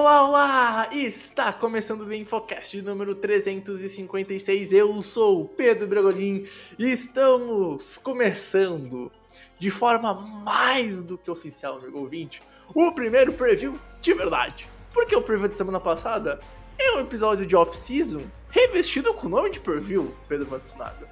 Olá, 0.00 0.28
olá! 0.28 0.88
Está 0.92 1.52
começando 1.52 2.02
o 2.02 2.14
Infocast 2.14 2.80
número 2.82 3.16
356. 3.16 4.72
Eu 4.72 5.02
sou 5.02 5.40
o 5.40 5.48
Pedro 5.48 5.88
Bragolin 5.88 6.46
e 6.78 6.92
estamos 6.92 7.98
começando 7.98 9.10
de 9.58 9.72
forma 9.72 10.14
mais 10.14 11.02
do 11.02 11.18
que 11.18 11.28
oficial, 11.28 11.78
amigo 11.78 11.98
ouvinte, 11.98 12.40
o 12.72 12.92
primeiro 12.92 13.32
preview 13.32 13.76
de 14.00 14.14
verdade. 14.14 14.68
Porque 14.94 15.16
o 15.16 15.20
preview 15.20 15.48
de 15.48 15.58
semana 15.58 15.80
passada 15.80 16.38
é 16.78 16.92
um 16.92 17.00
episódio 17.00 17.44
de 17.44 17.56
off-season 17.56 18.22
revestido 18.50 19.12
com 19.12 19.26
o 19.26 19.30
nome 19.30 19.50
de 19.50 19.58
preview, 19.58 20.14
Pedro 20.28 20.48
Matsunaga. 20.48 21.10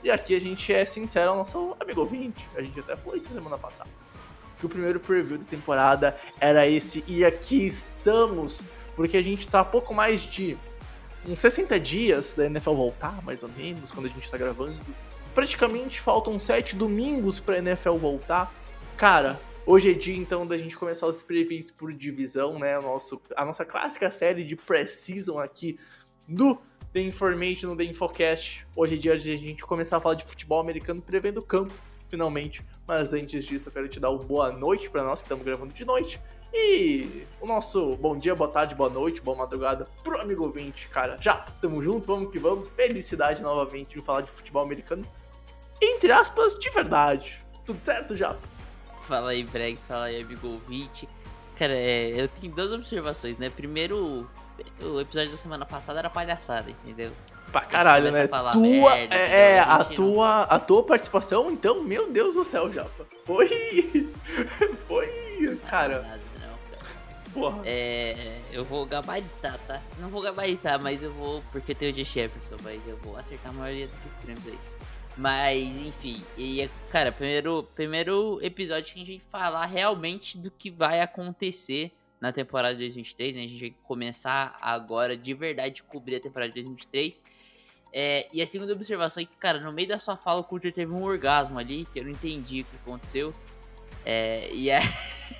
E 0.00 0.12
aqui 0.12 0.36
a 0.36 0.40
gente 0.40 0.72
é 0.72 0.86
sincero 0.86 1.32
ao 1.32 1.36
nosso 1.38 1.76
amigo 1.80 2.02
ouvinte. 2.02 2.48
A 2.54 2.62
gente 2.62 2.78
até 2.78 2.96
falou 2.96 3.16
isso 3.16 3.32
semana 3.32 3.58
passada 3.58 3.90
que 4.58 4.66
o 4.66 4.68
primeiro 4.68 4.98
preview 4.98 5.38
da 5.38 5.44
temporada 5.44 6.18
era 6.40 6.66
esse 6.66 7.04
e 7.06 7.24
aqui 7.24 7.64
estamos, 7.64 8.64
porque 8.96 9.16
a 9.16 9.22
gente 9.22 9.46
tá 9.46 9.64
pouco 9.64 9.94
mais 9.94 10.22
de 10.22 10.56
uns 11.26 11.40
60 11.40 11.78
dias 11.78 12.34
da 12.34 12.46
NFL 12.46 12.72
voltar, 12.72 13.22
mais 13.22 13.42
ou 13.42 13.48
menos, 13.56 13.90
quando 13.90 14.06
a 14.06 14.08
gente 14.08 14.30
tá 14.30 14.36
gravando. 14.36 14.76
Praticamente 15.34 16.00
faltam 16.00 16.38
7 16.38 16.74
domingos 16.74 17.38
pra 17.38 17.58
NFL 17.58 17.96
voltar. 17.96 18.52
Cara, 18.96 19.40
hoje 19.64 19.90
é 19.90 19.94
dia 19.94 20.16
então 20.16 20.46
da 20.46 20.58
gente 20.58 20.76
começar 20.76 21.06
os 21.06 21.22
previews 21.22 21.70
por 21.70 21.92
divisão, 21.92 22.58
né? 22.58 22.78
O 22.78 22.82
nosso, 22.82 23.20
a 23.36 23.44
nossa 23.44 23.64
clássica 23.64 24.10
série 24.10 24.42
de 24.42 24.56
pré-season 24.56 25.38
aqui 25.38 25.78
do 26.26 26.58
The 26.92 27.00
Information, 27.00 27.68
no 27.68 27.76
The 27.76 27.84
Infocast. 27.84 28.66
Hoje 28.74 28.94
é 28.94 28.98
dia 28.98 29.16
de 29.16 29.32
a 29.32 29.36
gente 29.36 29.62
começar 29.62 29.98
a 29.98 30.00
falar 30.00 30.14
de 30.14 30.24
futebol 30.24 30.58
americano 30.58 31.00
prevendo 31.00 31.38
o 31.38 31.42
campo, 31.42 31.72
finalmente. 32.08 32.64
Mas 32.86 33.12
antes 33.12 33.44
disso, 33.44 33.68
eu 33.68 33.72
quero 33.72 33.88
te 33.88 34.00
dar 34.00 34.10
uma 34.10 34.22
boa 34.22 34.50
noite 34.50 34.88
para 34.90 35.04
nós 35.04 35.20
que 35.20 35.26
estamos 35.26 35.44
gravando 35.44 35.72
de 35.72 35.84
noite. 35.84 36.20
E 36.52 37.26
o 37.40 37.46
nosso 37.46 37.96
bom 37.96 38.18
dia, 38.18 38.34
boa 38.34 38.50
tarde, 38.50 38.74
boa 38.74 38.88
noite, 38.88 39.20
boa 39.20 39.36
madrugada 39.36 39.86
pro 40.02 40.20
amigo 40.20 40.44
ouvinte, 40.44 40.88
cara. 40.88 41.16
Já, 41.20 41.36
tamo 41.60 41.82
junto, 41.82 42.06
vamos 42.06 42.32
que 42.32 42.38
vamos. 42.38 42.68
Felicidade 42.70 43.42
novamente 43.42 43.98
em 43.98 44.00
falar 44.00 44.22
de 44.22 44.30
futebol 44.30 44.62
americano. 44.62 45.04
Entre 45.80 46.10
aspas, 46.10 46.58
de 46.58 46.70
verdade. 46.70 47.44
Tudo 47.66 47.78
certo, 47.84 48.16
já? 48.16 48.36
Fala 49.02 49.30
aí, 49.30 49.44
Breg, 49.44 49.78
fala 49.86 50.06
aí, 50.06 50.22
amigo 50.22 50.48
ouvinte. 50.48 51.08
Cara, 51.56 51.74
é, 51.74 52.22
eu 52.22 52.28
tenho 52.28 52.54
duas 52.54 52.72
observações, 52.72 53.36
né? 53.36 53.50
Primeiro, 53.50 54.28
o 54.80 55.00
episódio 55.00 55.32
da 55.32 55.36
semana 55.36 55.66
passada 55.66 55.98
era 55.98 56.08
palhaçada, 56.08 56.70
entendeu? 56.70 57.12
Pra 57.52 57.62
caralho, 57.62 58.12
né? 58.12 58.26
Tua, 58.26 58.52
merda, 58.62 59.14
é, 59.14 59.54
é, 59.54 59.60
a 59.60 59.82
tua, 59.84 60.42
a 60.42 60.60
tua 60.60 60.82
participação, 60.82 61.50
então, 61.50 61.82
meu 61.82 62.10
Deus 62.12 62.34
do 62.34 62.44
céu, 62.44 62.70
Japa. 62.72 63.06
Foi. 63.24 63.48
Foi. 64.86 65.58
Cara, 65.66 66.20
não, 66.40 66.58
porra. 67.32 67.62
É, 67.64 68.40
eu 68.52 68.64
vou 68.64 68.84
gabaritar, 68.84 69.58
tá? 69.66 69.80
Não 69.98 70.08
vou 70.10 70.20
gabaritar, 70.20 70.80
mas 70.82 71.02
eu 71.02 71.12
vou, 71.12 71.42
porque 71.50 71.74
tem 71.74 71.90
o 71.90 71.94
G. 71.94 72.04
Jefferson, 72.04 72.56
mas 72.62 72.80
eu 72.86 72.96
vou 72.98 73.16
acertar 73.16 73.50
a 73.50 73.54
maioria 73.54 73.86
desses 73.86 74.12
prêmios 74.22 74.46
aí. 74.46 74.58
Mas, 75.16 75.76
enfim, 75.78 76.22
e, 76.36 76.68
cara, 76.90 77.10
primeiro, 77.10 77.68
primeiro 77.74 78.38
episódio 78.40 78.94
que 78.94 79.02
a 79.02 79.04
gente 79.04 79.22
vai 79.30 79.42
falar 79.42 79.66
realmente 79.66 80.38
do 80.38 80.50
que 80.50 80.70
vai 80.70 81.00
acontecer 81.00 81.92
na 82.20 82.32
temporada 82.32 82.74
de 82.74 82.80
2023, 82.82 83.34
né? 83.34 83.42
A 83.42 83.46
gente 83.48 83.60
vai 83.60 83.74
começar 83.82 84.56
agora 84.60 85.16
de 85.16 85.34
verdade 85.34 85.82
cobrir 85.82 86.16
a 86.16 86.20
temporada 86.20 86.50
de 86.50 86.54
2023. 86.54 87.20
É, 87.92 88.28
e 88.32 88.42
a 88.42 88.46
segunda 88.46 88.72
observação 88.72 89.22
é 89.22 89.26
que, 89.26 89.32
cara, 89.38 89.60
no 89.60 89.72
meio 89.72 89.88
da 89.88 89.98
sua 89.98 90.16
fala, 90.16 90.40
o 90.40 90.44
Coulter 90.44 90.72
teve 90.72 90.92
um 90.92 91.02
orgasmo 91.02 91.58
ali, 91.58 91.86
que 91.92 91.98
eu 92.00 92.04
não 92.04 92.10
entendi 92.10 92.60
o 92.60 92.64
que 92.64 92.76
aconteceu. 92.84 93.34
É, 94.04 94.48
e, 94.52 94.70
aí, 94.70 94.82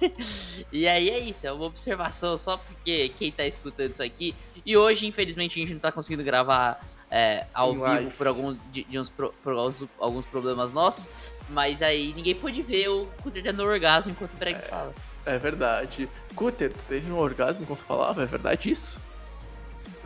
e 0.72 0.88
aí 0.88 1.10
é 1.10 1.18
isso, 1.18 1.46
é 1.46 1.52
uma 1.52 1.64
observação 1.66 2.36
só 2.36 2.56
porque 2.56 3.10
quem 3.10 3.30
tá 3.32 3.44
escutando 3.46 3.92
isso 3.92 4.02
aqui. 4.02 4.34
E 4.64 4.76
hoje, 4.76 5.06
infelizmente, 5.06 5.58
a 5.58 5.62
gente 5.62 5.72
não 5.74 5.80
tá 5.80 5.90
conseguindo 5.92 6.22
gravar 6.24 6.80
é, 7.10 7.46
ao 7.54 7.70
Em 7.70 7.72
vivo 7.74 7.84
live. 7.84 8.10
por, 8.12 8.26
alguns, 8.26 8.58
de, 8.70 8.84
de 8.84 8.98
uns 8.98 9.08
pro- 9.08 9.32
por 9.42 9.52
alguns, 9.54 9.84
alguns 9.98 10.26
problemas 10.26 10.72
nossos. 10.72 11.08
Mas 11.48 11.80
aí 11.80 12.12
ninguém 12.14 12.34
pôde 12.34 12.60
ver 12.62 12.88
o 12.88 13.06
Coulter 13.22 13.42
tendo 13.42 13.62
orgasmo 13.62 14.10
enquanto 14.12 14.32
o 14.32 14.36
Bregs 14.36 14.66
fala. 14.66 14.94
É 15.24 15.38
verdade. 15.38 16.08
Cutter, 16.34 16.72
tu 16.72 16.84
teve 16.84 17.10
um 17.10 17.16
orgasmo 17.18 17.66
essa 17.70 17.84
palavra? 17.84 18.24
É 18.24 18.26
verdade 18.26 18.70
isso? 18.70 19.00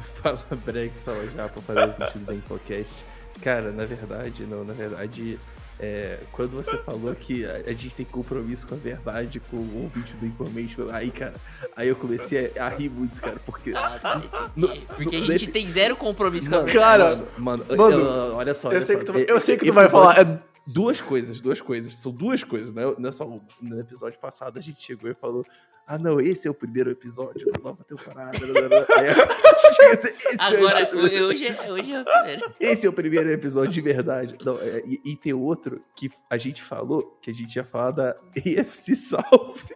Fala 0.22 0.44
Brex, 0.64 1.00
fala 1.02 1.24
já 1.34 1.48
pra 1.48 1.62
fazer 1.62 1.88
o 1.88 2.04
sentido 2.06 2.24
da 2.26 2.34
Infocast. 2.34 2.94
Cara, 3.40 3.70
na 3.72 3.84
verdade, 3.84 4.44
não, 4.44 4.64
na 4.64 4.72
verdade, 4.72 5.38
é, 5.80 6.18
quando 6.30 6.50
você 6.52 6.76
falou 6.78 7.12
que 7.14 7.44
a, 7.44 7.54
a 7.66 7.72
gente 7.72 7.94
tem 7.94 8.06
compromisso 8.06 8.68
com 8.68 8.74
a 8.74 8.78
verdade, 8.78 9.40
com 9.50 9.56
o 9.56 9.82
ouvinte 9.82 10.16
do 10.16 10.26
Information, 10.26 10.88
aí, 10.92 11.10
cara, 11.10 11.34
aí 11.76 11.88
eu 11.88 11.96
comecei 11.96 12.52
a, 12.56 12.66
a 12.66 12.68
rir 12.68 12.88
muito, 12.88 13.20
cara, 13.20 13.36
porque. 13.44 13.72
Ah, 13.74 13.98
tá. 14.00 14.22
No- 14.54 14.68
Porque 14.68 15.16
a 15.16 15.20
no- 15.20 15.32
gente 15.32 15.46
tem 15.50 15.66
zero 15.66 15.96
compromisso 15.96 16.48
com 16.48 16.54
a 16.56 16.58
Mano, 16.58 16.70
verdade. 16.72 17.02
Cara, 17.02 17.16
mano, 17.38 17.64
mano, 17.68 17.76
mano, 17.76 17.98
eu- 17.98 18.34
olha 18.36 18.54
só, 18.54 18.68
olha 18.68 18.76
Eu 18.76 18.82
sei 18.82 18.94
só, 18.96 19.00
que 19.00 19.06
tu, 19.06 19.12
vai- 19.12 19.22
é- 19.22 19.30
eu 19.30 19.40
sei 19.40 19.56
que 19.56 19.64
tu 19.66 19.72
vai 19.72 19.84
episódio- 19.86 20.14
falar. 20.14 20.28
É, 20.34 20.38
Duas 20.66 21.00
coisas, 21.00 21.40
duas 21.40 21.60
coisas. 21.60 21.96
São 21.96 22.12
duas 22.12 22.44
coisas, 22.44 22.72
né? 22.72 22.82
Não 22.98 23.08
é 23.08 23.12
só. 23.12 23.26
No 23.60 23.80
episódio 23.80 24.18
passado 24.20 24.58
a 24.58 24.62
gente 24.62 24.80
chegou 24.82 25.10
e 25.10 25.14
falou: 25.14 25.44
Ah, 25.86 25.98
não, 25.98 26.20
esse 26.20 26.46
é 26.46 26.50
o 26.50 26.54
primeiro 26.54 26.88
episódio 26.90 27.50
da 27.50 27.58
nova 27.60 27.82
temporada. 27.84 28.30
Aí 28.38 29.08
a 29.08 29.72
gente 29.72 30.14
esse, 30.14 30.36
é 30.36 30.38
o 30.38 30.68
Agora, 30.68 30.86
primeiro- 30.86 31.26
hoje, 31.26 31.46
é- 31.48 31.70
hoje 31.72 31.92
é 31.92 32.00
o 32.00 32.04
primeiro. 32.04 32.50
esse 32.60 32.86
é 32.86 32.88
o 32.90 32.92
primeiro 32.92 33.30
episódio 33.30 33.72
de 33.72 33.80
verdade. 33.80 34.36
Não, 34.44 34.56
é, 34.60 34.82
e, 34.86 35.00
e 35.04 35.16
tem 35.16 35.32
outro 35.32 35.82
que 35.96 36.08
a 36.30 36.38
gente 36.38 36.62
falou 36.62 37.18
que 37.20 37.30
a 37.30 37.34
gente 37.34 37.56
ia 37.56 37.64
falar 37.64 37.90
da 37.90 38.10
AFC 38.60 38.94
South. 38.94 39.74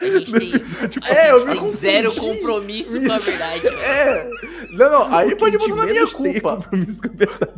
A 0.00 0.04
gente 0.06 0.32
tem, 0.32 0.54
episódio 0.54 1.02
É, 1.06 1.30
eu 1.32 1.46
me 1.46 1.58
tem 1.60 1.72
zero 1.72 2.14
compromisso 2.14 2.92
com 3.00 3.12
a 3.12 3.18
verdade. 3.18 3.60
velho. 3.60 3.78
É. 3.80 4.30
Não, 4.72 4.90
não, 4.90 5.14
aí 5.14 5.32
O 5.32 5.36
pode 5.36 5.58
botar 5.58 5.74
na 5.76 5.86
minha 5.86 6.06
tem 6.06 6.32
culpa. 6.32 6.56
compromisso 6.56 7.02
com 7.02 7.08
a 7.08 7.12
verdade, 7.12 7.52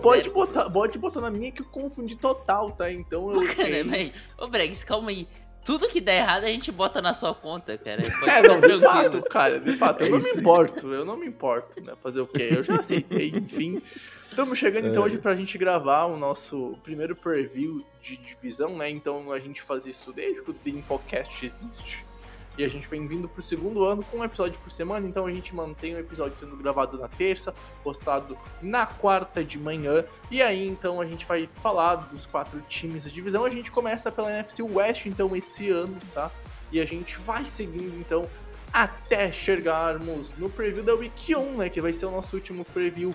pode, 0.00 0.30
botar, 0.30 0.70
pode 0.70 0.98
botar 0.98 1.20
na 1.20 1.30
minha 1.30 1.50
que 1.52 1.62
eu 1.62 1.66
confundi 1.66 2.16
total, 2.16 2.70
tá? 2.70 2.90
Então 2.90 3.32
eu. 3.32 3.46
Cara, 3.54 3.84
mas, 3.84 4.12
ô 4.38 4.46
Bregs, 4.48 4.82
calma 4.84 5.10
aí. 5.10 5.26
Tudo 5.64 5.86
que 5.88 6.00
der 6.00 6.22
errado 6.22 6.44
a 6.44 6.48
gente 6.48 6.72
bota 6.72 7.02
na 7.02 7.12
sua 7.12 7.34
conta, 7.34 7.76
cara. 7.76 8.00
Pode 8.20 8.30
É, 8.30 8.42
não, 8.42 8.58
de 8.58 8.80
fato, 8.80 9.22
cara, 9.22 9.60
de 9.60 9.72
fato, 9.76 10.00
eu 10.02 10.06
É 10.06 10.10
não 10.10 10.18
isso. 10.18 10.34
me 10.36 10.40
importo, 10.40 10.94
eu 10.94 11.04
não 11.04 11.16
me 11.18 11.26
importo, 11.26 11.82
né? 11.84 11.92
Fazer 12.02 12.22
o 12.22 12.26
quê? 12.26 12.48
Eu 12.52 12.62
já 12.62 12.76
aceitei, 12.76 13.28
enfim. 13.36 13.78
Estamos 14.30 14.58
chegando 14.58 14.88
então 14.88 15.02
É. 15.02 15.06
hoje 15.06 15.18
pra 15.18 15.34
gente 15.34 15.56
gravar 15.58 16.04
o 16.04 16.16
nosso 16.16 16.76
primeiro 16.84 17.16
preview 17.16 17.80
de 18.00 18.16
divisão, 18.16 18.76
né? 18.76 18.88
Então 18.88 19.32
a 19.32 19.38
gente 19.38 19.60
faz 19.62 19.86
isso 19.86 20.12
desde 20.12 20.42
que 20.42 20.50
o 20.50 20.54
The 20.54 20.70
Infocast 20.70 21.44
existe. 21.44 22.04
E 22.56 22.64
a 22.64 22.68
gente 22.68 22.88
vem 22.88 23.06
vindo 23.06 23.28
pro 23.28 23.40
segundo 23.40 23.84
ano 23.84 24.02
com 24.02 24.18
um 24.18 24.24
episódio 24.24 24.58
por 24.60 24.70
semana, 24.70 25.06
então 25.06 25.24
a 25.26 25.32
gente 25.32 25.54
mantém 25.54 25.94
o 25.94 25.98
episódio 25.98 26.36
sendo 26.40 26.56
gravado 26.56 26.98
na 26.98 27.06
terça, 27.06 27.54
postado 27.84 28.36
na 28.60 28.84
quarta 28.84 29.44
de 29.44 29.56
manhã. 29.58 30.04
E 30.28 30.42
aí 30.42 30.66
então 30.66 31.00
a 31.00 31.06
gente 31.06 31.24
vai 31.24 31.48
falar 31.62 31.94
dos 31.96 32.26
quatro 32.26 32.60
times 32.68 33.04
da 33.04 33.10
divisão. 33.10 33.44
A 33.44 33.50
gente 33.50 33.70
começa 33.70 34.10
pela 34.10 34.30
NFC 34.32 34.62
West, 34.62 35.06
então, 35.06 35.34
esse 35.36 35.70
ano, 35.70 35.96
tá? 36.12 36.30
E 36.72 36.80
a 36.80 36.84
gente 36.84 37.16
vai 37.18 37.44
seguindo 37.44 37.96
então 37.98 38.28
até 38.72 39.30
chegarmos 39.32 40.36
no 40.36 40.50
preview 40.50 40.82
da 40.82 40.94
Week 40.94 41.34
1, 41.34 41.56
né? 41.58 41.68
Que 41.70 41.80
vai 41.80 41.92
ser 41.92 42.06
o 42.06 42.10
nosso 42.10 42.34
último 42.36 42.64
preview 42.64 43.14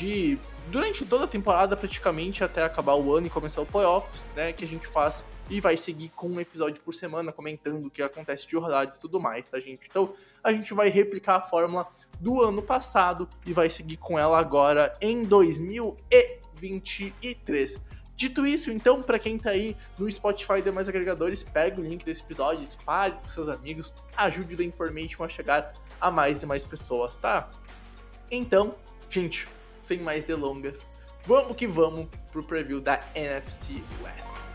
de. 0.00 0.38
Durante 0.70 1.04
toda 1.04 1.24
a 1.24 1.26
temporada, 1.26 1.76
praticamente, 1.76 2.42
até 2.44 2.62
acabar 2.62 2.94
o 2.94 3.12
ano 3.14 3.26
e 3.26 3.30
começar 3.30 3.60
o 3.60 3.66
playoffs, 3.66 4.30
né? 4.36 4.52
Que 4.52 4.64
a 4.64 4.68
gente 4.68 4.86
faz 4.86 5.24
e 5.48 5.60
vai 5.60 5.76
seguir 5.76 6.10
com 6.10 6.28
um 6.28 6.38
episódio 6.38 6.80
por 6.82 6.94
semana, 6.94 7.32
comentando 7.32 7.86
o 7.86 7.90
que 7.90 8.00
acontece 8.00 8.46
de 8.46 8.54
rodada 8.54 8.92
e 8.96 9.00
tudo 9.00 9.18
mais, 9.18 9.48
tá, 9.48 9.58
gente? 9.58 9.88
Então, 9.90 10.14
a 10.44 10.52
gente 10.52 10.72
vai 10.72 10.88
replicar 10.88 11.34
a 11.36 11.40
fórmula 11.40 11.88
do 12.20 12.40
ano 12.40 12.62
passado 12.62 13.28
e 13.44 13.52
vai 13.52 13.68
seguir 13.68 13.96
com 13.96 14.16
ela 14.16 14.38
agora 14.38 14.96
em 15.00 15.24
2023. 15.24 17.80
Dito 18.14 18.46
isso, 18.46 18.70
então, 18.70 19.02
pra 19.02 19.18
quem 19.18 19.36
tá 19.38 19.50
aí 19.50 19.76
no 19.98 20.08
Spotify 20.08 20.58
e 20.58 20.62
demais 20.62 20.88
agregadores, 20.88 21.42
pega 21.42 21.80
o 21.80 21.84
link 21.84 22.04
desse 22.04 22.22
episódio, 22.22 22.62
espalhe 22.62 23.14
com 23.14 23.26
seus 23.26 23.48
amigos, 23.48 23.92
ajude 24.16 24.54
o 24.54 24.58
The 24.58 24.64
Information 24.64 25.24
a 25.24 25.28
chegar 25.28 25.74
a 26.00 26.12
mais 26.12 26.44
e 26.44 26.46
mais 26.46 26.64
pessoas, 26.64 27.16
tá? 27.16 27.50
Então, 28.30 28.76
gente, 29.08 29.48
sem 29.90 29.98
mais 29.98 30.24
delongas, 30.24 30.86
vamos 31.26 31.56
que 31.56 31.66
vamos 31.66 32.06
pro 32.30 32.44
preview 32.44 32.80
da 32.80 33.00
NFC 33.16 33.82
West. 34.00 34.49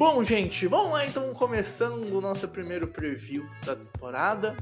Bom, 0.00 0.24
gente, 0.24 0.66
vamos 0.66 0.92
lá 0.92 1.04
então, 1.04 1.34
começando 1.34 2.16
o 2.16 2.22
nosso 2.22 2.48
primeiro 2.48 2.88
preview 2.88 3.46
da 3.66 3.76
temporada. 3.76 4.56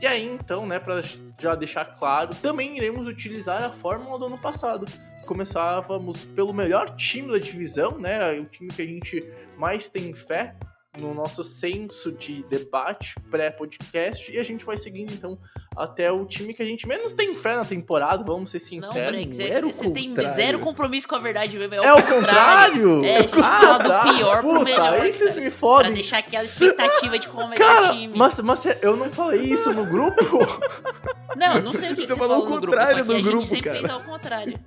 E 0.00 0.06
aí, 0.06 0.24
então, 0.24 0.64
né, 0.64 0.78
pra 0.78 1.02
já 1.36 1.56
deixar 1.56 1.86
claro, 1.86 2.32
também 2.36 2.76
iremos 2.76 3.08
utilizar 3.08 3.64
a 3.64 3.72
fórmula 3.72 4.16
do 4.16 4.26
ano 4.26 4.38
passado. 4.38 4.86
Começávamos 5.26 6.24
pelo 6.26 6.52
melhor 6.52 6.94
time 6.94 7.32
da 7.32 7.38
divisão, 7.38 7.98
né, 7.98 8.38
o 8.38 8.44
time 8.44 8.70
que 8.70 8.80
a 8.80 8.86
gente 8.86 9.28
mais 9.58 9.88
tem 9.88 10.14
fé 10.14 10.54
no 10.98 11.12
nosso 11.14 11.42
senso 11.44 12.10
de 12.12 12.42
debate 12.44 13.14
pré-podcast 13.30 14.30
e 14.32 14.38
a 14.38 14.42
gente 14.42 14.64
vai 14.64 14.76
seguindo 14.78 15.12
então 15.12 15.38
até 15.76 16.10
o 16.10 16.24
time 16.24 16.54
que 16.54 16.62
a 16.62 16.66
gente 16.66 16.86
menos 16.88 17.12
tem 17.12 17.34
fé 17.34 17.54
na 17.56 17.64
temporada, 17.64 18.24
vamos 18.24 18.50
ser 18.50 18.58
Não, 18.58 18.66
sinceros. 18.66 19.12
Brex, 19.12 19.38
era 19.38 19.66
o 19.66 19.72
você 19.72 19.90
tem 19.90 20.08
contrário. 20.10 20.34
zero 20.34 20.58
compromisso 20.60 21.06
com 21.08 21.14
a 21.16 21.18
verdade 21.18 21.58
mesmo. 21.58 21.74
É, 21.74 21.86
é 21.86 21.92
o 21.94 22.02
contrário? 22.02 23.04
É, 23.04 23.20
gente 23.20 23.34
Ah, 23.42 23.60
fala 23.60 23.78
do 23.78 23.88
tá. 23.88 24.14
pior 24.14 24.40
pro 24.40 24.48
Puta, 24.50 24.64
melhor. 24.64 24.92
Aí 25.00 25.12
vocês 25.12 25.36
me 25.36 25.42
Pra 25.42 25.50
fodem. 25.50 25.92
deixar 25.92 26.18
aquela 26.18 26.44
expectativa 26.44 27.18
de 27.18 27.28
como 27.28 27.42
é 27.42 27.44
o 27.44 27.48
melhor 27.50 27.66
Cara, 27.82 27.92
time. 27.92 28.12
mas, 28.16 28.40
mas 28.40 28.64
eu 28.82 28.96
não 28.96 29.10
falei 29.10 29.40
isso 29.42 29.72
no 29.72 29.84
grupo. 29.86 30.16
Não, 31.36 31.60
não 31.62 31.72
sei 31.72 31.92
o 31.92 31.96
que, 31.96 32.02
Você 32.02 32.08
você 32.08 32.16
falou 32.16 32.36
falou 32.36 32.36
o 32.36 32.44
no 32.44 32.60
grupo, 32.60 32.66
contrário 32.66 33.04
no 33.04 33.12
a 33.12 33.16
gente 33.16 33.24
grupo, 33.24 33.46
sempre 33.46 33.62
cara. 33.62 33.78
fez 33.78 33.90
ao 33.90 34.00
contrário. 34.02 34.60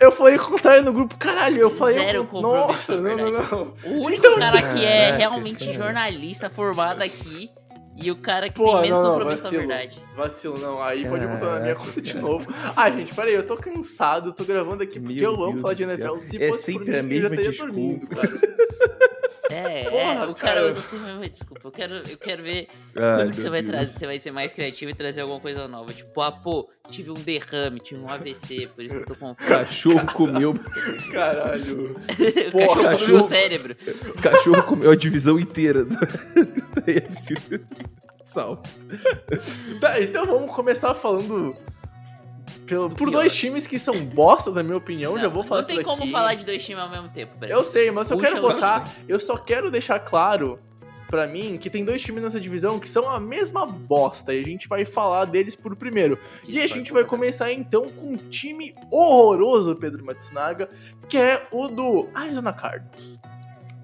Eu 0.00 0.10
falei 0.10 0.36
o 0.36 0.40
contrário 0.42 0.82
no 0.82 0.92
grupo, 0.92 1.16
caralho. 1.18 1.58
Eu 1.58 1.70
falei. 1.70 1.94
Zero 1.96 2.22
o... 2.22 2.26
compromisso, 2.26 2.66
Nossa, 2.66 2.96
não, 3.00 3.16
não, 3.16 3.30
não. 3.30 3.74
O 3.84 4.04
único 4.06 4.26
Então- 4.26 4.38
cara 4.38 4.62
que 4.72 4.84
é 4.84 4.98
Caraca, 5.06 5.18
realmente 5.18 5.64
cara. 5.66 5.72
jornalista 5.76 6.48
formado 6.50 7.02
aqui 7.02 7.50
e 8.02 8.10
o 8.10 8.16
cara 8.16 8.48
que 8.48 8.54
Pô, 8.54 8.72
tem 8.72 8.82
menos 8.90 8.98
não, 8.98 9.10
compromisso 9.10 9.42
com 9.42 9.48
a 9.48 9.50
vacilo. 9.52 9.68
verdade. 9.68 10.02
Vacilo, 10.16 10.58
não. 10.58 10.82
Aí 10.82 11.06
pode 11.06 11.26
botar 11.26 11.44
na 11.46 11.60
minha 11.60 11.74
Caraca, 11.74 11.84
conta 11.84 12.00
de 12.00 12.16
novo. 12.18 12.46
Ai, 12.74 12.92
gente, 12.96 13.14
peraí, 13.14 13.34
eu 13.34 13.46
tô 13.46 13.56
cansado, 13.58 14.30
eu 14.30 14.32
tô 14.32 14.44
gravando 14.44 14.82
aqui 14.82 14.98
porque 14.98 15.20
Meu 15.20 15.32
eu 15.34 15.42
amo 15.42 15.50
Deus 15.52 15.60
falar 15.60 15.74
de. 15.74 15.82
NFL. 15.82 16.22
Se 16.22 16.42
É 16.42 16.48
fosse 16.48 16.72
por 16.72 16.78
sempre 16.84 16.98
a 16.98 17.02
mim, 17.02 17.16
eu 17.16 17.22
já 17.22 17.28
mesma 17.28 17.44
teria 17.44 17.58
dormindo, 17.66 18.06
cara. 18.06 18.28
É, 19.52 19.84
Porra, 19.84 20.02
é, 20.02 20.26
o 20.26 20.34
cara 20.34 20.54
cara. 20.54 20.66
usa 20.68 20.80
sempre 20.80 21.04
a 21.04 21.08
mesma 21.12 21.28
desculpa. 21.28 21.60
Eu 21.64 21.70
quero, 21.72 21.94
eu 21.96 22.16
quero 22.18 22.42
ver 22.42 22.68
Ai, 22.96 23.16
quando 23.16 23.30
que 23.34 23.40
você 23.40 23.50
vai 23.50 23.62
Deus. 23.62 23.72
trazer, 23.74 23.98
você 23.98 24.06
vai 24.06 24.18
ser 24.18 24.30
mais 24.30 24.52
criativo 24.52 24.90
e 24.90 24.94
trazer 24.94 25.20
alguma 25.22 25.40
coisa 25.40 25.66
nova. 25.68 25.92
Tipo, 25.92 26.20
ah, 26.20 26.32
pô, 26.32 26.68
tive 26.90 27.10
um 27.10 27.14
derrame, 27.14 27.80
tive 27.80 28.00
um 28.00 28.08
AVC, 28.08 28.68
por 28.74 28.84
isso 28.84 28.94
que 28.96 29.00
eu 29.02 29.06
tô 29.06 29.14
com 29.14 29.34
fome. 29.34 29.48
Cachorro 29.48 30.06
comeu, 30.14 30.54
Caralho. 31.12 31.96
o 32.48 32.50
Porra, 32.50 32.50
cachorro 32.50 32.50
comeu 32.50 32.78
cachorro- 32.90 33.12
meu 33.18 33.22
cérebro. 33.28 33.76
cachorro 34.22 34.62
comeu 34.64 34.90
a 34.90 34.96
divisão 34.96 35.38
inteira 35.38 35.84
da, 35.84 35.96
AFC 35.98 37.34
South. 38.24 38.62
Tá, 39.80 40.00
então 40.00 40.24
vamos 40.26 40.50
começar 40.54 40.94
falando 40.94 41.56
pelo- 42.70 42.88
por 42.90 42.96
pior. 43.10 43.10
dois 43.20 43.34
times 43.34 43.66
que 43.66 43.78
são 43.78 44.04
bosta, 44.04 44.50
na 44.50 44.62
minha 44.62 44.76
opinião. 44.76 45.18
já 45.18 45.24
Não, 45.26 45.34
vou 45.34 45.42
falar 45.42 45.60
Não 45.62 45.66
tem 45.68 45.76
isso 45.76 45.84
como 45.84 45.98
daqui. 45.98 46.12
falar 46.12 46.34
de 46.34 46.44
dois 46.44 46.64
times 46.64 46.82
ao 46.82 46.88
mesmo 46.90 47.08
tempo, 47.10 47.36
Breno. 47.38 47.54
Eu 47.54 47.64
sei, 47.64 47.90
mas 47.90 48.10
eu 48.10 48.16
Puxa 48.16 48.30
quero 48.30 48.40
botar. 48.42 48.84
Eu 49.08 49.20
só 49.20 49.36
quero 49.36 49.70
deixar 49.70 49.98
claro 50.00 50.58
pra 51.08 51.26
mim 51.26 51.58
que 51.58 51.68
tem 51.68 51.84
dois 51.84 52.00
times 52.00 52.22
nessa 52.22 52.40
divisão 52.40 52.78
que 52.78 52.88
são 52.88 53.10
a 53.10 53.18
mesma 53.18 53.66
bosta. 53.66 54.32
E 54.32 54.40
a 54.40 54.44
gente 54.44 54.68
vai 54.68 54.84
falar 54.84 55.24
deles 55.24 55.56
por 55.56 55.74
primeiro. 55.74 56.16
E 56.46 56.60
a 56.60 56.66
gente 56.68 56.92
vai 56.92 57.04
começar 57.04 57.52
então 57.52 57.90
com 57.90 58.12
um 58.14 58.16
time 58.16 58.74
horroroso, 58.92 59.74
Pedro 59.76 60.04
Matsunaga, 60.04 60.70
que 61.08 61.18
é 61.18 61.46
o 61.50 61.66
do 61.68 62.08
Arizona 62.14 62.52
Cardinals. 62.52 63.18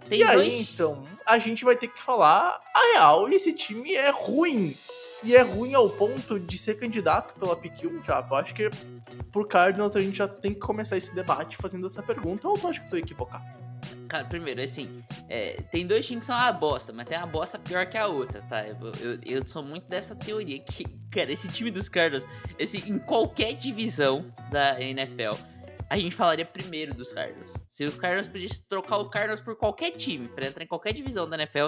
Tem 0.08 0.20
e 0.20 0.22
aí, 0.22 0.36
dois. 0.36 0.72
então, 0.72 1.04
a 1.26 1.36
gente 1.36 1.64
vai 1.64 1.74
ter 1.74 1.88
que 1.88 2.00
falar 2.00 2.60
a 2.72 2.92
real. 2.94 3.28
E 3.28 3.34
esse 3.34 3.52
time 3.52 3.92
é 3.96 4.10
ruim. 4.14 4.76
E 5.26 5.34
é 5.34 5.42
ruim 5.42 5.74
ao 5.74 5.90
ponto 5.90 6.38
de 6.38 6.56
ser 6.56 6.78
candidato 6.78 7.34
pela 7.34 7.56
PQ 7.56 8.00
já. 8.00 8.24
Eu 8.30 8.36
acho 8.36 8.54
que 8.54 8.70
por 9.32 9.48
Cardinals 9.48 9.96
a 9.96 10.00
gente 10.00 10.18
já 10.18 10.28
tem 10.28 10.54
que 10.54 10.60
começar 10.60 10.96
esse 10.96 11.12
debate 11.12 11.56
fazendo 11.56 11.84
essa 11.84 12.00
pergunta. 12.00 12.46
Ou 12.46 12.54
tu 12.54 12.68
acha 12.68 12.78
que 12.78 12.86
eu 12.86 12.90
tô 12.90 12.96
equivocado? 12.96 13.44
Cara, 14.06 14.24
primeiro, 14.24 14.62
assim, 14.62 15.02
é, 15.28 15.60
tem 15.72 15.84
dois 15.84 16.06
times 16.06 16.20
que 16.20 16.26
são 16.26 16.36
uma 16.36 16.52
bosta, 16.52 16.92
mas 16.92 17.08
tem 17.08 17.18
uma 17.18 17.26
bosta 17.26 17.58
pior 17.58 17.84
que 17.86 17.98
a 17.98 18.06
outra, 18.06 18.40
tá? 18.42 18.68
Eu, 18.68 18.76
eu, 19.00 19.18
eu 19.24 19.44
sou 19.44 19.64
muito 19.64 19.88
dessa 19.88 20.14
teoria 20.14 20.60
que, 20.60 20.84
cara, 21.10 21.32
esse 21.32 21.48
time 21.48 21.72
dos 21.72 21.88
Cardinals, 21.88 22.24
esse, 22.56 22.88
em 22.88 22.96
qualquer 22.96 23.52
divisão 23.54 24.32
da 24.52 24.80
NFL, 24.80 25.34
a 25.90 25.98
gente 25.98 26.14
falaria 26.14 26.46
primeiro 26.46 26.94
dos 26.94 27.10
Cardinals. 27.10 27.52
Se 27.66 27.84
os 27.84 27.96
Cardinals 27.96 28.28
pudessem 28.28 28.64
trocar 28.68 28.98
o 28.98 29.10
Cardinals 29.10 29.40
por 29.40 29.56
qualquer 29.56 29.90
time, 29.90 30.28
pra 30.28 30.46
entrar 30.46 30.62
em 30.62 30.68
qualquer 30.68 30.92
divisão 30.92 31.28
da 31.28 31.36
NFL, 31.36 31.66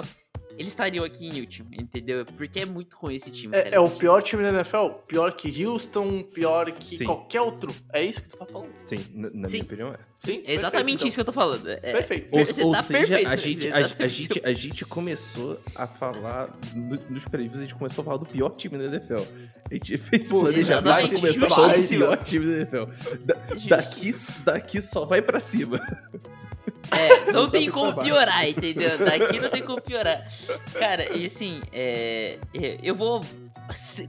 eles 0.57 0.69
estariam 0.69 1.05
aqui 1.05 1.27
em 1.27 1.39
último, 1.39 1.69
entendeu? 1.71 2.25
Porque 2.25 2.59
é 2.59 2.65
muito 2.65 2.97
ruim 2.97 3.15
esse 3.15 3.31
time. 3.31 3.55
É, 3.55 3.75
é 3.75 3.79
o 3.79 3.89
pior 3.89 4.21
time 4.21 4.43
da 4.43 4.49
NFL? 4.49 4.89
Pior 5.07 5.31
que 5.33 5.65
Houston, 5.65 6.23
pior 6.23 6.71
que 6.71 6.97
Sim. 6.97 7.05
qualquer 7.05 7.41
outro. 7.41 7.73
É 7.93 8.03
isso 8.03 8.21
que 8.21 8.29
tu 8.29 8.37
tá 8.37 8.45
falando? 8.45 8.71
Sim, 8.83 8.97
na, 9.13 9.29
na 9.33 9.47
Sim. 9.47 9.53
minha 9.53 9.63
opinião 9.63 9.89
é. 9.89 9.97
Sim? 10.19 10.43
É 10.45 10.53
exatamente 10.53 11.07
isso 11.07 11.15
que 11.15 11.21
eu 11.21 11.25
tô 11.25 11.31
falando. 11.31 11.69
É, 11.69 11.77
Perfeito. 11.77 12.27
Ou, 12.33 12.39
ou 12.67 12.73
tá 12.73 12.83
seja, 12.83 12.99
perfeito, 13.15 13.29
a, 13.29 13.35
gente, 13.37 13.69
a, 13.69 13.77
a 13.77 14.07
gente, 14.07 14.41
a 14.43 14.51
gente 14.53 14.85
começou 14.85 15.59
a 15.75 15.87
falar, 15.87 16.49
no- 16.75 16.99
nos 17.09 17.25
previews, 17.25 17.59
a 17.59 17.61
gente 17.61 17.75
começou 17.75 18.01
a 18.01 18.05
falar 18.05 18.17
do 18.17 18.25
pior 18.25 18.49
time 18.49 18.77
da 18.77 18.83
NFL. 18.85 19.23
A 19.69 19.73
gente 19.73 19.97
fez 19.97 20.29
o 20.31 20.41
planejamento 20.41 21.13
e 21.13 21.15
começou 21.21 21.45
a 21.47 21.49
falar 21.49 21.77
do 21.77 21.87
pior 21.87 22.17
time 22.17 22.45
da 22.45 22.55
NFL. 22.57 22.83
Da- 23.23 23.37
daqui, 23.69 24.11
daqui 24.43 24.81
só 24.81 25.05
vai 25.05 25.21
pra 25.21 25.39
cima. 25.39 25.79
É, 26.91 27.31
não 27.31 27.49
tem 27.49 27.69
como 27.69 28.01
piorar, 28.01 28.47
entendeu? 28.47 28.97
Daqui 28.97 29.39
não 29.39 29.49
tem 29.49 29.63
como 29.63 29.81
piorar. 29.81 30.27
Cara, 30.77 31.15
e 31.15 31.25
assim, 31.25 31.61
é, 31.71 32.39
é, 32.53 32.79
eu 32.81 32.95
vou 32.95 33.21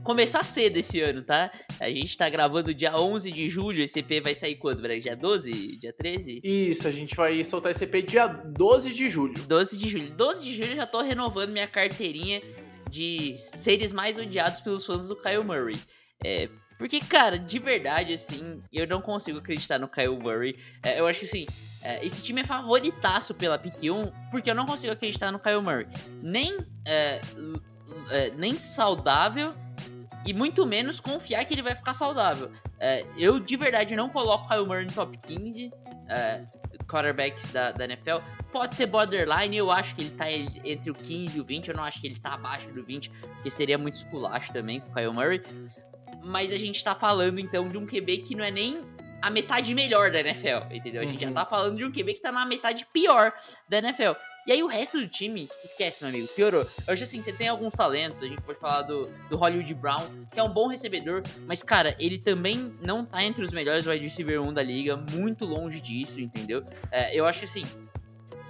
começar 0.03 0.43
cedo 0.43 0.77
esse 0.77 0.99
ano, 1.01 1.21
tá? 1.21 1.51
A 1.79 1.89
gente 1.89 2.17
tá 2.17 2.29
gravando 2.29 2.73
dia 2.73 2.95
11 2.95 3.31
de 3.31 3.47
julho, 3.47 3.83
esse 3.83 3.99
EP 3.99 4.23
vai 4.23 4.33
sair 4.33 4.55
quando? 4.55 4.81
Dia 4.99 5.15
12? 5.15 5.77
Dia 5.77 5.93
13? 5.93 6.41
Isso, 6.43 6.87
a 6.87 6.91
gente 6.91 7.15
vai 7.15 7.43
soltar 7.43 7.71
esse 7.71 7.83
EP 7.83 8.05
dia 8.05 8.27
12 8.27 8.93
de 8.93 9.09
julho. 9.09 9.35
12 9.47 9.77
de 9.77 9.89
julho. 9.89 10.11
12 10.11 10.43
de 10.43 10.55
julho 10.55 10.71
eu 10.71 10.75
já 10.75 10.87
tô 10.87 11.01
renovando 11.01 11.51
minha 11.51 11.67
carteirinha 11.67 12.41
de 12.89 13.35
seres 13.37 13.93
mais 13.93 14.17
odiados 14.17 14.59
pelos 14.59 14.85
fãs 14.85 15.07
do 15.07 15.15
Kyle 15.15 15.43
Murray. 15.43 15.79
É, 16.23 16.49
porque, 16.77 16.99
cara, 16.99 17.37
de 17.37 17.59
verdade, 17.59 18.13
assim, 18.13 18.59
eu 18.73 18.87
não 18.87 19.01
consigo 19.01 19.37
acreditar 19.37 19.77
no 19.77 19.87
Kyle 19.87 20.17
Murray. 20.17 20.57
É, 20.83 20.99
eu 20.99 21.05
acho 21.05 21.19
que, 21.19 21.25
assim, 21.25 21.45
é, 21.81 22.05
esse 22.05 22.23
time 22.23 22.41
é 22.41 22.43
favoritaço 22.43 23.33
pela 23.33 23.57
pick 23.57 23.77
1, 23.83 24.29
porque 24.29 24.49
eu 24.51 24.55
não 24.55 24.65
consigo 24.65 24.93
acreditar 24.93 25.31
no 25.31 25.39
Kyle 25.39 25.61
Murray. 25.61 25.87
Nem, 26.21 26.59
é, 26.85 27.19
é, 28.09 28.31
nem 28.31 28.51
saudável 28.53 29.53
e 30.25 30.33
muito 30.33 30.65
menos 30.65 30.99
confiar 30.99 31.43
que 31.45 31.53
ele 31.53 31.61
vai 31.63 31.75
ficar 31.75 31.93
saudável. 31.93 32.51
É, 32.79 33.05
eu, 33.17 33.39
de 33.39 33.55
verdade, 33.57 33.95
não 33.95 34.09
coloco 34.09 34.47
Kyle 34.47 34.65
Murray 34.65 34.85
no 34.85 34.91
top 34.93 35.17
15 35.17 35.71
é, 36.09 36.41
quarterbacks 36.87 37.51
da, 37.51 37.71
da 37.71 37.85
NFL. 37.85 38.17
Pode 38.51 38.75
ser 38.75 38.85
borderline, 38.85 39.55
eu 39.55 39.71
acho 39.71 39.95
que 39.95 40.01
ele 40.01 40.11
tá 40.11 40.29
en- 40.31 40.61
entre 40.63 40.91
o 40.91 40.93
15 40.93 41.37
e 41.37 41.41
o 41.41 41.43
20, 41.43 41.69
eu 41.69 41.75
não 41.75 41.83
acho 41.83 42.01
que 42.01 42.07
ele 42.07 42.19
tá 42.19 42.33
abaixo 42.33 42.69
do 42.71 42.83
20, 42.83 43.09
porque 43.09 43.49
seria 43.49 43.77
muito 43.77 43.95
esculacho 43.95 44.51
também 44.51 44.79
com 44.81 44.91
o 44.91 44.93
Kyle 44.93 45.11
Murray. 45.13 45.41
Mas 46.23 46.51
a 46.51 46.57
gente 46.57 46.83
tá 46.83 46.93
falando 46.93 47.39
então 47.39 47.67
de 47.69 47.77
um 47.77 47.85
QB 47.85 48.19
que 48.19 48.35
não 48.35 48.43
é 48.43 48.51
nem 48.51 48.85
a 49.21 49.29
metade 49.29 49.73
melhor 49.75 50.11
da 50.11 50.19
NFL, 50.19 50.71
entendeu? 50.73 51.01
A 51.01 51.05
gente 51.05 51.21
já 51.21 51.27
Uhum. 51.27 51.33
tá 51.33 51.45
falando 51.45 51.77
de 51.77 51.85
um 51.85 51.91
QB 51.91 52.15
que 52.15 52.21
tá 52.21 52.31
na 52.31 52.45
metade 52.45 52.85
pior 52.91 53.31
da 53.69 53.77
NFL. 53.79 54.13
E 54.47 54.51
aí 54.51 54.63
o 54.63 54.67
resto 54.67 54.97
do 54.99 55.07
time, 55.07 55.47
esquece, 55.63 56.03
meu 56.03 56.09
amigo, 56.09 56.27
piorou. 56.29 56.65
Eu 56.87 56.93
acho 56.93 57.03
assim, 57.03 57.21
você 57.21 57.31
tem 57.31 57.47
alguns 57.47 57.73
talentos, 57.73 58.17
a 58.23 58.25
gente 58.27 58.41
pode 58.41 58.59
falar 58.59 58.81
do, 58.81 59.05
do 59.29 59.37
Hollywood 59.37 59.71
Brown, 59.75 60.03
que 60.31 60.39
é 60.39 60.43
um 60.43 60.49
bom 60.49 60.67
recebedor, 60.67 61.21
mas, 61.45 61.61
cara, 61.61 61.95
ele 61.99 62.17
também 62.17 62.75
não 62.81 63.05
tá 63.05 63.23
entre 63.23 63.43
os 63.43 63.51
melhores 63.51 63.85
wide 63.85 64.03
receiver 64.03 64.41
1 64.41 64.51
da 64.53 64.63
liga, 64.63 64.97
muito 64.97 65.45
longe 65.45 65.79
disso, 65.79 66.19
entendeu? 66.19 66.65
É, 66.91 67.15
eu 67.15 67.27
acho 67.27 67.37
que 67.39 67.45
assim, 67.45 67.61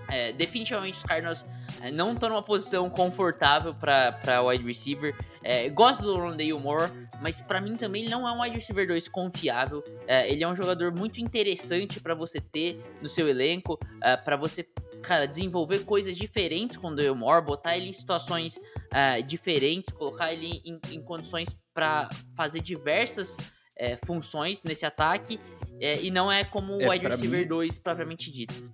é, 0.08 0.32
definitivamente 0.32 0.98
os 0.98 1.04
Cardinals 1.04 1.46
é, 1.82 1.92
não 1.92 2.13
estão 2.13 2.30
numa 2.30 2.42
posição 2.44 2.90
confortável 2.90 3.74
pra 3.75 4.42
wide 4.44 4.63
receiver. 4.66 5.13
É, 5.44 5.70
gosto 5.70 6.04
do 6.04 6.16
Rondale 6.18 6.54
Moore, 6.54 6.90
mas 7.22 7.40
pra 7.40 7.62
mim 7.62 7.78
também 7.78 8.01
ele 8.04 8.12
não 8.12 8.28
é 8.28 8.32
um 8.32 8.42
wide 8.42 8.56
receiver 8.56 8.88
2 8.88 9.08
confiável. 9.08 9.84
É, 10.08 10.30
ele 10.32 10.44
é 10.44 10.48
um 10.48 10.56
jogador 10.56 10.92
muito 10.94 11.22
interessante 11.22 12.00
pra 12.01 12.13
você 12.16 12.42
ter 12.42 12.82
no 13.01 13.08
seu 13.08 13.30
elenco, 13.30 13.80
é, 14.04 14.18
pra 14.18 14.36
você, 14.36 14.63
cara, 15.01 15.25
desenvolver 15.28 15.86
coisas 15.86 16.18
diferentes 16.18 16.78
com 16.78 16.88
o 16.88 16.90
Rondale 16.90 17.12
Moore, 17.16 17.46
botar 17.46 17.78
ele 17.78 17.88
em 17.90 17.94
situações 17.94 18.60
é, 18.92 19.22
diferentes, 19.22 19.94
colocar 19.94 20.34
ele 20.34 20.62
em, 20.66 20.80
em 20.92 21.01
condições 21.01 21.56
pra 21.74 22.10
fazer 22.36 22.60
diversas 22.62 23.38
é, 23.78 23.98
funções 24.06 24.62
nesse 24.63 24.86
ataque. 24.86 25.40
é, 25.80 26.01
e 26.01 26.12
não 26.12 26.32
é 26.32 26.44
como 26.44 26.74
o 26.75 26.82
É, 26.82 26.90
wide 26.90 27.08
receiver 27.08 27.40
mim- 27.42 27.48
2 27.48 27.78
propriamente 27.78 28.32
dito. 28.32 28.72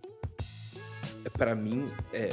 Pra 1.37 1.53
mim, 1.53 1.91
é, 2.13 2.29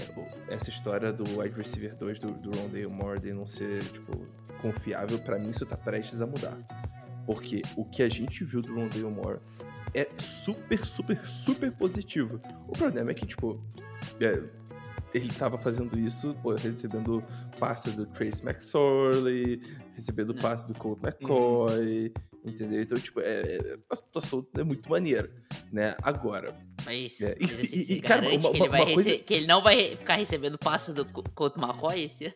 essa 0.48 0.70
história 0.70 1.12
do 1.12 1.24
wide 1.40 1.56
receiver 1.56 1.94
2 1.96 2.18
do, 2.20 2.30
do 2.32 2.56
Rondale 2.56 2.86
Moore 2.86 3.20
de 3.20 3.32
não 3.32 3.44
ser, 3.44 3.82
tipo, 3.82 4.26
confiável, 4.74 5.18
pra 5.18 5.38
mim 5.38 5.50
isso 5.50 5.66
tá 5.66 5.76
prestes 5.76 6.22
a 6.22 6.26
mudar. 6.26 6.56
Porque 7.26 7.60
o 7.76 7.84
que 7.84 8.02
a 8.02 8.08
gente 8.08 8.44
viu 8.44 8.62
do 8.62 8.74
Rondale 8.74 9.04
Moore 9.04 9.38
é 9.94 10.08
super, 10.18 10.80
super, 10.84 11.26
super 11.28 11.70
positivo. 11.72 12.40
O 12.66 12.72
problema 12.72 13.10
é 13.10 13.14
que, 13.14 13.26
tipo, 13.26 13.62
é, 14.20 14.42
ele 15.12 15.28
tava 15.32 15.58
fazendo 15.58 15.98
isso, 15.98 16.34
pô, 16.42 16.54
recebendo 16.54 17.22
passe 17.58 17.90
do 17.90 18.04
Trace 18.06 18.42
McSorley, 18.44 19.60
recebendo 19.94 20.36
É. 20.36 20.40
passe 20.40 20.72
do 20.72 20.78
Colt 20.78 20.98
McCoy, 21.02 22.12
entendeu? 22.44 22.82
Então, 22.82 22.98
tipo, 22.98 23.20
é, 23.20 23.40
é- 23.42 23.78
a 23.90 23.94
situação 23.96 24.46
é 24.58 24.64
muito 24.64 24.88
maneira, 24.90 25.30
né? 25.70 25.94
Agora, 26.02 26.54
Mas, 26.86 27.18
É, 27.22 27.34
mas 27.40 27.72
e- 27.72 27.94
e- 27.94 28.00
cara, 28.02 28.20
uma- 28.28 28.50
que, 28.50 28.56
ele 28.58 28.68
uma- 28.68 28.84
coisa- 28.84 29.10
rece- 29.10 29.18
que 29.24 29.32
ele 29.34 29.46
não 29.46 29.62
vai 29.62 29.96
ficar 29.96 30.16
recebendo 30.16 30.58
passe 30.58 30.92
do 30.92 31.06
Colt 31.32 31.56
McCoy 31.56 32.02
esse 32.04 32.26
ano? 32.26 32.34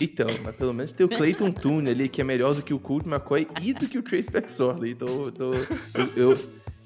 Então, 0.00 0.26
mas 0.42 0.56
pelo 0.56 0.74
menos 0.74 0.92
tem 0.92 1.06
o 1.06 1.08
Clayton 1.08 1.52
Toone 1.52 1.88
ali, 1.90 2.08
que 2.08 2.20
é 2.20 2.24
melhor 2.24 2.54
do 2.54 2.62
que 2.62 2.74
o 2.74 2.78
Colt 2.78 3.06
McCoy 3.06 3.46
e 3.62 3.72
do 3.72 3.86
que 3.88 3.96
o 3.98 4.02
Trace 4.02 4.28
McSorley. 4.34 4.92
Então, 4.92 5.08
eu, 5.26 5.32
tô- 5.32 5.54
eu, 5.54 6.12
eu, 6.32 6.40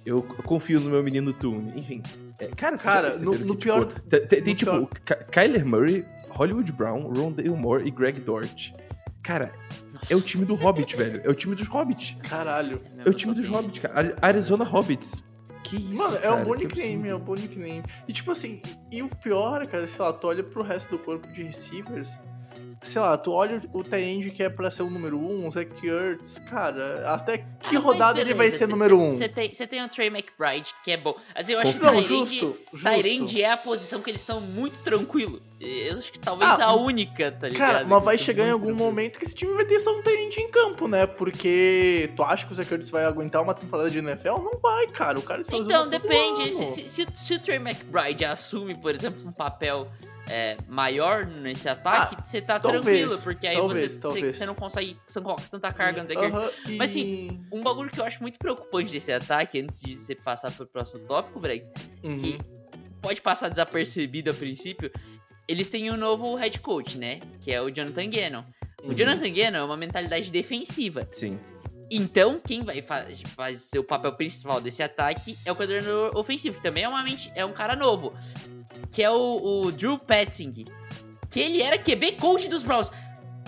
eu 0.05 0.23
confio 0.45 0.79
no 0.81 0.91
meu 0.91 1.03
menino 1.03 1.33
Toone. 1.33 1.73
Enfim. 1.77 2.03
é, 2.39 2.49
cara, 2.49 2.77
já 2.77 2.85
Cara, 2.85 3.09
perceberam 3.09 3.33
no- 3.33 3.39
que, 3.39 3.45
no 3.45 3.55
tipo, 3.55 3.63
pior- 3.63 3.87
Tem, 3.87 4.43
tem- 4.43 4.55
tipo, 4.55 4.71
pior- 4.87 5.25
Kyler 5.31 5.65
Murray, 5.67 6.05
Hollywood 6.31 6.71
Brown, 6.73 7.03
Rondale 7.13 7.49
Moore 7.51 7.87
e 7.87 7.91
Greg 7.91 8.21
Dort. 8.21 8.73
Cara, 9.23 9.53
é 10.09 10.15
o 10.15 10.21
time 10.21 10.45
do 10.45 10.55
Hobbit, 10.55 10.95
velho. 10.97 11.21
É 11.25 11.29
o 11.31 11.35
time 11.35 11.55
dos 11.55 11.67
Hobbits. 11.67 12.17
Caralho. 12.29 12.81
É 13.05 13.09
o 13.09 13.13
time 13.15 13.35
dos 13.35 13.49
Hobbits, 13.49 13.79
cara. 13.81 13.95
Ari- 13.99 14.15
Arizona 14.23 14.65
Hobbits. 14.65 15.25
Que 15.65 15.77
isso, 15.77 15.97
Mano, 16.03 16.17
é 16.17 16.21
cara, 16.21 16.37
um 16.37 16.45
bom 16.45 16.55
nickname, 16.55 17.09
é 17.09 17.15
um 17.15 17.21
bom 17.21 17.35
nickname. 17.35 17.83
E 18.07 18.13
tipo 18.13 18.31
assim, 18.31 18.63
e 18.91 19.03
o 19.03 19.09
pior, 19.09 19.67
cara, 19.67 19.87
sei 19.87 20.03
lá, 20.03 20.13
tu 20.13 20.27
olha 20.29 20.43
pro 20.43 20.63
resto 20.63 20.91
do 20.91 20.99
corpo 20.99 21.27
de 21.33 21.43
receivers, 21.43 22.19
sei 22.83 23.01
lá, 23.01 23.17
tu 23.19 23.33
olha 23.33 23.61
o 23.73 23.83
Tyrande 23.85 24.31
que 24.31 24.43
é 24.43 24.49
pra 24.49 24.71
ser 24.71 24.83
o 24.83 24.91
número 24.91 25.19
1, 25.19 25.21
um, 25.45 25.47
o 25.47 25.51
Zach 25.51 25.71
Ertz, 25.87 26.39
cara, 26.49 27.13
até 27.13 27.39
que 27.39 27.77
Ah, 27.77 27.81
rodada 27.81 28.13
mas 28.15 28.21
ele 28.23 28.31
vai 28.35 28.47
beleza, 28.47 28.59
ser 28.59 28.65
cê- 28.67 28.71
número 28.71 28.97
cê- 28.99 29.03
1? 29.05 29.09
Um? 29.09 29.13
Você 29.13 29.29
tem, 29.29 29.51
tem 29.51 29.85
o 29.85 29.89
Trey 29.89 30.09
McBride, 30.09 30.75
que 30.85 30.91
é 30.91 30.97
bom. 30.97 31.15
Assim, 31.35 31.53
eu 31.53 31.61
acho 31.61 31.73
que 31.75 31.85
Não, 31.85 31.97
o 31.97 32.03
justo, 32.03 32.57
justo. 32.73 32.89
Tyrande 32.89 33.43
é 33.43 33.51
a 33.53 33.57
posição 33.57 34.01
que 34.01 34.11
eles 34.11 34.21
estão 34.21 34.41
muito 34.41 34.83
tranquilo. 34.83 35.43
Eu 35.61 35.99
acho 35.99 36.13
que 36.13 36.21
talvez 36.21 36.49
Ah, 36.53 36.67
a 36.67 36.75
única, 36.77 37.33
tá 37.33 37.49
ligado? 37.49 37.73
Cara, 37.73 37.85
mas 37.85 38.05
vai 38.05 38.17
chegar 38.17 38.47
em 38.47 38.51
algum 38.53 38.67
tranquilo. 38.67 38.87
momento 38.87 39.19
que 39.19 39.25
esse 39.25 39.35
time 39.35 39.53
vai 39.55 39.65
ter 39.65 39.81
só 39.81 39.91
um 39.99 40.03
Tyrande 40.03 40.41
em 40.41 40.49
campo, 40.51 40.87
né? 40.87 41.05
Porque 41.05 42.11
tu 42.15 42.23
acha 42.23 42.47
que 42.47 42.53
o 42.53 42.57
Zach 42.57 42.73
Ertz 42.73 42.91
vai 42.91 43.05
aguentar 43.05 43.43
uma 43.43 43.55
temporada 43.55 43.91
de 43.91 43.99
NFL? 43.99 44.39
Não 44.39 44.59
vai, 44.61 44.87
cara. 44.87 45.19
O 45.19 45.23
cara 45.23 45.41
está 45.41 45.57
Então, 45.57 45.89
depende. 45.89 46.53
Se, 46.55 46.71
se- 46.71 46.89
se- 46.89 47.07
se 47.15 47.35
o 47.35 47.41
Trey 47.41 47.57
McBride 47.57 48.25
assume, 48.25 48.77
por 48.77 48.95
exemplo, 48.95 49.27
um 49.27 49.33
papel 49.33 49.89
é, 50.31 50.57
maior 50.69 51.27
nesse 51.27 51.69
ataque, 51.69 52.17
você 52.29 52.41
tá 52.43 52.57
Ah, 52.57 52.61
talvez, 52.61 52.85
tranquilo, 53.01 53.23
porque 53.23 53.47
aí 53.47 53.57
talvez, 53.57 53.93
você, 53.93 54.01
talvez. 54.01 54.25
você, 54.27 54.33
você 54.35 54.47
não 54.47 54.55
consegue, 54.55 54.97
você 55.07 55.19
não 55.19 55.25
coloca 55.25 55.43
tanta 55.51 55.73
carga 55.73 56.03
no 56.05 56.13
e- 56.13 56.77
Mas, 56.77 56.91
assim, 56.91 57.41
Um 57.53 57.63
bagulho 57.63 57.91
que 57.91 58.01
eu 58.01 58.05
acho 58.05 58.21
muito 58.21 58.39
preocupante 58.39 58.91
desse 58.93 59.11
ataque, 59.13 59.61
antes 59.61 59.81
de 59.81 59.95
você 59.95 60.15
passar 60.15 60.51
pro 60.53 60.67
próximo 60.67 61.01
tópico, 61.07 61.41
Brex, 61.41 61.67
Uhum. 62.03 62.19
que 62.21 62.39
pode 63.01 63.21
passar 63.21 63.49
desapercebido 63.49 64.31
a 64.31 64.35
princípio, 64.35 64.91
eles 65.47 65.69
têm 65.69 65.91
um 65.91 65.97
novo 65.97 66.35
head 66.35 66.61
coach, 66.61 66.99
né? 66.99 67.21
Que 67.41 67.51
é 67.53 67.63
o 67.63 67.71
Jonathan 67.71 68.11
Gannon. 68.11 68.45
O 68.83 68.89
Uhum. 68.89 68.95
Jonathan 68.95 69.31
Gannon 69.33 69.59
é 69.59 69.65
uma 69.65 69.77
mentalidade 69.77 70.31
defensiva. 70.31 71.09
Sim. 71.11 71.39
Então, 71.91 72.39
quem 72.39 72.63
vai 72.63 72.83
fa- 72.83 73.07
fazer 73.35 73.79
o 73.79 73.85
papel 73.85 74.13
principal 74.13 74.61
desse 74.61 74.83
ataque 74.83 75.39
é 75.47 75.51
o 75.51 75.57
coordenador 75.57 76.15
ofensivo, 76.19 76.57
que 76.59 76.63
também 76.63 76.85
é, 76.85 76.89
uma 76.89 77.03
mente- 77.03 77.33
é 77.35 77.43
um 77.47 77.53
cara 77.53 77.75
novo, 77.75 78.13
que 78.91 79.03
é 79.03 79.11
o, 79.11 79.63
o 79.65 79.73
Drew 79.73 79.99
Petzing, 79.99 80.67
que 81.31 81.41
ele 81.41 81.61
era 81.63 81.79
QB 81.79 82.13
coach 82.13 82.49
dos 82.49 82.63
Browns. 82.63 82.91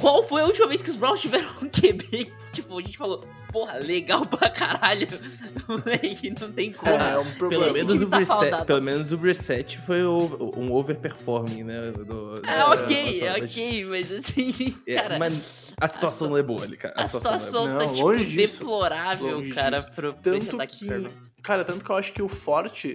Qual 0.00 0.22
foi 0.22 0.40
a 0.40 0.46
última 0.46 0.66
vez 0.66 0.80
que 0.80 0.88
os 0.88 0.96
Browns 0.96 1.20
tiveram 1.20 1.48
um 1.60 1.68
QB 1.68 2.04
que, 2.08 2.32
tipo, 2.52 2.78
a 2.78 2.80
gente 2.80 2.96
falou, 2.96 3.22
porra, 3.52 3.74
legal 3.74 4.24
pra 4.24 4.48
caralho, 4.48 5.06
moleque, 5.68 6.32
não 6.40 6.50
tem 6.52 6.72
como. 6.72 6.90
É, 6.90 7.12
é 7.12 7.18
um 7.18 7.30
problema. 7.32 7.64
Pelo 7.64 7.74
menos, 7.74 8.00
o 8.02 8.08
tá 8.08 8.18
reset, 8.18 8.64
pelo 8.64 8.80
menos 8.82 9.12
o 9.12 9.16
reset 9.18 9.78
foi 9.78 10.02
o- 10.02 10.54
um 10.56 10.72
overperforming, 10.72 11.64
né? 11.64 11.90
do- 11.92 12.34
É, 12.46 12.56
da- 12.56 12.70
ok, 12.70 13.22
é 13.22 13.44
ok, 13.44 13.84
mas 13.84 14.10
assim, 14.10 14.74
É, 14.86 14.94
cara, 14.94 15.18
mas 15.18 15.74
a 15.78 15.86
situação 15.88 16.30
não 16.30 16.38
é 16.38 16.42
boa 16.42 16.62
ali, 16.62 16.78
cara. 16.78 16.94
a 16.96 17.04
situação 17.06 17.66
Não, 17.66 17.78
tá, 17.78 17.86
tipo, 17.88 18.00
longe 18.06 18.24
disso. 18.24 18.58
deplorável, 18.60 19.36
Longe 19.38 19.52
cara, 19.52 19.78
disso. 19.80 19.92
pro, 19.92 20.12
Tanto 20.14 20.56
que, 20.66 21.12
cara, 21.42 21.62
tanto 21.64 21.84
que 21.84 21.90
eu 21.90 21.96
acho 21.96 22.12
que 22.14 22.22
o 22.22 22.28
forte, 22.28 22.94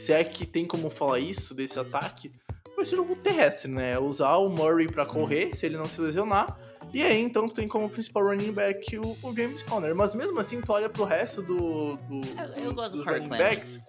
se 0.00 0.12
é 0.12 0.24
que 0.24 0.46
tem 0.46 0.66
como 0.66 0.88
falar 0.90 1.18
isso 1.18 1.54
desse 1.54 1.78
ataque, 1.78 2.32
vai 2.76 2.84
ser 2.84 2.96
jogo 2.96 3.14
terrestre, 3.16 3.70
né? 3.70 3.98
Usar 3.98 4.36
o 4.36 4.48
Murray 4.48 4.86
pra 4.88 5.04
correr, 5.04 5.54
se 5.54 5.66
ele 5.66 5.76
não 5.76 5.84
se 5.86 6.00
lesionar. 6.00 6.58
E 6.92 7.02
aí, 7.02 7.20
então, 7.20 7.46
tu 7.48 7.54
tem 7.54 7.68
como 7.68 7.88
principal 7.88 8.24
running 8.24 8.52
back 8.52 8.98
o, 8.98 9.16
o 9.22 9.36
James 9.36 9.62
Conner. 9.62 9.94
Mas 9.94 10.14
mesmo 10.14 10.40
assim, 10.40 10.60
tu 10.60 10.72
olha 10.72 10.88
pro 10.88 11.04
resto 11.04 11.40
do, 11.42 11.96
do, 11.96 12.20
Eu- 12.56 12.64
eu 12.64 12.74
gosto 12.74 12.90
do 12.92 12.96
dos 12.96 13.04
Corey 13.04 13.20
running 13.20 13.38
backs. 13.38 13.80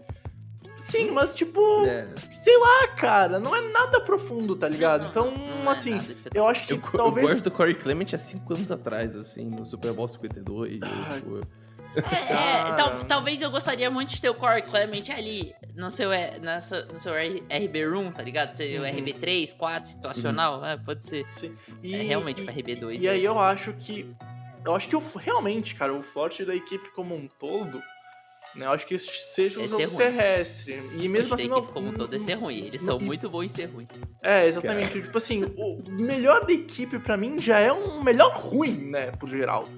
Sim, 0.77 1.11
mas 1.11 1.35
tipo, 1.35 1.85
É, 1.85 2.07
sei 2.31 2.57
lá, 2.57 2.87
cara, 2.89 3.39
não 3.39 3.55
é 3.55 3.61
nada 3.71 4.01
profundo, 4.01 4.55
tá 4.55 4.67
ligado? 4.67 5.01
Não, 5.03 5.09
Então, 5.09 5.31
não 5.63 5.69
é 5.69 5.71
assim, 5.73 5.97
espetacular. 5.97 6.31
eu 6.35 6.47
acho 6.47 6.65
que 6.65 6.73
eu, 6.73 6.77
eu 6.77 6.97
talvez. 6.97 7.27
gosto 7.29 7.43
do 7.43 7.51
Corey 7.51 7.75
Clement 7.75 8.07
há 8.13 8.17
cinco 8.17 8.53
anos 8.53 8.71
atrás, 8.71 9.15
assim, 9.15 9.45
no 9.45 9.65
Super 9.65 9.93
Bowl 9.93 10.07
52. 10.07 10.79
Ai. 10.81 11.19
tipo, 11.19 11.41
É, 11.95 11.99
é, 11.99 12.25
Cara. 12.27 12.73
tal- 12.73 13.03
talvez 13.05 13.41
eu 13.41 13.51
gostaria 13.51 13.89
muito 13.91 14.09
de 14.13 14.21
ter 14.21 14.29
o 14.29 14.35
Corey 14.35 14.61
Clement 14.61 15.03
ali 15.13 15.53
no 15.75 15.91
seu, 15.91 16.11
é, 16.11 16.39
na 16.39 16.61
sua- 16.61 16.85
no 16.85 16.99
seu 16.99 17.13
RB 17.13 17.85
Room, 17.85 18.11
tá 18.11 18.21
ligado? 18.23 18.55
Ter 18.55 18.79
o 18.79 18.83
Uhum. 18.83 18.87
RB3, 18.87 19.51
4, 19.53 19.91
situacional, 19.91 20.65
é, 20.65 20.77
pode 20.77 21.05
ser. 21.05 21.25
Sim. 21.31 21.55
É 21.83 21.97
realmente 22.03 22.41
e- 22.41 22.45
pra 22.45 22.53
RB2. 22.53 22.99
E 23.01 23.09
aí 23.09 23.23
eu 23.23 23.37
acho 23.39 23.73
que. 23.73 24.09
Eu 24.63 24.75
acho 24.75 24.87
que 24.87 24.95
o, 24.95 25.01
realmente, 25.17 25.73
cara, 25.75 25.91
o 25.93 26.03
forte 26.03 26.45
da 26.45 26.55
equipe 26.55 26.89
como 26.93 27.15
um 27.15 27.27
todo. 27.27 27.81
Né, 28.53 28.65
eu 28.65 28.71
acho 28.71 28.85
que 28.85 28.97
seja 28.97 29.61
um 29.61 29.63
É 29.63 29.67
jogo 29.69 29.95
terrestre. 29.97 30.73
E 30.99 31.07
mesmo 31.07 31.33
assim. 31.33 31.47
Não, 31.47 31.59
equipe 31.59 31.73
como 31.73 31.87
um 31.87 31.93
todo 31.93 32.13
é 32.15 32.19
ser 32.19 32.33
ruim. 32.33 32.65
Eles 32.65 32.81
são 32.81 32.99
e- 32.99 33.03
muito 33.03 33.29
bons 33.29 33.45
em 33.45 33.47
ser 33.47 33.65
ruim. 33.67 33.87
É, 34.21 34.45
exatamente. 34.45 35.01
Tipo 35.01 35.17
assim, 35.17 35.45
o 35.57 35.83
melhor 35.89 36.45
da 36.45 36.51
equipe 36.51 36.99
pra 36.99 37.15
mim 37.15 37.39
já 37.39 37.59
é 37.59 37.71
um 37.71 38.03
melhor 38.03 38.33
ruim, 38.35 38.89
né, 38.91 39.11
por 39.11 39.29
geral. 39.29 39.69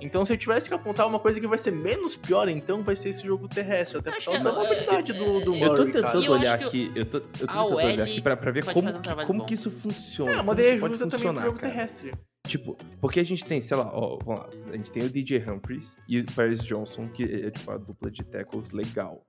Então, 0.00 0.26
se 0.26 0.32
eu 0.32 0.36
tivesse 0.36 0.68
que 0.68 0.74
apontar 0.74 1.06
uma 1.06 1.18
coisa 1.18 1.40
que 1.40 1.46
vai 1.46 1.56
ser 1.58 1.70
menos 1.70 2.16
pior, 2.16 2.48
então 2.48 2.82
vai 2.82 2.94
ser 2.94 3.08
esse 3.10 3.26
jogo 3.26 3.48
terrestre. 3.48 3.98
Até 3.98 4.10
por 4.10 4.22
causa 4.24 4.38
que 4.38 4.44
da 4.44 4.50
é- 4.50 4.54
mobilidade 4.54 5.12
do, 5.14 5.40
do 5.40 5.54
é- 5.54 5.56
Eu 5.56 5.60
tô 5.60 5.76
Murray, 5.76 5.84
tentando 5.86 6.02
cara. 6.12 6.24
Eu 6.24 6.32
olhar 6.32 6.58
que 6.58 6.64
aqui, 6.64 6.92
eu 6.94 7.04
tô, 7.06 7.16
eu 7.18 7.22
tô 7.22 7.46
tentando 7.46 7.66
OL 7.66 7.74
olhar 7.76 8.04
aqui 8.04 8.20
pra, 8.20 8.36
pra 8.36 8.50
ver 8.50 8.64
como, 8.66 8.90
um 8.90 9.00
que, 9.00 9.14
como 9.26 9.38
bom. 9.40 9.44
que 9.46 9.54
isso 9.54 9.70
funciona. 9.70 10.32
É, 10.32 10.54
daí 10.54 10.78
pode 10.78 10.94
ajuda 10.94 10.98
também 10.98 10.98
pro 10.98 11.08
funcionar, 11.18 11.42
jogo 11.42 11.58
cara. 11.58 11.72
terrestre. 11.72 12.12
Tipo, 12.46 12.76
porque 13.00 13.20
a 13.20 13.24
gente 13.24 13.44
tem, 13.44 13.60
sei 13.60 13.76
lá, 13.76 13.90
ó, 13.92 14.18
vamos 14.24 14.40
lá, 14.40 14.48
a 14.72 14.76
gente 14.76 14.92
tem 14.92 15.02
o 15.02 15.10
DJ 15.10 15.44
Humphries 15.48 15.96
e 16.08 16.20
o 16.20 16.24
Paris 16.32 16.62
Johnson, 16.64 17.08
que 17.08 17.24
é 17.24 17.50
tipo 17.50 17.70
a 17.70 17.76
dupla 17.76 18.10
de 18.10 18.22
tackles 18.24 18.70
legal. 18.70 19.24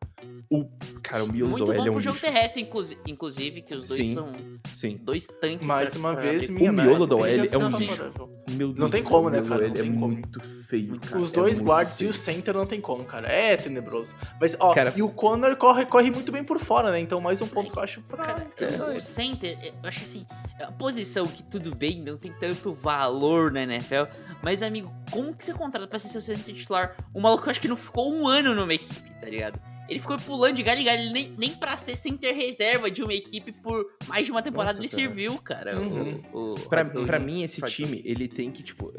O, 0.50 0.66
cara, 1.04 1.24
o 1.24 1.32
miolo 1.32 1.52
Muito 1.52 1.66
do 1.66 1.72
bom 1.74 1.78
L 1.80 1.88
é 1.88 1.92
um 1.92 1.94
pro 1.94 2.02
jogo 2.02 2.16
lixo. 2.16 2.26
terrestre, 2.26 2.62
inclusi- 2.62 2.98
inclusive, 3.08 3.62
que 3.62 3.76
os 3.76 3.88
dois 3.90 4.00
Sim. 4.02 4.14
são 4.16 4.32
Sim. 4.74 4.96
dois 5.02 5.28
tanques. 5.28 5.66
Mais 5.66 5.96
uma 5.96 6.14
pra 6.14 6.22
vez, 6.22 6.50
minha 6.50 6.72
tem 6.74 6.88
OL 6.88 7.08
que 7.08 7.56
é 7.56 7.58
um 7.58 7.78
lixo. 7.78 8.14
Meu 8.52 8.74
Não 8.74 8.90
tem 8.90 9.04
como, 9.04 9.28
o 9.28 9.30
né, 9.30 9.42
cara? 9.42 9.58
do 9.62 9.66
L 9.66 9.72
tem 9.74 9.90
é 9.92 9.94
como. 9.94 10.08
muito 10.08 10.40
feio, 10.40 10.98
cara. 11.02 11.18
Os 11.22 11.30
é 11.30 11.34
dois 11.34 11.60
muito 11.60 11.68
guards 11.70 12.00
e 12.02 12.06
o 12.06 12.14
center 12.14 12.54
não 12.56 12.66
tem 12.66 12.80
como, 12.80 13.04
cara. 13.04 13.28
É 13.28 13.58
tenebroso. 13.58 14.16
Mas, 14.40 14.56
ó, 14.60 14.74
Cara- 14.74 14.94
e 14.96 15.02
o 15.04 15.10
Connor 15.10 15.56
corre, 15.58 15.86
corre 15.86 16.10
muito 16.10 16.32
bem 16.32 16.44
por 16.46 16.58
fora, 16.58 16.90
né? 16.92 17.00
Então, 17.00 17.20
mais 17.20 17.42
um 17.42 17.48
ponto 17.48 17.72
que 17.72 17.78
eu 17.78 17.84
acho 17.84 18.02
pra. 18.04 18.24
Cara, 18.24 18.48
É. 18.58 18.98
o 18.98 19.02
center, 19.02 19.58
eu 19.62 19.74
acho 19.90 20.02
assim, 20.02 20.26
é 20.60 20.64
uma 20.64 20.72
posição 20.72 21.26
que 21.26 21.44
tudo 21.44 21.76
bem, 21.76 22.02
não 22.02 22.18
tem 22.18 22.32
tanto 22.40 22.74
valor 22.74 23.07
na 23.52 23.64
NFL, 23.64 24.04
mas 24.44 24.62
amigo, 24.62 24.92
como 25.12 25.36
que 25.36 25.44
você 25.44 25.54
contrata 25.54 25.88
pra 25.88 26.00
ser 26.00 26.10
seu 26.10 26.22
center 26.22 26.54
titular? 26.54 26.96
O 27.14 27.20
maluco 27.22 27.46
eu 27.46 27.52
acho 27.52 27.62
que 27.62 27.68
não 27.68 27.76
ficou 27.78 28.14
um 28.14 28.28
ano 28.28 28.54
numa 28.56 28.74
equipe, 28.74 29.10
tá 29.20 29.28
ligado? 29.28 29.60
Ele 29.90 30.00
ficou 30.00 30.18
pulando 30.18 30.56
de 30.56 30.64
galho 30.64 30.82
em 30.82 30.84
galho, 30.84 31.12
nem, 31.14 31.32
nem 31.38 31.56
pra 31.56 31.78
ser 31.78 31.96
center 31.96 32.36
reserva 32.36 32.92
de 32.92 33.02
uma 33.02 33.14
equipe 33.14 33.54
por 33.54 33.86
mais 34.08 34.26
de 34.26 34.32
uma 34.32 34.42
temporada 34.44 34.74
Nossa, 34.74 34.82
ele 34.82 34.90
cara. 34.90 35.02
serviu, 35.02 35.38
cara. 35.42 35.80
Uhum. 35.80 36.22
O, 36.34 36.54
o, 36.56 36.60
Pra, 36.68 36.84
o- 36.84 37.06
pra 37.06 37.20
mim, 37.20 37.42
esse 37.44 37.62
time, 37.62 38.02
ele 38.04 38.28
tem 38.28 38.52
que, 38.52 38.62
tipo. 38.64 38.94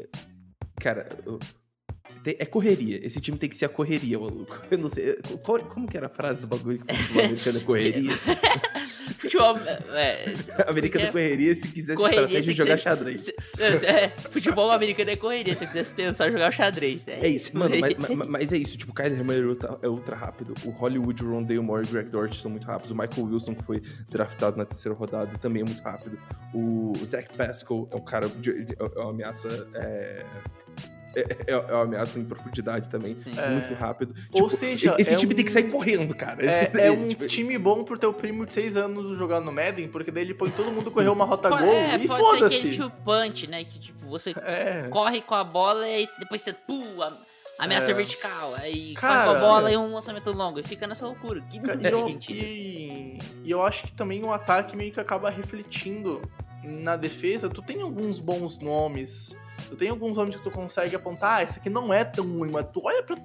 Cara, 0.79 1.09
é 2.39 2.45
correria. 2.45 2.99
Esse 3.05 3.19
time 3.19 3.37
tem 3.37 3.49
que 3.49 3.55
ser 3.55 3.65
a 3.65 3.69
correria, 3.69 4.19
maluco. 4.19 4.61
Eu 4.69 4.77
não 4.77 4.89
sei. 4.89 5.15
qual- 5.43 5.59
como 5.65 5.87
que 5.87 5.95
era 5.97 6.07
a 6.07 6.09
frase 6.09 6.41
do 6.41 6.47
bagulho 6.47 6.79
que 6.79 6.93
futebol 6.95 7.23
americano 7.23 7.57
é 7.59 7.61
correria? 7.63 8.11
Futebol, 9.17 9.57
é, 9.95 10.25
americano 10.67 11.05
é 11.05 11.07
é- 11.07 11.11
correria 11.11 11.55
se 11.55 11.67
quiser 11.69 11.95
correria, 11.95 12.19
estratégia 12.21 12.43
se 12.43 12.51
e 12.51 12.53
jogar 12.53 12.77
xadrez. 12.77 13.21
se- 13.21 13.35
é, 13.85 14.09
futebol 14.31 14.71
americano 14.71 15.09
é 15.09 15.15
correria, 15.15 15.55
se 15.55 15.63
eu 15.63 15.67
quisesse 15.67 15.91
pensar 15.93 16.31
jogar 16.31 16.51
xadrez. 16.51 17.01
É 17.07 17.27
isso, 17.27 17.57
mano, 17.57 17.75
mas, 17.79 17.95
mas- 17.97 18.27
mas 18.29 18.53
é 18.53 18.57
isso, 18.57 18.77
tipo, 18.77 18.91
o 18.91 18.95
Kyler 18.95 19.23
Murray 19.23 19.41
é 19.41 19.45
ultra, 19.45 19.79
é 19.83 19.87
ultra 19.89 20.15
rápido, 20.15 20.53
o 20.65 20.69
Hollywood, 20.69 21.23
o 21.23 21.29
Rondale 21.31 21.59
Moore 21.59 21.85
e 21.85 21.89
o 21.89 21.91
Greg 21.93 22.09
Dort 22.09 22.33
são 22.35 22.49
muito 22.51 22.65
rápidos, 22.65 22.91
o 22.91 22.95
Michael 22.95 23.27
Wilson, 23.27 23.55
que 23.55 23.63
foi 23.63 23.81
draftado 24.09 24.57
na 24.57 24.65
terceira 24.65 24.97
rodada, 24.97 25.37
também 25.39 25.61
é 25.61 25.65
muito 25.65 25.81
rápido, 25.81 26.17
o 26.53 26.93
Zach 27.05 27.27
Pascal 27.35 27.87
é 27.91 27.95
um 27.95 28.01
cara, 28.01 28.27
de, 28.29 28.65
de- 28.65 28.75
é 28.79 28.99
uma 28.99 29.11
ameaça, 29.11 29.67
é, 29.73 30.25
é, 31.15 31.25
é 31.47 31.57
uma 31.57 31.83
ameaça 31.83 32.19
em 32.19 32.25
profundidade 32.25 32.89
também, 32.89 33.15
Sim. 33.15 33.31
É. 33.37 33.49
muito 33.49 33.73
rápido. 33.73 34.13
Ou 34.31 34.43
Tipo, 34.43 34.49
seja, 34.49 34.95
esse 34.99 35.13
é 35.13 35.17
time 35.17 35.33
um- 35.33 35.35
tem 35.35 35.45
que 35.45 35.51
sair 35.51 35.63
correndo, 35.69 36.13
cara. 36.15 36.45
É, 36.45 36.69
é 36.87 36.91
um 36.91 37.07
Tipo, 37.07 37.27
time 37.27 37.57
bom 37.57 37.83
pro 37.83 37.97
teu 37.97 38.13
primo 38.13 38.45
de 38.45 38.53
6 38.53 38.77
anos 38.77 39.17
jogar 39.17 39.39
no 39.41 39.51
Madden, 39.51 39.87
porque 39.87 40.11
daí 40.11 40.23
ele 40.23 40.33
põe 40.33 40.49
todo 40.51 40.71
mundo 40.71 40.91
correr 40.91 41.09
uma 41.09 41.25
rota 41.25 41.49
gol 41.49 41.59
é, 41.59 41.95
e 41.97 42.07
pode 42.07 42.49
ser 42.49 42.55
aquele 42.57 42.77
foda-se. 42.77 42.91
punch, 43.03 43.47
né? 43.47 43.63
Que 43.63 43.79
tipo, 43.79 44.07
você 44.07 44.33
É. 44.45 44.87
corre 44.89 45.21
com 45.21 45.35
a 45.35 45.43
bola 45.43 45.87
e 45.87 46.07
depois 46.19 46.41
você 46.41 46.53
pum, 46.53 47.01
a- 47.01 47.17
ameaça 47.57 47.91
É. 47.91 47.93
vertical. 47.93 48.53
Aí 48.55 48.93
Cara, 48.93 49.25
corre 49.25 49.39
com 49.39 49.45
a 49.45 49.49
bola 49.49 49.69
é. 49.69 49.73
e 49.73 49.77
um 49.77 49.93
lançamento 49.93 50.31
longo. 50.31 50.59
E 50.59 50.63
fica 50.63 50.87
nessa 50.87 51.05
loucura. 51.05 51.41
Que 51.41 51.59
não 51.59 51.73
E 51.73 51.77
tem 51.77 52.07
sentido. 52.07 52.37
e- 52.37 53.17
e 53.43 53.51
eu 53.51 53.61
acho 53.63 53.83
que 53.87 53.91
também 53.93 54.23
o 54.23 54.31
ataque 54.31 54.77
meio 54.77 54.91
que 54.93 54.99
acaba 54.99 55.29
refletindo 55.29 56.21
na 56.63 56.95
defesa. 56.95 57.49
Tu 57.49 57.61
tem 57.61 57.81
alguns 57.81 58.19
bons 58.19 58.59
nomes. 58.59 59.35
Tu 59.69 59.75
tem 59.75 59.89
alguns 59.89 60.17
nomes 60.17 60.35
que 60.35 60.43
tu 60.43 60.49
consegue 60.51 60.95
apontar, 60.95 61.37
ah, 61.39 61.43
esse 61.43 61.59
aqui 61.59 61.69
não 61.69 61.93
é 61.93 62.03
tão 62.03 62.25
ruim, 62.25 62.49
mas 62.49 62.67
tu 62.73 62.81
olha 62.83 63.03
pra, 63.03 63.15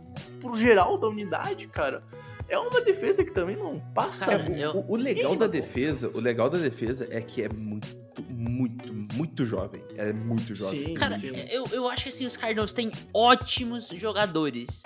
pro 0.40 0.54
geral 0.56 0.96
da 0.98 1.08
unidade, 1.08 1.66
cara. 1.66 2.02
é 2.48 2.58
uma 2.58 2.80
defesa 2.82 3.24
que 3.24 3.30
também 3.32 3.56
não 3.56 3.80
passa. 3.94 4.26
Cara, 4.26 4.42
muito. 4.44 4.60
eu- 4.60 4.72
O, 4.76 4.92
o 4.92 4.96
legal 4.96 5.34
da 5.34 5.46
defesa, 5.46 6.10
o 6.14 6.20
legal 6.20 6.50
da 6.50 6.58
defesa 6.58 7.08
é 7.10 7.20
que 7.22 7.42
é 7.42 7.48
muito, 7.48 7.88
muito, 8.28 8.92
muito 9.14 9.46
jovem. 9.46 9.82
É 9.96 10.12
muito 10.12 10.54
jovem. 10.54 10.88
Sim, 10.88 10.94
Cara, 10.94 11.18
sim. 11.18 11.32
eu, 11.50 11.64
eu 11.72 11.88
acho 11.88 12.02
que 12.04 12.08
assim, 12.10 12.26
os 12.26 12.36
Cardinals 12.36 12.74
têm 12.74 12.90
ótimos 13.14 13.88
jogadores 13.88 14.82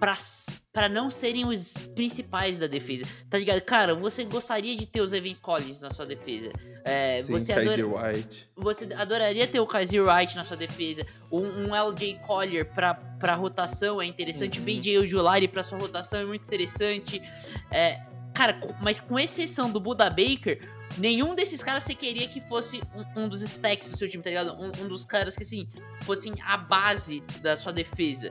pra, 0.00 0.14
pra 0.76 0.90
não 0.90 1.08
serem 1.08 1.46
os 1.48 1.86
principais 1.94 2.58
da 2.58 2.66
defesa. 2.66 3.06
Tá 3.30 3.38
ligado? 3.38 3.62
Cara, 3.62 3.94
você 3.94 4.24
gostaria 4.24 4.76
de 4.76 4.84
ter 4.86 5.00
os 5.00 5.10
Evan 5.14 5.32
Collins 5.40 5.80
na 5.80 5.90
sua 5.90 6.04
defesa. 6.04 6.52
É, 6.84 7.18
Sim, 7.18 7.32
você, 7.32 7.54
Kaiser 7.54 7.86
adora- 7.86 8.12
White. 8.14 8.46
você 8.54 8.84
adoraria 8.92 9.46
ter 9.46 9.58
o 9.58 9.66
Kaiser 9.66 10.04
Wright 10.04 10.36
na 10.36 10.44
sua 10.44 10.54
defesa. 10.54 11.06
Um, 11.32 11.68
um 11.68 11.74
LJ 11.74 12.18
Collier 12.26 12.66
pra, 12.74 12.92
pra 12.92 13.34
rotação 13.34 14.02
é 14.02 14.04
interessante. 14.04 14.58
Uhum. 14.58 14.66
BJ 14.66 14.98
Ojulari 14.98 15.48
pra 15.48 15.62
sua 15.62 15.78
rotação 15.78 16.20
é 16.20 16.26
muito 16.26 16.42
interessante. 16.42 17.22
É, 17.70 17.98
cara, 18.34 18.60
mas 18.82 19.00
com 19.00 19.18
exceção 19.18 19.72
do 19.72 19.80
Buda 19.80 20.10
Baker, 20.10 20.60
nenhum 20.98 21.34
desses 21.34 21.62
caras 21.62 21.84
você 21.84 21.94
queria 21.94 22.28
que 22.28 22.42
fosse 22.42 22.82
um, 23.16 23.22
um 23.22 23.28
dos 23.30 23.40
stacks 23.40 23.88
do 23.88 23.96
seu 23.96 24.10
time, 24.10 24.22
tá 24.22 24.28
ligado? 24.28 24.52
Um, 24.60 24.70
um 24.84 24.88
dos 24.88 25.06
caras 25.06 25.34
que, 25.34 25.42
assim, 25.42 25.66
fossem 26.02 26.34
a 26.44 26.58
base 26.58 27.22
da 27.40 27.56
sua 27.56 27.72
defesa. 27.72 28.30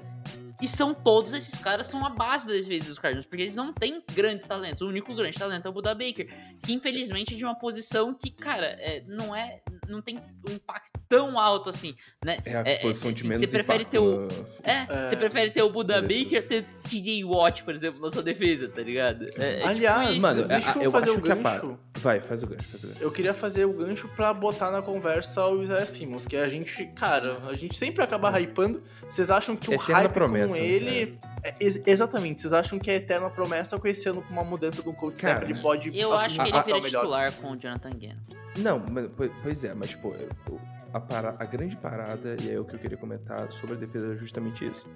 E 0.62 0.68
são 0.68 0.94
todos 0.94 1.34
esses 1.34 1.60
caras 1.60 1.88
são 1.88 2.06
a 2.06 2.10
base 2.10 2.48
da 2.48 2.54
defesa 2.54 2.90
dos 2.90 3.00
Cardinals, 3.00 3.26
porque 3.26 3.44
eles 3.44 3.56
não 3.56 3.74
têm 3.74 4.02
grandes 4.14 4.46
talentos. 4.46 4.82
O 4.82 4.88
único 4.88 5.14
grande 5.14 5.38
talento 5.38 5.66
é 5.66 5.70
o 5.70 5.74
Buda 5.74 5.94
Baker, 5.94 6.28
que 6.62 6.74
infelizmente 6.74 7.34
é 7.34 7.38
de 7.38 7.44
uma 7.44 7.56
posição 7.56 8.14
que, 8.14 8.32
cara, 8.32 8.68
é, 8.80 9.04
não 9.08 9.36
é, 9.36 9.62
não 9.88 10.02
tem 10.02 10.18
um 10.18 10.52
impacto 10.52 10.90
tão 11.08 11.40
alto 11.40 11.70
assim, 11.70 11.96
né? 12.24 12.38
É 12.46 12.56
a 12.56 12.62
É, 12.66 12.74
é, 12.74 12.78
posição 12.80 13.10
cê- 13.10 13.16
de 13.16 13.28
menos 13.28 13.50
prefere 13.50 13.84
impacto 13.84 13.92
ter 13.92 14.00
o- 14.00 14.22
no- 14.22 14.28
É, 14.64 14.74
É. 14.90 15.08
você 15.08 15.16
prefere 15.16 15.52
ter 15.52 15.62
o 15.64 15.70
Buda 15.70 16.02
Beleza. 16.02 16.24
Baker 16.26 16.48
ter 16.48 16.66
TJ 16.84 17.24
Watt, 17.26 17.64
por 17.64 17.74
exemplo, 17.74 18.02
na 18.02 18.10
sua 18.10 18.24
defesa, 18.24 18.68
tá 18.70 18.82
ligado? 18.82 19.26
É, 19.38 19.50
é 19.50 19.56
tipo 19.58 19.68
Aliás, 19.68 20.10
isso. 20.12 20.22
Mano, 20.22 20.46
deixa 20.46 20.80
a- 20.80 20.84
eu 20.84 20.92
fazer 20.92 21.10
acho 21.12 21.20
o 21.20 21.22
gancho. 21.22 21.80
Vai, 21.98 22.20
faz 22.22 22.44
o 22.44 22.48
gancho, 22.48 22.64
faz 22.70 22.84
o 22.84 22.88
gancho. 22.88 23.00
Eu 23.02 23.12
queria 23.12 23.34
fazer 23.34 23.66
o 23.66 23.74
gancho 23.74 24.08
pra 24.16 24.34
botar 24.34 24.72
na 24.72 24.82
conversa 24.82 25.46
o 25.48 25.64
Isaiah 25.64 25.86
Simmons, 25.86 26.26
que 26.26 26.36
a 26.38 26.48
gente, 26.48 26.86
cara, 26.96 27.38
a 27.48 27.56
gente 27.56 27.76
sempre 27.76 28.04
acaba 28.04 28.30
hypando. 28.40 28.82
Vocês 29.08 29.30
acham 29.32 29.56
que 29.56 29.70
o 29.70 29.74
Eterna 29.74 29.94
hype 30.02 30.12
promessa, 30.12 30.56
com 30.56 30.62
né, 30.62 30.68
ele. 30.68 31.20
É, 31.44 31.54
ex- 31.60 31.84
exatamente, 31.86 32.42
vocês 32.42 32.52
acham 32.54 32.80
que 32.80 32.90
é 32.90 32.96
eterna 32.96 33.30
promessa 33.30 33.78
com 33.78 33.88
esse 33.88 34.10
ano 34.10 34.20
com 34.24 34.34
uma 34.34 34.44
mudança 34.44 34.82
do 34.82 34.92
coach 34.92 35.22
Cara, 35.22 35.36
staff, 35.36 35.52
ele 35.52 35.62
pode 35.62 35.96
Eu 35.96 36.12
acho 36.12 36.36
que 36.40 36.42
ele 36.50 36.64
vira 36.64 36.82
melhor. 36.82 37.02
titular 37.02 37.32
com 37.34 37.52
o 37.52 37.56
Jonathan 37.56 37.92
Gannon. 37.92 38.16
Não, 38.58 38.80
mas, 38.80 39.08
po- 39.12 39.30
pois 39.44 39.64
é, 39.64 39.74
mas, 39.76 39.98
eu- 40.04 40.62
a, 40.94 41.00
para- 41.00 41.36
a 41.38 41.46
grande 41.46 41.76
parada, 41.76 42.36
e 42.42 42.52
é 42.52 42.60
o 42.60 42.64
que 42.66 42.76
eu 42.76 42.80
queria 42.80 42.98
comentar 42.98 43.52
sobre 43.52 43.76
a 43.76 43.80
defesa, 43.80 44.14
é 44.14 44.18
justamente 44.18 44.66
isso. 44.66 44.88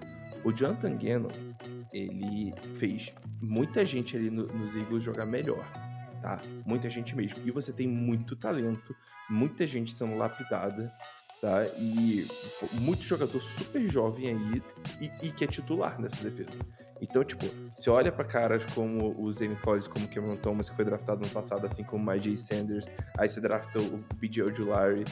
O 0.43 0.51
Jonathan 0.53 0.95
Gannon, 0.95 1.29
ele 1.91 2.53
fez 2.77 3.13
muita 3.41 3.85
gente 3.85 4.15
ali 4.15 4.29
no- 4.29 4.47
nos 4.47 4.75
Eagles 4.75 5.03
jogar 5.03 5.25
melhor, 5.25 5.65
tá? 6.21 6.39
Muita 6.65 6.89
gente 6.89 7.15
mesmo. 7.15 7.39
E 7.45 7.51
você 7.51 7.73
tem 7.73 7.87
muito 7.87 8.35
talento, 8.35 8.95
muita 9.29 9.67
gente 9.67 9.91
sendo 9.93 10.15
lapidada, 10.15 10.89
tá? 11.41 11.65
E 11.77 12.25
pô, 12.59 12.67
muito 12.79 13.03
jogador 13.03 13.41
super 13.41 13.87
jovem 13.89 14.27
aí 14.29 14.63
e, 15.01 15.27
e 15.27 15.31
que 15.31 15.43
é 15.43 15.47
titular 15.47 15.99
nessa 15.99 16.23
defesa. 16.23 16.57
Então, 17.01 17.23
tipo, 17.23 17.45
você 17.75 17.89
olha 17.89 18.11
pra 18.11 18.25
caras 18.25 18.65
como 18.73 19.15
o 19.19 19.31
Zane 19.31 19.55
Collins, 19.57 19.87
como 19.87 20.05
o 20.05 20.09
Cameron 20.09 20.37
Thomas, 20.37 20.69
que 20.69 20.75
foi 20.75 20.85
draftado 20.85 21.25
no 21.25 21.31
passado, 21.31 21.65
assim 21.65 21.83
como 21.83 22.03
o 22.03 22.13
MyJ 22.13 22.35
Sanders, 22.37 22.85
aí 23.17 23.29
você 23.29 23.39
drafta 23.39 23.79
o 23.79 24.03
BJ 24.15 24.43
Ojulari 24.43 25.03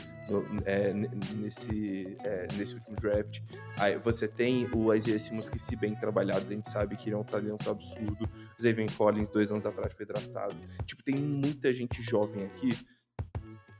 é, 0.65 0.93
nesse, 1.35 2.17
é, 2.23 2.47
nesse 2.57 2.75
último 2.75 2.95
draft. 2.97 3.39
Aí 3.79 3.97
você 3.97 4.27
tem 4.27 4.69
o 4.73 4.93
Isaiah 4.93 5.19
Simmons, 5.19 5.49
que 5.49 5.59
se 5.59 5.75
bem 5.75 5.95
trabalhado, 5.95 6.45
a 6.47 6.53
gente 6.53 6.69
sabe 6.69 6.95
que 6.97 7.09
ele 7.09 7.15
é 7.15 7.19
um 7.19 7.23
talento 7.23 7.69
absurdo. 7.69 8.29
O 8.57 8.61
Zayvon 8.61 8.85
Collins, 8.97 9.29
dois 9.29 9.51
anos 9.51 9.65
atrás, 9.65 9.93
foi 9.93 10.05
draftado. 10.05 10.55
Tipo, 10.85 11.03
tem 11.03 11.15
muita 11.15 11.71
gente 11.71 12.01
jovem 12.01 12.45
aqui. 12.45 12.69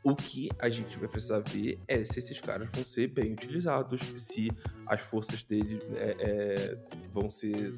O 0.07 0.15
que 0.15 0.49
a 0.57 0.69
gente 0.69 0.97
vai 0.97 1.09
precisar 1.09 1.39
ver 1.39 1.81
é 1.85 2.05
se 2.05 2.19
esses 2.19 2.39
caras 2.39 2.69
vão 2.73 2.85
ser 2.85 3.07
bem 3.07 3.33
utilizados, 3.33 3.99
se 4.15 4.49
as 4.85 5.01
forças 5.01 5.43
dele 5.43 5.81
é, 5.97 6.15
é, 6.17 6.77
vão 7.11 7.29
ser 7.29 7.75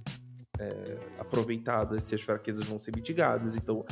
é, 0.60 1.00
aproveitadas, 1.18 2.04
se 2.04 2.14
as 2.14 2.22
fraquezas 2.22 2.68
vão 2.68 2.78
ser 2.78 2.96
mitigadas. 2.96 3.56
Então, 3.56 3.84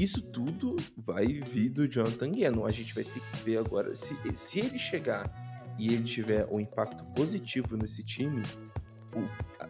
isso 0.00 0.30
tudo 0.30 0.76
vai 0.96 1.26
vir 1.26 1.68
do 1.70 1.88
Jonathan 1.88 2.30
Gannon. 2.30 2.64
A 2.64 2.70
gente 2.70 2.94
vai 2.94 3.02
ter 3.02 3.18
que 3.18 3.36
ver 3.44 3.58
agora 3.58 3.96
se, 3.96 4.16
se 4.36 4.60
ele 4.60 4.78
chegar 4.78 5.28
e 5.76 5.92
ele 5.92 6.04
tiver 6.04 6.46
um 6.46 6.60
impacto 6.60 7.04
positivo 7.06 7.76
nesse 7.76 8.04
time, 8.04 8.42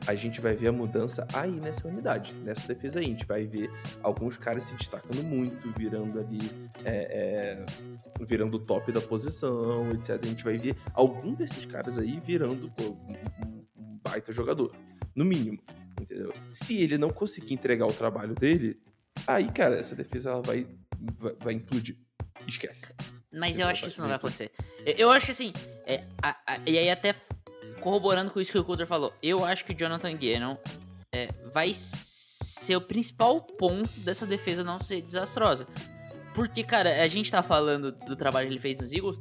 a- 0.07 0.15
gente 0.15 0.41
vai 0.41 0.55
ver 0.55 0.69
a 0.69 0.73
mudança 0.73 1.27
aí 1.33 1.53
nessa 1.53 1.87
unidade, 1.89 2.33
nessa 2.35 2.67
defesa 2.69 2.99
aí. 3.01 3.07
A 3.07 3.09
gente 3.09 3.27
vai 3.27 3.47
ver 3.47 3.71
alguns 4.03 4.37
caras 4.37 4.65
se 4.65 4.75
destacando 4.77 5.23
muito, 5.23 5.73
virando 5.79 6.19
ali, 6.21 6.39
é, 6.85 7.65
é, 7.65 8.25
virando 8.25 8.57
o 8.57 8.61
top 8.61 8.91
da 8.93 9.01
posição, 9.01 9.91
etc. 9.93 10.19
A 10.23 10.27
gente 10.27 10.45
vai 10.45 10.57
ver 10.59 10.77
algum 10.93 11.35
desses 11.35 11.65
caras 11.65 11.99
aí 11.99 12.21
virando 12.21 12.71
pô, 12.71 12.85
um, 12.85 13.65
baita 14.03 14.33
jogador, 14.33 14.75
no 15.15 15.25
mínimo, 15.25 15.59
entendeu? 16.01 16.33
Se 16.53 16.81
ele 16.83 16.99
não 16.99 17.11
conseguir 17.11 17.55
entregar 17.55 17.87
o 17.87 17.93
trabalho 17.93 18.35
dele, 18.35 18.81
aí, 19.27 19.51
cara, 19.51 19.77
essa 19.79 19.95
defesa 19.95 20.31
ela 20.31 20.43
vai, 20.43 20.67
vai, 21.19 21.35
vai 21.41 21.53
implodir. 21.55 21.97
Esquece. 22.47 22.93
Mas 23.33 23.59
eu 23.59 23.67
acho 23.67 23.83
que 23.83 23.89
isso 23.89 24.01
não 24.01 24.09
vai 24.09 24.17
acontecer. 24.17 24.51
Eu, 24.85 24.95
eu 24.95 25.11
acho 25.11 25.27
que 25.27 25.33
assim, 25.33 25.53
é, 25.87 26.05
a- 26.23 26.37
a- 26.47 26.59
e 26.67 26.79
aí 26.79 26.91
até 26.91 27.15
corroborando 27.81 28.31
com 28.31 28.41
isso 28.41 28.53
que 28.53 28.59
o 28.59 28.65
Coulter 28.65 28.87
falou, 28.87 29.13
eu 29.23 29.45
acho 29.45 29.65
que 29.65 29.73
o 29.73 29.77
Jonathan 29.77 30.15
Gannon 30.17 30.57
é, 31.13 31.29
vai 31.53 31.73
ser 31.75 32.77
o 32.77 32.81
principal 32.81 33.41
ponto 33.41 33.89
dessa 34.01 34.27
defesa 34.27 34.63
não 34.63 34.81
ser 34.81 35.03
desastrosa. 35.03 35.67
Porque, 36.35 36.63
cara, 36.63 37.03
a 37.03 37.09
gente 37.09 37.31
tá 37.31 37.43
falando 37.43 37.91
do 37.93 38.15
trabalho 38.15 38.47
que 38.47 38.53
ele 38.55 38.61
fez 38.61 38.79
nos 38.79 38.93
Eagles, 38.93 39.19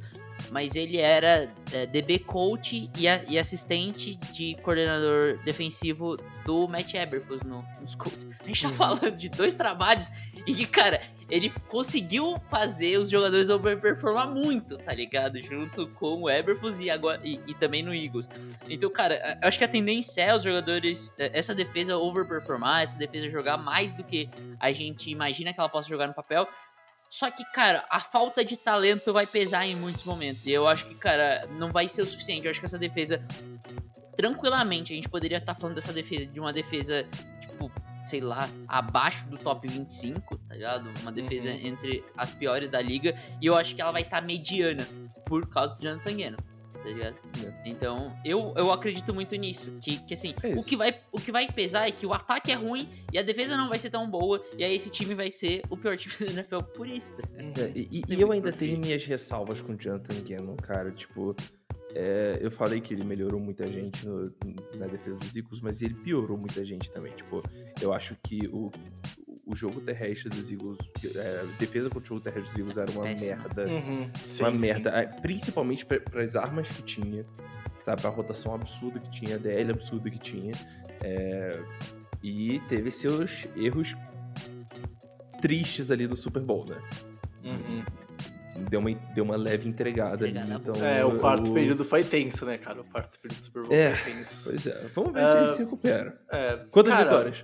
mas 0.52 0.74
ele 0.76 0.96
era 0.98 1.52
é, 1.72 1.84
DB 1.86 2.20
coach 2.20 2.88
e, 2.96 3.08
a- 3.08 3.22
e 3.28 3.36
assistente 3.38 4.14
de 4.32 4.54
coordenador 4.62 5.38
defensivo 5.44 6.16
do 6.46 6.68
Matt 6.68 6.94
Eberflus 6.94 7.42
no, 7.42 7.64
nos 7.80 7.94
Colts. 7.96 8.26
A 8.42 8.46
gente 8.46 8.62
tá 8.62 8.68
Uhum. 8.68 8.74
falando 8.74 9.10
de 9.16 9.28
dois 9.28 9.54
trabalhos 9.56 10.08
e 10.46 10.54
que, 10.54 10.66
cara, 10.66 11.02
ele 11.30 11.50
conseguiu 11.68 12.38
fazer 12.48 12.98
os 12.98 13.08
jogadores 13.08 13.48
overperformar 13.48 14.28
muito, 14.28 14.76
tá 14.78 14.92
ligado? 14.92 15.40
Junto 15.40 15.86
com 15.88 16.22
o 16.22 16.30
Eberflus 16.30 16.80
e, 16.80 16.90
agora, 16.90 17.20
e, 17.24 17.40
e 17.46 17.54
também 17.54 17.82
no 17.82 17.94
Eagles. 17.94 18.28
Então, 18.68 18.90
cara, 18.90 19.38
acho 19.42 19.56
que 19.56 19.64
a 19.64 19.68
tendência 19.68 20.22
é 20.22 20.34
os 20.34 20.42
jogadores, 20.42 21.12
é, 21.16 21.38
essa 21.38 21.54
defesa 21.54 21.96
overperformar, 21.96 22.82
essa 22.82 22.98
defesa 22.98 23.28
jogar 23.28 23.56
mais 23.56 23.94
do 23.94 24.02
que 24.02 24.28
a 24.58 24.72
gente 24.72 25.10
imagina 25.10 25.52
que 25.52 25.60
ela 25.60 25.68
possa 25.68 25.88
jogar 25.88 26.08
no 26.08 26.14
papel. 26.14 26.48
Só 27.08 27.30
que, 27.30 27.44
cara, 27.52 27.84
a 27.90 27.98
falta 27.98 28.44
de 28.44 28.56
talento 28.56 29.12
vai 29.12 29.26
pesar 29.26 29.66
em 29.66 29.74
muitos 29.74 30.04
momentos. 30.04 30.46
E 30.46 30.52
eu 30.52 30.66
acho 30.66 30.86
que, 30.86 30.94
cara, 30.94 31.46
não 31.58 31.72
vai 31.72 31.88
ser 31.88 32.02
o 32.02 32.06
suficiente. 32.06 32.44
Eu 32.44 32.50
acho 32.50 32.60
que 32.60 32.66
essa 32.66 32.78
defesa, 32.78 33.20
tranquilamente, 34.16 34.92
a 34.92 34.96
gente 34.96 35.08
poderia 35.08 35.38
estar 35.38 35.54
falando 35.56 35.74
dessa 35.74 35.92
defesa, 35.92 36.26
de 36.26 36.38
uma 36.38 36.52
defesa, 36.52 37.04
tipo, 37.40 37.70
sei 38.10 38.20
lá, 38.20 38.48
abaixo 38.66 39.26
do 39.28 39.38
top 39.38 39.66
25, 39.68 40.36
tá 40.36 40.54
ligado? 40.54 40.90
Uma 41.00 41.12
defesa 41.12 41.48
Uhum. 41.50 41.66
entre 41.66 42.04
as 42.16 42.32
piores 42.32 42.68
da 42.68 42.80
liga. 42.82 43.14
E 43.40 43.46
eu 43.46 43.56
acho 43.56 43.74
que 43.74 43.80
ela 43.80 43.92
vai 43.92 44.02
estar 44.02 44.20
mediana 44.20 44.86
por 45.26 45.46
causa 45.48 45.76
do 45.76 45.82
Jonathan 45.82 46.16
Gannon, 46.16 46.36
tá 46.74 46.88
ligado? 46.88 47.16
Então, 47.64 48.12
eu, 48.24 48.52
eu 48.56 48.72
acredito 48.72 49.14
muito 49.14 49.36
nisso. 49.36 49.72
Que, 49.80 49.98
que 49.98 50.14
assim, 50.14 50.34
É 50.42 50.54
o, 50.54 50.62
que 50.64 50.76
vai, 50.76 50.98
o 51.12 51.20
que 51.20 51.30
vai 51.30 51.46
pesar 51.50 51.86
é 51.86 51.92
que 51.92 52.04
o 52.04 52.12
ataque 52.12 52.50
é 52.50 52.54
ruim 52.54 52.88
e 53.12 53.18
a 53.18 53.22
defesa 53.22 53.56
não 53.56 53.68
vai 53.68 53.78
ser 53.78 53.90
tão 53.90 54.10
boa. 54.10 54.44
E 54.58 54.64
aí 54.64 54.74
esse 54.74 54.90
time 54.90 55.14
vai 55.14 55.30
ser 55.30 55.62
o 55.70 55.76
pior 55.76 55.96
time 55.98 56.14
da 56.18 56.26
NFL 56.32 56.62
por 56.74 56.88
isso. 56.88 57.12
tá? 57.12 57.22
É, 57.36 57.72
e 57.76 58.02
e- 58.08 58.20
eu 58.20 58.32
ainda 58.32 58.50
tenho 58.50 58.76
minhas 58.78 59.04
ressalvas 59.04 59.62
com 59.62 59.72
o 59.72 59.76
Jonathan 59.76 60.20
Gannon, 60.28 60.56
cara. 60.56 60.90
Tipo, 60.90 61.34
é, 61.94 62.38
eu 62.40 62.50
falei 62.50 62.80
que 62.80 62.94
ele 62.94 63.04
melhorou 63.04 63.40
muita 63.40 63.70
gente 63.70 64.06
no- 64.06 64.32
na 64.76 64.86
defesa 64.86 65.18
dos 65.18 65.34
Eagles, 65.36 65.60
mas 65.60 65.82
ele 65.82 65.94
piorou 65.94 66.38
muita 66.38 66.64
gente 66.64 66.90
também. 66.90 67.12
Tipo, 67.12 67.42
eu 67.80 67.92
acho 67.92 68.16
que 68.22 68.46
o, 68.48 68.70
o 69.46 69.54
jogo 69.56 69.80
terrestre 69.80 70.28
dos 70.28 70.50
Eagles, 70.50 70.78
é, 71.16 71.40
a 71.42 71.44
defesa 71.58 71.88
contra 71.90 72.04
o 72.04 72.16
jogo 72.16 72.20
terrestre 72.20 72.50
dos 72.50 72.58
Eagles 72.58 72.78
era 72.78 72.90
uma 72.92 73.04
merda. 73.04 73.66
Uhum, 73.66 74.10
sim, 74.14 74.42
uma 74.42 74.52
sim. 74.52 74.58
merda. 74.58 74.90
é, 74.90 75.06
Principalmente 75.06 75.84
para 75.84 76.22
as 76.22 76.36
armas 76.36 76.70
que 76.70 76.82
tinha, 76.82 77.26
sabe? 77.80 78.06
A 78.06 78.10
rotação 78.10 78.54
absurda 78.54 79.00
que 79.00 79.10
tinha, 79.10 79.34
a 79.36 79.38
DL 79.38 79.70
absurda 79.72 80.08
que 80.10 80.18
tinha. 80.18 80.52
é, 81.02 81.60
e 82.22 82.60
teve 82.68 82.90
seus 82.90 83.46
erros 83.56 83.96
tristes 85.40 85.90
ali 85.90 86.06
no 86.06 86.14
Super 86.16 86.42
Bowl, 86.42 86.66
né? 86.66 86.80
Uhum. 87.44 87.82
Deu 88.68 88.80
uma, 88.80 88.90
deu 89.14 89.24
uma 89.24 89.36
leve 89.36 89.68
entregada, 89.68 90.28
Entregada 90.28 90.54
ali. 90.54 90.62
Então, 90.68 90.84
É, 90.86 91.04
o 91.04 91.18
quarto 91.18 91.48
eu- 91.48 91.54
período 91.54 91.84
foi 91.84 92.02
tenso, 92.04 92.44
né, 92.44 92.58
cara? 92.58 92.80
O 92.80 92.84
quarto 92.84 93.18
período 93.20 93.38
do 93.38 93.44
Super 93.44 93.62
Bowl 93.62 93.72
É, 93.72 93.94
foi 93.94 94.12
tenso. 94.12 94.44
Pois 94.50 94.66
é, 94.66 94.86
vamos 94.94 95.12
ver 95.12 95.20
Ah, 95.20 95.26
se 95.26 95.36
ele 95.36 95.48
se 95.52 95.58
recupera. 95.60 96.20
É, 96.30 96.56
Quantas 96.70 96.92
cara, 96.94 97.04
vitórias? 97.10 97.42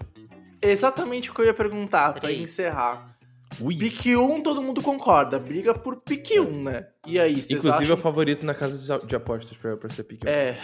Exatamente 0.61 1.31
o 1.31 1.35
que 1.35 1.41
eu 1.41 1.45
ia 1.45 1.55
perguntar 1.55 2.13
pra 2.13 2.23
Três. 2.23 2.41
encerrar. 2.41 3.15
Ui. 3.61 3.75
Pique 3.77 4.17
1, 4.17 4.43
todo 4.43 4.63
mundo 4.63 4.83
concorda. 4.83 5.39
Briga 5.39 5.73
por 5.73 6.03
pique 6.03 6.39
1, 6.41 6.65
né? 6.65 6.89
E 7.07 7.19
aí, 7.19 7.35
vocês 7.37 7.53
Inclusive 7.53 7.83
é 7.85 7.87
acham... 7.87 7.97
o 7.97 7.99
favorito 8.01 8.45
na 8.45 8.53
casa 8.55 8.99
de 9.07 9.17
apostas 9.17 9.57
pra, 9.57 9.77
pra 9.77 9.89
ser 9.89 10.03
pique. 10.03 10.29
É, 10.29 10.59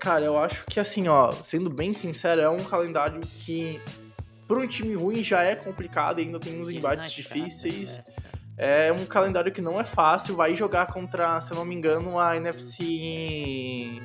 cara, 0.00 0.24
eu 0.24 0.36
acho 0.38 0.64
que 0.66 0.80
assim, 0.80 1.06
ó, 1.08 1.30
sendo 1.32 1.68
bem 1.70 1.92
sincero, 1.92 2.40
é 2.40 2.48
um 2.48 2.64
calendário 2.64 3.20
que 3.20 3.80
por 4.48 4.58
um 4.58 4.66
time 4.66 4.94
ruim 4.94 5.22
já 5.22 5.42
é 5.42 5.54
complicado, 5.54 6.18
ainda 6.20 6.40
tem 6.40 6.54
uns 6.60 6.68
Eles 6.68 6.78
embates 6.78 7.12
é 7.12 7.14
difíceis. 7.14 7.98
é. 7.98 8.31
É 8.56 8.92
um 8.92 9.04
calendário 9.06 9.52
que 9.52 9.60
não 9.60 9.80
é 9.80 9.84
fácil. 9.84 10.36
Vai 10.36 10.54
jogar 10.54 10.86
contra, 10.86 11.40
se 11.40 11.52
eu 11.52 11.56
não 11.56 11.64
me 11.64 11.74
engano, 11.74 12.18
a 12.18 12.36
NFC 12.36 14.02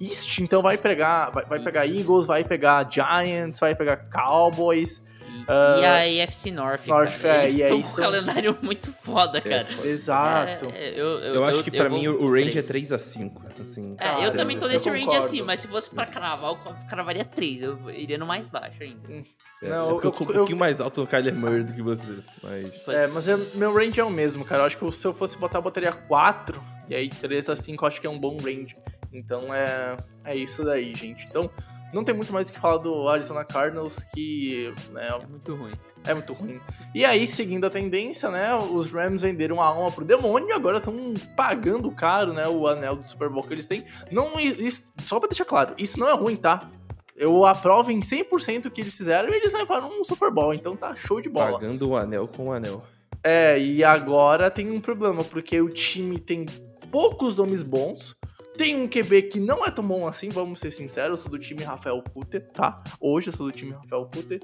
East. 0.00 0.38
Então 0.40 0.62
vai 0.62 0.76
pegar, 0.76 1.30
vai, 1.30 1.44
vai 1.44 1.62
pegar 1.62 1.86
Eagles, 1.86 2.26
vai 2.26 2.44
pegar 2.44 2.88
Giants, 2.90 3.60
vai 3.60 3.74
pegar 3.74 3.96
Cowboys. 4.10 5.02
E, 5.48 5.52
Ah, 5.84 6.06
e 6.08 6.20
a 6.20 6.24
AFC 6.24 6.50
North, 6.50 6.86
North, 6.86 7.20
cara. 7.22 7.42
é, 7.42 7.44
Eles 7.44 7.54
e 7.58 7.62
estão 7.62 7.76
aí 7.76 7.82
com 7.84 7.88
um 7.88 7.94
calendário 7.94 8.58
muito 8.62 8.92
foda, 8.92 9.40
cara. 9.40 9.64
foda. 9.64 9.86
Exato. 9.88 10.66
É, 10.74 10.90
eu, 10.90 11.06
eu, 11.20 11.34
Eu 11.36 11.44
acho 11.44 11.62
que 11.62 11.70
pra 11.70 11.88
vou 11.88 11.98
mim 11.98 12.08
o 12.08 12.28
range 12.32 12.58
é 12.58 12.62
três. 12.62 12.90
3x5. 12.90 13.32
Assim, 13.60 13.96
É, 13.98 14.10
eu 14.14 14.16
Cara, 14.18 14.32
também 14.32 14.58
tô 14.58 14.66
eu 14.66 14.72
nesse 14.72 14.88
range 14.90 15.04
concordo. 15.04 15.24
assim, 15.24 15.42
mas 15.42 15.60
se 15.60 15.68
fosse 15.68 15.88
pra 15.94 16.04
cravar, 16.04 16.50
eu 16.50 16.58
cravaria 16.88 17.24
3. 17.24 17.62
Eu 17.62 17.90
iria 17.90 18.18
no 18.18 18.26
mais 18.26 18.48
baixo 18.48 18.82
ainda. 18.82 19.24
É, 19.62 19.68
Não, 19.68 19.86
é 19.88 19.92
porque 19.92 20.06
eu, 20.08 20.10
eu- 20.10 20.16
sou 20.16 20.26
um 20.26 20.30
eu- 20.30 20.36
pouquinho 20.36 20.58
mais 20.58 20.80
alto 20.80 21.00
no 21.00 21.06
Kyler 21.06 21.34
Murray 21.34 21.62
do 21.62 21.72
que 21.72 21.80
você. 21.82 22.12
Mas. 22.42 22.72
É, 22.88 23.06
mas 23.06 23.28
eu- 23.28 23.46
meu 23.54 23.72
range 23.72 24.00
é 24.00 24.04
o 24.04 24.10
mesmo, 24.10 24.44
cara. 24.44 24.62
Eu 24.62 24.66
acho 24.66 24.76
que 24.76 24.90
se 24.92 25.06
eu 25.06 25.14
fosse 25.14 25.38
botar, 25.38 25.58
eu 25.58 25.62
botaria 25.62 25.92
4. 25.92 26.60
E 26.88 26.94
aí 26.94 27.08
3 27.08 27.48
a 27.48 27.56
5 27.56 27.84
eu 27.84 27.88
acho 27.88 28.00
que 28.00 28.06
é 28.06 28.10
um 28.10 28.18
bom 28.18 28.36
range. 28.36 28.76
Então 29.12 29.54
é, 29.54 29.96
é 30.24 30.36
isso 30.36 30.64
daí, 30.64 30.92
gente. 30.92 31.24
Então, 31.26 31.50
não 31.96 32.04
tem 32.04 32.14
muito 32.14 32.32
mais 32.32 32.48
o 32.48 32.52
que 32.52 32.60
falar 32.60 32.76
do 32.78 33.08
Arizona 33.08 33.44
Cardinals, 33.44 33.98
que 34.14 34.72
né, 34.92 35.08
É 35.08 35.26
muito 35.26 35.54
ruim. 35.54 35.72
é 36.04 36.14
muito 36.14 36.32
ruim. 36.32 36.60
E 36.94 37.04
aí, 37.04 37.26
seguindo 37.26 37.64
a 37.64 37.70
tendência, 37.70 38.30
né? 38.30 38.54
Os 38.54 38.92
Rams 38.92 39.22
venderam 39.22 39.60
a 39.60 39.66
alma 39.66 39.90
pro 39.90 40.04
demônio 40.04 40.48
e 40.48 40.52
agora 40.52 40.78
estão 40.78 41.14
pagando 41.36 41.90
caro, 41.90 42.32
né? 42.32 42.46
O 42.46 42.66
anel 42.68 42.96
do 42.96 43.08
Super 43.08 43.28
Bowl 43.28 43.42
que 43.42 43.52
eles 43.54 43.66
têm. 43.66 43.84
Não, 44.12 44.38
isso, 44.38 44.92
só 45.04 45.18
pra 45.18 45.28
deixar 45.28 45.44
claro, 45.44 45.74
isso 45.78 45.98
não 45.98 46.08
é 46.08 46.12
ruim, 46.14 46.36
tá? 46.36 46.70
Eu 47.16 47.46
aprovo 47.46 47.90
em 47.90 48.00
100% 48.00 48.66
o 48.66 48.70
que 48.70 48.82
eles 48.82 48.94
fizeram 48.94 49.30
e 49.30 49.36
eles 49.36 49.52
levaram 49.52 49.88
um 49.88 50.04
Super 50.04 50.30
Bowl, 50.30 50.52
então 50.52 50.76
tá 50.76 50.94
show 50.94 51.20
de 51.20 51.30
bola. 51.30 51.58
Pagando 51.58 51.88
o 51.88 51.96
anel 51.96 52.28
com 52.28 52.48
o 52.48 52.52
anel. 52.52 52.84
É, 53.24 53.58
e 53.58 53.82
agora 53.82 54.50
tem 54.50 54.70
um 54.70 54.80
problema, 54.80 55.24
porque 55.24 55.60
o 55.60 55.70
time 55.70 56.18
tem 56.18 56.44
poucos 56.90 57.34
nomes 57.34 57.62
bons. 57.62 58.14
Tem 58.56 58.74
um 58.74 58.88
QB 58.88 59.22
que 59.22 59.38
não 59.40 59.64
é 59.66 59.70
tão 59.70 59.86
bom 59.86 60.06
assim, 60.06 60.28
vamos 60.30 60.60
ser 60.60 60.70
sinceros. 60.70 61.10
Eu 61.10 61.16
sou 61.18 61.30
do 61.30 61.38
time 61.38 61.62
Rafael 61.62 62.00
Puter, 62.02 62.40
tá? 62.52 62.82
Hoje 63.00 63.28
eu 63.28 63.32
sou 63.36 63.46
do 63.46 63.52
time 63.52 63.72
Rafael 63.72 64.06
Puter. 64.06 64.40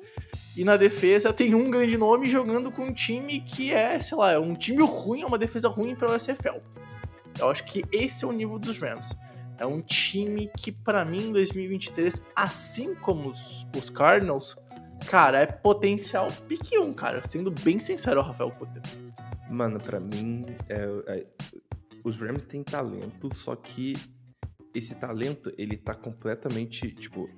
E 0.57 0.65
na 0.65 0.77
defesa 0.77 1.33
tem 1.33 1.55
um 1.55 1.71
grande 1.71 1.97
nome 1.97 2.29
jogando 2.29 2.71
com 2.71 2.85
um 2.87 2.93
time 2.93 3.41
que 3.41 3.73
é, 3.73 3.99
sei 4.01 4.17
lá, 4.19 4.33
é 4.33 4.39
um 4.39 4.55
time 4.55 4.83
ruim, 4.83 5.23
é 5.23 5.27
uma 5.27 5.39
defesa 5.39 5.69
ruim 5.69 5.95
pra 5.95 6.15
USFL. 6.15 6.59
Eu 7.39 7.49
acho 7.51 7.65
que 7.65 7.83
esse 7.91 8.25
é 8.25 8.29
o 8.29 8.33
nível 8.33 8.59
dos 8.59 8.79
Rams. 8.79 9.17
É 9.59 9.65
um 9.65 9.81
time 9.81 10.51
que, 10.59 10.71
pra 10.71 11.05
mim, 11.05 11.29
em 11.29 11.33
2023, 11.33 12.23
assim 12.37 12.95
como 12.97 13.29
os, 13.31 13.67
os 13.77 13.89
Cardinals, 13.89 14.57
cara, 15.07 15.39
é 15.39 15.47
potencial 15.47 16.29
pique 16.49 16.77
1, 16.79 16.93
cara. 16.93 17.23
Sendo 17.27 17.51
bem 17.51 17.79
sincero, 17.79 18.21
Rafael 18.21 18.51
Puter. 18.51 18.83
Mano, 19.49 19.79
pra 19.79 20.01
mim, 20.01 20.45
é- 20.69 20.89
é- 21.19 21.27
os 22.05 22.19
Rams 22.21 22.45
têm 22.45 22.63
talento, 22.63 23.35
só 23.35 23.55
que 23.57 23.95
esse 24.75 24.95
talento, 24.97 25.53
ele 25.59 25.77
tá 25.77 25.95
completamente, 25.95 26.91
tipo... 26.95 27.29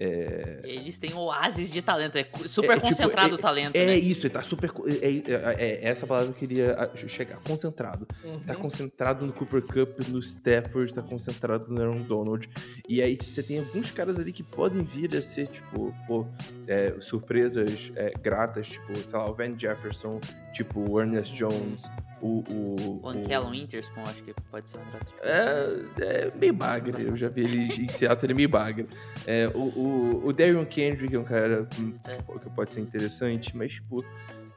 É, 0.00 0.60
Eles 0.64 0.98
têm 0.98 1.14
oásis 1.14 1.70
de 1.72 1.80
talento. 1.80 2.16
É 2.18 2.24
cu- 2.24 2.48
super 2.48 2.72
É, 2.72 2.74
tipo, 2.74 2.88
concentrado 2.88 3.34
é- 3.34 3.34
o 3.34 3.38
talento, 3.38 3.76
é 3.76 3.86
né? 3.86 3.96
isso, 3.96 4.26
ele 4.26 4.34
tá 4.34 4.42
super... 4.42 4.70
É, 4.86 5.06
é- 5.06 5.84
é 5.84 5.88
essa 5.88 6.04
palavra 6.04 6.32
que 6.32 6.44
eu 6.44 6.48
queria 6.48 6.74
ah, 6.74 6.90
chegar. 7.06 7.38
Concentrado. 7.42 8.06
Tá 8.44 8.56
concentrado 8.56 9.24
no 9.24 9.32
Cooper 9.32 9.62
Cup, 9.62 10.00
no 10.08 10.18
Stafford, 10.18 10.92
tá 10.92 11.02
concentrado 11.02 11.68
no 11.68 11.80
Aaron 11.80 12.02
Donald. 12.02 12.48
E 12.88 13.00
aí 13.02 13.16
você 13.20 13.40
tem 13.42 13.60
alguns 13.60 13.90
caras 13.92 14.18
ali 14.18 14.32
que 14.32 14.42
podem 14.42 14.82
vir 14.82 15.14
a 15.16 15.22
ser, 15.22 15.46
tipo, 15.46 15.94
pô, 16.08 16.26
é, 16.66 16.94
surpresas 17.00 17.92
é, 17.94 18.10
gratas, 18.20 18.70
tipo, 18.70 18.96
sei 18.96 19.16
lá, 19.18 19.30
o 19.30 19.34
Van 19.34 19.56
Jefferson, 19.56 20.18
tipo, 20.52 20.90
o 20.90 21.00
Ernest 21.00 21.36
Jones, 21.36 21.84
o. 22.26 22.44
o, 22.48 23.00
O 23.02 23.08
Ankellon 23.08 23.50
Witherspoon, 23.50 24.02
acho 24.02 24.22
que 24.22 24.34
pode 24.50 24.68
ser 24.70 24.78
um 24.78 24.90
draft. 24.90 25.12
é, 25.22 26.04
é 26.26 26.32
meio 26.38 26.54
bagre, 26.54 27.04
eu 27.04 27.16
já 27.16 27.28
vi 27.28 27.42
ele 27.42 27.58
em 27.82 27.88
Seattle, 27.88 28.26
ele 28.26 28.32
é 28.32 28.36
meio 28.36 28.48
bagre. 28.48 28.88
É, 29.26 29.48
o, 29.48 29.58
o, 29.58 30.26
o 30.26 30.32
Darion 30.32 30.64
Kendrick 30.64 31.14
é 31.14 31.18
um 31.18 31.24
cara 31.24 31.68
É. 32.04 32.16
que 32.38 32.50
pode 32.50 32.72
ser 32.72 32.80
interessante, 32.80 33.56
mas, 33.56 33.74
tipo. 33.74 34.04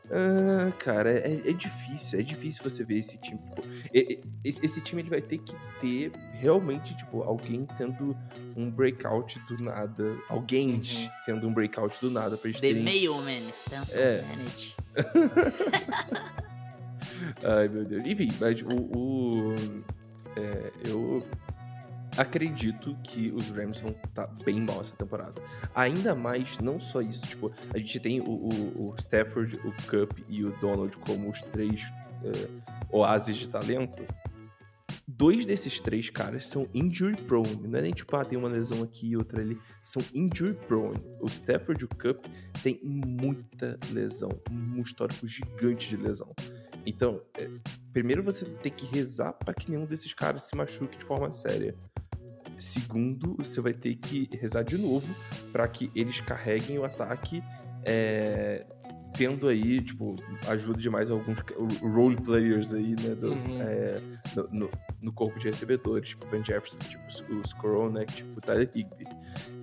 ah, 0.10 0.72
cara, 0.80 1.12
é, 1.12 1.42
é 1.46 1.52
difícil, 1.54 2.20
é 2.20 2.24
difícil 2.24 2.64
você 2.64 2.84
ver 2.86 2.98
esse 3.00 3.18
time. 3.18 3.40
tipo, 3.40 3.68
esse, 4.44 4.66
esse 4.66 4.82
time 4.82 5.02
ele 5.02 5.10
vai 5.10 5.22
ter 5.22 5.38
que 5.40 5.54
ter 5.82 6.12
realmente, 6.34 6.96
tipo, 6.96 7.22
alguém 7.24 7.68
tendo 7.78 8.16
um 8.56 8.70
breakout 8.72 9.38
do 9.48 9.62
nada. 9.62 10.16
Alguém 10.30 10.76
Uhum. 10.76 11.10
tendo 11.26 11.48
um 11.48 11.54
breakout 11.54 12.00
do 12.00 12.10
nada 12.10 12.38
pra 12.38 12.50
eles 12.50 12.62
The 12.62 12.68
terem. 12.68 12.84
Mailman, 12.84 13.50
Stanson 13.50 13.98
É. 14.00 14.22
Bennett. 14.22 14.76
Ai, 17.44 17.68
meu 17.68 17.86
Deus. 17.86 18.04
Enfim, 18.06 18.28
mas 18.40 18.62
o. 18.62 18.68
o- 18.98 19.56
é, 20.36 20.72
eu 20.88 21.24
acredito 22.16 22.96
que 23.04 23.32
os 23.32 23.50
Rams 23.50 23.80
vão 23.80 23.96
estar 24.06 24.28
bem 24.44 24.62
mal 24.62 24.82
essa 24.82 24.96
temporada. 24.96 25.42
Ainda 25.76 26.16
mais, 26.16 26.58
não 26.60 26.80
só 26.80 27.02
isso, 27.02 27.28
tipo, 27.28 27.52
a 27.74 27.78
gente 27.78 28.00
tem 28.00 28.22
o, 28.22 28.26
o, 28.30 28.90
o 28.90 28.96
Stafford, 28.98 29.56
o 29.58 29.72
Cup 29.90 30.20
e 30.28 30.44
o 30.44 30.52
Donald 30.60 30.96
como 30.98 31.30
os 31.30 31.42
três 31.42 31.92
é, 32.24 32.50
oásis 32.92 33.36
de 33.38 33.50
talento. 33.50 34.04
Dois 35.08 35.46
desses 35.46 35.80
três 35.82 36.10
caras 36.10 36.46
são 36.46 36.68
injury 36.74 37.16
prone. 37.24 37.68
Não 37.68 37.80
é 37.80 37.82
nem 37.82 37.92
tipo, 37.94 38.16
ah, 38.16 38.26
tem 38.26 38.38
uma 38.38 38.50
lesão 38.50 38.84
aqui 38.84 39.10
e 39.10 39.18
outra 39.18 39.42
ali. 39.42 39.58
São 39.82 40.02
injury 40.14 40.54
prone. 40.68 41.02
O 41.22 41.26
Stafford 41.28 41.82
e 41.82 41.86
o 41.86 41.88
Cup 41.88 42.26
têm 42.62 42.80
muita 42.84 43.80
lesão. 43.92 44.30
Um 44.52 44.82
histórico 44.82 45.26
gigante 45.28 45.90
de 45.90 45.98
lesão. 45.98 46.30
Então, 46.90 47.22
é, 47.38 47.50
primeiro 47.92 48.24
você 48.24 48.46
tem 48.46 48.72
que 48.72 48.86
rezar 48.86 49.34
para 49.34 49.54
que 49.54 49.70
nenhum 49.70 49.86
desses 49.86 50.14
caras 50.14 50.44
se 50.44 50.56
machuque 50.56 50.98
de 50.98 51.04
forma 51.06 51.32
séria. 51.34 51.76
Segundo, 52.58 53.36
você 53.38 53.62
vai 53.62 53.74
ter 53.74 53.96
que 53.96 54.30
rezar 54.32 54.64
de 54.64 54.78
novo 54.78 55.08
para 55.52 55.68
que 55.68 55.92
eles 55.94 56.20
carreguem 56.22 56.80
o 56.80 56.86
ataque, 56.86 57.44
é, 57.84 58.66
tendo 59.14 59.48
aí, 59.48 59.82
tipo, 59.82 60.16
ajuda 60.48 60.80
de 60.80 60.90
mais 60.90 61.12
alguns 61.12 61.40
role 61.82 62.16
players 62.16 62.74
aí, 62.74 62.96
né, 63.02 63.16
do- 63.16 63.34
Uhum. 63.34 63.62
é, 63.62 64.02
no, 64.36 64.48
no- 64.52 64.70
no 65.02 65.14
corpo 65.14 65.38
de 65.40 65.48
recebedores, 65.48 66.10
tipo 66.10 66.26
Van 66.28 66.44
Jefferson, 66.44 66.80
tipo 66.80 67.04
os 67.42 67.54
Coronek, 67.54 68.12
tipo 68.14 68.38
o 68.38 68.42
Tyler 68.42 68.70
Higby. 68.74 69.06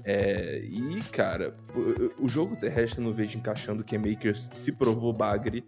É, 0.04 0.58
e, 0.64 1.00
cara, 1.10 1.56
o, 2.20 2.24
o 2.24 2.28
jogo 2.28 2.54
terrestre 2.56 3.00
eu 3.00 3.04
não 3.06 3.14
vejo 3.14 3.38
encaixando, 3.38 3.82
o 3.82 3.98
Makers 3.98 4.50
se 4.52 4.70
provou 4.72 5.12
bagre, 5.12 5.64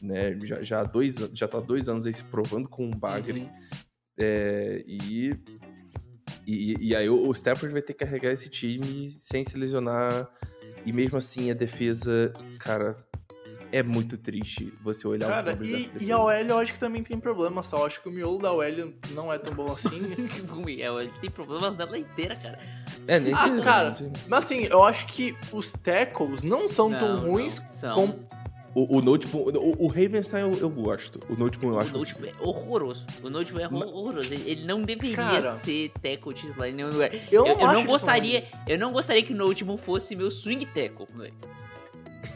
né? 0.00 0.38
Já, 0.44 0.62
já, 0.62 0.84
dois, 0.84 1.16
já 1.34 1.48
tá 1.48 1.58
há 1.58 1.60
dois 1.60 1.88
anos 1.88 2.06
aí 2.06 2.14
se 2.14 2.24
provando 2.24 2.68
com 2.68 2.86
um 2.86 2.90
bagre. 2.90 3.40
Uhum. 3.40 3.50
É, 4.18 4.84
e, 4.86 5.30
e. 6.46 6.76
E 6.88 6.96
aí 6.96 7.08
o 7.08 7.28
o 7.28 7.32
Stafford 7.32 7.72
vai 7.72 7.82
ter 7.82 7.92
que 7.94 8.04
carregar 8.04 8.32
esse 8.32 8.48
time 8.48 9.14
sem 9.18 9.44
se 9.44 9.56
lesionar. 9.56 10.28
E 10.84 10.92
mesmo 10.92 11.16
assim 11.16 11.50
a 11.50 11.54
defesa, 11.54 12.32
cara, 12.58 12.96
é 13.70 13.82
muito 13.84 14.18
triste 14.18 14.72
você 14.82 15.06
olhar 15.06 15.28
Cara, 15.28 15.52
os 15.52 15.58
números 15.58 15.68
e, 15.68 15.72
dessa 15.72 15.92
defesa. 15.92 16.04
e 16.04 16.12
a 16.12 16.18
OL 16.18 16.30
eu 16.32 16.58
acho 16.58 16.72
que 16.72 16.78
também 16.80 17.02
tem 17.04 17.20
problemas, 17.20 17.68
tá? 17.68 17.76
Eu 17.78 17.86
acho 17.86 18.02
que 18.02 18.08
o 18.08 18.12
miolo 18.12 18.38
da 18.38 18.52
OL 18.52 18.92
não 19.14 19.32
é 19.32 19.38
tão 19.38 19.54
bom 19.54 19.72
assim. 19.72 20.00
Miguel, 20.64 21.00
ele 21.00 21.12
tem 21.20 21.30
problemas 21.30 21.76
dela 21.76 21.96
inteira, 21.96 22.34
cara. 22.36 22.58
É, 23.06 23.20
nem 23.20 23.32
Ah, 23.32 23.60
cara, 23.62 23.94
Mas 24.28 24.44
assim, 24.44 24.64
eu 24.64 24.82
acho 24.82 25.06
que 25.06 25.36
os 25.52 25.70
tackles 25.72 26.42
não 26.42 26.68
são 26.68 26.90
tão 26.90 27.20
Não, 27.22 27.30
ruins 27.30 27.60
não, 27.60 27.70
são. 27.72 27.94
como. 27.94 28.28
O, 28.74 28.96
o 28.98 29.02
Notebook, 29.02 29.56
o, 29.58 29.84
o 29.84 29.86
Ravenstein 29.86 30.40
eu, 30.42 30.52
eu 30.58 30.70
gosto. 30.70 31.20
O 31.28 31.34
Notebook 31.36 31.66
eu 31.66 31.74
O 31.74 31.78
acho. 31.78 31.96
Notebook 31.96 32.28
é 32.28 32.42
horroroso. 32.42 33.04
O 33.22 33.28
Notebook 33.28 33.62
é 33.64 33.68
horroroso. 33.68 34.32
Ele 34.32 34.50
ele 34.50 34.64
não 34.64 34.82
deveria 34.82 35.14
Cara. 35.16 35.52
ser 35.56 35.90
tackle 36.02 36.32
titular 36.32 36.68
em 36.68 36.72
nenhum 36.72 36.88
lugar. 36.88 37.10
Eu, 37.30 37.46
Eu, 37.46 37.58
eu 37.58 37.66
não 37.72 37.80
que 37.82 37.86
gostaria, 37.86 38.44
eu 38.66 38.78
não 38.78 38.92
gostaria 38.92 39.22
que 39.22 39.34
o 39.34 39.36
Notebook 39.36 39.82
fosse 39.82 40.16
meu 40.16 40.30
swing 40.30 40.64
tackle, 40.66 41.06
velho. 41.14 41.34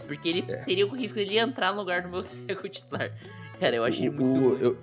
Porque 0.07 0.29
ele 0.29 0.45
É. 0.47 0.57
teria 0.59 0.87
o 0.87 0.91
risco 0.95 1.15
de 1.17 1.23
ele 1.25 1.39
entrar 1.39 1.73
no 1.73 1.79
lugar 1.81 2.03
do 2.03 2.09
meu 2.11 2.23
tackle 2.47 2.69
titular. 2.69 3.13
Cara, 3.59 3.75
eu 3.77 3.85
achei 3.85 4.09
o, 4.09 4.13
muito 4.13 4.39
o- 4.39 4.59
eu- 4.59 4.79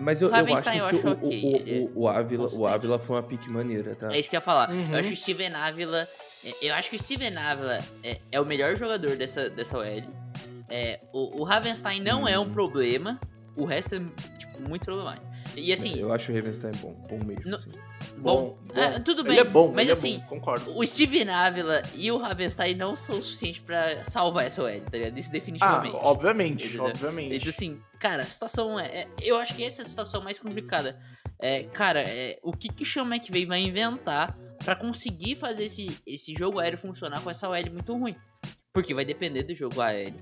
Mas 0.00 0.20
eu, 0.22 0.28
O 0.28 0.30
eu 0.32 0.34
acho 0.34 0.44
Ravenstein 0.46 0.74
que 0.74 0.78
eu 0.80 0.84
o, 0.84 0.86
acho 0.88 1.06
o, 1.06 1.10
ok, 1.12 1.42
o, 1.44 1.56
é 1.56 1.78
o, 1.78 2.00
o, 2.02 2.08
Ávila, 2.08 2.48
o. 2.52 2.66
Ávila 2.66 2.98
foi 2.98 3.16
uma 3.16 3.22
pique 3.22 3.48
maneira, 3.48 3.94
tá? 3.94 4.08
É 4.12 4.18
isso 4.18 4.28
que 4.28 4.34
eu 4.36 4.38
ia 4.38 4.44
falar. 4.44 4.70
Uhum. 4.70 4.90
Eu 4.92 4.98
acho 4.98 5.08
que 5.08 5.14
o 5.14 5.16
Steven 5.16 5.54
Ávila. 5.54 6.08
é, 6.44 6.54
Eu 6.62 6.74
acho 6.74 6.90
que 6.90 6.96
o 6.96 6.98
Steven 6.98 7.36
Ávila 7.36 7.78
é, 8.02 8.18
é 8.32 8.40
o 8.40 8.44
melhor 8.44 8.76
jogador 8.76 9.14
dessa, 9.16 9.48
dessa 9.48 9.78
OL. 9.78 10.02
É, 10.70 11.00
o, 11.12 11.40
o 11.40 11.44
Ravenstein 11.44 12.00
não 12.00 12.26
é 12.28 12.38
um 12.38 12.42
Hum. 12.44 12.52
problema. 12.52 13.20
O 13.56 13.64
resto 13.64 13.94
é 13.96 13.98
tipo, 14.38 14.62
muito 14.68 14.84
problemático. 14.84 15.26
E 15.56 15.72
assim, 15.72 15.98
Eu 15.98 16.12
acho 16.12 16.30
o 16.30 16.34
Ravenstein 16.34 16.70
bom, 16.80 16.92
bom 17.08 17.18
mesmo, 17.24 17.50
No- 17.50 17.56
assim. 17.56 17.72
bom, 18.16 18.56
bom. 18.72 18.80
é, 18.80 19.00
tudo 19.00 19.24
bem. 19.24 19.32
Ele 19.32 19.40
é 19.40 19.44
bom, 19.44 19.72
mas 19.72 19.82
ele 19.82 19.92
assim, 19.92 20.16
é 20.16 20.18
bom, 20.20 20.26
concordo. 20.28 20.78
o 20.78 20.86
Steven 20.86 21.28
Ávila 21.28 21.82
e 21.94 22.10
o 22.12 22.16
Ravenstein 22.18 22.76
não 22.76 22.94
são 22.94 23.18
o 23.18 23.22
suficiente 23.22 23.60
pra 23.60 24.04
salvar 24.04 24.46
essa 24.46 24.62
OL, 24.62 24.80
tá 24.82 24.90
ligado? 24.96 25.18
Isso 25.18 25.28
Ah, 25.28 25.32
definitivamente. 25.32 25.96
obviamente, 25.98 26.64
Entendeu? 26.66 26.84
obviamente. 26.84 27.34
Então, 27.36 27.48
assim, 27.48 27.80
cara, 27.98 28.20
a 28.22 28.26
situação 28.26 28.78
é, 28.78 29.00
é- 29.02 29.08
Eu 29.20 29.36
acho 29.36 29.54
que 29.56 29.64
essa 29.64 29.82
é 29.82 29.84
a 29.84 29.88
situação 29.88 30.22
mais 30.22 30.38
complicada. 30.38 30.96
É, 31.40 31.64
cara, 31.64 32.02
é, 32.02 32.38
o 32.42 32.52
que 32.52 32.68
que 32.68 32.84
o 32.84 32.86
Sean 32.86 33.04
McVay 33.04 33.44
vai 33.46 33.60
inventar 33.60 34.38
pra 34.64 34.76
conseguir 34.76 35.34
fazer 35.34 35.64
esse, 35.64 35.86
esse 36.06 36.32
jogo 36.34 36.60
aéreo 36.60 36.78
funcionar 36.78 37.20
com 37.20 37.30
essa 37.30 37.48
OL 37.48 37.70
muito 37.72 37.92
ruim? 37.96 38.14
Porque 38.72 38.94
vai 38.94 39.04
depender 39.04 39.42
do 39.42 39.54
jogo 39.54 39.80
aéreo. 39.80 40.14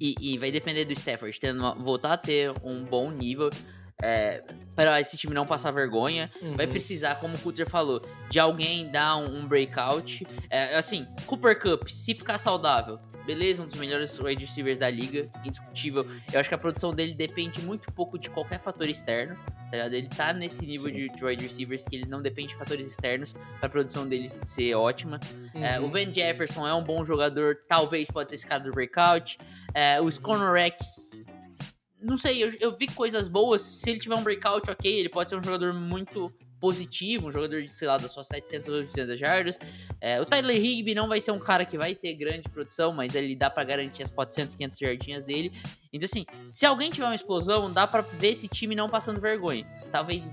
E, 0.00 0.14
e 0.18 0.38
vai 0.38 0.50
depender 0.50 0.84
do 0.84 0.92
Stafford 0.92 1.38
tendo 1.38 1.74
voltar 1.82 2.14
a 2.14 2.18
ter 2.18 2.52
um 2.62 2.84
bom 2.84 3.10
nível 3.10 3.50
é, 4.02 4.42
para 4.74 5.00
esse 5.00 5.16
time 5.16 5.34
não 5.34 5.46
passar 5.46 5.70
vergonha. 5.70 6.30
Vai 6.54 6.66
Uhum. 6.66 6.72
precisar, 6.72 7.16
como 7.16 7.34
o 7.34 7.38
Cutter 7.38 7.68
falou, 7.68 8.00
de 8.30 8.38
alguém 8.38 8.90
dar 8.90 9.16
um, 9.16 9.40
um 9.40 9.46
breakout. 9.46 10.26
É, 10.48 10.76
assim, 10.76 11.06
Cooper 11.26 11.58
Cup, 11.60 11.88
se 11.88 12.14
ficar 12.14 12.38
saudável, 12.38 12.98
beleza, 13.26 13.62
um 13.62 13.66
dos 13.66 13.78
melhores 13.78 14.18
wide 14.18 14.44
receivers 14.44 14.78
da 14.78 14.88
liga, 14.88 15.28
indiscutível. 15.44 16.06
Eu 16.32 16.40
acho 16.40 16.48
que 16.48 16.54
a 16.54 16.58
produção 16.58 16.92
dele 16.94 17.14
depende 17.14 17.60
muito 17.62 17.92
pouco 17.92 18.18
de 18.18 18.30
qualquer 18.30 18.60
fator 18.60 18.88
externo. 18.88 19.36
Tá 19.70 19.76
ligado? 19.76 19.92
Ele 19.94 20.08
tá 20.08 20.32
nesse 20.32 20.66
nível 20.66 20.88
Sim. 20.88 20.94
de, 20.96 21.08
de 21.10 21.24
wide 21.24 21.46
receivers 21.46 21.84
que 21.86 21.94
ele 21.94 22.06
não 22.06 22.20
depende 22.20 22.48
de 22.48 22.56
fatores 22.56 22.86
externos 22.88 23.34
pra 23.60 23.68
produção 23.68 24.04
dele 24.04 24.28
ser 24.42 24.74
ótima. 24.74 25.20
É, 25.54 25.78
o 25.78 25.84
Uhum. 25.84 25.88
Van 25.90 26.12
Jefferson 26.12 26.66
é 26.66 26.74
um 26.74 26.82
bom 26.82 27.04
jogador, 27.04 27.56
talvez 27.68 28.10
pode 28.10 28.30
ser 28.30 28.34
esse 28.36 28.46
cara 28.46 28.64
do 28.64 28.72
breakout. 28.72 29.38
É, 29.72 30.00
o 30.00 30.10
Conor 30.20 30.54
Rex, 30.54 31.24
não 32.00 32.16
sei, 32.16 32.42
eu, 32.42 32.52
eu 32.60 32.76
vi 32.76 32.86
coisas 32.86 33.28
boas. 33.28 33.62
Se 33.62 33.90
ele 33.90 34.00
tiver 34.00 34.14
um 34.14 34.22
breakout, 34.22 34.70
ok, 34.70 34.92
ele 34.92 35.08
pode 35.08 35.30
ser 35.30 35.36
um 35.36 35.42
jogador 35.42 35.72
muito 35.74 36.32
positivo, 36.60 37.28
um 37.28 37.32
jogador 37.32 37.62
de, 37.62 37.68
sei 37.68 37.88
lá, 37.88 37.96
das 37.96 38.12
suas 38.12 38.26
700 38.26 38.68
ou 38.68 38.74
800 38.76 39.18
jardas. 39.18 39.58
É, 40.00 40.20
o 40.20 40.26
Tyler 40.26 40.56
Higby 40.56 40.94
não 40.94 41.08
vai 41.08 41.20
ser 41.20 41.30
um 41.30 41.38
cara 41.38 41.64
que 41.64 41.78
vai 41.78 41.94
ter 41.94 42.14
grande 42.14 42.48
produção, 42.50 42.92
mas 42.92 43.14
ele 43.14 43.34
dá 43.34 43.48
pra 43.48 43.64
garantir 43.64 44.02
as 44.02 44.10
400, 44.10 44.54
500 44.54 44.78
jardinhas 44.78 45.24
dele. 45.24 45.52
Então, 45.92 46.04
assim, 46.04 46.26
se 46.50 46.66
alguém 46.66 46.90
tiver 46.90 47.06
uma 47.06 47.14
explosão, 47.14 47.72
dá 47.72 47.86
pra 47.86 48.02
ver 48.02 48.32
esse 48.32 48.46
time 48.46 48.74
não 48.74 48.88
passando 48.88 49.20
vergonha. 49.20 49.66
Talvez 49.90 50.26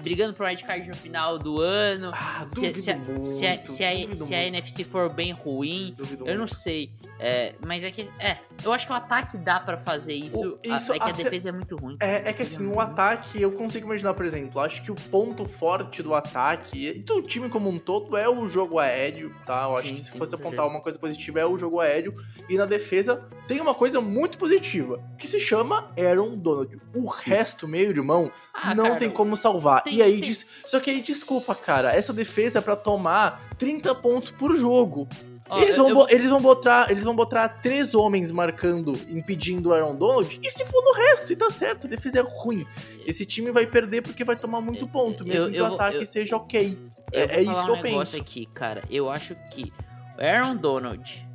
brigando 0.00 0.34
pro 0.34 0.46
wildcard 0.46 0.88
no 0.88 0.94
final 0.96 1.38
do 1.38 1.60
ano. 1.60 2.10
Ah, 2.12 2.44
Se, 2.48 2.54
duvido 2.56 2.78
se 2.80 2.94
muito. 2.94 3.24
se 3.24 3.46
a, 3.46 3.64
se 3.66 3.84
a- 3.84 4.16
se 4.16 4.34
a 4.34 4.44
NFC 4.44 4.84
for 4.84 5.08
bem 5.08 5.32
ruim, 5.32 5.94
duvido 5.96 6.24
eu 6.26 6.32
não 6.34 6.38
muito. 6.40 6.54
sei. 6.56 6.90
É, 7.22 7.54
mas 7.64 7.84
é 7.84 7.90
que. 7.90 8.08
É, 8.18 8.38
eu 8.64 8.72
acho 8.72 8.86
que 8.86 8.92
o 8.92 8.96
ataque 8.96 9.36
dá 9.36 9.60
pra 9.60 9.76
fazer 9.76 10.14
isso. 10.14 10.40
O- 10.40 10.58
isso 10.74 10.92
a- 10.92 10.96
é 10.96 10.98
que 10.98 11.08
a 11.10 11.12
defesa 11.12 11.50
é 11.50 11.52
muito 11.52 11.76
ruim. 11.76 11.96
É, 12.00 12.30
é 12.30 12.32
que 12.32 12.42
assim, 12.42 12.66
o 12.66 12.80
ataque, 12.80 13.40
eu 13.40 13.52
consigo 13.52 13.86
imaginar, 13.86 14.14
por 14.14 14.24
exemplo, 14.24 14.58
acho 14.60 14.82
que 14.82 14.90
o 14.90 14.94
ponto 14.94 15.44
forte 15.44 16.02
do 16.02 16.14
ataque, 16.14 16.86
e 16.88 16.98
do 16.98 17.20
time 17.22 17.48
como 17.50 17.68
um 17.68 17.78
todo, 17.78 18.16
é 18.16 18.26
o 18.28 18.48
jogo 18.48 18.78
aéreo, 18.78 19.34
tá? 19.44 19.64
Eu 19.64 19.76
acho 19.76 19.88
Sim, 19.88 19.94
que 19.94 20.00
se 20.00 20.10
sim, 20.12 20.18
fosse 20.18 20.34
apontar 20.34 20.52
certeza. 20.60 20.74
uma 20.74 20.80
coisa 20.80 20.98
positiva, 20.98 21.40
é 21.40 21.44
o 21.46 21.58
jogo 21.58 21.78
aéreo. 21.78 22.14
E 22.48 22.56
na 22.56 22.64
defesa, 22.64 23.22
tem 23.46 23.60
uma 23.60 23.74
coisa 23.74 24.00
muito 24.00 24.38
positiva, 24.38 24.98
que 25.18 25.26
se 25.28 25.38
chama 25.38 25.92
Aaron 25.98 26.38
Donald. 26.38 26.80
O 26.94 27.06
resto, 27.06 27.68
meu 27.68 27.90
irmão, 27.90 28.32
Ah, 28.54 28.74
não 28.74 28.84
cara, 28.84 28.96
tem 28.96 29.10
como 29.10 29.36
salvar. 29.36 29.82
E 29.96 30.02
aí, 30.02 30.20
des- 30.20 30.46
só 30.66 30.78
que 30.80 30.90
aí, 30.90 31.00
desculpa, 31.00 31.54
cara, 31.54 31.92
essa 31.94 32.12
defesa 32.12 32.58
é 32.58 32.62
pra 32.62 32.76
tomar 32.76 33.50
30 33.58 33.94
pontos 33.94 34.30
por 34.30 34.54
jogo. 34.56 35.08
ó, 35.48 35.60
eles, 35.60 35.76
eu- 35.76 35.82
vão, 35.84 35.88
eu- 35.90 35.94
bo- 35.96 36.06
eles 36.10 36.30
vão 36.30 36.40
botar, 36.40 36.90
eles 36.90 37.02
vão 37.04 37.14
botar 37.16 37.48
três 37.48 37.94
homens 37.94 38.30
marcando, 38.30 38.92
impedindo 39.08 39.70
o 39.70 39.72
Aaron 39.74 39.96
Donald, 39.96 40.38
e 40.40 40.50
se 40.50 40.64
for 40.64 40.80
do 40.82 40.92
resto, 40.92 41.32
e 41.32 41.36
tá 41.36 41.50
certo, 41.50 41.86
a 41.86 41.90
defesa 41.90 42.20
é 42.20 42.22
ruim. 42.22 42.64
Esse 43.04 43.26
time 43.26 43.50
vai 43.50 43.66
perder 43.66 44.00
porque 44.02 44.22
vai 44.22 44.36
tomar 44.36 44.60
muito 44.60 44.86
ponto, 44.86 45.24
mesmo 45.26 45.46
eu- 45.46 45.50
que 45.50 45.56
eu 45.56 45.64
o 45.64 45.74
ataque 45.74 45.96
eu- 45.98 46.06
seja 46.06 46.36
ok. 46.36 46.78
Eu 47.12 47.20
É- 47.20 47.36
é 47.38 47.42
isso 47.42 47.64
que 47.64 47.70
um 47.72 47.76
eu 47.76 47.82
penso. 47.82 48.16
aqui, 48.16 48.46
cara. 48.54 48.84
Eu 48.88 49.10
acho 49.10 49.34
que 49.50 49.72
o 50.16 50.22
Aaron 50.22 50.54
Donald, 50.54 51.26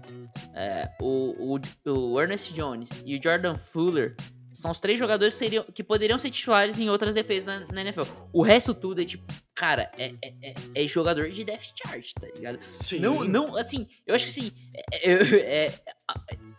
é, 0.53 0.89
o, 1.01 1.55
o, 1.57 1.91
o 2.13 2.21
Ernest 2.21 2.53
Jones 2.53 2.87
e 3.05 3.17
o 3.17 3.21
Jordan 3.21 3.57
Fuller 3.73 4.15
são 4.55 4.71
os 4.71 4.79
três 4.79 4.97
jogadores 4.97 5.33
que, 5.35 5.39
seriam, 5.39 5.63
que 5.63 5.83
poderiam 5.83 6.17
ser 6.17 6.31
titulares 6.31 6.79
em 6.79 6.89
outras 6.89 7.13
defesas 7.13 7.45
na, 7.45 7.59
na 7.71 7.81
NFL. 7.81 8.03
O 8.31 8.41
resto 8.41 8.73
tudo 8.73 9.01
é 9.01 9.05
tipo, 9.05 9.25
cara, 9.53 9.91
é, 9.97 10.13
é, 10.21 10.33
é- 10.41 10.55
é 10.83 10.87
jogador 10.87 11.29
de 11.29 11.43
depth 11.43 11.73
chart, 11.75 12.11
tá 12.19 12.27
ligado? 12.27 12.59
Sim. 12.71 12.99
Não, 12.99 13.23
não, 13.23 13.55
assim, 13.57 13.87
eu 14.07 14.15
acho 14.15 14.25
que 14.25 14.31
assim, 14.31 14.51
é, 14.91 15.11
é- 15.11 15.65
é- 15.65 15.73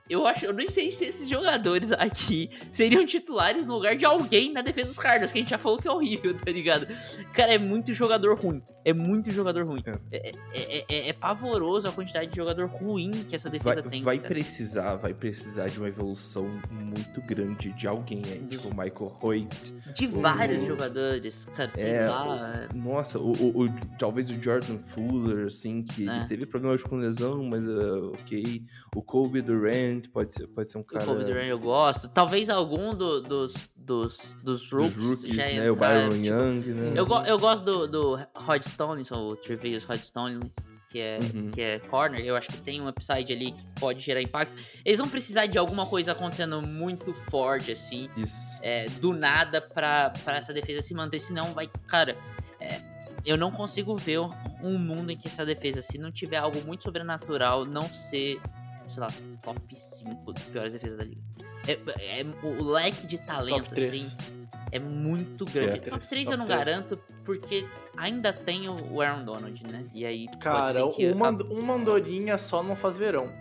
eu 0.09 0.27
acho, 0.27 0.45
eu 0.47 0.53
nem 0.53 0.69
sei 0.69 0.91
se 0.93 1.05
esses 1.05 1.29
jogadores 1.29 1.93
aqui 1.93 2.51
seriam 2.71 3.05
titulares 3.07 3.67
no 3.67 3.75
lugar 3.75 3.97
de 3.97 4.05
alguém 4.05 4.53
na 4.53 4.63
defesa 4.63 4.89
dos 4.89 4.99
Cardinals, 4.99 5.33
que 5.33 5.39
a 5.39 5.41
gente 5.43 5.51
já 5.51 5.59
falou 5.59 5.79
que 5.79 5.89
é 5.89 5.91
horrível, 5.91 6.35
tá 6.37 6.51
ligado? 6.51 6.87
Cara, 7.33 7.55
é 7.55 7.59
muito 7.59 7.93
jogador 7.93 8.39
ruim, 8.39 8.63
é 8.85 8.93
muito 8.93 9.31
jogador 9.31 9.65
ruim. 9.67 9.83
É, 10.13 10.33
é- 10.53 10.85
é- 10.89 11.09
é 11.09 11.13
pavoroso 11.13 11.89
a 11.89 11.93
quantidade 11.93 12.31
de 12.31 12.37
jogador 12.37 12.67
ruim 12.69 13.11
que 13.29 13.35
essa 13.35 13.49
defesa 13.51 13.83
Vai, 13.83 13.91
tem. 13.91 14.03
vai 14.03 14.17
cara. 14.19 14.29
precisar, 14.29 14.95
vai 14.97 15.13
precisar 15.15 15.67
de 15.69 15.79
uma 15.79 15.89
evolução 15.89 16.49
muito 16.71 17.21
grande 17.23 17.73
de 17.73 17.87
alguém 17.89 18.23
aí, 18.27 18.39
Dos- 18.39 18.57
tipo 18.63 18.69
o 18.69 18.71
Michael 18.71 19.17
Hoyt. 19.21 19.75
De 19.95 20.07
o- 20.07 20.21
vários 20.21 20.67
jogadores, 20.67 21.47
cara, 21.55 21.71
sei 21.71 21.85
É, 21.85 22.09
lá. 22.09 22.69
Nossa, 22.75 23.19
o, 23.19 23.33
o- 23.33 23.65
o- 23.67 23.75
talvez 23.99 24.31
o 24.31 24.41
Jordan 24.43 24.79
Fuller, 24.79 25.47
assim, 25.47 25.83
que 25.83 26.09
É. 26.09 26.17
ele 26.17 26.27
teve 26.27 26.47
problemas 26.47 26.83
com 26.83 26.97
lesão, 26.97 27.43
mas 27.45 27.67
uh, 27.67 28.13
ok. 28.21 28.63
O 28.95 29.03
Kobe 29.03 29.41
Durant 29.43 29.96
pode 30.11 30.33
ser, 30.35 30.47
pode 30.49 30.71
ser 30.71 30.79
um 30.79 30.83
O 30.83 30.85
cara. 30.85 31.05
Kobe 31.05 31.25
Durant 31.25 31.47
eu 31.49 31.59
gosto. 31.59 32.09
Talvez 32.09 32.49
algum 32.49 32.95
do- 32.95 33.21
dos, 33.23 33.55
dos, 33.77 34.19
dos 34.43 34.69
dos 34.69 34.71
rookies, 34.71 35.37
né? 35.37 35.71
O 35.71 35.77
Byron 35.77 36.09
tipo, 36.11 36.25
Young, 36.25 36.61
né? 36.75 36.93
Eu, 36.95 37.07
go- 37.07 37.23
eu 37.25 37.39
gosto 37.39 37.65
do, 37.65 37.87
do 37.89 38.19
Rod 38.37 38.63
Stones, 38.63 39.11
ou 39.11 39.33
o 39.33 39.37
Trevius 39.37 39.85
Rod 39.85 39.99
Stones, 40.01 40.53
que 40.89 40.99
é, 41.01 41.19
Uhum. 41.35 41.51
que 41.51 41.61
é 41.61 41.79
corner. 41.81 42.21
Eu 42.25 42.37
acho 42.37 42.49
que 42.49 42.59
tem 42.63 42.81
um 42.81 42.89
upside 42.89 43.33
ali 43.33 43.53
que 43.53 43.65
pode 43.81 44.01
gerar 44.01 44.23
impacto. 44.23 44.55
Eles 44.85 44.99
vão 44.99 45.09
precisar 45.09 45.47
de 45.47 45.59
alguma 45.59 45.87
coisa 45.87 46.13
acontecendo 46.13 46.63
muito 46.63 47.13
forte, 47.13 47.73
assim, 47.73 48.09
Isso. 48.17 48.59
é, 48.63 48.87
do 49.01 49.13
nada, 49.13 49.61
pra, 49.61 50.11
pra 50.25 50.37
essa 50.37 50.53
defesa 50.53 50.81
se 50.83 50.95
manter. 50.95 51.19
Senão 51.19 51.53
vai. 51.53 51.69
Cara, 51.89 52.17
é, 52.61 52.81
eu 53.25 53.37
não 53.37 53.51
consigo 53.51 53.97
ver 53.97 54.21
um 54.63 54.79
mundo 54.79 55.11
em 55.11 55.17
que 55.17 55.27
essa 55.27 55.45
defesa, 55.45 55.83
se 55.83 55.99
não 55.99 56.11
tiver 56.13 56.37
algo 56.39 56.63
muito 56.65 56.85
sobrenatural, 56.85 57.65
não 57.65 57.83
ser, 57.83 58.41
sei 58.89 59.01
lá, 59.01 59.09
top 59.43 59.61
5 59.77 60.33
das 60.33 60.43
piores 60.45 60.73
defesas 60.73 60.97
da 60.99 61.05
liga. 61.05 61.21
É, 61.67 62.21
é- 62.21 62.25
o 62.47 62.63
leque 62.65 63.07
de 63.07 63.19
talento, 63.19 63.65
Top 63.65 63.71
3. 63.71 64.17
assim, 64.19 64.47
é 64.71 64.79
muito 64.79 65.45
grande. 65.47 65.79
É, 65.79 65.91
top 65.91 66.07
três, 66.07 66.09
3 66.09 66.25
eu 66.31 66.37
top 66.37 66.39
não 66.39 66.47
três. 66.47 66.67
garanto, 66.69 66.99
porque 67.25 67.67
ainda 67.97 68.33
tem 68.33 68.69
o 68.69 69.01
Aaron 69.01 69.25
Donald, 69.25 69.63
né? 69.67 69.85
E 69.93 70.05
aí. 70.07 70.29
Cara, 70.39 70.85
uma, 70.87 71.29
a- 71.29 71.45
uma 71.53 71.75
andorinha 71.75 72.39
só 72.39 72.63
não 72.63 72.77
faz 72.77 72.97
verão. 72.97 73.33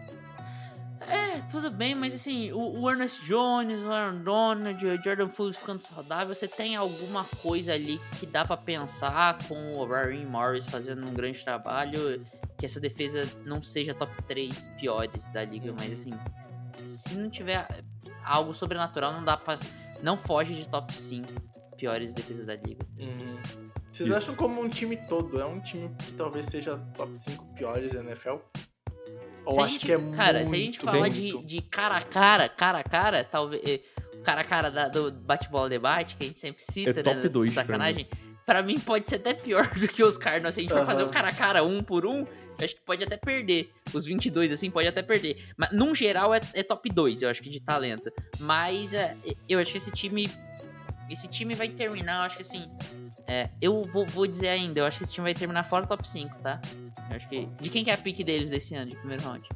É, 1.07 1.41
tudo 1.51 1.69
bem, 1.69 1.93
mas 1.95 2.13
assim, 2.13 2.51
o, 2.51 2.81
o 2.81 2.89
Ernest 2.89 3.23
Jones, 3.25 3.81
o 3.83 3.91
Aaron 3.91 4.23
Donald, 4.23 4.85
o 4.85 5.03
Jordan 5.03 5.29
Fuller 5.29 5.53
ficando 5.53 5.81
saudável, 5.81 6.33
você 6.33 6.47
tem 6.47 6.75
alguma 6.75 7.23
coisa 7.41 7.73
ali 7.73 7.99
que 8.19 8.25
dá 8.25 8.43
pra 8.45 8.57
pensar 8.57 9.37
com 9.47 9.75
o 9.75 9.85
Ryan 9.85 10.27
Morris 10.27 10.65
fazendo 10.65 11.05
um 11.05 11.13
grande 11.13 11.43
trabalho, 11.43 12.25
que 12.57 12.65
essa 12.65 12.79
defesa 12.79 13.21
não 13.45 13.61
seja 13.61 13.93
top 13.93 14.11
3 14.23 14.67
piores 14.79 15.27
da 15.27 15.43
liga, 15.43 15.73
mas 15.77 15.93
assim, 15.93 16.13
se 16.87 17.17
não 17.17 17.29
tiver 17.29 17.67
algo 18.23 18.53
sobrenatural, 18.53 19.13
não 19.13 19.23
dá 19.23 19.37
pra. 19.37 19.57
Não 20.01 20.17
foge 20.17 20.53
de 20.53 20.67
top 20.67 20.91
5 20.91 21.27
piores 21.77 22.13
defesas 22.13 22.45
da 22.45 22.55
liga. 22.55 22.85
Uhum. 22.97 23.37
Vocês 23.91 24.09
Isso. 24.09 24.17
acham 24.17 24.35
como 24.35 24.61
um 24.61 24.67
time 24.67 24.97
todo? 24.97 25.39
É 25.39 25.45
um 25.45 25.61
time 25.61 25.89
que 25.97 26.13
talvez 26.13 26.47
seja 26.47 26.77
top 26.95 27.17
5 27.17 27.53
piores 27.53 27.93
da 27.93 28.03
NFL? 28.03 28.37
Ou 29.45 29.53
Se 29.55 29.59
acho 29.61 29.71
gente- 29.73 29.85
que 29.85 29.91
é 29.91 29.97
Cara, 30.15 30.39
muito, 30.39 30.49
se 30.49 30.55
a 30.55 30.57
gente 30.57 30.79
falar 30.79 31.09
de, 31.09 31.43
de 31.43 31.61
cara 31.61 31.97
a 31.97 32.01
cara, 32.01 32.49
cara 32.49 32.79
a 32.79 32.83
cara, 32.83 33.23
talvez. 33.23 33.61
eh, 33.65 33.79
o 34.13 34.23
Cara 34.25 34.41
a 34.41 34.43
cara 34.43 34.71
da- 34.71 34.87
do 34.87 35.11
bate-bola 35.11 35.69
debate, 35.69 36.15
que 36.15 36.23
a 36.23 36.27
gente 36.27 36.39
sempre 36.39 36.63
cita, 36.71 36.89
É 36.99 37.03
top 37.03 37.17
né? 37.17 37.29
dois 37.29 37.53
pra 37.53 37.61
Sacanagem. 37.63 38.07
Pra 38.43 38.63
mim 38.63 38.79
pode 38.79 39.07
ser 39.07 39.15
até 39.17 39.33
pior 39.35 39.67
do 39.73 39.87
que 39.87 40.03
os 40.03 40.17
Cardinals. 40.17 40.55
Se 40.55 40.61
a 40.61 40.63
gente 40.63 40.71
for 40.71 40.79
Aham. 40.79 40.85
fazer 40.87 41.03
o 41.03 41.09
cara 41.09 41.29
a 41.29 41.33
cara 41.33 41.63
um 41.63 41.83
por 41.83 42.05
um, 42.07 42.19
eu 42.19 42.25
acho 42.65 42.75
que 42.75 42.81
pode 42.81 43.03
até 43.03 43.17
perder. 43.17 43.71
Os 43.93 44.05
22, 44.05 44.51
assim, 44.51 44.71
pode 44.71 44.87
até 44.87 45.03
perder. 45.03 45.43
Mas, 45.57 45.71
num 45.71 45.93
geral, 45.93 46.33
é, 46.33 46.39
é 46.53 46.63
top 46.63 46.89
2, 46.89 47.21
eu 47.21 47.29
acho 47.29 47.41
que 47.41 47.49
de 47.49 47.59
talento. 47.59 48.11
Mas 48.39 48.93
é, 48.93 49.15
eu 49.47 49.59
acho 49.59 49.71
que 49.71 49.77
esse 49.77 49.91
time. 49.91 50.27
Esse 51.09 51.27
time 51.27 51.53
vai 51.53 51.69
terminar, 51.69 52.21
eu 52.21 52.21
acho 52.25 52.37
que 52.37 52.41
assim. 52.41 52.67
é, 53.27 53.49
eu 53.61 53.83
vou, 53.83 54.05
vou 54.07 54.25
dizer 54.25 54.47
ainda, 54.49 54.79
eu 54.79 54.85
acho 54.85 54.97
que 54.99 55.03
esse 55.03 55.13
time 55.13 55.25
vai 55.25 55.33
terminar 55.35 55.63
fora 55.65 55.85
do 55.85 55.89
top 55.89 56.07
5, 56.07 56.35
tá? 56.41 56.59
Eu 57.09 57.15
acho 57.15 57.29
que. 57.29 57.45
De 57.61 57.69
quem 57.69 57.83
que 57.83 57.89
é 57.91 57.93
a 57.93 57.97
pique 57.97 58.23
deles 58.23 58.49
desse 58.49 58.73
ano, 58.75 58.91
de 58.91 58.97
primeiro 58.97 59.23
round? 59.23 59.47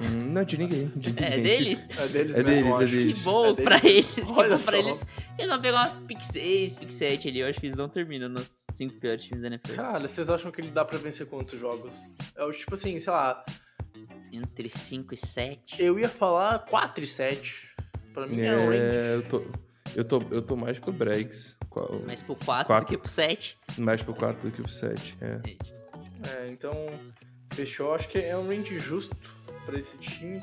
Hum, 0.00 0.32
não, 0.32 0.44
de 0.44 0.58
ninguém. 0.58 0.86
De 0.96 1.10
É 1.16 1.36
ninguém. 1.36 1.42
deles? 1.42 1.86
É 1.98 2.08
deles 2.08 2.36
É 2.36 2.42
deles, 2.42 2.80
é 2.80 2.84
deles. 2.86 3.18
Que 3.18 3.24
bom 3.24 3.46
É 3.46 3.52
deles. 3.52 3.64
pra 3.64 3.88
eles, 3.88 4.06
que 4.14 4.20
Olha 4.32 4.56
bom 4.56 4.62
pra 4.64 4.72
só. 4.72 4.76
eles. 4.76 5.06
Eles 5.38 5.50
vão 5.50 5.60
pegar 5.62 5.76
uma 5.92 6.06
pick 6.06 6.22
6, 6.22 6.74
pick 6.74 6.90
7 6.90 7.28
ali. 7.28 7.38
Eu 7.40 7.48
acho 7.48 7.60
que 7.60 7.66
eles 7.66 7.76
não 7.76 7.88
terminam 7.88 8.28
nos 8.28 8.50
5 8.74 8.94
piores 8.98 9.22
times 9.24 9.42
da 9.42 9.48
NFL. 9.48 9.74
Cara, 9.74 10.08
vocês 10.08 10.28
acham 10.28 10.50
que 10.50 10.60
ele 10.60 10.70
dá 10.70 10.84
pra 10.84 10.98
vencer 10.98 11.26
quantos 11.28 11.58
jogos? 11.58 11.92
É 12.36 12.42
o 12.44 12.50
tipo 12.50 12.74
assim, 12.74 12.98
sei 12.98 13.12
lá, 13.12 13.44
Entre 14.32 14.68
5 14.68 15.14
e 15.14 15.16
7. 15.16 15.76
eu 15.82 15.98
ia 16.00 16.08
falar 16.08 16.58
4 16.66 17.04
e 17.04 17.06
7. 17.06 17.70
Pra 18.12 18.26
mim 18.26 18.40
é, 18.40 18.54
um 18.56 18.68
range. 18.68 18.76
É, 18.78 19.14
eu 19.14 19.22
tô, 19.22 19.42
eu 19.94 20.04
tô, 20.04 20.22
eu 20.32 20.42
tô 20.42 20.56
mais 20.56 20.78
pro 20.78 20.92
Bregs. 20.92 21.56
Qual- 21.70 22.02
Mais 22.04 22.20
pro 22.20 22.34
4 22.36 22.80
do 22.80 22.86
que 22.86 22.98
pro 22.98 23.08
7. 23.10 23.56
Mais 23.78 24.02
pro 24.02 24.14
4 24.14 24.50
do 24.50 24.54
que 24.54 24.60
pro 24.62 24.70
7. 24.70 25.16
É. 25.20 25.40
É, 26.30 26.50
então, 26.50 26.72
fechou. 27.52 27.94
Acho 27.94 28.08
que 28.08 28.18
é 28.18 28.36
um 28.36 28.46
range 28.48 28.78
justo 28.78 29.16
pra 29.66 29.78
esse 29.78 29.96
time. 29.98 30.42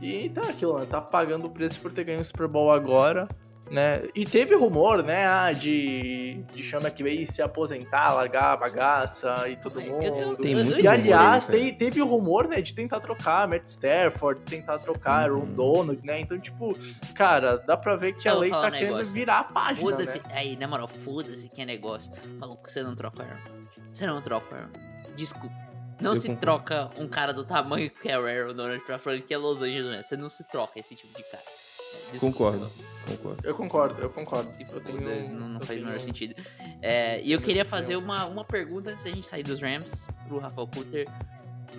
E 0.00 0.28
tá 0.30 0.42
aquilo, 0.42 0.78
né? 0.78 0.86
Tá 0.86 1.00
pagando 1.00 1.46
o 1.46 1.50
preço 1.50 1.78
por 1.80 1.92
ter 1.92 2.04
ganho 2.04 2.20
o 2.20 2.24
Super 2.24 2.48
Bowl 2.48 2.70
agora. 2.72 3.28
né? 3.70 4.02
E 4.16 4.24
teve 4.24 4.52
rumor, 4.56 5.00
né, 5.00 5.28
ah, 5.28 5.52
de, 5.52 6.42
de 6.52 6.60
Sean 6.64 6.80
McVay 6.80 7.24
se 7.24 7.40
aposentar, 7.40 8.12
largar 8.14 8.54
a 8.54 8.56
bagaça 8.56 9.48
e 9.48 9.54
todo 9.54 9.78
Ai, 9.78 9.88
eu- 9.88 10.02
eu- 10.02 10.14
mundo. 10.30 10.36
Tem 10.38 10.56
muito 10.56 10.80
E 10.80 10.88
aliás, 10.88 11.46
rumor 11.46 11.60
aí, 11.60 11.70
te- 11.70 11.78
teve 11.78 12.02
o 12.02 12.04
rumor, 12.04 12.48
né, 12.48 12.60
de 12.60 12.74
tentar 12.74 12.98
trocar 12.98 13.46
Matt 13.46 13.68
Stafford, 13.68 14.40
tentar 14.40 14.76
trocar 14.80 15.30
Uhum. 15.30 15.36
Aaron 15.36 15.46
Donald, 15.54 16.00
né? 16.04 16.18
Então, 16.18 16.36
tipo, 16.40 16.76
cara, 17.14 17.58
dá 17.58 17.76
pra 17.76 17.94
ver 17.94 18.14
que 18.16 18.26
a 18.26 18.32
Eu 18.32 18.34
vou 18.34 18.40
lei 18.40 18.50
tá 18.50 18.58
um 18.58 18.62
querendo 18.72 18.82
negócio. 18.86 19.12
virar 19.12 19.38
a 19.38 19.44
página, 19.44 19.76
Foda-se. 19.90 20.18
né? 20.18 20.24
Aí, 20.32 20.56
na 20.56 20.66
moral, 20.66 20.88
foda-se 20.88 21.48
que 21.48 21.62
é 21.62 21.64
negócio. 21.64 22.10
Maluco, 22.40 22.68
você 22.68 22.82
não 22.82 22.96
troca 22.96 23.22
Aaron. 23.22 23.66
Você 23.92 24.04
não 24.04 24.20
troca 24.20 24.52
Aaron. 24.56 24.89
Desculpa. 25.16 25.54
Não 26.00 26.12
Eu 26.12 26.16
se 26.16 26.28
concordo. 26.28 26.40
troca 26.40 26.90
um 26.98 27.06
cara 27.08 27.32
do 27.32 27.44
tamanho 27.44 27.90
que 27.90 28.08
é 28.08 28.18
o 28.18 28.24
Aaron 28.26 28.54
Donald 28.54 28.82
pra 28.84 28.98
franquia 28.98 29.38
Los 29.38 29.60
Angeles. 29.60 29.90
né? 29.90 30.02
Você 30.02 30.16
não 30.16 30.30
se 30.30 30.42
troca 30.44 30.78
esse 30.80 30.94
tipo 30.94 31.14
de 31.16 31.22
cara. 31.30 31.42
É, 31.44 32.10
desculpa. 32.12 32.36
Concordo, 32.38 32.70
concordo. 33.06 33.46
Eu 33.46 33.54
concordo, 33.54 34.00
eu 34.02 34.10
concordo. 34.10 34.50
Se 34.50 34.62
eu 34.70 34.80
tenho, 34.80 35.00
não, 35.30 35.48
não 35.48 35.60
eu 35.60 35.66
faz 35.66 35.80
o 35.80 35.84
menor 35.84 36.00
sentido. 36.00 36.34
É, 36.80 37.20
e 37.22 37.30
eu 37.32 37.40
queria 37.40 37.64
fazer 37.64 37.96
uma, 37.96 38.24
uma 38.26 38.44
pergunta 38.44 38.90
antes 38.90 39.04
da 39.04 39.10
gente 39.10 39.26
sair 39.26 39.42
dos 39.42 39.60
Rams 39.60 39.92
pro 40.26 40.38
Rafael 40.38 40.66
Cutter. 40.68 41.06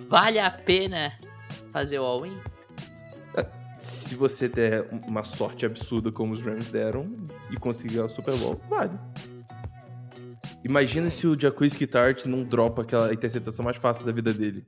Vale 0.08 0.38
a 0.38 0.50
pena 0.50 1.12
fazer 1.72 1.98
o 1.98 2.04
all-in? 2.04 2.38
Se 3.76 4.14
você 4.14 4.48
der 4.48 4.86
uma 5.08 5.24
sorte 5.24 5.66
absurda 5.66 6.12
como 6.12 6.32
os 6.32 6.44
Rams 6.46 6.70
deram 6.70 7.10
e 7.50 7.56
conseguir 7.56 7.98
o 8.00 8.08
Super 8.08 8.36
Bowl, 8.36 8.60
vale. 8.68 8.96
Imagina 10.64 11.10
se 11.10 11.26
o 11.26 11.38
Jacuzzi 11.38 11.86
Tart 11.86 12.24
não 12.26 12.44
dropa 12.44 12.82
aquela 12.82 13.12
interceptação 13.12 13.64
mais 13.64 13.76
fácil 13.76 14.04
da 14.06 14.12
vida 14.12 14.32
dele. 14.32 14.64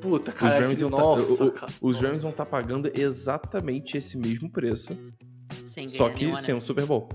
Puta, 0.00 0.30
Os 0.30 0.36
cara, 0.36 0.60
Rams, 0.60 0.78
que, 0.78 0.84
iam 0.84 0.90
tá- 0.90 0.96
nossa, 0.98 1.44
o- 1.44 1.50
cara. 1.50 1.72
os 1.80 2.00
Rams 2.00 2.22
vão 2.22 2.30
estar 2.30 2.46
pagando 2.46 2.90
exatamente 2.94 3.96
esse 3.96 4.16
mesmo 4.16 4.50
preço, 4.50 4.96
Sem 5.74 5.88
só 5.88 6.08
que 6.10 6.24
nenhum 6.24 6.36
sem 6.36 6.44
anel. 6.52 6.56
um 6.58 6.60
Super 6.60 6.84
Bowl. 6.86 7.08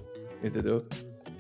Entendeu? 0.44 0.86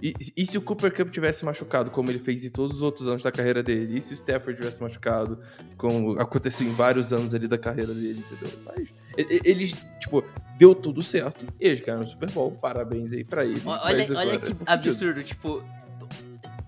E, 0.01 0.13
e 0.37 0.45
se 0.45 0.57
o 0.57 0.61
Cooper 0.61 0.93
Cup 0.93 1.09
tivesse 1.09 1.43
machucado, 1.45 1.89
como 1.89 2.09
ele 2.11 2.19
fez 2.19 2.43
em 2.45 2.49
todos 2.49 2.77
os 2.77 2.81
outros 2.81 3.07
anos 3.07 3.23
da 3.23 3.31
carreira 3.31 3.63
dele? 3.63 3.97
E 3.97 4.01
se 4.01 4.13
o 4.13 4.15
Stafford 4.15 4.57
tivesse 4.59 4.81
machucado, 4.81 5.39
como 5.77 6.19
aconteceu 6.19 6.67
em 6.67 6.71
vários 6.73 7.11
anos 7.13 7.33
ali 7.33 7.47
da 7.47 7.57
carreira 7.57 7.93
dele, 7.93 8.19
entendeu? 8.29 8.59
Mas 8.65 8.93
eles, 9.45 9.75
tipo, 9.99 10.23
deu 10.57 10.75
tudo 10.75 11.01
certo. 11.01 11.45
E 11.59 11.67
eles 11.67 11.79
ganharam 11.81 12.03
o 12.03 12.07
Super 12.07 12.29
Bowl. 12.31 12.51
Parabéns 12.51 13.11
aí 13.13 13.23
pra 13.23 13.45
eles. 13.45 13.65
Olha, 13.65 13.81
olha 13.81 14.03
agora 14.03 14.39
que 14.39 14.45
fudidos. 14.47 14.67
absurdo, 14.67 15.23
tipo. 15.23 15.63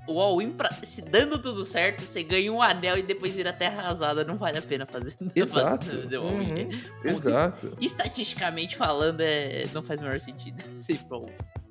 O 0.07 0.19
all-in, 0.19 0.51
pra- 0.51 0.71
se 0.71 1.01
dando 1.01 1.39
tudo 1.39 1.63
certo, 1.65 2.01
você 2.01 2.21
ganha 2.23 2.51
um 2.53 2.61
anel 2.61 2.97
e 2.97 3.03
depois 3.03 3.35
vira 3.35 3.51
terra 3.51 3.81
arrasada, 3.81 4.23
não 4.23 4.37
vale 4.37 4.57
a 4.57 4.61
pena 4.61 4.85
fazer, 4.85 5.15
Exato. 5.35 5.85
fazer 6.01 6.17
o 6.17 6.23
all-in. 6.27 6.65
Uhum. 6.65 6.69
Bom, 7.03 7.09
Exato. 7.09 7.77
Estatisticamente 7.81 8.75
falando, 8.75 9.21
é, 9.21 9.63
não 9.73 9.81
faz 9.81 9.99
o 10.01 10.03
menor 10.03 10.19
sentido. 10.19 10.63
Pro 11.07 11.17
all-in. 11.17 11.64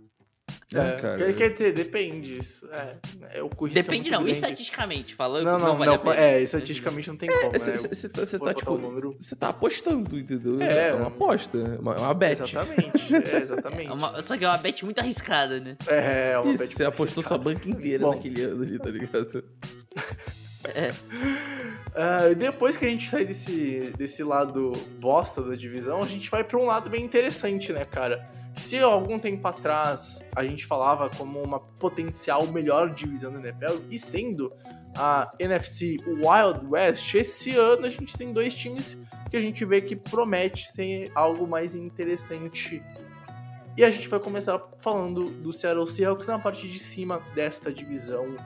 É, 0.74 0.88
É, 0.88 0.96
cara. 1.00 1.16
quer, 1.16 1.34
quer 1.34 1.50
dizer, 1.50 1.72
depende. 1.72 2.38
isso, 2.38 2.68
É, 2.72 2.96
é, 3.38 3.42
o 3.42 3.48
custo 3.48 3.74
Depende, 3.74 4.08
é 4.08 4.12
não, 4.12 4.18
grande. 4.22 4.32
estatisticamente 4.38 5.14
falando, 5.14 5.44
Não, 5.44 5.58
não, 5.58 5.66
não, 5.68 5.78
vale 5.78 5.96
não, 6.04 6.12
é, 6.12 6.42
estatisticamente 6.42 7.08
não 7.08 7.16
tem 7.16 7.28
como. 7.28 7.52
Você 7.52 7.70
né? 7.72 7.76
tá, 8.12 8.38
for 8.38 8.54
tipo, 8.54 8.72
um 8.74 8.78
número- 8.78 9.16
tá 9.38 9.48
apostando, 9.50 10.18
entendeu? 10.18 10.60
É. 10.60 10.88
É 10.88 10.94
uma 10.94 11.08
aposta, 11.08 11.58
é 11.58 11.78
uma, 11.78 11.94
é 11.94 11.98
uma 12.00 12.14
bet. 12.14 12.40
Exatamente, 12.42 13.14
é, 13.14 13.36
exatamente. 13.42 13.86
É 13.88 13.92
uma- 13.92 14.22
só 14.22 14.36
que 14.36 14.44
é 14.44 14.48
uma 14.48 14.58
bet 14.58 14.84
muito 14.84 14.98
arriscada, 14.98 15.60
né? 15.60 15.76
É, 15.86 16.32
é 16.32 16.38
uma 16.38 16.52
Isso, 16.52 16.64
bet 16.64 16.74
você 16.76 16.84
apostou 16.84 17.22
sua 17.22 17.38
complicada. 17.38 17.66
banca 17.70 17.82
inteira 17.82 18.04
Bom. 18.04 18.14
naquele 18.14 18.42
ano 18.42 18.62
ali, 18.62 18.78
tá 18.78 18.90
ligado? 18.90 19.44
É, 20.64 20.90
Ah, 21.96 22.34
depois 22.36 22.76
que 22.76 22.84
a 22.84 22.88
gente 22.88 23.08
sai 23.08 23.24
desse, 23.24 23.92
desse 23.96 24.24
lado 24.24 24.72
bosta 24.98 25.40
da 25.42 25.54
divisão, 25.54 26.02
a 26.02 26.06
gente 26.06 26.28
vai 26.28 26.42
pra 26.42 26.58
um 26.58 26.64
lado 26.64 26.90
bem 26.90 27.04
interessante, 27.04 27.72
né, 27.72 27.84
cara? 27.84 28.28
Se 28.56 28.78
algum 28.78 29.18
tempo 29.18 29.46
atrás 29.46 30.24
a 30.34 30.44
gente 30.44 30.64
falava 30.64 31.10
como 31.10 31.42
uma 31.42 31.58
potencial 31.58 32.46
melhor 32.46 32.92
divisão 32.92 33.32
da 33.32 33.40
NFL, 33.40 33.82
estendo 33.90 34.52
a 34.96 35.32
NFC 35.38 35.98
Wild 36.06 36.66
West, 36.68 37.14
esse 37.14 37.56
ano 37.56 37.86
a 37.86 37.90
gente 37.90 38.16
tem 38.16 38.32
dois 38.32 38.54
times 38.54 38.96
que 39.28 39.36
a 39.36 39.40
gente 39.40 39.64
vê 39.64 39.80
que 39.80 39.96
promete 39.96 40.70
ser 40.70 41.10
algo 41.14 41.46
mais 41.48 41.74
interessante. 41.74 42.82
E 43.76 43.84
a 43.84 43.90
gente 43.90 44.06
vai 44.06 44.20
começar 44.20 44.60
falando 44.78 45.30
do 45.30 45.52
Seattle 45.52 45.86
Seahawks 45.88 46.28
na 46.28 46.38
parte 46.38 46.68
de 46.68 46.78
cima 46.78 47.20
desta 47.34 47.72
divisão 47.72 48.36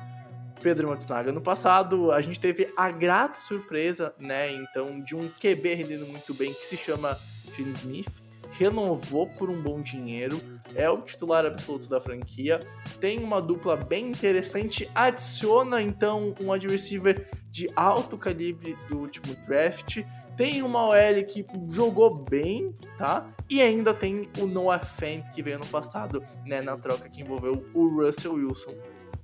Pedro 0.63 0.89
Matsunaga. 0.89 1.31
No 1.33 1.41
passado, 1.43 2.11
a 2.11 2.21
gente 2.23 2.41
teve 2.41 2.73
a 2.77 2.91
grata 2.91 3.39
surpresa, 3.39 4.15
né, 4.19 4.51
então, 4.53 5.01
de 5.01 5.15
um 5.15 5.29
QB 5.29 5.75
rendendo 5.75 6.07
muito 6.07 6.33
bem, 6.33 6.55
que 6.55 6.65
se 6.67 6.77
chama 6.77 7.19
Gene 7.55 7.71
Smith, 7.71 8.11
renovou 8.59 9.27
por 9.29 9.49
um 9.49 9.63
bom 9.63 9.81
dinheiro, 9.81 10.41
é 10.75 10.91
o 10.91 11.01
titular 11.01 11.47
absoluto 11.47 11.89
da 11.89 12.01
franquia, 12.01 12.61
tem 13.01 13.19
uma 13.23 13.41
dupla 13.41 13.77
bem 13.77 14.09
interessante, 14.09 14.91
adiciona, 14.95 15.81
então, 15.81 16.35
um 16.41 16.51
receiver 16.51 17.31
de 17.51 17.71
alto 17.77 18.19
calibre 18.19 18.77
do 18.89 18.99
último 18.99 19.35
draft, 19.47 20.03
tem 20.37 20.63
uma 20.63 20.87
OL 20.89 21.25
que 21.27 21.45
jogou 21.69 22.15
bem, 22.15 22.75
tá? 22.97 23.29
E 23.49 23.61
ainda 23.63 23.95
tem 23.95 24.29
o 24.39 24.47
Noah 24.47 24.85
Fant, 24.85 25.25
que 25.35 25.43
veio 25.43 25.59
no 25.59 25.67
passado, 25.67 26.23
né, 26.45 26.61
na 26.61 26.77
troca 26.77 27.09
que 27.09 27.23
envolveu 27.23 27.65
o 27.75 27.89
Russell 27.89 28.35
Wilson. 28.35 28.75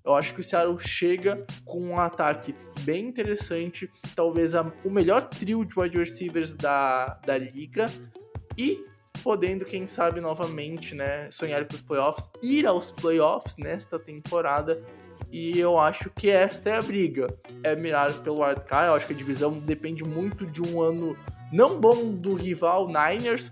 Eu 0.05 0.15
acho 0.15 0.35
que 0.35 0.41
o 0.41 0.45
Seattle 0.45 0.79
chega 0.79 1.47
com 1.65 1.81
um 1.81 1.99
ataque 1.99 2.55
bem 2.81 3.07
interessante, 3.07 3.91
talvez 4.15 4.55
a- 4.55 4.73
o 4.85 4.91
melhor 4.91 5.25
trio 5.25 5.65
de 5.65 5.79
wide 5.79 5.97
receivers 5.97 6.55
da, 6.55 7.19
da 7.25 7.39
liga 7.39 7.87
e 8.59 8.83
podendo, 9.25 9.65
quem 9.65 9.87
sabe, 9.87 10.21
novamente, 10.21 10.95
né, 10.95 11.31
sonhar 11.31 11.65
com 11.65 11.75
os 11.75 11.81
playoffs, 11.81 12.29
ir 12.43 12.67
aos 12.67 12.91
playoffs 12.91 13.57
nesta 13.57 13.99
temporada. 13.99 14.79
E 15.33 15.59
eu 15.59 15.79
acho 15.79 16.11
que 16.11 16.29
esta 16.31 16.69
é 16.69 16.77
a 16.77 16.83
briga. 16.83 17.35
É 17.65 17.75
mirar 17.75 18.13
pelo 18.21 18.45
wildcard. 18.45 18.89
Eu 18.89 18.95
acho 18.95 19.07
que 19.07 19.15
a 19.15 19.17
divisão 19.17 19.59
depende 19.59 20.05
muito 20.05 20.47
de 20.47 20.63
um 20.63 20.81
ano 20.81 21.17
não 21.51 21.81
bom 21.81 22.15
do 22.15 22.35
rival 22.35 22.87
Niners, 22.87 23.51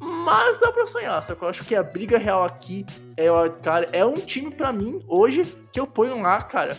mas 0.00 0.58
dá 0.58 0.70
pra 0.70 0.86
sonhar. 0.86 1.20
Só 1.22 1.34
que 1.34 1.42
eu 1.42 1.48
acho 1.48 1.64
que 1.64 1.74
a 1.74 1.82
briga 1.82 2.16
real 2.16 2.44
aqui 2.44 2.86
é 3.16 3.30
o 3.30 3.38
wildcard. 3.38 3.88
É 3.92 4.06
um 4.06 4.14
time 4.14 4.50
pra 4.50 4.72
mim 4.72 5.02
hoje 5.08 5.44
que 5.72 5.80
eu 5.80 5.86
ponho 5.86 6.22
lá, 6.22 6.40
cara, 6.40 6.76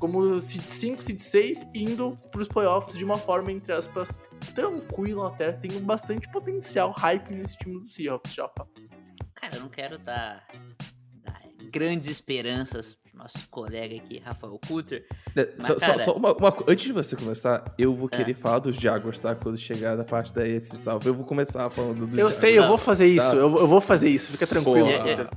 como 0.00 0.40
seed 0.40 0.62
5, 0.62 1.02
seed 1.02 1.20
6, 1.20 1.66
indo 1.74 2.18
pros 2.32 2.48
playoffs 2.48 2.96
de 2.98 3.04
uma 3.04 3.16
forma, 3.18 3.52
entre 3.52 3.72
aspas, 3.72 4.20
tranquila 4.54 5.28
até. 5.28 5.52
Tenho 5.52 5.78
bastante 5.80 6.26
potencial, 6.32 6.90
hype 6.90 7.30
nesse 7.34 7.56
time 7.58 7.78
do 7.80 7.86
Seahawks, 7.86 8.32
Japa. 8.34 8.66
cara, 9.34 9.56
eu 9.56 9.60
não 9.60 9.68
quero 9.68 9.98
dar, 9.98 10.44
dar 11.22 11.40
grandes 11.70 12.10
esperanças 12.10 12.94
pro 12.94 13.18
nosso 13.18 13.46
colega 13.50 13.94
aqui, 13.96 14.18
Rafael 14.18 14.58
Kutter. 14.66 15.06
É, 15.36 15.54
Só, 15.58 15.74
só- 15.78 15.86
cara- 15.86 15.98
só 15.98 16.12
uma, 16.14 16.32
uma 16.34 16.50
co- 16.50 16.64
antes 16.66 16.86
de 16.86 16.92
você 16.92 17.14
começar, 17.14 17.74
eu 17.78 17.94
vou 17.94 18.08
É. 18.10 18.16
querer 18.16 18.34
falar 18.34 18.58
dos 18.60 18.76
Jaguars, 18.76 19.20
tá? 19.20 19.34
Quando 19.34 19.58
chegar 19.58 19.96
na 19.96 20.04
parte 20.04 20.32
da 20.32 20.42
AFC 20.42 20.76
South. 20.78 21.00
Eu 21.04 21.14
vou 21.14 21.24
começar 21.26 21.68
falando 21.70 22.06
do 22.06 22.18
Eu 22.18 22.30
sei, 22.30 22.58
eu 22.58 22.66
vou 22.66 22.78
fazer 22.78 23.06
isso, 23.06 23.30
Tá. 23.32 23.36
eu, 23.36 23.54
eu 23.58 23.66
vou 23.66 23.80
fazer 23.82 24.08
isso, 24.08 24.32
fica 24.32 24.46
tranquilo. 24.46 24.86
Porra. 24.86 25.30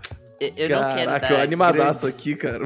Eu- 0.56 0.67
eu 0.67 0.79
não 0.79 0.95
quero 0.95 1.06
Caraca, 1.12 1.27
dar 1.27 1.34
eu 1.34 1.41
animadaço 1.41 2.01
grandes- 2.08 2.19
aqui, 2.19 2.36
cara. 2.36 2.65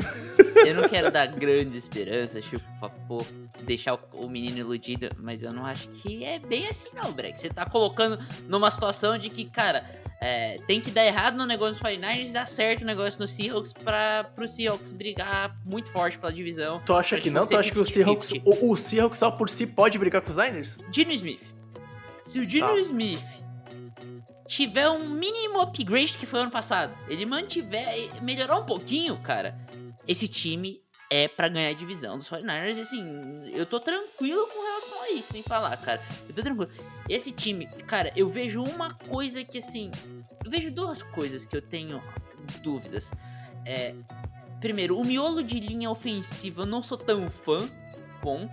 Eu 0.65 0.75
não 0.75 0.89
quero 0.89 1.11
dar 1.11 1.27
grandes 1.27 1.75
esperanças, 1.83 2.43
tipo, 2.45 2.63
pra, 2.79 2.89
pô, 2.89 3.23
deixar 3.63 3.97
o, 4.13 4.27
menino 4.29 4.57
iludido, 4.59 5.09
mas 5.19 5.43
eu 5.43 5.53
não 5.53 5.65
acho 5.65 5.87
que 5.89 6.23
é 6.23 6.39
bem 6.39 6.67
assim 6.67 6.87
não, 6.95 7.11
Breck. 7.11 7.39
Você 7.39 7.49
tá 7.49 7.65
colocando 7.65 8.17
numa 8.47 8.69
situação 8.71 9.17
de 9.17 9.29
que, 9.29 9.45
cara, 9.45 9.83
é, 10.19 10.59
tem 10.67 10.81
que 10.81 10.89
dar 10.89 11.05
errado 11.05 11.37
no 11.37 11.45
negócio 11.45 11.73
dos 11.75 11.81
49ers 11.81 12.29
e 12.29 12.33
dar 12.33 12.47
certo 12.47 12.81
o 12.81 12.85
negócio 12.85 13.19
no 13.19 13.27
Seahawks 13.27 13.71
pra 13.71 14.23
pro 14.35 14.47
Seahawks 14.47 14.91
brigar 14.91 15.55
muito 15.63 15.89
forte 15.91 16.17
pela 16.17 16.33
divisão. 16.33 16.81
Tu 16.85 16.93
acha 16.93 17.19
que 17.19 17.29
não? 17.29 17.45
Tu 17.45 17.55
acha 17.57 17.71
que 17.71 17.79
o 17.79 17.83
50-50. 17.83 17.93
Seahawks, 17.93 18.31
o, 18.43 18.71
o 18.71 18.77
Seahawks 18.77 19.19
só 19.19 19.29
por 19.31 19.49
si 19.49 19.67
pode 19.67 19.97
brigar 19.99 20.21
com 20.21 20.31
os 20.31 20.37
Niners? 20.37 20.77
Dino 20.89 21.11
Smith. 21.11 21.41
Se 22.23 22.39
o 22.39 22.45
Dino 22.47 22.67
Tá. 22.67 22.79
Smith 22.79 23.21
tiver 24.47 24.89
um 24.89 25.09
mínimo 25.09 25.61
upgrade 25.61 26.17
que 26.17 26.25
foi 26.25 26.39
ano 26.39 26.51
passado, 26.51 26.97
ele 27.07 27.25
mantiver, 27.25 28.21
melhorar 28.21 28.57
um 28.57 28.65
pouquinho, 28.65 29.17
cara, 29.21 29.57
esse 30.07 30.27
time 30.27 30.81
é 31.09 31.27
pra 31.27 31.47
ganhar 31.47 31.69
a 31.69 31.73
divisão 31.73 32.17
dos 32.17 32.29
49ers. 32.29 32.77
e, 32.77 32.81
Assim, 32.81 33.49
eu 33.53 33.65
tô 33.65 33.79
tranquilo 33.79 34.47
com 34.47 34.61
relação 34.61 35.01
a 35.03 35.11
isso, 35.11 35.31
sem 35.31 35.41
falar, 35.43 35.75
cara. 35.77 36.01
Eu 36.27 36.35
tô 36.35 36.41
tranquilo. 36.41 36.71
Esse 37.07 37.31
time, 37.31 37.67
cara, 37.85 38.11
eu 38.15 38.27
vejo 38.27 38.63
uma 38.63 38.93
coisa 38.93 39.43
que, 39.43 39.59
assim, 39.59 39.89
eu 40.43 40.51
vejo 40.51 40.71
duas 40.71 41.01
coisas 41.01 41.45
que 41.45 41.55
eu 41.55 41.61
tenho 41.61 42.01
dúvidas. 42.61 43.11
É, 43.65 43.95
primeiro, 44.59 44.97
o 44.97 45.05
miolo 45.05 45.43
de 45.43 45.59
linha 45.59 45.89
ofensiva 45.89 46.63
eu 46.63 46.65
não 46.65 46.81
sou 46.81 46.97
tão 46.97 47.29
fã, 47.29 47.57
ponto. 48.21 48.51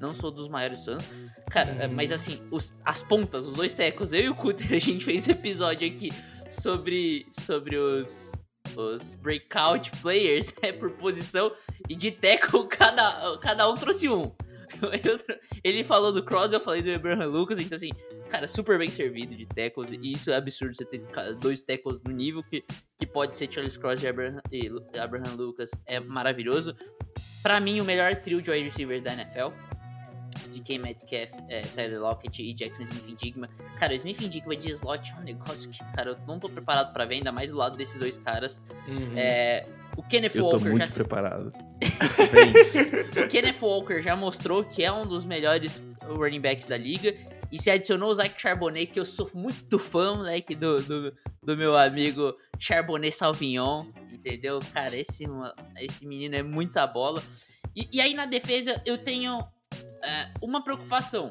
Não 0.00 0.14
sou 0.14 0.30
dos 0.30 0.48
maiores 0.48 0.84
fãs. 0.84 1.08
Cara, 1.52 1.70
é, 1.78 1.86
Hum. 1.86 1.92
mas 1.92 2.10
assim, 2.10 2.40
os- 2.50 2.74
as 2.84 3.02
pontas, 3.02 3.44
os 3.46 3.54
dois 3.56 3.74
tecos, 3.74 4.12
eu 4.12 4.20
e 4.22 4.28
o 4.30 4.34
Cutter, 4.34 4.66
a 4.74 4.78
gente 4.78 5.04
fez 5.04 5.28
um 5.28 5.32
episódio 5.32 5.86
aqui 5.86 6.08
sobre, 6.48 7.26
sobre 7.40 7.76
os, 7.76 8.32
os 8.76 9.14
breakout 9.16 9.90
players, 10.00 10.46
né, 10.62 10.72
por 10.72 10.90
posição, 10.92 11.52
e 11.88 11.94
de 11.94 12.10
tackle 12.10 12.66
cada, 12.72 13.36
cada 13.38 13.70
um 13.70 13.74
trouxe 13.74 14.08
um. 14.08 14.32
Eu- 14.82 15.36
ele 15.62 15.84
falou 15.84 16.10
do 16.10 16.24
Cross, 16.24 16.50
eu 16.52 16.58
falei 16.60 16.80
do 16.82 16.90
Abraham 16.90 17.26
Lucas, 17.26 17.58
então 17.58 17.76
assim, 17.76 17.90
cara, 18.30 18.48
super 18.48 18.78
bem 18.78 18.88
servido 18.88 19.36
de 19.36 19.44
tackles. 19.46 19.92
E 19.92 20.12
isso 20.12 20.30
é 20.30 20.36
absurdo 20.36 20.74
você 20.74 20.84
ter 20.86 21.02
dois 21.38 21.62
tackles 21.62 22.00
no 22.02 22.10
nível 22.10 22.42
que, 22.42 22.60
que 22.98 23.06
pode 23.06 23.36
ser 23.36 23.52
Charles 23.52 23.76
Cross 23.76 24.02
e 24.02 24.08
Abraham, 24.08 24.40
e 24.50 24.70
Abraham 24.98 25.34
Lucas. 25.36 25.70
É 25.86 26.00
maravilhoso. 26.00 26.74
Pra 27.42 27.60
mim, 27.60 27.80
o 27.80 27.84
melhor 27.84 28.16
trio 28.16 28.40
de 28.40 28.50
wide 28.50 28.64
receivers 28.64 29.02
da 29.02 29.12
NFL. 29.12 29.48
DK 30.60 30.78
Metcalf, 30.78 31.30
é, 31.48 31.62
Tyler 31.62 32.00
Lockett 32.00 32.42
e 32.42 32.52
Jackson 32.52 32.82
Smith-Njigma. 32.82 33.48
Cara, 33.78 33.92
o 33.92 33.96
Smith-Njigma 33.96 34.56
de 34.56 34.68
slot 34.70 35.12
é 35.12 35.20
um 35.20 35.24
negócio 35.24 35.70
que, 35.70 35.78
cara, 35.92 36.10
eu 36.10 36.18
não 36.26 36.38
tô 36.38 36.48
preparado 36.48 36.92
pra 36.92 37.04
ver, 37.04 37.16
ainda 37.16 37.32
mais 37.32 37.50
do 37.50 37.56
lado 37.56 37.76
desses 37.76 37.98
dois 37.98 38.18
caras. 38.18 38.62
Uhum. 38.86 39.16
É, 39.16 39.66
o 39.96 40.02
Kenneth 40.02 40.32
Eu 40.34 40.42
tô 40.42 40.50
Walker 40.50 40.64
já 40.64 40.70
muito 40.70 40.86
se 40.88 40.94
preparado. 40.94 41.52
o 43.24 43.28
Kenneth 43.28 43.58
Walker 43.60 44.00
já 44.00 44.16
mostrou 44.16 44.64
que 44.64 44.82
é 44.82 44.92
um 44.92 45.06
dos 45.06 45.24
melhores 45.24 45.82
running 46.06 46.40
backs 46.40 46.66
da 46.66 46.76
liga. 46.76 47.14
E 47.50 47.60
se 47.60 47.70
adicionou 47.70 48.08
o 48.10 48.14
Zach 48.14 48.34
Charbonnet, 48.40 48.86
que 48.90 48.98
eu 48.98 49.04
sou 49.04 49.30
muito 49.34 49.78
fã, 49.78 50.16
moleque, 50.16 50.54
do, 50.54 50.76
do, 50.82 51.14
do 51.42 51.56
meu 51.56 51.76
amigo 51.76 52.34
Charbonnet 52.58 53.14
Salvignon. 53.14 53.84
Entendeu? 54.10 54.58
Cara, 54.72 54.96
esse, 54.96 55.24
esse 55.78 56.06
menino 56.06 56.34
é 56.34 56.42
muita 56.42 56.86
bola. 56.86 57.22
E, 57.76 57.88
e 57.92 58.00
aí 58.00 58.14
na 58.14 58.24
defesa 58.24 58.80
eu 58.86 58.96
tenho 58.96 59.38
é, 60.02 60.28
uma 60.42 60.62
preocupação, 60.62 61.30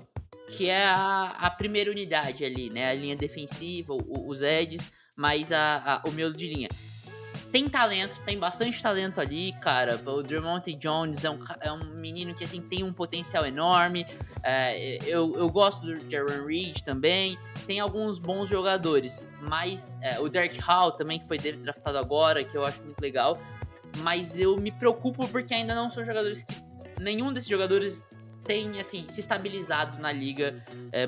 que 0.50 0.70
é 0.70 0.86
a, 0.86 1.34
a 1.38 1.50
primeira 1.50 1.90
unidade 1.92 2.44
ali, 2.44 2.70
né? 2.70 2.90
A 2.90 2.94
linha 2.94 3.16
defensiva, 3.16 3.94
o- 3.94 4.28
os 4.28 4.42
edges, 4.42 4.92
mas 5.16 5.52
a, 5.52 6.02
a- 6.04 6.10
o 6.10 6.12
miolo 6.12 6.34
de 6.34 6.48
linha 6.48 6.70
tem 7.52 7.68
talento, 7.68 8.18
tem 8.26 8.40
bastante 8.40 8.82
talento 8.82 9.20
ali, 9.20 9.52
cara. 9.62 9.96
O 10.10 10.24
Drummond 10.24 10.74
Jones 10.76 11.26
é 11.26 11.30
um, 11.30 11.40
é 11.60 11.70
um 11.72 11.84
menino 11.96 12.34
que 12.34 12.46
assim 12.46 12.62
tem 12.62 12.82
um 12.82 12.94
potencial 12.94 13.46
enorme. 13.46 14.06
É, 14.42 14.98
eu, 15.06 15.36
eu 15.38 15.50
gosto 15.50 15.86
do 15.86 16.10
Jaron 16.10 16.46
Reed 16.46 16.80
também. 16.80 17.38
Tem 17.68 17.82
alguns 17.82 18.18
bons 18.20 18.48
jogadores, 18.48 19.28
mas 19.42 19.98
é, 20.02 20.18
o 20.20 20.30
Derek 20.30 20.58
Hall 20.60 20.94
também 20.94 21.20
que 21.20 21.28
foi 21.28 21.38
draftado 21.38 21.98
agora, 21.98 22.42
que 22.42 22.56
eu 22.56 22.64
acho 22.66 22.82
muito 22.84 23.02
legal. 23.02 23.38
Mas 23.98 24.40
eu 24.40 24.56
me 24.56 24.72
preocupo 24.72 25.28
porque 25.28 25.54
ainda 25.54 25.76
não 25.76 25.92
são 25.92 26.06
jogadores 26.06 26.46
que 26.46 26.56
nenhum 27.02 27.34
desses 27.34 27.50
jogadores 27.50 28.02
tem 28.44 28.80
assim 28.80 29.06
se 29.08 29.20
estabilizado 29.20 30.00
na 30.00 30.12
liga 30.12 30.64
é, 30.92 31.08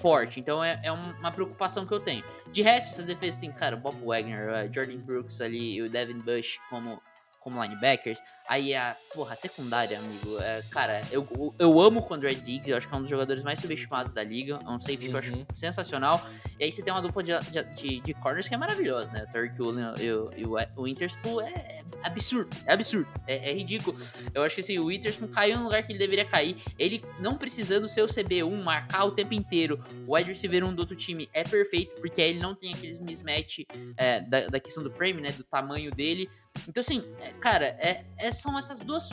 forte. 0.00 0.40
Então 0.40 0.62
é, 0.62 0.80
é 0.82 0.92
uma 0.92 1.30
preocupação 1.30 1.86
que 1.86 1.92
eu 1.92 2.00
tenho. 2.00 2.24
De 2.50 2.62
resto, 2.62 2.90
essa 2.92 3.02
defesa 3.02 3.38
tem, 3.38 3.50
cara, 3.52 3.76
o 3.76 3.80
Bob 3.80 4.04
Wagner, 4.04 4.68
o 4.68 4.72
Jordan 4.72 4.98
Brooks 4.98 5.40
ali 5.40 5.76
e 5.76 5.82
o 5.82 5.90
Devin 5.90 6.18
Bush 6.18 6.58
como, 6.68 7.00
como 7.42 7.62
linebackers. 7.62 8.22
Aí 8.48 8.74
a, 8.74 8.96
porra, 9.14 9.32
a 9.32 9.36
secundária, 9.36 9.98
amigo. 9.98 10.38
É, 10.40 10.62
cara, 10.70 11.00
eu, 11.10 11.26
eu- 11.58 11.80
amo 11.80 12.00
o 12.00 12.02
Condre 12.02 12.34
Diggs, 12.34 12.68
eu 12.70 12.76
acho 12.76 12.88
que 12.88 12.94
é 12.94 12.96
um 12.96 13.00
dos 13.00 13.10
jogadores 13.10 13.42
mais 13.42 13.58
subestimados 13.60 14.12
da 14.12 14.22
liga. 14.22 14.60
É 14.64 14.68
um 14.68 14.80
safety 14.80 15.08
que 15.08 15.14
eu 15.14 15.18
acho 15.18 15.32
Uhum. 15.32 15.46
sensacional. 15.54 16.20
E 16.58 16.64
aí 16.64 16.72
você 16.72 16.82
tem 16.82 16.92
uma 16.92 17.00
dupla 17.02 17.22
de, 17.22 17.32
de, 17.76 18.00
de- 18.00 18.14
corners 18.14 18.48
que 18.48 18.54
é 18.54 18.58
maravilhosa, 18.58 19.10
né? 19.12 19.24
O 19.28 19.32
Tarek 19.32 19.60
Woolen 19.60 19.84
e 20.00 20.10
o, 20.12 20.30
e 20.36 20.44
o, 20.44 20.56
o 20.76 20.82
Witherspoon 20.82 21.40
é, 21.40 21.48
é 21.50 21.84
absurdo, 22.04 22.50
é 22.66 22.72
absurdo, 22.72 23.08
é, 23.26 23.50
é 23.50 23.54
ridículo. 23.54 23.98
Eu 24.34 24.42
acho 24.42 24.54
que 24.56 24.60
assim, 24.60 24.78
o 24.78 24.84
Witherspoon 24.86 25.28
caiu 25.28 25.56
no 25.58 25.64
lugar 25.64 25.82
que 25.82 25.92
ele 25.92 25.98
deveria 25.98 26.24
cair. 26.24 26.56
Ele 26.78 27.02
não 27.18 27.36
precisando 27.36 27.88
ser 27.88 28.02
o 28.02 28.06
CB1, 28.06 28.62
marcar 28.62 29.04
o 29.04 29.12
tempo 29.12 29.34
inteiro. 29.34 29.82
O 30.06 30.14
wide 30.14 30.28
receiver 30.28 30.64
1 30.64 30.74
do 30.74 30.80
outro 30.80 30.94
time 30.96 31.28
é 31.32 31.42
perfeito, 31.42 31.94
porque 32.00 32.20
aí 32.20 32.30
ele 32.30 32.40
não 32.40 32.54
tem 32.54 32.72
aqueles 32.74 32.98
mismatch 32.98 33.60
é, 33.96 34.20
da, 34.20 34.46
da 34.48 34.60
questão 34.60 34.82
do 34.82 34.90
frame, 34.92 35.20
né? 35.20 35.30
Do 35.32 35.44
tamanho 35.44 35.90
dele. 35.90 36.28
Então, 36.68 36.80
assim, 36.80 37.04
é, 37.20 37.32
cara, 37.32 37.66
é, 37.66 38.04
é- 38.16 38.32
são 38.32 38.58
essas 38.58 38.80
duas 38.80 39.10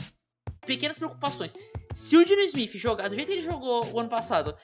pequenas 0.66 0.98
preocupações. 0.98 1.54
Se 1.94 2.16
o 2.16 2.24
Dino 2.24 2.42
Smith 2.42 2.76
jogar 2.76 3.08
do 3.08 3.14
jeito 3.16 3.26
que 3.28 3.34
ele 3.34 3.42
jogou 3.42 3.84
o 3.92 3.98
ano 3.98 4.08
passado, 4.08 4.54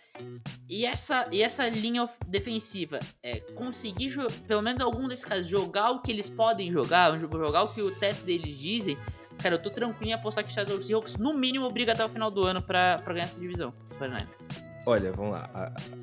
e 0.69 0.85
essa, 0.87 1.27
e 1.33 1.43
essa 1.43 1.69
linha 1.69 2.09
defensiva 2.29 3.01
é, 3.23 3.41
conseguir, 3.55 4.15
pelo 4.47 4.63
menos 4.63 4.81
algum 4.81 5.09
desses 5.09 5.25
caras, 5.25 5.47
jogar 5.47 5.91
o 5.91 6.01
que 6.03 6.13
eles 6.13 6.31
podem 6.31 6.71
jogar, 6.71 7.19
jogar 7.19 7.65
o 7.65 7.73
que 7.75 7.83
o 7.83 7.91
teto 7.97 8.25
deles 8.25 8.57
dizem, 8.57 8.97
cara, 9.43 9.57
eu 9.57 9.63
tô 9.63 9.71
tranquilo 9.71 10.11
em 10.11 10.15
apostar 10.15 10.45
que 10.45 10.51
o 10.51 10.55
Seattle 10.55 10.81
Seahawks, 10.83 11.17
no 11.17 11.35
mínimo, 11.35 11.69
briga 11.73 11.93
até 11.93 12.05
o 12.05 12.09
final 12.09 12.31
do 12.31 12.45
ano 12.45 12.63
pra 12.63 12.99
ganhar 13.07 13.25
essa 13.25 13.41
divisão. 13.41 13.75
os 13.91 13.97
49ers. 13.97 14.29
Olha, 14.87 15.11
vamos 15.13 15.33
lá. 15.33 15.51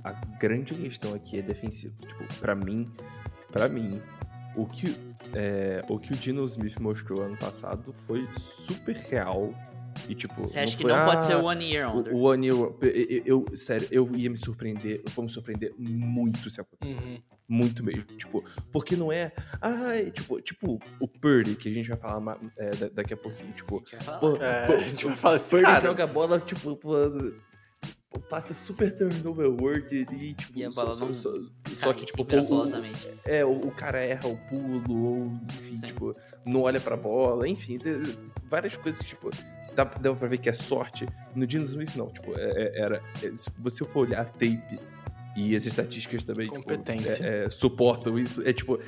A, 0.04 0.10
a 0.10 0.12
grande 0.38 0.76
questão 0.76 1.14
aqui 1.14 1.40
é 1.40 1.42
defensivo. 1.42 1.96
Tipo, 2.06 2.26
pra 2.42 2.54
mim, 2.54 2.86
pra 3.50 3.70
mim, 3.70 4.02
o 4.58 4.66
que, 4.66 4.94
é, 5.34 5.82
o 5.90 5.98
que 6.00 6.14
o 6.14 6.16
Dino 6.16 6.44
Smith 6.46 6.78
mostrou 6.80 7.22
ano 7.22 7.38
passado 7.38 7.94
foi 8.06 8.28
super 8.38 8.96
real. 8.96 9.54
E, 10.10 10.16
tipo, 10.16 10.42
Você 10.42 10.58
acha 10.58 10.76
que 10.76 10.82
foi, 10.82 10.92
não 10.92 11.06
pode 11.06 11.18
"Ah, 11.20 11.22
ser 11.22 11.36
o 11.36 11.44
One 11.44 11.64
Year 11.72 11.96
Wonder? 11.96 12.14
O, 12.16 12.18
o 12.18 12.22
One 12.24 12.48
Year, 12.48 12.58
eu, 12.58 12.78
eu- 12.82 13.46
eu- 13.52 13.56
sério, 13.58 13.88
eu 13.92 14.16
ia 14.16 14.28
me 14.28 14.38
surpreender, 14.38 15.04
eu 15.06 15.12
vou 15.14 15.24
me 15.24 15.30
surpreender 15.30 15.72
muito 15.78 16.50
se 16.50 16.60
acontecer. 16.60 17.00
Uhum. 17.00 17.20
Muito 17.48 17.84
mesmo. 17.84 18.04
Tipo, 18.18 18.44
porque 18.72 18.96
não 18.96 19.12
é. 19.12 19.32
Ai, 19.62 20.10
tipo, 20.10 20.42
tipo, 20.42 20.80
o 21.00 21.08
Purdy, 21.08 21.56
que 21.56 21.70
a 21.70 21.74
gente 21.74 21.90
vai 21.90 21.98
falar 21.98 22.38
é, 22.58 22.72
da- 22.72 22.90
daqui 22.90 23.14
a 23.14 23.18
pouquinho, 23.18 23.52
tipo. 23.52 23.82
Deixa 23.82 23.98
eu 23.98 24.02
falar. 24.02 24.20
Pô, 24.20 24.36
É, 24.38 24.66
pô, 24.66 24.74
a 24.74 24.80
gente 24.80 25.06
vai 25.06 25.16
falar 25.16 25.36
assim, 25.36 25.50
Purdy 25.58 25.64
cara. 25.66 25.82
joga 25.82 26.04
a 26.04 26.08
bola, 26.08 26.40
tipo, 26.40 26.76
passa 28.20 28.54
super 28.54 28.96
turnover 28.96 29.48
word 29.50 29.96
e, 30.12 30.34
tipo, 30.34 30.60
E 30.60 30.64
a 30.66 30.72
só, 30.72 30.82
bola 30.84 30.94
só- 30.96 31.06
não 31.06 31.14
só- 31.14 31.32
Cai 31.64 31.76
só 31.76 31.94
que, 31.94 32.06
tipo, 32.06 32.24
o, 32.24 32.72
é, 33.26 33.44
o, 33.46 33.52
o 33.68 33.72
cara 33.72 34.04
erra 34.04 34.28
o 34.28 34.38
pulo, 34.50 35.06
ou, 35.06 35.26
enfim, 35.46 35.76
Sim. 35.78 35.88
tipo, 35.88 36.16
não 36.46 36.62
olha 36.62 36.80
pra 36.80 36.96
bola, 36.98 37.48
enfim, 37.48 37.78
tem 37.78 38.02
várias 38.50 38.76
coisas 38.78 39.02
que, 39.02 39.08
tipo, 39.08 39.30
dá, 39.76 39.84
dá 39.84 40.14
pra 40.14 40.28
ver 40.28 40.38
que 40.38 40.50
é 40.50 40.54
sorte. 40.54 41.08
No 41.36 41.46
Dino 41.48 41.64
Smith, 41.66 41.96
não, 41.96 42.08
tipo, 42.10 42.38
é- 42.38 42.52
é- 42.76 42.80
era. 42.80 43.02
é, 43.24 43.34
se 43.36 43.50
você 43.60 43.84
for 43.86 44.08
olhar 44.08 44.22
a 44.22 44.26
tape 44.26 44.80
e 45.36 45.56
as 45.56 45.66
estatísticas 45.66 46.24
também, 46.24 46.48
tipo, 46.48 46.60
Competência. 46.62 47.24
é- 47.26 47.46
é, 47.46 47.50
suportam 47.50 48.18
isso, 48.20 48.42
é 48.48 48.54
tipo. 48.54 48.80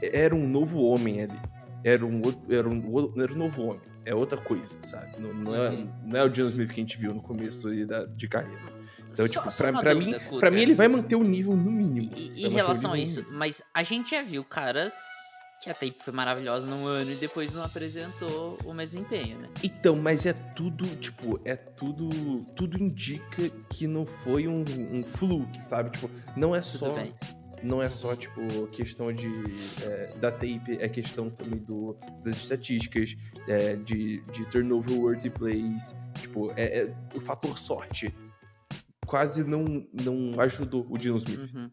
Era 0.00 0.34
um 0.34 0.46
novo 0.48 0.82
homem 0.84 1.22
ali. 1.22 1.38
Era 1.82 2.04
um, 2.06 2.20
outro- 2.24 2.54
era 2.54 2.68
um, 2.68 3.20
era 3.20 3.32
um 3.32 3.36
novo 3.36 3.62
homem. 3.64 3.80
É 4.08 4.14
outra 4.14 4.38
coisa, 4.40 4.80
sabe? 4.80 5.20
Não, 5.20 5.34
não, 5.34 5.54
é, 5.54 5.68
Uhum. 5.68 5.90
não 6.06 6.18
é 6.18 6.24
o 6.24 6.28
Dino 6.30 6.46
Smith 6.48 6.68
que 6.68 6.80
a 6.80 6.82
gente 6.82 6.96
viu 6.96 7.12
no 7.12 7.20
começo 7.20 7.68
aí 7.68 7.84
da, 7.84 8.06
de 8.06 8.26
carreira. 8.26 8.72
Então, 9.10 9.26
Só- 9.26 9.28
tipo, 9.32 9.50
só 9.50 9.64
pra, 9.70 9.80
pra 9.80 9.92
dúvida, 9.92 10.18
mim, 10.18 10.38
pra 10.40 10.50
mim 10.50 10.62
ele 10.62 10.74
vai 10.74 10.88
manter 10.88 11.14
o 11.14 11.22
nível 11.22 11.54
no 11.54 11.70
mínimo. 11.70 12.10
E- 12.16 12.46
em 12.46 12.48
relação 12.48 12.92
a 12.94 12.98
isso, 12.98 13.26
mas 13.30 13.60
a 13.74 13.82
gente 13.82 14.10
já 14.12 14.22
viu 14.22 14.42
caras 14.44 14.94
que 15.62 15.68
a 15.68 15.74
tape 15.74 15.96
foi 16.02 16.12
maravilhosa 16.14 16.64
num 16.66 16.86
ano 16.86 17.10
e 17.10 17.16
depois 17.16 17.52
não 17.52 17.62
apresentou 17.64 18.56
o 18.64 18.72
mesmo 18.72 19.00
empenho, 19.00 19.38
né? 19.40 19.48
Então, 19.62 19.96
mas 19.96 20.24
é 20.24 20.32
tudo, 20.32 20.86
tipo, 20.96 21.38
é 21.44 21.56
tudo. 21.56 22.08
Tudo 22.56 22.82
indica 22.82 23.50
que 23.68 23.86
não 23.86 24.06
foi 24.06 24.46
um, 24.48 24.64
um 24.92 25.02
fluke, 25.02 25.62
sabe? 25.62 25.90
Tipo, 25.90 26.08
não 26.36 26.54
é 26.54 26.60
Tudo 26.60 26.66
só. 26.70 26.94
bem. 26.94 27.12
Não 27.62 27.82
é 27.82 27.90
só, 27.90 28.14
tipo, 28.14 28.40
questão 28.68 29.12
de. 29.12 29.28
é, 29.84 30.16
da 30.18 30.30
tape, 30.30 30.78
é 30.80 30.88
questão 30.88 31.28
também 31.30 31.58
do, 31.58 31.96
das 32.24 32.36
estatísticas, 32.36 33.16
é, 33.46 33.76
de, 33.76 34.20
de 34.32 34.44
turnover 34.50 34.98
word 34.98 35.30
plays. 35.30 35.94
Tipo, 36.20 36.52
é, 36.56 36.80
é- 36.82 36.94
o 37.14 37.20
fator 37.20 37.58
sorte 37.58 38.14
quase 39.06 39.42
não, 39.44 39.86
não 40.04 40.38
ajudou 40.40 40.86
o 40.90 40.98
Dino 40.98 41.16
Smith. 41.16 41.52
Uhum. 41.54 41.70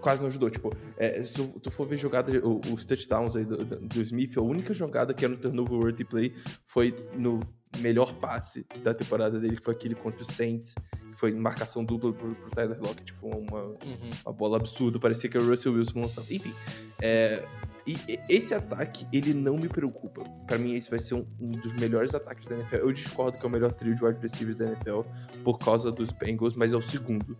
quase 0.00 0.20
não 0.22 0.28
ajudou. 0.28 0.48
Tipo, 0.50 0.72
é, 0.96 1.22
se 1.24 1.34
tu 1.34 1.70
for 1.70 1.86
ver 1.86 1.96
jogada, 1.98 2.30
os 2.72 2.86
touchdowns 2.86 3.36
aí 3.36 3.44
do, 3.44 3.64
do- 3.64 4.00
Smith, 4.02 4.36
a 4.38 4.40
única 4.42 4.72
jogada 4.72 5.12
que 5.12 5.24
era 5.24 5.34
um 5.34 5.36
turnover 5.36 5.74
worthy 5.78 6.04
play 6.04 6.34
foi 6.64 6.94
no 7.16 7.40
melhor 7.78 8.14
passe 8.14 8.66
da 8.82 8.94
temporada 8.94 9.40
dele, 9.40 9.56
que 9.56 9.62
foi 9.64 9.74
aquele 9.74 9.94
contra 9.94 10.22
o 10.22 10.24
Saints, 10.24 10.74
foi 11.14 11.32
marcação 11.32 11.84
dupla 11.84 12.12
pro, 12.12 12.34
pro 12.34 12.50
Tyler 12.50 12.78
Lockett. 12.80 13.12
Foi 13.12 13.30
uma, 13.30 13.62
Uhum. 13.62 14.10
uma 14.26 14.32
bola 14.32 14.56
absurda, 14.56 14.98
parecia 14.98 15.28
que 15.30 15.36
era 15.36 15.44
o 15.44 15.48
Russell 15.48 15.72
Wilson 15.74 16.00
lançando. 16.00 16.26
Enfim, 16.30 16.54
é, 17.00 17.44
e, 17.86 17.96
e 18.08 18.18
esse 18.28 18.54
ataque, 18.54 19.06
ele 19.12 19.34
não 19.34 19.56
me 19.56 19.68
preocupa. 19.68 20.22
Pra 20.46 20.56
mim, 20.58 20.74
esse 20.74 20.88
vai 20.88 20.98
ser 21.00 21.14
um, 21.14 21.26
um 21.40 21.50
dos 21.50 21.72
melhores 21.74 22.14
ataques 22.14 22.46
da 22.46 22.54
NFL. 22.56 22.76
Eu 22.76 22.92
discordo 22.92 23.38
que 23.38 23.44
é 23.44 23.48
o 23.48 23.52
melhor 23.52 23.72
trio 23.72 23.94
de 23.94 24.04
wide 24.04 24.20
receivers 24.20 24.56
da 24.56 24.66
NFL 24.66 25.00
por 25.42 25.58
causa 25.58 25.90
dos 25.90 26.12
Bengals, 26.12 26.54
mas 26.54 26.72
é 26.72 26.76
o 26.76 26.82
segundo. 26.82 27.36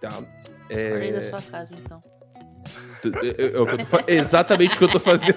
Tá? 0.00 0.08
Acordei 0.08 1.12
da 1.12 1.18
É, 1.18 1.22
sua 1.30 1.42
casa, 1.42 1.74
então. 1.74 2.02
Eu 3.36 3.66
exatamente 4.06 4.74
o 4.76 4.78
que 4.78 4.84
eu 4.84 4.88
tô 4.88 5.00
fazendo. 5.00 5.36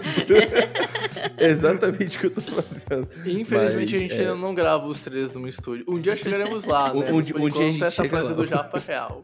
exatamente 1.37 2.17
o 2.17 2.19
que 2.19 2.25
eu 2.27 2.31
tô 2.31 2.41
fazendo. 2.41 3.07
Infelizmente 3.25 3.91
Mas, 3.91 3.93
a 3.93 3.97
gente 3.97 4.13
é. 4.13 4.19
ainda 4.19 4.35
não 4.35 4.53
grava 4.53 4.85
os 4.85 4.99
três 4.99 5.31
no 5.31 5.47
estúdio. 5.47 5.85
Um 5.87 5.99
dia 5.99 6.15
chegaremos 6.15 6.65
lá, 6.65 6.91
né? 6.95 7.11
um 7.11 7.17
um 7.17 7.21
dia 7.21 7.67
a 7.67 7.71
gente 7.71 7.83
essa 7.83 8.03
lá. 8.03 8.21
do 8.21 8.45
Japa 8.45 8.77
é 8.77 8.91
real. 8.91 9.23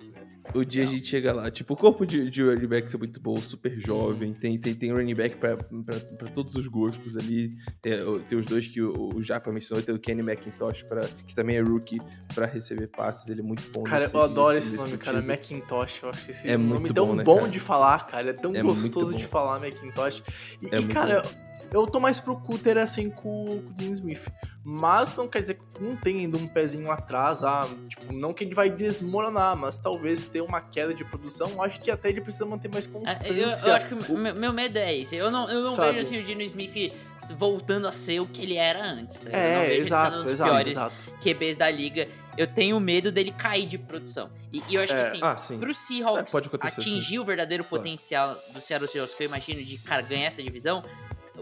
O 0.54 0.64
dia 0.64 0.84
a 0.84 0.86
gente 0.86 1.08
chega 1.08 1.34
lá. 1.34 1.52
Tipo, 1.52 1.74
o 1.74 1.78
corpo 1.78 2.06
de, 2.06 2.30
de 2.30 2.42
running 2.44 2.68
backs 2.68 2.94
é 2.94 2.98
muito 2.98 3.20
bom, 3.20 3.36
super 3.38 3.78
jovem. 3.80 4.34
Tem, 4.34 4.58
tem, 4.58 4.74
tem 4.74 4.92
running 4.92 5.14
back 5.16 5.36
pra, 5.38 5.58
pra, 5.58 6.00
pra 6.18 6.28
todos 6.30 6.56
os 6.56 6.68
gostos 6.68 7.18
ali. 7.18 7.50
Tem, 7.82 7.94
tem 8.28 8.38
os 8.38 8.46
dois 8.46 8.66
que 8.68 8.82
o, 8.82 9.10
o 9.16 9.22
Japa 9.22 9.52
mencionou. 9.52 9.84
Tem 9.84 9.94
o 9.94 10.00
Kenny 10.00 10.22
McIntosh, 10.22 10.84
pra, 10.84 11.02
que 11.02 11.36
também 11.36 11.58
é 11.58 11.62
rookie, 11.62 12.00
pra 12.34 12.46
receber 12.46 12.88
passes. 12.88 13.30
Ele 13.30 13.42
é 13.42 13.44
muito 13.44 13.64
bom. 13.74 13.84
Cara, 13.84 14.04
nesse- 14.04 14.16
eu 14.16 14.22
adoro 14.22 14.56
nesse- 14.56 14.76
esse 14.76 14.78
nome, 14.86 14.98
cara. 14.98 15.18
sentido. 15.22 15.28
Macintosh. 15.38 16.04
Eu 16.04 16.10
acho 16.10 16.32
esse 16.32 16.50
É 16.50 16.58
nome 16.58 16.80
muito 16.80 16.94
tão 16.94 17.08
bom, 17.08 17.16
né, 17.16 17.24
bom 17.24 17.48
de 17.50 17.60
falar, 17.60 18.06
cara. 18.08 18.30
É 18.30 18.34
tão 18.34 18.56
É 18.56 18.62
gostoso 18.62 19.14
de 19.16 19.26
falar 19.26 19.60
Macintosh. 19.60 20.24
E, 20.62 20.74
É 20.74 20.80
e, 20.80 20.88
cara, 20.88 21.22
bom. 21.22 21.45
Eu 21.76 21.86
tô 21.86 22.00
mais 22.00 22.20
pro 22.20 22.38
Cutter 22.40 22.78
assim 22.78 23.10
com, 23.10 23.46
com 23.46 23.56
o 23.58 23.74
Dean 23.74 23.92
Smith. 23.92 24.28
Mas 24.64 25.16
não 25.16 25.28
quer 25.28 25.42
dizer 25.42 25.56
que 25.56 25.84
não 25.84 25.96
tem 25.96 26.20
ainda 26.22 26.38
um 26.38 26.48
pezinho 26.48 26.90
atrás, 26.90 27.44
ah, 27.44 27.68
tipo, 27.90 28.12
não 28.14 28.34
que 28.34 28.44
ele 28.44 28.56
vai 28.56 28.70
desmoronar, 28.70 29.56
mas 29.58 29.78
talvez 29.78 30.28
ter 30.30 30.42
uma 30.42 30.62
queda 30.62 30.94
de 30.94 31.04
produção, 31.04 31.62
acho 31.62 31.80
que 31.82 31.92
até 31.92 32.10
ele 32.10 32.22
precisa 32.22 32.46
manter 32.46 32.70
mais 32.72 32.86
É, 32.86 32.90
constância. 32.90 33.28
Eu, 33.28 33.50
eu 33.50 33.76
acho 33.76 33.88
que 33.88 34.12
o 34.14 34.18
meu, 34.18 34.54
medo 34.54 34.78
é 34.78 34.96
esse. 34.98 35.16
Eu 35.16 35.30
não, 35.30 35.50
eu 35.50 35.62
não 35.64 35.76
Sabe? 35.76 35.94
vejo 35.98 36.08
assim, 36.08 36.20
o 36.20 36.24
Dino 36.24 36.42
Smith 36.44 36.94
voltando 37.38 37.88
a 37.88 37.92
ser 37.92 38.20
o 38.22 38.28
que 38.28 38.42
ele 38.42 38.56
era 38.56 38.84
antes. 38.84 39.18
tá? 39.18 39.30
eu 39.30 39.36
É, 39.38 39.76
exato, 39.76 40.30
exato, 40.30 40.50
piores 40.52 40.74
exato. 40.74 40.96
QBs 41.22 41.58
da 41.58 41.70
liga. 41.70 42.08
Eu 42.38 42.48
tenho 42.48 42.78
medo 42.80 43.12
dele 43.12 43.32
cair 43.32 43.66
de 43.66 43.78
produção. 43.78 44.30
E, 44.52 44.62
e 44.70 44.76
eu 44.76 44.82
acho 44.84 44.94
É. 44.94 44.96
que 44.96 45.02
assim, 45.08 45.20
Ah, 45.22 45.38
sim. 45.38 45.58
pro 45.60 45.74
Seahawks 45.74 46.30
É, 46.30 46.32
pode 46.32 46.48
acontecer, 46.48 46.82
atingir 46.82 47.20
o 47.20 47.26
verdadeiro 47.26 47.64
potencial 47.64 48.36
do 48.54 48.62
Seattle 48.62 48.90
Seahawks, 48.92 49.16
que 49.16 49.24
eu 49.24 49.28
imagino 49.28 49.64
de 49.64 49.78
cara, 49.78 50.02
ganhar 50.02 50.28
essa 50.28 50.44
divisão, 50.44 50.84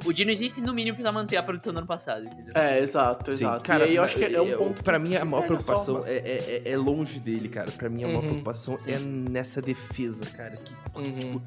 o 0.06 0.12
Dino 0.14 0.32
Smith, 0.32 0.58
no 0.58 0.74
mínimo, 0.74 0.96
precisa 0.96 1.12
manter 1.12 1.38
a 1.38 1.44
produção 1.44 1.72
do 1.74 1.78
ano 1.80 1.88
passado, 1.88 2.26
entendeu? 2.26 2.54
É, 2.56 2.80
exato, 2.80 3.32
Sim, 3.32 3.46
exato. 3.46 3.64
cara, 3.64 3.86
e 3.86 3.90
aí 3.92 3.96
eu 3.96 4.04
acho 4.04 4.18
que 4.18 4.24
é 4.26 4.42
um 4.42 4.58
ponto. 4.58 4.84
Pra 4.84 4.98
mim, 5.00 5.16
a 5.16 5.24
maior 5.26 5.44
é, 5.44 5.48
preocupação 5.48 6.02
é, 6.06 6.14
é, 6.16 6.62
é- 6.66 6.72
é 6.72 6.78
longe 6.78 7.20
dele, 7.20 7.48
cara. 7.50 7.72
Pra 7.72 7.90
mim, 7.90 8.04
a 8.04 8.08
maior 8.08 8.22
Uhum, 8.24 8.30
preocupação 8.30 8.78
é 8.88 8.98
nessa 8.98 9.62
defesa, 9.62 10.26
cara. 10.26 10.58
Que, 10.58 10.76
porque, 10.92 11.10
Uhum. 11.10 11.20
tipo, 11.20 11.42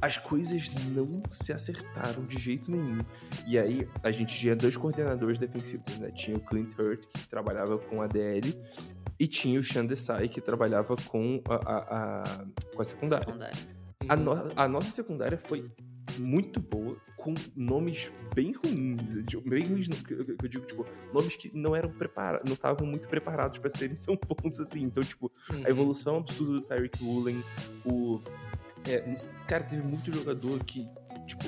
as 0.00 0.18
coisas 0.18 0.70
não 0.94 1.22
se 1.28 1.52
acertaram 1.52 2.24
de 2.24 2.38
jeito 2.38 2.70
nenhum. 2.70 3.00
E 3.46 3.58
aí, 3.58 3.86
a 4.02 4.10
gente 4.10 4.38
tinha 4.38 4.56
dois 4.56 4.76
coordenadores 4.76 5.38
defensivos, 5.38 5.98
né? 5.98 6.10
Tinha 6.10 6.36
o 6.36 6.40
Clint 6.40 6.72
Hurt, 6.78 7.06
que 7.06 7.28
trabalhava 7.28 7.78
com 7.78 8.00
a 8.02 8.06
DL, 8.06 8.54
e 9.18 9.26
tinha 9.26 9.60
o 9.60 9.62
Sean 9.62 9.84
Desai, 9.86 10.28
que 10.28 10.40
trabalhava 10.40 10.96
com 11.08 11.40
a, 11.48 11.54
a, 11.54 12.22
a- 12.22 12.44
com 12.74 12.80
a 12.80 12.84
secundária. 12.84 13.26
Secundário. 13.26 13.56
A, 14.08 14.16
no- 14.16 14.52
a 14.56 14.66
nossa 14.66 14.90
secundária 14.90 15.38
foi 15.38 15.70
muito 16.18 16.60
boa, 16.60 16.96
com 17.16 17.34
nomes 17.56 18.10
bem 18.34 18.52
ruins. 18.52 19.16
Eu 19.16 19.22
digo- 19.22 19.48
Bem 19.48 19.66
ruins, 19.66 19.88
eu, 20.10 20.48
digo, 20.48 20.64
tipo, 20.66 20.84
nomes 21.12 21.36
que 21.36 21.56
não 21.56 21.74
eram 21.76 21.90
preparados, 21.90 22.44
não 22.46 22.54
estavam 22.54 22.86
muito 22.86 23.06
preparados 23.08 23.58
pra 23.58 23.70
serem 23.70 23.96
tão 23.96 24.16
bons 24.16 24.58
assim. 24.60 24.82
Então, 24.82 25.02
tipo, 25.02 25.30
Uhum. 25.50 25.62
a 25.64 25.68
evolução 25.70 26.16
absurda 26.16 26.52
do 26.54 26.60
Tyreek 26.62 27.02
Woolen, 27.02 27.42
o. 27.84 28.20
é, 28.88 28.98
cara, 29.46 29.62
teve 29.64 29.82
muito 29.82 30.10
jogador 30.12 30.62
que, 30.64 30.88
tipo, 31.26 31.44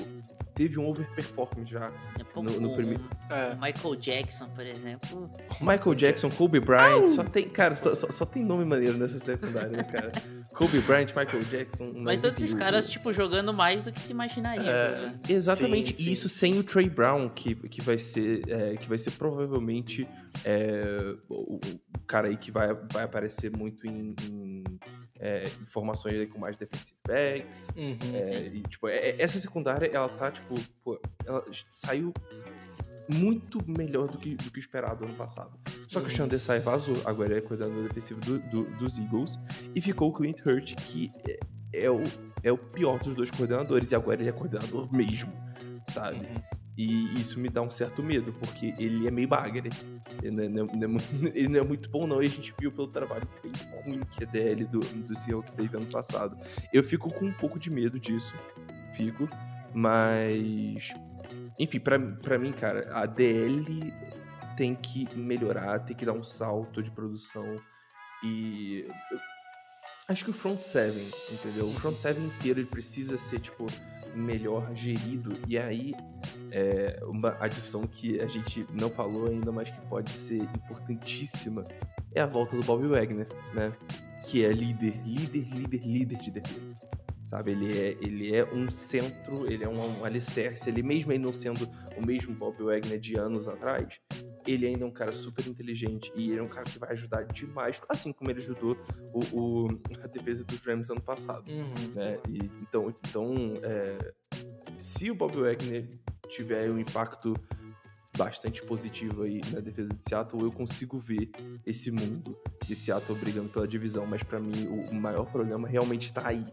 teve 0.55 0.79
um 0.79 0.87
overperform 0.87 1.65
já. 1.67 1.91
É 2.19 2.41
No- 2.41 2.61
no 2.61 2.75
primeiro- 2.77 3.03
É. 3.31 3.55
o 3.55 3.61
Michael 3.61 3.97
Jackson, 3.97 4.49
por 4.51 4.65
exemplo. 4.67 5.31
Michael 5.61 5.95
Jackson, 5.95 6.29
Kobe 6.31 6.61
Bryant, 6.61 7.09
só 7.09 7.25
tem, 7.25 7.49
cara, 7.49 7.75
só, 7.77 7.95
só, 7.95 8.09
só 8.11 8.25
tem 8.27 8.45
nome 8.45 8.65
maneiro 8.65 8.97
nessa 8.99 9.19
secundária, 9.19 9.71
né, 9.71 9.83
cara? 9.85 10.13
Kobe 10.55 10.81
Bryant, 10.81 11.09
Michael 11.09 11.43
Jackson. 11.51 11.93
Mas 11.97 12.21
todos 12.21 12.41
esses 12.41 12.55
caras, 12.55 12.89
tipo, 12.89 13.13
jogando 13.13 13.53
mais 13.53 13.83
do 13.83 13.93
que 13.93 14.01
se 14.01 14.13
imaginaria. 14.13 14.71
É. 14.71 15.07
né? 15.07 15.21
Exatamente, 15.29 15.95
Sim, 15.95 16.03
e 16.03 16.05
sim. 16.07 16.11
isso 16.13 16.29
sem 16.29 16.59
o 16.59 16.63
Trey 16.63 16.89
Brown, 16.89 17.29
que, 17.29 17.55
que 17.55 17.81
vai 17.83 17.99
ser 17.99 18.43
é, 18.49 18.77
que 18.77 18.89
vai 18.89 18.99
ser 18.99 19.11
provavelmente 19.13 20.09
é, 20.45 21.17
o, 21.29 21.57
o 21.57 21.61
cara 22.07 22.29
aí 22.29 22.37
que 22.37 22.51
vai, 22.51 22.73
vai 22.93 23.05
aparecer 23.05 23.51
muito 23.51 23.87
em, 23.87 24.15
em, 24.31 24.65
é, 25.19 25.45
informações 25.63 26.15
aí 26.15 26.27
com 26.27 26.39
mais 26.39 26.57
defensive 26.57 26.99
backs. 27.07 27.71
Uhum. 27.77 27.99
é, 28.15 28.47
e, 28.47 28.63
tipo, 28.63 28.89
é- 28.89 29.17
essa 29.21 29.39
secundária, 29.39 29.91
ela 29.93 30.09
tá, 30.09 30.31
tipo, 30.31 30.55
pô, 30.85 31.01
ela 31.27 31.45
saiu 31.71 32.13
muito 33.09 33.63
melhor 33.67 34.09
do 34.09 34.19
que, 34.19 34.35
do 34.35 34.51
que 34.51 34.59
esperado 34.59 35.05
ano 35.05 35.15
passado. 35.15 35.59
Só 35.95 36.01
que 36.01 36.07
o. 36.07 36.11
Sean 36.17 36.29
Desai 36.29 36.61
vazou, 36.61 36.97
agora 37.05 37.31
ele 37.31 37.39
é 37.39 37.41
coordenador 37.41 37.89
defensivo 37.89 38.21
do- 38.21 38.39
do- 38.41 38.65
dos 38.77 38.99
Eagles, 38.99 39.39
e 39.75 39.81
ficou 39.81 40.11
o 40.11 40.13
Clint 40.13 40.41
Hurt, 40.45 40.75
que 40.75 41.11
é, 41.73 41.85
é 41.87 41.91
o, 41.91 42.03
é 42.43 42.53
o 42.53 42.59
pior 42.59 42.99
dos 43.01 43.15
dois 43.15 43.31
coordenadores, 43.31 43.91
e 43.93 43.95
agora 43.95 44.21
ele 44.21 44.29
é 44.29 44.33
coordenador 44.33 44.93
mesmo, 44.95 45.33
sabe? 45.89 46.19
Uhum. 46.19 46.43
E 46.77 47.21
isso 47.21 47.39
me 47.39 47.49
dá 47.49 47.63
um 47.63 47.71
certo 47.71 48.03
medo, 48.03 48.33
porque 48.33 48.75
ele 48.81 49.07
é 49.07 49.11
meio 49.11 49.29
bagre. 49.29 49.71
Ele 50.21 50.33
não 50.33 50.43
é, 50.43 50.49
não 50.49 50.65
é- 50.65 50.85
é 50.85 50.87
mu- 50.89 50.99
ele 51.35 51.49
não 51.49 51.61
é 51.61 51.63
muito 51.63 51.89
bom, 51.89 52.05
não, 52.07 52.21
e 52.21 52.25
a 52.27 52.29
gente 52.29 52.53
viu 52.59 52.73
pelo 52.73 52.89
trabalho 52.89 53.29
bem 53.43 53.53
ruim 53.85 54.01
que 54.11 54.25
a 54.25 54.27
DL 54.27 54.65
do, 54.65 54.81
do 54.81 55.17
Seahawks 55.17 55.53
teve 55.55 55.77
ano 55.77 55.87
passado. 55.87 56.37
Eu 56.73 56.83
fico 56.83 57.09
com 57.13 57.27
um 57.27 57.33
pouco 57.33 57.59
de 57.61 57.71
medo 57.71 57.99
disso, 58.01 58.35
fico, 58.97 59.29
mas. 59.73 60.93
Enfim, 61.59 61.79
pra 61.79 62.39
mim, 62.39 62.51
cara, 62.53 62.91
a 62.93 63.07
DL 63.07 63.93
tem 64.57 64.75
que 64.75 65.09
melhorar, 65.17 65.81
tem 65.81 65.97
que 65.97 66.07
dar 66.07 66.13
um 66.13 66.23
salto 66.23 66.83
de 66.83 66.91
produção. 66.91 67.57
E. 68.23 68.87
Acho 70.07 70.25
que 70.25 70.31
o 70.31 70.35
front 70.35 70.63
seven, 70.63 71.09
entendeu? 71.33 71.67
O 71.67 71.75
front 71.75 71.99
seven 71.99 72.27
inteiro 72.27 72.61
ele 72.61 72.67
precisa 72.67 73.17
ser, 73.17 73.41
tipo, 73.41 73.67
melhor 74.15 74.75
gerido. 74.75 75.39
E 75.49 75.59
aí, 75.59 75.93
é, 76.51 77.01
uma 77.05 77.37
adição 77.41 77.87
que 77.87 78.21
a 78.21 78.27
gente 78.27 78.67
não 78.71 78.91
falou 78.91 79.29
ainda, 79.29 79.51
mas 79.51 79.71
que 79.71 79.81
pode 79.83 80.11
ser 80.11 80.43
importantíssima, 80.43 81.65
é 82.15 82.21
a 82.21 82.27
volta 82.27 82.57
do 82.57 82.65
Bob 82.65 82.87
Wagner, 82.87 83.27
né? 83.55 83.73
Que 84.25 84.45
é 84.45 84.53
líder, 84.53 85.01
líder, 85.05 85.49
líder, 85.49 85.87
líder 85.87 86.19
de 86.19 86.31
defesa. 86.31 86.77
Sabe, 87.25 87.53
ele 87.53 87.79
é, 87.79 87.89
ele 88.03 88.37
é 88.37 88.45
um 88.45 88.71
centro, 88.71 89.51
ele 89.51 89.65
é 89.65 89.69
um, 89.69 90.01
um 90.01 90.05
alicerce, 90.05 90.69
ele 90.69 90.83
mesmo 90.83 91.11
ele 91.11 91.23
não 91.23 91.33
sendo 91.33 91.67
o 91.97 92.05
mesmo 92.05 92.35
Bob 92.35 92.63
Wagner 92.63 93.01
de 93.01 93.17
anos 93.17 93.49
atrás, 93.49 93.99
ele 94.47 94.67
ainda 94.67 94.85
é 94.85 94.87
um 94.87 94.91
cara 94.91 95.13
super 95.15 95.47
inteligente 95.47 96.13
e 96.15 96.31
ele 96.31 96.39
é 96.41 96.43
um 96.43 96.49
cara 96.49 96.65
que 96.65 96.79
vai 96.79 96.91
ajudar 96.93 97.23
demais, 97.25 97.81
assim 97.89 98.13
como 98.13 98.31
ele 98.31 98.41
ajudou 98.41 98.77
o, 99.13 99.39
o- 99.67 99.81
a 100.03 100.07
defesa 100.07 100.45
dos 100.45 100.59
Rams 100.61 100.91
ano 100.91 101.01
passado 101.01 101.51
Uhum. 101.51 101.95
né? 101.95 102.19
E, 102.29 102.39
então, 102.63 102.89
então 102.91 103.35
é, 103.63 104.13
se 104.79 105.11
o 105.11 105.15
Bob 105.15 105.35
Wagner 105.41 105.89
tiver 106.29 106.71
um 106.71 106.79
impacto 106.79 107.35
bastante 108.17 108.63
positivo 108.63 109.23
aí 109.23 109.41
na 109.53 109.61
defesa 109.61 109.93
de 109.93 110.03
Seattle, 110.03 110.43
eu 110.43 110.53
consigo 110.53 110.97
ver 110.99 111.31
esse 111.67 111.91
mundo 111.91 112.39
de 112.65 112.75
Seattle 112.77 113.19
brigando 113.19 113.49
pela 113.49 113.67
divisão, 113.67 114.07
mas 114.07 114.23
pra 114.23 114.39
mim 114.39 114.67
o, 114.67 114.91
o 114.91 114.95
maior 114.95 115.25
problema 115.27 115.67
realmente 115.67 116.13
tá 116.13 116.29
aí, 116.29 116.45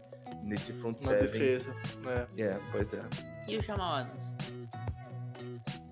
nesse 0.42 0.72
front 0.72 1.00
Na 1.02 1.08
seven. 1.08 1.22
defesa. 1.22 1.76
É. 2.36 2.42
É, 2.42 2.60
pois 2.72 2.94
é. 2.94 3.02
E 3.46 3.56
o 3.56 3.62
Jamal 3.62 3.94
Adams? 3.94 4.31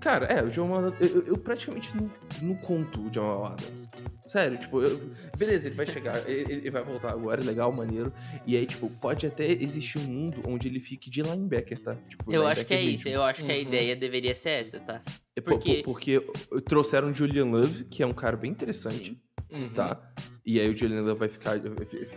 Cara, 0.00 0.24
é, 0.26 0.42
o 0.42 0.48
Jamal 0.50 0.78
Adams, 0.86 1.10
eu, 1.10 1.22
eu- 1.26 1.36
praticamente 1.38 1.94
não, 1.94 2.10
não 2.40 2.54
conto 2.54 3.02
o 3.06 3.12
Jamal 3.12 3.44
Adams. 3.46 3.88
Sério, 4.26 4.56
tipo, 4.58 4.82
eu- 4.82 5.10
beleza, 5.36 5.68
ele 5.68 5.76
vai 5.76 5.86
chegar, 5.86 6.14
ele, 6.28 6.52
ele 6.54 6.70
vai 6.70 6.82
voltar 6.82 7.10
agora, 7.10 7.44
legal, 7.44 7.70
maneiro. 7.70 8.12
E 8.46 8.56
aí, 8.56 8.64
tipo, 8.64 8.88
pode 8.88 9.26
até 9.26 9.44
existir 9.52 9.98
um 9.98 10.04
mundo 10.04 10.42
onde 10.46 10.68
ele 10.68 10.80
fique 10.80 11.10
de 11.10 11.22
linebacker, 11.22 11.78
tá? 11.82 11.96
Tipo, 12.08 12.32
Eu 12.32 12.46
acho 12.46 12.64
que 12.64 12.72
é 12.72 12.76
linebacker 12.78 12.94
isso. 12.94 13.04
mesmo. 13.04 13.18
Eu 13.20 13.22
acho 13.22 13.44
que 13.44 13.52
a 13.52 13.54
Uhum. 13.54 13.60
ideia 13.60 13.94
deveria 13.96 14.34
ser 14.34 14.50
essa, 14.50 14.80
tá? 14.80 15.02
É, 15.36 15.40
po- 15.40 15.50
porque- 15.50 15.82
po- 15.82 15.92
porque 15.92 16.20
trouxeram 16.66 17.10
o 17.10 17.14
Julian 17.14 17.46
Love, 17.46 17.84
que 17.84 18.02
é 18.02 18.06
um 18.06 18.14
cara 18.14 18.36
bem 18.36 18.50
interessante, 18.50 19.10
Sim. 19.50 19.62
Uhum. 19.62 19.68
tá? 19.70 20.00
E 20.46 20.58
aí 20.58 20.68
o 20.70 20.76
Julian 20.76 21.02
Love 21.02 21.18
vai 21.18 21.28
ficar, 21.28 21.60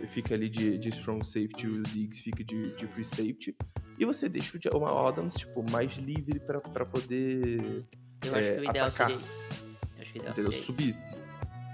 fica 0.08 0.34
ali 0.34 0.48
de, 0.48 0.78
de 0.78 0.88
strong 0.88 1.22
safety, 1.24 1.66
o 1.66 1.82
Diggs 1.82 2.22
fica 2.22 2.42
de, 2.42 2.74
de 2.74 2.86
free 2.86 3.04
safety. 3.04 3.54
E 3.98 4.04
você 4.04 4.28
deixa 4.28 4.56
o 4.56 4.60
Jamal 4.60 5.06
Adams, 5.08 5.34
tipo, 5.34 5.68
mais 5.70 5.96
livre 5.96 6.40
pra, 6.40 6.60
pra 6.60 6.84
poder, 6.84 7.84
Eu 8.24 8.34
acho 8.34 8.38
É, 8.48 8.54
que 8.54 8.60
o 8.60 8.70
ideal 8.70 8.88
atacar. 8.88 9.08
seria 9.10 9.22
isso. 9.22 9.44
Eu 9.96 10.02
acho 10.02 10.12
que 10.12 10.18
o 10.18 10.20
ideal 10.20 10.32
entendeu? 10.32 10.52
seria 10.52 10.58
isso. 10.58 10.66
Subir. 10.66 10.94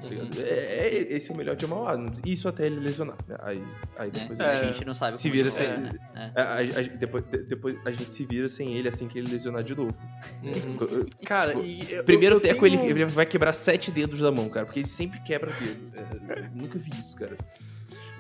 tá 0.01 0.07
Uhum. 0.07 0.09
ligado? 0.11 0.41
É, 0.41 0.89
é- 0.89 1.12
esse 1.12 1.31
é 1.31 1.35
o 1.35 1.37
melhor 1.37 1.61
Jamal 1.61 1.87
Adams. 1.87 2.23
Isso 2.25 2.49
até 2.49 2.64
ele 2.66 2.81
lesionar, 2.81 3.16
né? 3.29 3.37
Aí, 3.41 3.62
aí 3.99 4.07
né? 4.09 4.12
depois 4.21 4.41
É. 4.41 4.45
a 4.45 4.51
A 4.51 4.57
gente... 4.64 4.73
gente 4.77 4.85
não 4.87 4.95
sabe 4.95 5.18
Se 5.18 5.23
como 5.29 5.35
vira 5.35 5.51
sem- 5.51 5.66
vai, 5.66 5.77
né? 5.79 5.93
É. 6.14 6.41
a- 6.41 6.55
a- 6.55 6.59
a- 6.61 6.97
depois, 6.99 7.25
de- 7.27 7.43
depois 7.45 7.77
a 7.87 7.91
gente 7.93 8.11
se 8.11 8.25
vira 8.25 8.49
sem 8.49 8.75
ele 8.77 8.89
assim 8.89 9.07
que 9.07 9.18
ele 9.18 9.31
lesionar 9.31 9.62
de 9.62 9.75
novo. 9.75 9.95
Uhum. 10.43 11.07
Cara, 11.27 11.53
Tipo, 11.53 11.64
e 11.66 11.93
eu- 11.93 12.05
Primeiro 12.05 12.37
eu 12.37 12.41
teco, 12.41 12.64
tenho- 12.64 12.81
ele, 12.83 12.91
ele 13.03 13.05
vai 13.07 13.27
quebrar 13.27 13.53
sete 13.53 13.91
dedos 13.91 14.21
da 14.21 14.33
mão, 14.33 14.49
cara, 14.49 14.64
porque 14.64 14.81
ele 14.81 14.89
sempre 14.89 15.21
quebra 15.21 15.53
dedo. 15.53 15.93
É, 16.31 16.49
nunca 16.55 16.79
vi 16.79 16.91
isso, 16.99 17.14
cara. 17.16 17.37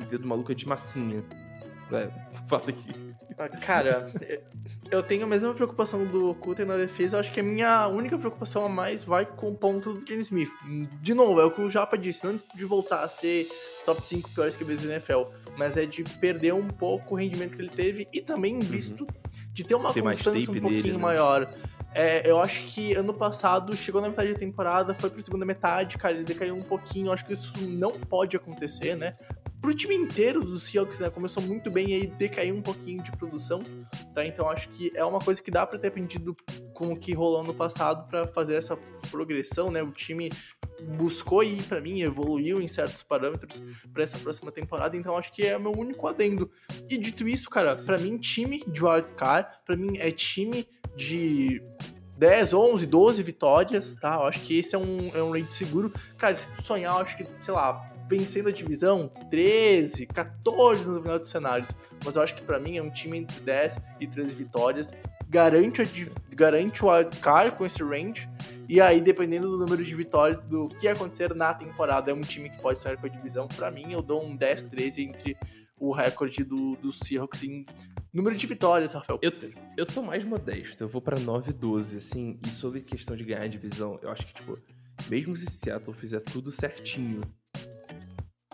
O 0.00 0.04
dedo 0.04 0.26
maluco 0.28 0.52
é 0.52 0.54
de 0.54 0.68
massinha. 0.68 1.24
É, 1.92 2.08
fala 2.46 2.68
aqui. 2.68 3.09
Ah, 3.42 3.48
Cara, 3.48 4.10
eu 4.90 5.02
tenho 5.02 5.24
a 5.24 5.26
mesma 5.26 5.54
preocupação 5.54 6.04
do 6.04 6.34
Cutter 6.34 6.66
na 6.66 6.76
defesa. 6.76 7.16
Eu 7.16 7.20
acho 7.20 7.32
que 7.32 7.40
a 7.40 7.42
minha 7.42 7.88
única 7.88 8.18
preocupação 8.18 8.64
a 8.64 8.68
mais 8.68 9.02
vai 9.02 9.24
com 9.24 9.48
o 9.48 9.54
ponto 9.54 9.94
do 9.94 10.06
Gene 10.06 10.20
Smith. 10.20 10.50
De 11.00 11.14
novo, 11.14 11.40
é 11.40 11.44
o 11.44 11.50
que 11.50 11.62
o 11.62 11.70
Japa 11.70 11.96
disse, 11.96 12.26
não 12.26 12.38
de 12.54 12.64
voltar 12.66 13.00
a 13.00 13.08
ser 13.08 13.48
top 13.86 14.06
5 14.06 14.28
piores 14.30 14.56
QBs 14.56 14.82
da 14.84 14.92
NFL, 14.92 15.22
mas 15.56 15.78
é 15.78 15.86
de 15.86 16.04
perder 16.04 16.52
um 16.52 16.68
pouco 16.68 17.14
o 17.14 17.16
rendimento 17.16 17.56
que 17.56 17.62
ele 17.62 17.70
teve 17.70 18.06
e 18.12 18.20
também 18.20 18.58
visto 18.60 19.06
de 19.52 19.64
ter 19.64 19.74
uma 19.74 19.88
Uhum. 19.96 20.04
Mais 20.04 20.18
constância 20.18 20.50
um 20.52 20.60
pouquinho 20.60 20.98
nele, 20.98 20.98
né? 20.98 21.46
É, 21.92 22.28
eu 22.28 22.38
acho 22.38 22.62
que 22.62 22.94
ano 22.94 23.12
passado 23.12 23.74
chegou 23.74 24.00
na 24.00 24.08
metade 24.08 24.32
da 24.32 24.38
temporada, 24.38 24.94
foi 24.94 25.10
pra 25.10 25.20
segunda 25.20 25.44
metade, 25.44 25.98
cara, 25.98 26.14
ele 26.14 26.24
decaiu 26.24 26.54
um 26.54 26.62
pouquinho. 26.62 27.08
Eu 27.08 27.12
acho 27.12 27.24
que 27.24 27.32
isso 27.32 27.52
não 27.66 27.98
pode 27.98 28.36
acontecer, 28.36 28.94
né? 28.94 29.16
Pro 29.60 29.74
time 29.74 29.94
inteiro 29.94 30.42
dos 30.42 30.62
Seahawks, 30.62 31.00
né? 31.00 31.10
Começou 31.10 31.42
muito 31.42 31.70
bem 31.70 31.90
e 31.90 31.94
aí 31.94 32.06
decaiu 32.06 32.54
um 32.54 32.62
pouquinho 32.62 33.02
de 33.02 33.10
produção, 33.12 33.62
tá? 34.14 34.24
Então 34.24 34.48
acho 34.48 34.68
que 34.70 34.90
é 34.94 35.04
uma 35.04 35.18
coisa 35.18 35.42
que 35.42 35.50
dá 35.50 35.66
pra 35.66 35.78
ter 35.78 35.88
aprendido 35.88 36.34
com 36.72 36.92
o 36.92 36.96
que 36.96 37.12
rolou 37.12 37.42
no 37.44 37.52
passado 37.52 38.08
pra 38.08 38.26
fazer 38.26 38.54
essa 38.54 38.78
progressão, 39.10 39.70
né? 39.70 39.82
O 39.82 39.90
time 39.90 40.30
buscou 40.96 41.42
ir 41.42 41.62
pra 41.64 41.80
mim, 41.80 42.00
evoluiu 42.00 42.62
em 42.62 42.68
certos 42.68 43.02
parâmetros 43.02 43.62
pra 43.92 44.02
essa 44.02 44.16
próxima 44.16 44.50
temporada, 44.50 44.96
então 44.96 45.16
acho 45.16 45.30
que 45.32 45.42
é 45.42 45.58
meu 45.58 45.72
único 45.72 46.06
adendo. 46.06 46.50
E 46.88 46.96
dito 46.96 47.28
isso, 47.28 47.50
cara, 47.50 47.76
pra 47.76 47.98
mim 47.98 48.16
time 48.16 48.64
de 48.66 48.82
wildcard, 48.82 49.48
pra 49.66 49.76
mim 49.76 49.98
é 49.98 50.10
time 50.10 50.66
de 50.96 51.62
10, 52.18 52.52
11, 52.52 52.86
12 52.86 53.22
vitórias, 53.22 53.94
tá? 53.94 54.16
Eu 54.16 54.24
acho 54.24 54.40
que 54.40 54.58
esse 54.58 54.74
é 54.74 54.78
um, 54.78 55.10
é 55.14 55.22
um 55.22 55.32
range 55.32 55.54
seguro. 55.54 55.92
Cara, 56.18 56.36
se 56.36 56.50
tu 56.50 56.62
sonhar, 56.62 56.94
eu 56.94 57.00
acho 57.00 57.16
que, 57.16 57.26
sei 57.40 57.54
lá, 57.54 57.90
vencendo 58.10 58.48
a 58.48 58.52
divisão, 58.52 59.10
13, 59.30 60.06
14 60.06 60.84
nos 60.84 61.00
melhores 61.00 61.28
cenários. 61.28 61.70
Mas 62.04 62.16
eu 62.16 62.22
acho 62.22 62.34
que 62.34 62.42
para 62.42 62.58
mim 62.58 62.76
é 62.76 62.82
um 62.82 62.90
time 62.90 63.18
entre 63.18 63.40
10 63.40 63.78
e 64.00 64.06
13 64.06 64.34
vitórias. 64.34 64.92
Garante, 65.28 65.80
a, 65.80 65.86
garante 66.34 66.84
o 66.84 66.90
wildcard 66.90 67.56
com 67.56 67.64
esse 67.64 67.82
range. 67.82 68.28
E 68.68 68.80
aí, 68.80 69.00
dependendo 69.00 69.48
do 69.48 69.58
número 69.58 69.84
de 69.84 69.94
vitórias, 69.94 70.38
do 70.38 70.68
que 70.68 70.88
acontecer 70.88 71.34
na 71.34 71.54
temporada, 71.54 72.10
é 72.10 72.14
um 72.14 72.20
time 72.20 72.50
que 72.50 72.60
pode 72.60 72.78
sair 72.78 72.96
com 72.96 73.06
a 73.06 73.08
divisão. 73.08 73.48
Para 73.48 73.70
mim, 73.70 73.92
eu 73.92 74.02
dou 74.02 74.22
um 74.24 74.36
10, 74.36 74.64
13 74.64 75.02
entre 75.02 75.36
o 75.80 75.92
recorde 75.92 76.44
do, 76.44 76.76
do 76.76 76.92
Seahawks 76.92 77.42
em 77.42 77.64
número 78.12 78.36
de 78.36 78.46
vitórias, 78.46 78.92
Rafael. 78.92 79.18
Eu, 79.22 79.32
eu 79.76 79.86
tô 79.86 80.02
mais 80.02 80.24
modesto, 80.24 80.84
eu 80.84 80.88
vou 80.88 81.00
pra 81.00 81.18
9 81.18 81.52
12, 81.52 81.96
assim, 81.96 82.38
e 82.44 82.50
sobre 82.50 82.82
questão 82.82 83.16
de 83.16 83.24
ganhar 83.24 83.42
a 83.42 83.48
divisão, 83.48 83.98
eu 84.02 84.10
acho 84.10 84.26
que, 84.26 84.34
tipo, 84.34 84.58
mesmo 85.08 85.36
se 85.36 85.46
Seattle 85.46 85.96
fizer 85.96 86.20
tudo 86.20 86.52
certinho, 86.52 87.22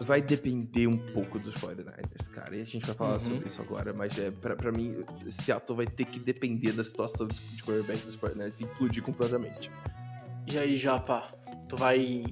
vai 0.01 0.21
depender 0.21 0.87
um 0.87 0.99
pouco 1.13 1.39
dos 1.39 1.55
49ers, 1.55 2.29
cara, 2.31 2.55
e 2.55 2.61
a 2.61 2.65
gente 2.65 2.87
vai 2.87 2.95
falar 2.95 3.15
uhum. 3.15 3.21
sobre 3.21 3.47
isso 3.47 3.61
agora, 3.61 3.93
mas 3.93 4.17
é, 4.19 4.31
pra, 4.31 4.55
pra 4.55 4.71
mim, 4.71 5.05
Seattle 5.29 5.77
vai 5.77 5.87
ter 5.87 6.05
que 6.05 6.21
depender 6.21 6.73
da 6.73 6.85
situação 6.85 7.27
de 7.27 7.63
quarterback 7.63 8.07
dos 8.07 8.17
49ers 8.17 8.61
e 8.61 8.65
implodir 8.65 9.03
completamente. 9.03 9.71
E 10.47 10.57
aí, 10.59 10.77
Japa, 10.77 11.36
tu 11.69 11.77
vai 11.77 12.25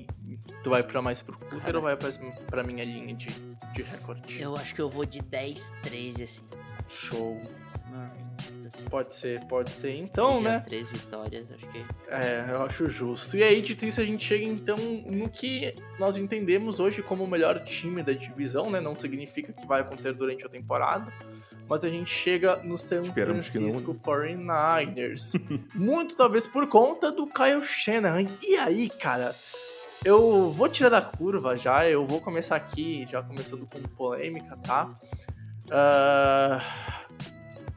Tu 0.65 0.71
vai 0.71 0.83
pra 0.83 1.03
mais 1.03 1.23
pro 1.23 1.39
Cutter 1.39 1.77
ou 1.77 1.83
vai 1.83 1.95
pra, 1.95 2.09
pra 2.47 2.63
minha 2.63 2.85
linha 2.85 3.15
de, 3.15 3.29
de 3.75 3.83
recorde? 3.83 4.41
Eu 4.41 4.57
acho 4.57 4.75
que 4.75 4.81
eu 4.81 4.89
vou 4.89 5.05
de 5.05 5.21
10, 5.21 5.75
13, 5.83 6.23
assim. 6.23 6.45
Show. 6.89 7.39
Pode 8.91 9.15
ser, 9.15 9.45
pode 9.47 9.71
ser. 9.71 9.97
Então, 9.97 10.41
né? 10.41 10.61
Três 10.61 10.89
vitórias, 10.89 11.51
acho 11.51 11.67
que. 11.69 11.85
É, 12.09 12.47
eu 12.51 12.63
acho 12.63 12.89
justo. 12.89 13.37
E 13.37 13.43
aí, 13.43 13.61
dito 13.61 13.85
isso, 13.85 14.01
a 14.01 14.05
gente 14.05 14.25
chega 14.25 14.45
então 14.45 14.77
no 14.77 15.29
que 15.29 15.75
nós 15.99 16.17
entendemos 16.17 16.81
hoje 16.81 17.03
como 17.03 17.25
o 17.25 17.29
melhor 17.29 17.63
time 17.65 18.03
da 18.03 18.13
divisão, 18.13 18.71
né? 18.71 18.81
Não 18.81 18.97
significa 18.97 19.53
que 19.53 19.67
vai 19.67 19.81
acontecer 19.81 20.13
durante 20.13 20.45
a 20.45 20.49
temporada. 20.49 21.13
Mas 21.69 21.85
a 21.85 21.89
gente 21.89 22.11
chega 22.11 22.57
no 22.57 22.77
San 22.77 23.03
Esperamos 23.03 23.47
Francisco 23.47 23.95
49ers. 23.95 25.41
Muito 25.75 26.15
talvez 26.17 26.47
por 26.47 26.67
conta 26.69 27.11
do 27.11 27.27
Kyle 27.27 27.63
Shanahan. 27.63 28.27
E 28.43 28.57
aí, 28.57 28.91
cara, 28.91 29.35
eu 30.05 30.51
vou 30.51 30.69
tirar 30.69 30.91
da 30.91 31.01
curva 31.01 31.57
já, 31.57 31.89
eu 31.89 32.05
vou 32.05 32.21
começar 32.21 32.57
aqui, 32.57 33.07
já 33.11 33.23
começando 33.23 33.67
com 33.67 33.81
polêmica, 33.83 34.57
tá? 34.59 34.95
Uh, 35.67 36.61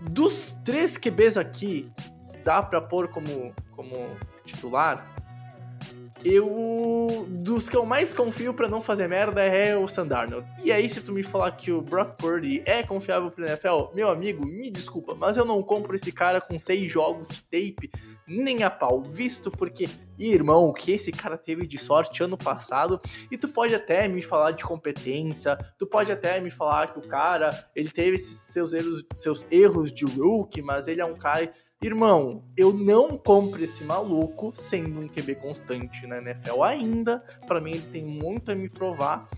dos 0.01 0.57
três 0.63 0.97
QBs 0.97 1.37
aqui, 1.37 1.91
dá 2.43 2.61
pra 2.61 2.81
pôr 2.81 3.07
como, 3.09 3.53
como 3.71 4.17
titular? 4.43 5.15
Eu. 6.23 7.25
Dos 7.29 7.69
que 7.69 7.77
eu 7.77 7.85
mais 7.85 8.11
confio 8.11 8.53
para 8.53 8.67
não 8.67 8.81
fazer 8.81 9.07
merda 9.07 9.43
é 9.43 9.77
o 9.77 9.87
Sandarnold. 9.87 10.47
E 10.63 10.71
aí, 10.71 10.89
se 10.89 11.01
tu 11.01 11.11
me 11.11 11.23
falar 11.23 11.51
que 11.51 11.71
o 11.71 11.81
Brock 11.81 12.17
Purdy 12.17 12.63
é 12.65 12.81
confiável 12.83 13.29
pro 13.29 13.45
NFL, 13.45 13.93
meu 13.93 14.09
amigo, 14.09 14.45
me 14.45 14.69
desculpa, 14.71 15.13
mas 15.13 15.37
eu 15.37 15.45
não 15.45 15.61
compro 15.61 15.95
esse 15.95 16.11
cara 16.11 16.41
com 16.41 16.57
seis 16.57 16.91
jogos 16.91 17.27
de 17.27 17.41
tape 17.43 17.91
nem 18.27 18.63
a 18.63 18.69
pau, 18.69 19.01
visto 19.01 19.49
porque, 19.49 19.87
irmão, 20.17 20.65
o 20.67 20.73
que 20.73 20.91
esse 20.91 21.11
cara 21.11 21.37
teve 21.37 21.65
de 21.65 21.77
sorte 21.77 22.21
ano 22.21 22.37
passado, 22.37 22.99
e 23.31 23.37
tu 23.37 23.47
pode 23.47 23.73
até 23.73 24.07
me 24.07 24.21
falar 24.21 24.51
de 24.51 24.63
competência, 24.63 25.57
tu 25.77 25.87
pode 25.87 26.11
até 26.11 26.39
me 26.39 26.51
falar 26.51 26.93
que 26.93 26.99
o 26.99 27.07
cara, 27.07 27.51
ele 27.75 27.89
teve 27.89 28.15
esses 28.15 28.53
seus 28.53 28.73
erros, 28.73 29.05
seus 29.15 29.45
erros 29.49 29.91
de 29.91 30.05
rookie, 30.05 30.61
mas 30.61 30.87
ele 30.87 31.01
é 31.01 31.05
um 31.05 31.15
cara 31.15 31.49
Irmão, 31.79 32.43
eu 32.57 32.73
não 32.73 33.15
compro 33.15 33.63
esse 33.63 33.83
maluco 33.83 34.51
sendo 34.55 34.99
um 34.99 35.07
QB 35.07 35.35
constante 35.35 36.07
na 36.07 36.17
NFL 36.17 36.63
ainda. 36.63 37.23
Para 37.45 37.61
mim, 37.61 37.73
ele 37.73 37.87
tem 37.91 38.03
muito 38.03 38.51
a 38.51 38.55
me 38.55 38.67
provar. 38.67 39.29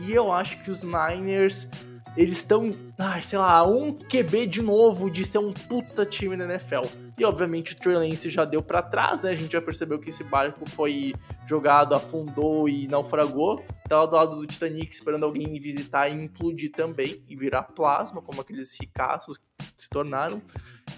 E 0.00 0.12
eu 0.12 0.32
acho 0.32 0.60
que 0.64 0.72
os 0.72 0.82
Niners 0.82 1.70
eles 2.16 2.38
estão, 2.38 2.74
sei 3.22 3.38
lá, 3.38 3.66
um 3.66 3.92
QB 3.92 4.46
de 4.46 4.62
novo 4.62 5.10
de 5.10 5.24
ser 5.24 5.38
um 5.38 5.52
puta 5.52 6.04
time 6.04 6.36
na 6.36 6.44
NFL. 6.44 6.82
E 7.16 7.24
obviamente 7.24 7.72
o 7.72 7.76
Trey 7.76 7.94
Lance 7.94 8.28
já 8.28 8.44
deu 8.44 8.62
para 8.62 8.82
trás, 8.82 9.22
né? 9.22 9.30
A 9.30 9.34
gente 9.34 9.52
já 9.52 9.62
percebeu 9.62 9.98
que 9.98 10.08
esse 10.08 10.24
barco 10.24 10.68
foi 10.68 11.14
jogado, 11.46 11.94
afundou 11.94 12.68
e 12.68 12.88
naufragou. 12.88 13.64
Tá 13.88 14.04
do 14.04 14.16
lado 14.16 14.36
do 14.36 14.46
Titanic 14.46 14.92
esperando 14.92 15.24
alguém 15.24 15.58
visitar 15.60 16.08
e 16.08 16.12
implodir 16.12 16.72
também 16.72 17.22
e 17.28 17.36
virar 17.36 17.62
plasma, 17.62 18.20
como 18.20 18.40
aqueles 18.40 18.76
ricaços 18.80 19.40
se 19.76 19.88
tornaram. 19.88 20.42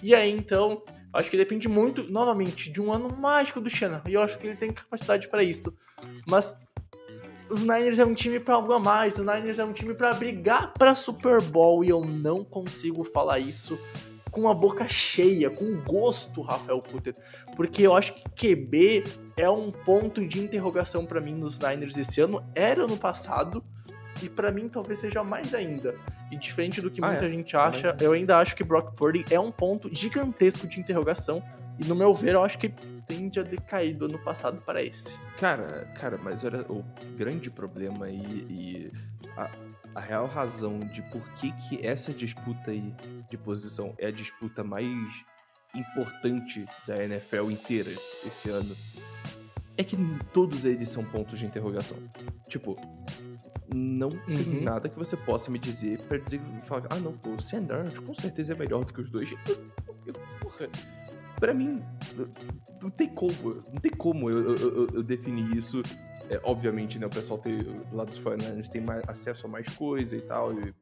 E 0.01 0.15
aí 0.15 0.31
então, 0.31 0.81
acho 1.13 1.29
que 1.29 1.37
depende 1.37 1.67
muito, 1.67 2.09
novamente, 2.11 2.71
de 2.71 2.81
um 2.81 2.91
ano 2.91 3.15
mágico 3.15 3.61
do 3.61 3.69
Shannon. 3.69 4.01
E 4.07 4.13
eu 4.13 4.21
acho 4.21 4.37
que 4.39 4.47
ele 4.47 4.55
tem 4.55 4.71
capacidade 4.71 5.27
para 5.27 5.43
isso. 5.43 5.71
Mas 6.25 6.57
os 7.49 7.61
Niners 7.61 7.99
é 7.99 8.05
um 8.05 8.13
time 8.13 8.39
para 8.39 8.55
algo 8.55 8.73
a 8.73 8.79
mais, 8.79 9.17
os 9.17 9.25
Niners 9.25 9.59
é 9.59 9.65
um 9.65 9.73
time 9.73 9.93
para 9.93 10.13
brigar 10.13 10.73
para 10.73 10.95
Super 10.95 11.41
Bowl 11.41 11.83
e 11.83 11.89
eu 11.89 12.03
não 12.03 12.43
consigo 12.43 13.03
falar 13.03 13.39
isso 13.39 13.79
com 14.37 14.47
a 14.47 14.53
boca 14.53 14.87
cheia, 14.87 15.49
com 15.49 15.75
gosto, 15.77 16.43
Rafael 16.43 16.79
Puter, 16.79 17.15
porque 17.55 17.81
eu 17.81 17.95
acho 17.95 18.13
que 18.13 18.55
QB 18.55 19.03
é 19.35 19.49
um 19.49 19.71
ponto 19.71 20.23
de 20.27 20.39
interrogação 20.39 21.07
para 21.07 21.19
mim 21.19 21.33
nos 21.33 21.57
Niners 21.57 21.97
esse 21.97 22.21
ano, 22.21 22.45
era 22.53 22.85
no 22.85 22.95
passado 22.95 23.63
e 24.21 24.29
para 24.29 24.51
mim 24.51 24.69
talvez 24.69 24.99
seja 24.99 25.23
mais 25.23 25.55
ainda. 25.55 25.95
E 26.31 26.37
diferente 26.37 26.79
do 26.79 26.91
que 26.91 27.03
ah, 27.03 27.07
muita 27.07 27.25
é. 27.25 27.31
gente 27.31 27.57
acha, 27.57 27.97
eu 27.99 28.11
ainda 28.11 28.37
acho 28.37 28.55
que 28.55 28.63
Brock 28.63 28.95
Purdy 28.95 29.25
é 29.31 29.39
um 29.39 29.51
ponto 29.51 29.89
gigantesco 29.91 30.67
de 30.67 30.79
interrogação 30.79 31.41
e 31.79 31.85
no 31.85 31.95
meu 31.95 32.13
ver, 32.13 32.35
eu 32.35 32.43
acho 32.43 32.59
que 32.59 32.69
tende 33.07 33.39
a 33.39 33.43
decair 33.43 33.95
do 33.95 34.05
ano 34.05 34.19
passado 34.19 34.61
para 34.63 34.83
esse. 34.83 35.19
Cara, 35.39 35.89
cara, 35.95 36.19
mas 36.21 36.43
era 36.43 36.61
o 36.71 36.85
grande 37.15 37.49
problema 37.49 38.07
e, 38.07 38.21
e 38.21 38.91
a, 39.35 39.49
a, 39.97 39.99
real 39.99 40.27
razão 40.27 40.79
de 40.79 41.01
por 41.03 41.21
que, 41.33 41.51
que 41.53 41.85
essa 41.85 42.13
disputa 42.13 42.71
aí 42.71 42.93
de 43.29 43.37
posição 43.37 43.93
é 43.97 44.07
a 44.07 44.11
disputa 44.11 44.63
mais 44.63 45.25
importante 45.75 46.65
da 46.87 47.03
NFL 47.03 47.51
inteira 47.51 47.91
esse 48.25 48.49
ano 48.49 48.75
é 49.75 49.83
que 49.83 49.97
todos 50.33 50.65
eles 50.65 50.89
são 50.89 51.05
pontos 51.05 51.37
de 51.37 51.45
interrogação. 51.45 51.97
Tipo, 52.47 52.75
não 53.73 54.09
uhum. 54.09 54.35
tem 54.35 54.61
nada 54.61 54.89
que 54.89 54.97
você 54.97 55.15
possa 55.15 55.51
me 55.51 55.59
dizer 55.59 55.99
para 56.07 56.17
dizer, 56.17 56.41
falar, 56.63 56.87
ah 56.89 56.99
não, 56.99 57.15
pô, 57.15 57.31
o 57.31 57.41
Sam 57.41 57.67
com 58.05 58.13
certeza 58.13 58.53
é 58.53 58.55
melhor 58.55 58.85
do 58.85 58.93
que 58.93 59.01
os 59.01 59.09
dois. 59.09 59.29
Porra, 60.41 60.69
para 61.39 61.53
mim, 61.53 61.81
não 62.81 62.89
tem 62.89 63.07
como, 63.07 63.63
não 63.71 63.79
tem 63.79 63.91
como 63.91 64.29
eu, 64.29 64.55
eu, 64.55 64.87
eu 64.95 65.03
definir 65.03 65.55
isso. 65.55 65.81
É, 66.29 66.39
obviamente, 66.43 66.99
né, 66.99 67.05
o 67.05 67.09
pessoal 67.09 67.39
tem, 67.39 67.59
lá 67.91 68.03
dos 68.03 68.19
49 68.19 68.69
tem 68.69 68.81
mais, 68.81 69.03
acesso 69.07 69.47
a 69.47 69.49
mais 69.49 69.69
coisa 69.69 70.15
e 70.17 70.21
tal, 70.21 70.53
e, 70.53 70.73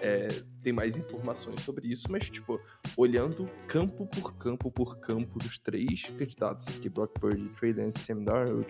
é, 0.00 0.28
tem 0.62 0.72
mais 0.72 0.98
informações 0.98 1.60
sobre 1.60 1.88
isso, 1.88 2.10
mas, 2.10 2.28
tipo, 2.28 2.60
olhando 2.96 3.46
campo 3.66 4.06
por 4.06 4.34
campo 4.36 4.70
por 4.70 4.98
campo 4.98 5.38
dos 5.38 5.58
três 5.58 6.02
candidatos 6.18 6.68
aqui, 6.68 6.88
Brock 6.88 7.18
Purdy, 7.18 7.48
Trey 7.50 7.72
Lance 7.72 8.00
Sam 8.00 8.22
Darnold, 8.24 8.66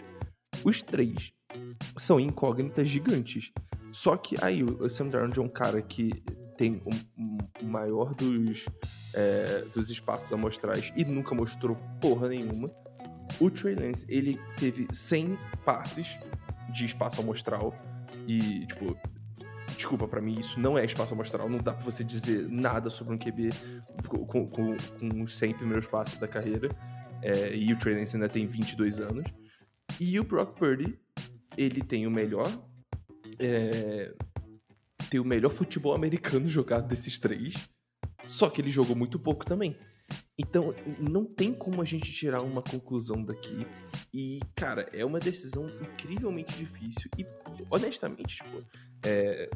os 0.63 0.83
três 0.83 1.33
são 1.97 2.21
incógnitas 2.21 2.89
gigantes. 2.89 3.51
Só 3.93 4.17
que 4.17 4.37
aí 4.43 4.63
o 4.63 4.89
Sam 4.89 5.09
Darnold 5.09 5.39
é 5.39 5.43
um 5.43 5.49
cara 5.49 5.81
que 5.81 6.23
tem 6.57 6.81
o 6.85 6.91
um, 6.91 7.39
um 7.63 7.69
maior 7.69 8.15
dos, 8.15 8.67
é, 9.13 9.63
dos 9.73 9.91
espaços 9.91 10.33
amostrais 10.33 10.93
e 10.97 11.05
nunca 11.05 11.35
mostrou 11.35 11.77
porra 12.01 12.29
nenhuma. 12.29 12.71
O 13.41 13.51
Trey 13.51 13.75
Lance, 13.75 14.07
ele 14.09 14.41
teve 14.57 14.87
100 14.93 15.39
passes 15.65 16.19
de 16.73 16.85
espaço 16.85 17.21
amostral 17.21 17.75
e, 18.27 18.67
tipo, 18.67 18.97
desculpa, 19.77 20.07
para 20.07 20.21
mim 20.21 20.39
isso 20.39 20.59
não 20.59 20.79
é 20.79 20.85
espaço 20.85 21.15
amostral, 21.15 21.49
não 21.49 21.59
dá 21.59 21.73
pra 21.73 21.85
você 21.85 22.03
dizer 22.05 22.49
nada 22.49 22.91
sobre 22.91 23.15
um 23.15 23.19
QB 23.19 23.51
com, 24.09 24.27
com, 24.27 24.47
com 24.49 25.23
os 25.23 25.37
100 25.37 25.55
primeiros 25.55 25.87
passos 25.87 26.19
da 26.19 26.29
carreira. 26.29 26.69
É, 27.23 27.55
e 27.57 27.73
o 27.73 27.79
Trey 27.79 27.97
Lance 27.97 28.17
ainda 28.17 28.29
tem 28.29 28.47
22 28.47 29.01
anos. 29.01 29.25
E 29.99 30.19
o 30.19 30.25
Brock 30.25 30.59
Purdy, 30.59 30.99
ele 31.57 31.83
tem 31.83 32.07
o 32.07 32.11
melhor 32.11 32.47
é, 33.39 34.13
tem 35.11 35.21
o 35.21 35.25
melhor 35.25 35.51
futebol 35.51 35.95
americano 35.95 36.47
jogado 36.51 36.89
desses 36.89 37.19
três, 37.19 37.69
só 38.27 38.49
que 38.49 38.61
ele 38.61 38.71
jogou 38.71 38.97
muito 38.97 39.19
pouco 39.19 39.45
também. 39.45 39.77
Então, 40.39 40.75
não 40.99 41.25
tem 41.25 41.53
como 41.53 41.81
a 41.81 41.85
gente 41.85 42.13
tirar 42.13 42.43
uma 42.43 42.63
conclusão 42.63 43.25
daqui. 43.25 43.67
E, 44.13 44.41
cara, 44.55 44.89
é 44.93 45.05
uma 45.05 45.21
decisão 45.21 45.69
incrivelmente 45.81 46.57
difícil. 46.57 47.09
E, 47.17 47.25
honestamente, 47.71 48.37
tipo, 48.37 48.65
é, 49.05 49.49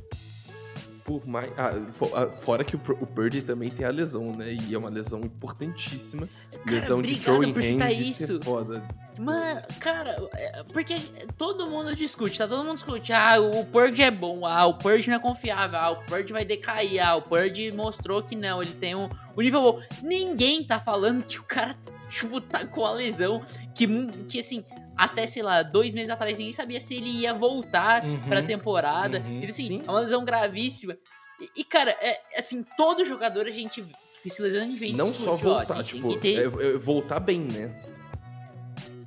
por 1.09 1.27
mais. 1.27 1.51
Ah, 1.57 1.73
ah, 2.15 2.27
fora 2.27 2.63
que 2.63 2.77
o, 2.77 2.81
o 3.01 3.07
Purdy 3.07 3.41
também 3.41 3.71
tem 3.71 3.87
a 3.87 3.91
lesão, 3.91 4.37
né? 4.37 4.55
E 4.69 4.75
é 4.75 4.79
uma 4.79 4.91
lesão 4.91 5.21
importantíssima. 5.21 6.29
Cara, 6.53 6.71
lesão 6.71 7.01
de 7.01 7.17
throwing 7.19 7.55
hand 7.81 7.93
isso. 7.93 8.39
foda. 8.43 8.87
Mano, 9.19 9.63
cara, 9.81 10.29
é, 10.35 10.63
porque 10.65 10.97
todo 11.39 11.67
mundo 11.67 11.97
discute, 11.97 12.37
tá? 12.37 12.47
Todo 12.47 12.63
mundo 12.63 12.75
discute. 12.75 13.11
Ah, 13.15 13.41
o 13.41 13.65
Purdy 13.65 14.03
é 14.03 14.11
bom. 14.11 14.45
Ah, 14.45 14.67
o 14.67 14.75
Purdy 14.75 15.09
não 15.09 15.17
é 15.17 15.19
confiável. 15.19 15.79
Ah, 15.79 15.91
o 15.93 15.97
Purdy 16.05 16.31
vai 16.31 16.45
decair. 16.45 17.01
Ah, 17.01 17.17
o 17.17 17.23
Purdy 17.23 17.73
mostrou 17.73 18.23
que 18.23 18.37
não. 18.37 18.61
Ele 18.61 18.73
tem 18.73 18.95
um, 18.95 19.09
um 19.35 19.41
nível 19.41 19.63
bom. 19.63 19.81
Ninguém 20.03 20.63
tá 20.63 20.79
falando 20.79 21.23
que 21.25 21.39
o 21.39 21.43
cara 21.43 21.75
tipo, 22.11 22.41
tá 22.41 22.67
com 22.67 22.85
a 22.85 22.93
lesão 22.93 23.43
que, 23.75 23.87
que 24.29 24.41
assim, 24.41 24.65
até, 24.99 25.27
sei 25.27 25.43
lá, 25.43 25.63
dois 25.63 25.95
meses 25.95 26.11
atrás 26.11 26.37
ninguém 26.37 26.53
sabia 26.53 26.81
se 26.81 26.95
ele 26.97 27.09
ia 27.11 27.33
voltar 27.33 28.05
Uhum. 28.05 28.19
pra 28.29 28.43
temporada. 28.43 29.21
Uhum. 29.21 29.37
Então, 29.39 29.49
assim, 29.51 29.63
Sim. 29.63 29.83
é 29.87 29.91
uma 29.91 30.01
lesão 30.01 30.25
gravíssima. 30.25 30.97
E, 31.41 31.61
e, 31.61 31.65
cara, 31.65 31.93
é 32.01 32.21
assim, 32.37 32.65
todo 32.77 33.05
jogador 33.05 33.47
a 33.47 33.51
gente 33.51 33.85
se 34.27 34.43
lesiona 34.43 34.67
a 34.67 34.69
gente 34.69 34.79
vê 34.79 34.93
Não 34.93 35.15
só 35.15 35.37
tipo, 35.37 35.49
voltar, 35.49 35.83
tipo, 35.85 36.17
ter- 36.19 36.41
é- 36.41 36.43
é 36.75 36.77
voltar 36.77 37.21
bem, 37.21 37.41
né? 37.43 37.83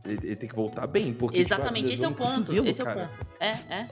Ele, 0.03 0.19
ele 0.27 0.35
tem 0.35 0.49
que 0.49 0.55
voltar 0.55 0.87
bem, 0.87 1.13
porque. 1.13 1.37
tipo, 1.43 1.53
Exatamente, 1.53 1.91
esse 1.93 2.03
é 2.03 2.07
o 2.07 2.11
lesão 2.11 2.27
no 2.39 2.45
ponto. 2.45 2.67
Esse 2.67 2.81
é 2.81 2.83
o 2.83 2.87
ponto. 2.87 3.09
É, 3.39 3.49
é. 3.69 3.87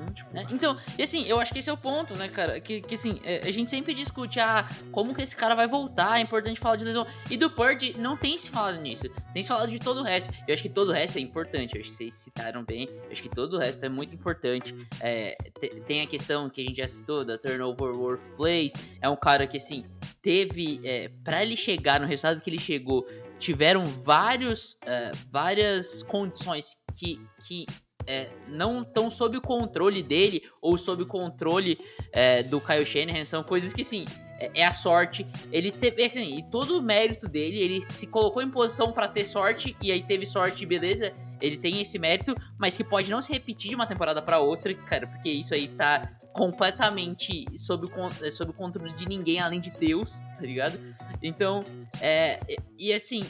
Hum, 0.00 0.12
Tipo, 0.12 0.36
é. 0.36 0.46
Então, 0.50 0.76
e 0.98 1.02
assim, 1.02 1.24
eu 1.26 1.38
acho 1.38 1.52
que 1.52 1.58
esse 1.58 1.68
é 1.68 1.72
o 1.72 1.76
ponto, 1.76 2.16
né, 2.16 2.28
cara? 2.28 2.60
Que, 2.60 2.80
que 2.80 2.94
assim, 2.94 3.20
é, 3.24 3.40
a 3.46 3.50
gente 3.52 3.70
sempre 3.70 3.92
discute, 3.94 4.40
ah, 4.40 4.66
como 4.90 5.14
que 5.14 5.22
esse 5.22 5.36
cara 5.36 5.54
vai 5.54 5.66
voltar, 5.66 6.18
é 6.18 6.22
importante 6.22 6.58
falar 6.58 6.76
de 6.76 6.84
lesão. 6.84 7.06
E 7.30 7.36
do 7.36 7.50
Purdy 7.50 7.94
não 7.98 8.16
tem 8.16 8.36
se 8.38 8.48
falado 8.50 8.80
nisso, 8.80 9.04
tem 9.32 9.42
se 9.42 9.48
falado 9.48 9.70
de 9.70 9.78
todo 9.78 10.00
o 10.00 10.02
resto. 10.02 10.32
Eu 10.46 10.54
acho 10.54 10.62
que 10.62 10.68
todo 10.68 10.88
o 10.88 10.92
resto 10.92 11.18
é 11.18 11.20
importante, 11.20 11.74
eu 11.74 11.80
acho 11.80 11.90
que 11.90 11.96
vocês 11.96 12.14
citaram 12.14 12.64
bem, 12.64 12.88
eu 13.04 13.12
acho 13.12 13.22
que 13.22 13.28
todo 13.28 13.54
o 13.54 13.58
resto 13.58 13.84
é 13.84 13.88
muito 13.88 14.14
importante. 14.14 14.74
É, 15.00 15.36
te- 15.60 15.80
tem 15.86 16.00
a 16.02 16.06
questão 16.06 16.48
que 16.48 16.60
a 16.60 16.64
gente 16.64 16.78
já 16.78 16.88
citou 16.88 17.24
da 17.24 17.36
turnover 17.38 17.94
worth 17.94 18.20
plays, 18.36 18.72
é 19.00 19.08
um 19.08 19.16
cara 19.16 19.46
que, 19.46 19.56
assim, 19.58 19.84
teve, 20.22 20.80
é, 20.84 21.08
para 21.24 21.42
ele 21.42 21.56
chegar 21.56 21.98
no 22.00 22.06
resultado 22.06 22.40
que 22.40 22.50
ele 22.50 22.58
chegou, 22.58 23.06
tiveram 23.38 23.84
vários, 23.84 24.76
é, 24.84 25.10
várias 25.30 26.02
condições 26.02 26.76
que, 26.94 27.20
que 27.46 27.64
é, 28.10 28.28
não 28.48 28.82
estão 28.82 29.08
sob 29.08 29.36
o 29.36 29.40
controle 29.40 30.02
dele 30.02 30.42
ou 30.60 30.76
sob 30.76 31.04
o 31.04 31.06
controle 31.06 31.78
é, 32.12 32.42
do 32.42 32.60
Kyle 32.60 32.84
Shanahan. 32.84 33.24
São 33.24 33.44
coisas 33.44 33.72
que, 33.72 33.84
sim, 33.84 34.04
é, 34.40 34.50
é 34.62 34.66
a 34.66 34.72
sorte. 34.72 35.24
Ele 35.52 35.70
teve, 35.70 36.04
assim, 36.04 36.38
e 36.38 36.42
todo 36.50 36.76
o 36.76 36.82
mérito 36.82 37.28
dele, 37.28 37.58
ele 37.58 37.84
se 37.88 38.08
colocou 38.08 38.42
em 38.42 38.50
posição 38.50 38.90
para 38.90 39.06
ter 39.06 39.24
sorte 39.24 39.76
e 39.80 39.92
aí 39.92 40.02
teve 40.02 40.26
sorte, 40.26 40.66
beleza. 40.66 41.12
Ele 41.40 41.56
tem 41.56 41.80
esse 41.80 41.98
mérito, 42.00 42.34
mas 42.58 42.76
que 42.76 42.82
pode 42.82 43.08
não 43.08 43.22
se 43.22 43.32
repetir 43.32 43.70
de 43.70 43.76
uma 43.76 43.86
temporada 43.86 44.20
para 44.20 44.40
outra, 44.40 44.74
cara, 44.74 45.06
porque 45.06 45.30
isso 45.30 45.54
aí 45.54 45.68
tá 45.68 46.10
completamente 46.32 47.46
sob 47.56 47.86
o, 47.86 48.24
é, 48.24 48.30
sob 48.30 48.50
o 48.50 48.54
controle 48.54 48.92
de 48.92 49.08
ninguém 49.08 49.40
além 49.40 49.60
de 49.60 49.70
Deus, 49.70 50.20
tá 50.20 50.42
ligado? 50.42 50.80
Então, 51.22 51.64
é, 52.00 52.40
e, 52.76 52.88
e 52.88 52.92
assim, 52.92 53.22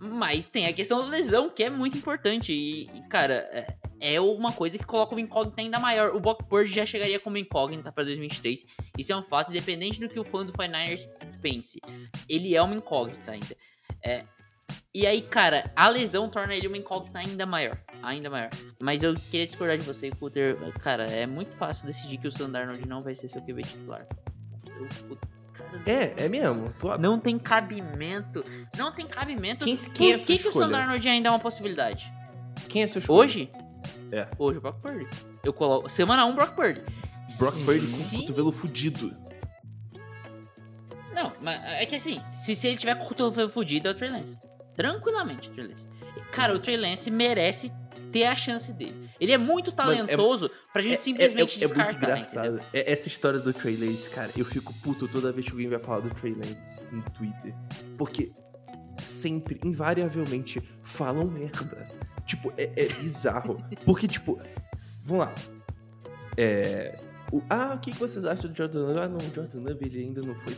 mas 0.00 0.46
tem 0.46 0.66
a 0.66 0.72
questão 0.72 1.00
da 1.00 1.06
lesão, 1.06 1.48
que 1.48 1.62
é 1.62 1.70
muito 1.70 1.96
importante. 1.96 2.52
E, 2.52 2.90
e, 2.94 3.02
cara, 3.08 3.48
é, 3.52 3.74
é 4.14 4.20
uma 4.20 4.52
coisa 4.52 4.78
que 4.78 4.84
coloca 4.84 5.12
uma 5.14 5.20
incógnita 5.20 5.60
ainda 5.60 5.78
maior. 5.78 6.14
O 6.14 6.20
Brock 6.20 6.44
Purdy 6.44 6.72
já 6.72 6.86
chegaria 6.86 7.18
como 7.18 7.36
incógnita 7.36 7.90
para 7.90 8.04
2023. 8.04 8.64
Isso 8.96 9.12
é 9.12 9.16
um 9.16 9.22
fato, 9.22 9.50
independente 9.50 9.98
do 10.00 10.08
que 10.08 10.18
o 10.20 10.24
fã 10.24 10.44
do 10.44 10.52
49ers 10.52 11.08
pense. 11.42 11.80
Ele 12.28 12.54
é 12.54 12.62
uma 12.62 12.74
incógnita 12.74 13.32
ainda. 13.32 13.56
É, 14.04 14.24
e 14.94 15.06
aí, 15.06 15.22
cara, 15.22 15.70
a 15.76 15.88
lesão 15.88 16.28
torna 16.28 16.54
ele 16.54 16.66
uma 16.68 16.76
incógnita 16.76 17.18
ainda 17.18 17.44
maior. 17.44 17.78
Ainda 18.02 18.30
maior. 18.30 18.50
Mas 18.80 19.02
eu 19.02 19.14
queria 19.14 19.46
discordar 19.46 19.76
de 19.76 19.84
você, 19.84 20.10
Cutter. 20.10 20.56
Cara, 20.80 21.04
é 21.06 21.26
muito 21.26 21.54
fácil 21.56 21.86
decidir 21.86 22.18
que 22.18 22.28
o 22.28 22.32
Sam 22.32 22.50
Darnold 22.50 22.86
não 22.86 23.02
vai 23.02 23.14
ser 23.14 23.28
seu 23.28 23.42
QB 23.42 23.62
titular. 23.62 24.06
Eu, 24.66 24.88
eu- 25.10 25.18
cara, 25.52 25.82
É, 25.86 26.24
é 26.24 26.28
mesmo. 26.28 26.72
Tu, 26.78 26.98
não 26.98 27.18
tem 27.20 27.38
cabimento. 27.38 28.44
Não 28.76 28.92
tem 28.92 29.06
cabimento. 29.06 29.64
Quem- 29.64 29.76
Por 29.76 29.92
quem 29.92 30.10
é 30.12 30.14
essa 30.14 30.26
que, 30.26 30.38
que 30.38 30.48
o 30.48 30.52
Sam 30.52 30.60
escolha? 30.60 30.68
Darnold 30.78 31.08
ainda 31.08 31.28
é 31.28 31.32
uma 31.32 31.38
possibilidade? 31.40 32.10
Quem 32.68 32.82
é 32.82 32.86
seu 32.86 33.00
escolha? 33.00 33.20
Hoje? 33.28 33.50
É. 34.12 34.28
Hoje 34.38 34.58
o 34.58 34.60
Brock 34.60 34.80
Purdy. 34.80 35.06
Eu 35.44 35.52
coloco. 35.52 35.88
Semana 35.88 36.24
1, 36.26 36.34
Brock 36.34 36.54
Purdy. 36.54 36.82
Brock 37.38 37.54
Purdy 37.64 37.86
com 37.86 38.16
o 38.16 38.20
cotovelo 38.20 38.52
fudido. 38.52 39.16
Não, 41.14 41.32
mas 41.40 41.60
é 41.64 41.86
que 41.86 41.94
assim, 41.96 42.20
se, 42.34 42.54
se 42.54 42.68
ele 42.68 42.76
tiver 42.76 42.94
com 42.96 43.04
o 43.04 43.08
cotovelo 43.08 43.48
fudido, 43.48 43.88
é 43.88 43.90
o 43.90 43.94
Trey 43.94 44.10
Lance. 44.10 44.38
Tranquilamente, 44.76 45.48
o 45.48 45.52
Trey 45.52 45.66
Lance. 45.68 45.88
Cara, 46.30 46.54
o 46.54 46.58
Trey 46.58 46.76
Lance 46.76 47.10
merece 47.10 47.72
ter 48.12 48.24
a 48.24 48.36
chance 48.36 48.72
dele. 48.72 49.08
Ele 49.18 49.32
é 49.32 49.38
muito 49.38 49.74
Mano, 49.76 49.92
é- 49.92 49.96
talentoso 49.96 50.50
pra 50.72 50.82
gente 50.82 50.94
É, 50.94 50.98
simplesmente 50.98 51.58
é, 51.58 51.62
é, 51.62 51.64
é 51.64 51.68
muito 51.68 51.76
descartar, 51.76 51.96
engraçado. 52.10 52.60
É- 52.72 52.92
essa 52.92 53.08
história 53.08 53.38
do 53.40 53.52
Trey 53.52 53.76
Lance, 53.76 54.10
cara, 54.10 54.30
eu 54.36 54.44
fico 54.44 54.74
puto 54.82 55.08
toda 55.08 55.32
vez 55.32 55.46
que 55.46 55.52
alguém 55.52 55.68
vai 55.68 55.78
falar 55.78 56.00
do 56.00 56.10
Trey 56.14 56.34
Lance 56.34 56.78
no 56.92 57.02
Twitter. 57.10 57.54
Porque 57.96 58.30
sempre, 58.98 59.58
invariavelmente, 59.64 60.60
falam 60.82 61.24
merda. 61.26 61.88
Tipo, 62.26 62.52
é, 62.56 62.64
é 62.76 62.88
bizarro. 62.94 63.62
Porque, 63.84 64.06
tipo, 64.08 64.38
vamos 65.04 65.26
lá. 65.26 65.34
É. 66.36 66.98
o- 67.32 67.42
ah, 67.48 67.74
o 67.74 67.78
que 67.80 67.92
vocês 67.92 68.24
acham 68.24 68.50
do 68.50 68.56
Jordan 68.56 68.80
Love? 68.86 68.98
Ah, 69.00 69.08
não, 69.08 69.18
o 69.18 69.34
Jordan 69.34 69.60
Love 69.60 69.84
ele 69.84 70.00
ainda 70.00 70.20
não 70.22 70.34
foi. 70.34 70.56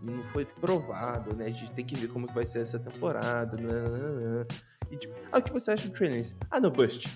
Não 0.00 0.22
foi 0.28 0.44
provado, 0.44 1.34
né? 1.34 1.46
A 1.46 1.50
gente 1.50 1.72
tem 1.72 1.84
que 1.84 1.96
ver 1.96 2.06
como 2.08 2.26
que 2.28 2.34
vai 2.34 2.46
ser 2.46 2.60
essa 2.60 2.78
temporada. 2.78 3.56
nananã. 3.56 4.46
E, 4.90 4.96
tipo, 4.96 5.12
ah, 5.32 5.38
o 5.38 5.42
que 5.42 5.52
você 5.52 5.72
acha 5.72 5.88
do 5.88 5.92
Trey? 5.94 6.22
Ah, 6.50 6.60
não, 6.60 6.70
Bust. 6.70 7.08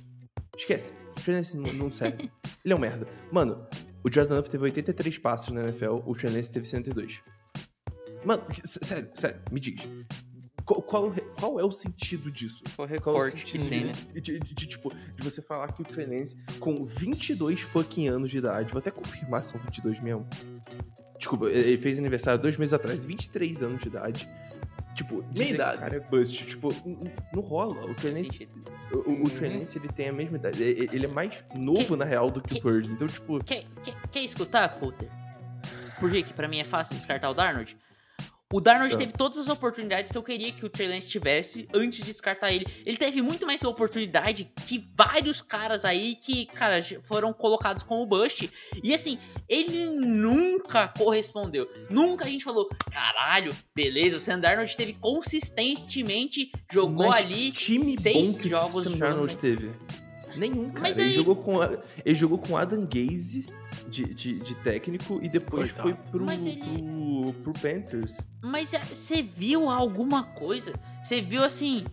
Esquece. 0.56 0.92
O 1.16 1.20
Trey 1.22 1.40
não, 1.54 1.72
não 1.74 1.90
serve. 1.90 2.30
Ele 2.64 2.74
é 2.74 2.76
um 2.76 2.80
merda. 2.80 3.06
Mano, 3.30 3.66
o 4.04 4.12
Jordan 4.12 4.34
Love 4.36 4.50
teve 4.50 4.64
83 4.64 5.16
passos 5.18 5.52
na 5.54 5.62
NFL, 5.62 6.00
o 6.04 6.12
Trey 6.14 6.42
teve 6.42 6.66
102. 6.66 7.22
Mano, 8.24 8.42
sério, 8.64 9.10
sério, 9.14 9.40
me 9.50 9.58
diz. 9.60 9.88
Qual, 10.64 10.80
qual, 10.82 11.12
qual 11.38 11.58
é 11.60 11.64
o 11.64 11.72
sentido 11.72 12.30
disso? 12.30 12.62
Qual 12.76 12.86
o 12.88 13.00
Qual 13.00 13.16
é 13.16 13.18
o 13.18 13.22
recorte 13.24 13.44
que 13.44 13.58
tem, 13.58 13.68
de, 13.68 13.84
né? 13.86 13.92
de, 14.14 14.20
de- 14.20 14.38
de, 14.54 14.66
tipo, 14.66 14.92
de 14.94 15.22
você 15.22 15.42
falar 15.42 15.72
que 15.72 15.82
o 15.82 15.84
Trey 15.84 16.06
Lance, 16.06 16.36
com 16.60 16.84
22 16.84 17.60
fucking 17.60 18.08
anos 18.08 18.30
de 18.30 18.38
idade, 18.38 18.70
vou 18.72 18.78
até 18.78 18.90
confirmar 18.90 19.42
se 19.44 19.52
são 19.52 19.60
22 19.60 20.00
mesmo. 20.00 20.26
Desculpa, 21.18 21.46
ele 21.50 21.76
fez 21.78 21.98
aniversário 21.98 22.40
dois 22.40 22.56
meses 22.56 22.72
atrás, 22.74 23.04
23 23.04 23.62
anos 23.62 23.80
de 23.82 23.88
idade. 23.88 24.28
Tipo, 24.94 25.22
que 25.34 25.42
idade. 25.44 25.76
o 25.78 25.80
cara 25.80 25.96
é 25.96 26.00
bust. 26.00 26.44
Tipo, 26.46 26.68
não 27.32 27.40
rola. 27.42 27.86
O 27.90 27.94
Trey 27.94 28.12
Lance, 28.12 28.32
Sentido. 28.32 28.62
o, 28.92 28.96
o 28.96 29.10
Uhum. 29.12 29.24
Trey 29.24 29.58
Lance, 29.58 29.78
ele 29.78 29.88
tem 29.88 30.08
a 30.08 30.12
mesma 30.12 30.36
idade. 30.36 30.62
Ele 30.62 31.06
é 31.06 31.08
mais 31.08 31.44
novo, 31.54 31.96
na 31.96 32.04
real, 32.04 32.30
do 32.30 32.40
que 32.42 32.54
que- 32.54 32.58
o 32.60 32.62
Purdy. 32.62 32.90
Então, 32.92 33.06
tipo, 33.06 33.42
Quer, 33.42 33.64
quer, 33.82 33.94
quer 34.10 34.22
escutar, 34.22 34.68
Coulter? 34.78 35.08
Por 35.98 36.10
que 36.10 36.22
que 36.24 36.34
pra 36.34 36.46
mim 36.48 36.58
é 36.58 36.64
fácil 36.64 36.94
descartar 36.96 37.30
o 37.30 37.34
Darnold? 37.34 37.76
O 38.52 38.60
Darnold 38.60 38.94
Ah. 38.94 38.98
teve 38.98 39.12
todas 39.12 39.38
as 39.38 39.48
oportunidades 39.48 40.10
que 40.12 40.18
eu 40.18 40.22
queria 40.22 40.52
que 40.52 40.64
o 40.66 40.68
Trey 40.68 40.86
Lance 40.88 41.08
tivesse 41.08 41.66
antes 41.72 42.00
de 42.00 42.04
descartar 42.04 42.52
ele. 42.52 42.66
Ele 42.84 42.96
teve 42.98 43.22
muito 43.22 43.46
mais 43.46 43.62
oportunidade 43.64 44.50
que 44.66 44.84
vários 44.94 45.40
caras 45.40 45.84
aí 45.84 46.16
que, 46.16 46.46
cara, 46.46 46.80
já 46.80 47.00
foram 47.02 47.32
colocados 47.32 47.82
como 47.82 48.04
bust. 48.04 48.50
E 48.82 48.92
assim, 48.92 49.18
ele 49.48 49.86
nunca 49.86 50.86
correspondeu. 50.88 51.66
Nunca 51.88 52.24
a 52.24 52.28
gente 52.28 52.44
falou, 52.44 52.68
caralho, 52.90 53.52
beleza, 53.74 54.16
o 54.16 54.20
Sam 54.20 54.38
Darnold 54.40 54.76
teve 54.76 54.92
consistentemente, 54.94 56.50
jogou 56.70 57.08
mas 57.08 57.24
ali 57.24 57.52
time 57.52 57.96
seis 58.00 58.32
bom 58.36 58.38
que 58.42 58.48
jogos 58.48 58.76
o 58.76 58.82
Sam 58.82 58.90
jogando. 58.90 59.08
Darnold 59.08 59.38
teve. 59.38 59.70
Nenhum, 60.36 60.68
cara. 60.70 60.80
Mas 60.82 60.98
ele, 60.98 61.08
aí- 61.08 61.14
jogou 61.14 61.36
com, 61.36 61.58
ele 61.62 62.14
jogou 62.14 62.38
com 62.38 62.56
Adam 62.56 62.86
Gaze 62.86 63.46
de, 63.92 64.14
de, 64.14 64.38
de 64.40 64.54
técnico 64.56 65.20
e 65.22 65.28
depois 65.28 65.70
Coitado. 65.72 65.82
foi 66.02 66.10
pro, 66.10 66.24
Mas 66.24 66.46
ele- 66.46 66.62
pro, 66.62 67.32
pro 67.42 67.52
Panthers. 67.52 68.26
Mas 68.42 68.72
você 68.72 69.22
viu 69.22 69.68
alguma 69.68 70.22
coisa? 70.24 70.72
Você 71.04 71.20
viu 71.20 71.44
assim. 71.44 71.84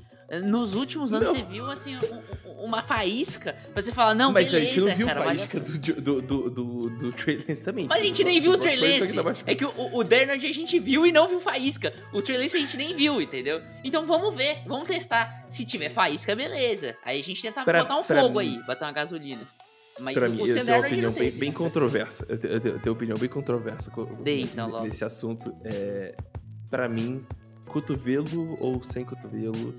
Nos 0.44 0.76
últimos 0.76 1.12
anos, 1.12 1.28
Não. 1.30 1.36
você 1.36 1.42
viu 1.42 1.66
assim 1.66 1.96
um- 1.98 2.50
um- 2.52 2.66
uma 2.66 2.84
faísca 2.84 3.54
pra 3.74 3.82
você 3.82 3.92
falar, 3.92 4.14
não, 4.14 4.32
mas 4.32 4.52
beleza, 4.52 4.58
a 4.58 4.70
gente 4.70 4.80
não 4.88 4.96
viu 4.96 5.08
cara, 5.08 5.26
mas- 5.26 5.42
faísca 5.44 5.60
do, 5.60 6.02
do, 6.02 6.22
do, 6.22 6.50
do, 6.52 6.90
do 7.00 7.12
Trey 7.14 7.40
Lance 7.50 7.66
também. 7.66 7.88
Mas 7.90 8.00
a 8.00 8.04
gente 8.04 8.24
nem 8.24 8.40
viu 8.40 8.52
o 8.52 8.58
Trey 8.60 8.76
Lance. 8.76 9.44
É 9.48 9.56
que 9.56 9.66
o, 9.66 9.72
o 9.98 10.04
Dernard 10.04 10.46
a 10.46 10.52
gente 10.54 10.78
viu 10.80 11.04
e 11.04 11.12
não 11.12 11.28
viu 11.28 11.40
faísca. 11.40 11.92
O 12.14 12.22
Trey 12.22 12.38
Lance 12.38 12.56
a 12.56 12.60
gente 12.60 12.78
nem 12.78 12.94
viu, 12.94 13.20
entendeu? 13.20 13.60
Então 13.84 14.06
vamos 14.06 14.36
ver, 14.36 14.60
vamos 14.68 14.88
testar. 14.88 15.48
Se 15.50 15.66
tiver 15.66 15.90
faísca, 15.90 16.36
beleza. 16.36 16.96
Aí 17.04 17.20
a 17.20 17.24
gente 17.24 17.42
tenta 17.42 17.64
Pra- 17.64 17.82
botar 17.82 17.98
um 17.98 18.04
pra 18.04 18.22
fogo 18.22 18.40
mim- 18.40 18.58
aí, 18.60 18.64
botar 18.68 18.86
uma 18.86 18.92
gasolina. 18.92 19.48
Mas 20.00 20.14
Pra 20.16 20.28
o, 20.28 20.32
mim, 20.32 20.48
eu 20.48 20.54
tenho 20.66 20.78
uma 20.78 20.88
opinião 20.88 21.12
bem, 21.12 21.32
bem 21.32 21.52
controversa. 21.52 22.26
Eu 22.30 22.38
tenho, 22.38 22.54
eu 22.54 22.60
tenho- 22.62 22.80
uma 22.86 22.92
opinião 22.94 23.18
bem 23.18 23.30
controversa 23.30 23.92
co- 23.92 24.06
Dê, 24.24 24.42
então, 24.42 24.82
nesse 24.84 25.04
assunto. 25.04 25.54
É, 25.64 26.16
pra 26.70 26.88
mim, 26.90 27.26
cotovelo 27.68 28.58
ou 28.60 28.82
sem 28.84 29.04
cotovelo, 29.06 29.76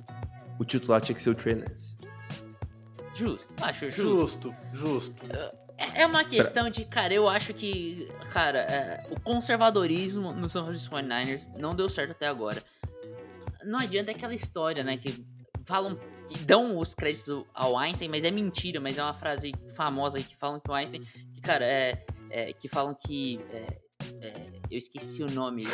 o 0.58 0.64
titular 0.64 1.00
tinha 1.00 1.14
que 1.14 1.22
ser 1.22 1.30
o 1.30 1.34
Trey 1.34 1.54
Lance. 1.54 1.96
Justo, 3.14 3.48
acho 3.62 3.88
justo. 3.88 4.02
Justo, 4.02 4.54
justo. 4.72 5.26
É 5.76 6.02
é 6.02 6.06
uma 6.06 6.22
questão 6.24 6.68
de, 6.68 6.84
cara, 6.84 7.14
eu 7.14 7.26
acho 7.26 7.54
que, 7.54 8.06
cara, 8.32 8.58
é, 8.60 9.06
o 9.10 9.18
conservadorismo 9.18 10.30
no 10.32 10.46
São 10.48 10.66
Francisco 10.66 10.94
49ers 10.94 11.48
não 11.58 11.74
deu 11.74 11.88
certo 11.88 12.10
até 12.10 12.26
agora. 12.26 12.62
Não 13.64 13.78
adianta 13.78 14.10
aquela 14.10 14.34
história, 14.34 14.84
né, 14.84 14.98
que 14.98 15.24
falam, 15.64 15.98
que 16.31 16.39
dão 16.45 16.78
os 16.78 16.95
créditos 16.95 17.45
ao 17.53 17.76
Einstein, 17.76 18.09
mas 18.09 18.22
é 18.24 18.31
mentira, 18.31 18.81
mas 18.81 18.97
é 18.97 19.03
uma 19.03 19.12
frase 19.14 19.53
famosa 19.74 20.18
aí 20.18 20.24
que 20.24 20.37
falam 20.37 20.61
que 20.61 20.70
o 20.70 20.74
Einstein, 20.74 21.03
que, 21.35 21.41
cara, 21.41 21.64
é, 21.64 22.05
é, 22.31 22.53
que 22.53 22.68
falam 22.68 22.95
que, 22.95 23.41
é, 23.53 23.78
é, 24.22 24.47
eu 24.70 24.78
esqueci 24.78 25.22
o 25.22 25.31
nome, 25.31 25.66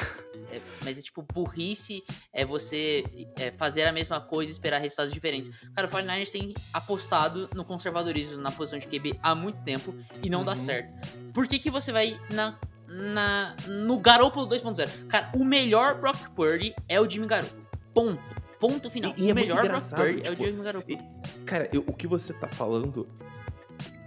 é, 0.51 0.61
mas 0.83 0.97
é 0.97 1.03
tipo, 1.03 1.23
burrice 1.23 2.03
é 2.33 2.45
você 2.45 3.05
é, 3.39 3.51
fazer 3.53 3.85
a 3.85 3.93
mesma 3.93 4.21
coisa 4.21 4.51
e 4.51 4.53
esperar 4.53 4.79
resultados 4.79 5.13
diferentes. 5.13 5.51
Cara, 5.75 5.87
o 5.87 5.91
49ers 5.91 6.31
tem 6.31 6.55
apostado 6.73 7.51
no 7.55 7.65
conservadorismo 7.65 8.39
na 8.39 8.51
posição 8.51 8.79
de 8.79 8.87
QB 8.87 9.19
há 9.23 9.35
muito 9.35 9.63
tempo 9.63 9.95
e 10.23 10.31
não 10.31 10.43
dá 10.45 10.53
Uhum. 10.53 10.57
certo. 10.57 11.19
Por 11.35 11.47
que, 11.47 11.59
que 11.59 11.71
você 11.71 11.93
vai 11.93 12.19
na, 12.33 12.59
na, 12.89 13.55
no 13.69 13.99
Garoppolo 14.01 14.49
2.0? 14.49 15.07
Cara, 15.09 15.31
o 15.35 15.45
melhor 15.45 16.01
Brock 16.01 16.31
Purdy 16.35 16.75
é 16.89 16.99
o 17.01 17.09
Jimmy 17.09 17.27
Garoppolo. 17.27 17.67
Ponto. 17.93 18.46
Ponto 18.61 18.91
final. 18.91 19.13
E- 19.17 19.23
e 19.25 19.29
é 19.29 19.33
o 19.33 19.35
muito 19.35 19.37
melhor 19.37 19.55
Brock 19.57 19.67
engraçado, 19.67 19.99
Purdy 20.03 20.17
é 20.17 20.21
o 20.21 20.35
tipo, 20.35 20.45
Jimmy 20.47 20.63
Garoppolo. 20.65 20.99
Cara, 21.45 21.69
eu- 21.73 21.85
o 21.87 21.93
que 21.93 22.07
você 22.07 22.33
tá 22.33 22.49
falando 22.49 23.07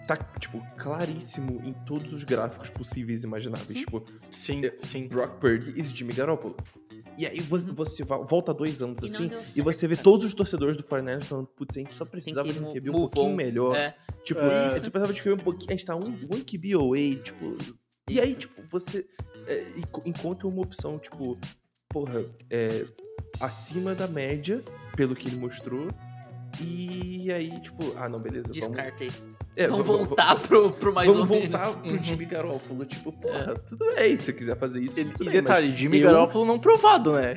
tá, 0.08 0.18
tipo, 0.40 0.60
claríssimo 0.78 1.62
em 1.64 1.72
todos 1.86 2.14
os 2.14 2.24
gráficos 2.24 2.70
possíveis 2.72 3.24
e 3.24 3.28
imagináveis. 3.28 3.80
Tipo, 3.80 4.04
Sim, 4.32 4.62
sim. 4.80 5.08
Brock 5.08 5.40
Purdy 5.40 5.74
e 5.80 5.84
Jimmy 5.84 6.14
Garoppolo. 6.14 6.58
E 7.18 7.28
aí 7.28 7.40
você, 7.42 7.68
você 7.72 8.04
va- 8.04 8.18
volta 8.18 8.54
dois 8.54 8.82
anos 8.82 9.02
E 9.04 9.06
assim, 9.06 9.30
e 9.56 9.62
você 9.62 9.88
vê 9.88 9.96
todos 9.98 10.26
os 10.26 10.34
torcedores 10.34 10.78
do 10.78 10.84
49ers 10.84 11.26
falando, 11.26 11.48
putz, 11.48 11.76
a 11.78 11.80
gente 11.82 11.94
só 11.94 12.06
precisava 12.06 12.52
de 12.52 12.60
um 12.64 12.72
QB 12.74 12.90
um 12.90 12.94
pouquinho 12.94 13.26
on. 13.28 13.36
melhor. 13.36 13.76
É. 13.76 13.94
Tipo, 14.24 14.40
É. 14.40 14.68
a 14.68 14.70
gente 14.70 14.90
precisava 14.90 15.14
de 15.14 15.22
QB 15.22 15.34
um 15.42 15.44
pouquinho. 15.44 15.70
A 15.70 15.74
gente 15.74 15.86
tá 15.86 15.96
um, 15.96 16.08
um 16.08 16.42
QB 16.44 16.74
away, 16.74 17.18
tipo. 17.18 17.58
E 18.10 18.20
aí, 18.20 18.34
tipo, 18.36 18.64
você 18.72 19.06
é, 19.48 19.66
enco- 19.78 20.02
encontra 20.06 20.48
uma 20.48 20.62
opção, 20.62 20.98
tipo, 20.98 21.38
porra, 21.90 22.26
é, 22.50 22.86
acima 23.40 23.94
da 23.96 24.08
média, 24.08 24.64
pelo 24.96 25.16
que 25.16 25.28
ele 25.28 25.38
mostrou. 25.38 25.90
E 26.62 27.32
aí, 27.32 27.60
tipo, 27.62 27.94
ah, 27.98 28.10
não, 28.10 28.20
beleza, 28.20 28.48
vamos. 28.52 28.60
Descarta 28.68 29.04
isso. 29.04 29.30
É, 29.56 29.68
vamos 29.68 29.86
v- 29.86 29.92
v- 29.92 29.98
voltar 30.06 30.36
v- 30.36 30.48
pro, 30.48 30.72
pro 30.72 30.94
mais 30.94 31.08
vamos 31.08 31.30
ou 31.30 31.36
menos. 31.36 31.52
voltar 31.52 31.74
pro 31.80 31.90
Uhum. 31.92 31.98
time 32.00 32.26
Garópolo. 32.26 32.86
Tipo, 32.86 33.12
porra, 33.12 33.56
tudo 33.68 33.86
bem, 33.96 34.18
se 34.18 34.24
você 34.24 34.34
quiser 34.34 34.58
fazer 34.58 34.82
isso. 34.82 35.00
E, 35.00 35.06
tudo 35.06 35.24
e 35.24 35.26
bem, 35.26 35.34
detalhe, 35.42 35.76
Jimmy 35.76 36.00
eu- 36.00 36.08
Garoppolo 36.12 36.46
não 36.46 36.60
provado, 36.60 37.14
né? 37.14 37.36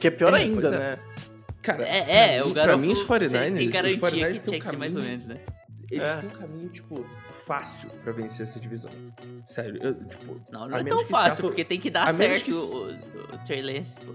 Que 0.00 0.08
é 0.08 0.10
pior 0.10 0.34
É, 0.34 0.38
ainda, 0.38 0.68
é. 0.68 0.70
né? 0.70 0.98
Cara, 1.62 1.84
É, 1.84 2.36
é, 2.36 2.38
pra 2.38 2.44
o 2.44 2.48
mim, 2.48 2.54
Garoppolo 2.54 2.64
pra 2.64 2.76
mim, 2.76 2.92
os 2.92 2.98
tem 2.98 3.06
49ers, 3.06 3.66
os 3.66 3.72
garantia 3.72 3.98
49ers 4.00 4.40
que 4.40 4.50
têm 4.50 4.58
um 4.58 4.62
ter 4.62 4.76
mais 4.76 4.94
ou 4.94 5.00
caminho 5.00 5.18
menos, 5.18 5.26
né? 5.26 5.40
Eles 5.90 6.08
É. 6.08 6.16
têm 6.16 6.28
um 6.28 6.32
caminho, 6.32 6.68
tipo, 6.68 7.06
fácil 7.30 7.88
pra 8.02 8.12
vencer 8.12 8.44
essa 8.44 8.58
divisão. 8.60 8.90
Sério, 9.44 9.80
eu, 9.82 9.94
tipo. 9.94 10.40
Não, 10.50 10.68
não 10.68 10.76
é 10.78 10.84
tão 10.84 10.98
fácil, 11.06 11.08
Seattle- 11.36 11.48
porque 11.48 11.64
tem 11.64 11.80
que 11.80 11.90
dar 11.90 12.12
certo 12.12 12.44
que 12.44 12.52
o, 12.52 12.56
o, 12.58 12.90
o 13.34 13.38
Trey 13.44 13.62
Lance, 13.62 13.96
pô. 13.96 14.12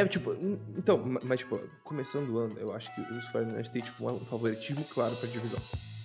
É, 0.00 0.06
tipo, 0.06 0.34
então, 0.76 0.96
ma- 0.98 1.20
mas, 1.24 1.40
tipo, 1.40 1.58
começando 1.82 2.30
o 2.30 2.38
ano, 2.38 2.56
eu 2.58 2.72
acho 2.72 2.94
que 2.94 3.00
os 3.00 3.26
49ers 3.32 3.68
têm, 3.70 3.82
tipo, 3.82 4.08
um 4.08 4.24
favoritismo 4.26 4.84
claro 4.84 5.16
pra 5.16 5.28
divisão. 5.28 5.58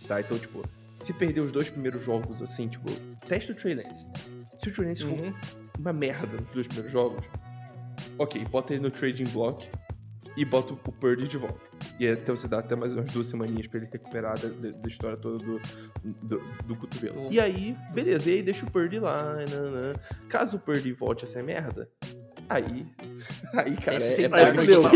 Tá? 0.07 0.19
Então, 0.19 0.37
tipo, 0.39 0.63
se 0.99 1.13
perder 1.13 1.41
os 1.41 1.51
dois 1.51 1.69
primeiros 1.69 2.03
jogos, 2.03 2.41
assim, 2.41 2.67
tipo, 2.67 2.89
testa 3.27 3.51
o 3.51 3.55
Trey 3.55 3.75
Lance. 3.75 4.07
Se 4.57 4.69
o 4.69 4.73
Trey 4.73 4.87
Lance 4.87 5.03
for 5.03 5.11
Uhum. 5.13 5.33
uma 5.79 5.93
merda 5.93 6.37
nos 6.41 6.51
dois 6.51 6.65
primeiros 6.67 6.91
jogos, 6.91 7.23
ok, 8.17 8.43
bota 8.45 8.73
ele 8.73 8.81
no 8.81 8.89
trading 8.89 9.25
block 9.25 9.69
e 10.35 10.43
bota 10.43 10.73
o 10.73 10.77
Purdy 10.77 11.27
de 11.27 11.37
volta. 11.37 11.61
E 11.99 12.07
até 12.07 12.31
você 12.31 12.47
dá 12.47 12.59
até 12.59 12.75
mais 12.75 12.93
umas 12.93 13.11
duas 13.11 13.27
semaninhas 13.27 13.67
pra 13.67 13.79
ele 13.79 13.89
recuperar 13.91 14.39
da, 14.39 14.47
da- 14.49 14.87
história 14.87 15.17
toda 15.17 15.37
do, 15.37 15.59
do, 16.03 16.41
do 16.65 16.75
cotovelo. 16.75 17.19
Uhum. 17.25 17.31
E 17.31 17.39
aí, 17.39 17.77
beleza, 17.93 18.31
e 18.31 18.33
aí 18.35 18.41
deixa 18.41 18.65
o 18.65 18.71
Purdy 18.71 18.97
lá. 18.99 19.35
nanã. 19.35 19.93
Caso 20.27 20.57
o 20.57 20.59
Purdy 20.59 20.91
volte 20.93 21.25
a 21.25 21.27
ser 21.27 21.43
merda, 21.43 21.87
aí. 22.49 22.85
Aí, 23.53 23.75
cara, 23.77 24.03
é, 24.03 24.21
é 24.23 24.29
pânico 24.29 24.65
total. 24.81 24.91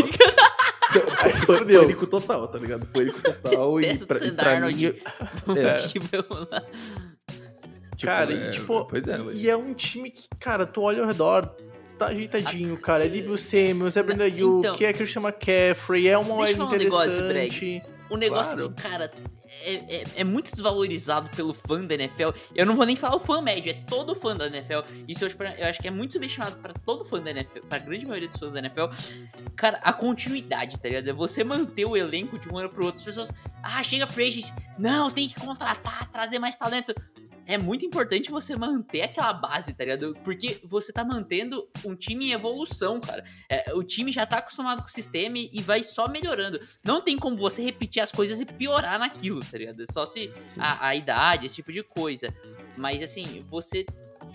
Aí 1.18 1.32
Pâ- 1.46 1.58
fudeu. 1.58 1.82
Pânico 1.82 2.06
total, 2.06 2.48
tá 2.48 2.58
ligado? 2.58 2.86
Pânico 2.86 3.20
total. 3.22 3.80
e 3.80 3.98
pra, 4.06 4.18
Sam 4.18 4.34
pra 4.34 4.60
mim. 4.60 4.84
É. 5.56 5.74
Tipo, 5.88 6.06
tipo, 7.96 8.06
cara, 8.06 8.32
é, 8.32 8.36
e 8.48 8.50
tipo, 8.52 8.84
Pois 8.86 9.06
é, 9.08 9.18
e 9.34 9.50
é 9.50 9.56
um 9.56 9.74
time 9.74 10.10
que, 10.10 10.28
cara, 10.40 10.64
tu 10.66 10.82
olha 10.82 11.00
ao 11.00 11.06
redor, 11.06 11.46
tá 11.98 12.06
ajeitadinho, 12.06 12.76
cara. 12.76 13.04
É 13.04 13.08
Libio 13.08 13.36
Samuels, 13.36 13.96
é 13.96 14.02
Brenda 14.02 14.26
Yu, 14.28 14.60
Então- 14.60 14.74
que 14.74 14.84
é 14.84 14.92
Christian 14.92 15.22
McCaffrey, 15.22 16.08
é 16.08 16.16
uma 16.16 16.34
OL 16.34 16.46
falar 16.56 16.68
um 16.70 16.76
negócio, 16.78 17.10
interessante. 17.12 17.82
O 18.10 18.16
negócio 18.16 18.54
Claro. 18.56 18.72
que, 18.72 18.82
cara, 18.82 19.10
é, 19.68 20.02
é, 20.02 20.04
é 20.16 20.24
muito 20.24 20.50
desvalorizado 20.50 21.28
pelo 21.34 21.52
fã 21.52 21.84
da 21.84 21.94
NFL. 21.94 22.30
Eu 22.54 22.64
não 22.64 22.74
vou 22.74 22.86
nem 22.86 22.96
falar 22.96 23.16
o 23.16 23.20
fã 23.20 23.40
médio, 23.42 23.70
é 23.70 23.74
todo 23.74 24.14
fã 24.14 24.36
da 24.36 24.46
NFL. 24.46 24.80
Isso 25.06 25.24
eu 25.24 25.28
eu 25.58 25.66
acho 25.66 25.80
que 25.80 25.88
é 25.88 25.90
muito 25.90 26.12
subestimado 26.14 26.56
pra 26.56 26.72
todo 26.72 27.04
fã 27.04 27.20
da 27.20 27.30
NFL, 27.30 27.60
pra 27.68 27.78
grande 27.78 28.06
maioria 28.06 28.28
dos 28.28 28.36
fãs 28.36 28.52
da 28.52 28.60
NFL. 28.60 28.86
Cara, 29.56 29.78
a 29.82 29.92
continuidade, 29.92 30.78
tá 30.78 30.88
ligado? 30.88 31.08
É 31.08 31.12
você 31.12 31.44
manter 31.44 31.84
o 31.84 31.96
elenco 31.96 32.38
de 32.38 32.48
um 32.48 32.58
ano 32.58 32.68
pro 32.68 32.86
outro. 32.86 33.00
As 33.00 33.04
pessoas, 33.04 33.32
ah, 33.62 33.82
chega 33.82 34.06
free. 34.06 34.28
Não, 34.78 35.10
tem 35.10 35.28
que 35.28 35.40
contratar, 35.40 36.10
trazer 36.10 36.38
mais 36.38 36.56
talento. 36.56 36.94
É 37.48 37.56
muito 37.56 37.86
importante 37.86 38.30
você 38.30 38.54
manter 38.54 39.00
aquela 39.00 39.32
base, 39.32 39.72
tá 39.72 39.82
ligado? 39.82 40.12
Porque 40.22 40.60
você 40.64 40.92
tá 40.92 41.02
mantendo 41.02 41.66
um 41.82 41.96
time 41.96 42.26
em 42.26 42.32
evolução, 42.32 43.00
cara. 43.00 43.24
É, 43.48 43.72
o 43.72 43.82
time 43.82 44.12
já 44.12 44.26
tá 44.26 44.36
acostumado 44.36 44.82
com 44.82 44.88
o 44.88 44.92
sistema 44.92 45.38
e 45.38 45.58
vai 45.62 45.82
só 45.82 46.06
melhorando. 46.06 46.60
Não 46.84 47.00
tem 47.00 47.16
como 47.16 47.38
você 47.38 47.62
repetir 47.62 48.02
as 48.02 48.12
coisas 48.12 48.38
e 48.38 48.44
piorar 48.44 48.98
naquilo, 48.98 49.40
tá 49.40 49.56
ligado? 49.56 49.82
Só 49.90 50.04
se 50.04 50.30
a, 50.58 50.88
a 50.88 50.94
idade, 50.94 51.46
esse 51.46 51.54
tipo 51.54 51.72
de 51.72 51.82
coisa. 51.82 52.34
Mas 52.76 53.02
assim, 53.02 53.42
você 53.48 53.86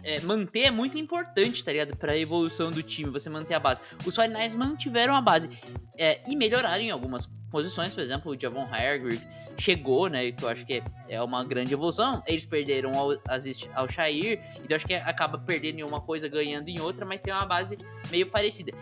é, 0.03 0.19
manter 0.21 0.65
é 0.65 0.71
muito 0.71 0.97
importante, 0.97 1.63
tá 1.63 1.71
ligado? 1.71 1.95
Pra 1.95 2.17
evolução 2.17 2.69
do 2.69 2.83
time, 2.83 3.09
você 3.09 3.29
manter 3.29 3.53
a 3.53 3.59
base. 3.59 3.81
Os 4.05 4.15
49ers 4.15 4.55
mantiveram 4.55 5.15
a 5.15 5.21
base 5.21 5.49
é, 5.97 6.21
e 6.27 6.35
melhoraram 6.35 6.83
em 6.83 6.91
algumas 6.91 7.25
posições, 7.49 7.93
por 7.93 8.01
exemplo, 8.01 8.31
o 8.31 8.39
Javon 8.39 8.67
Hargrave 8.69 9.21
chegou, 9.57 10.07
né? 10.07 10.31
Que 10.31 10.43
eu 10.43 10.49
acho 10.49 10.65
que 10.65 10.83
é, 11.07 11.21
uma 11.21 11.43
grande 11.45 11.73
evolução. 11.73 12.21
Eles 12.25 12.45
perderam 12.45 12.91
ao, 12.93 13.11
ao 13.73 13.87
Shair, 13.87 14.41
então 14.63 14.75
acho 14.75 14.85
que 14.85 14.93
acaba 14.93 15.37
perdendo 15.37 15.79
em 15.79 15.83
uma 15.83 16.01
coisa, 16.01 16.27
ganhando 16.27 16.67
em 16.69 16.79
outra, 16.79 17.05
mas 17.05 17.21
tem 17.21 17.33
uma 17.33 17.45
base 17.45 17.77
meio 18.09 18.29
parecida. 18.29 18.73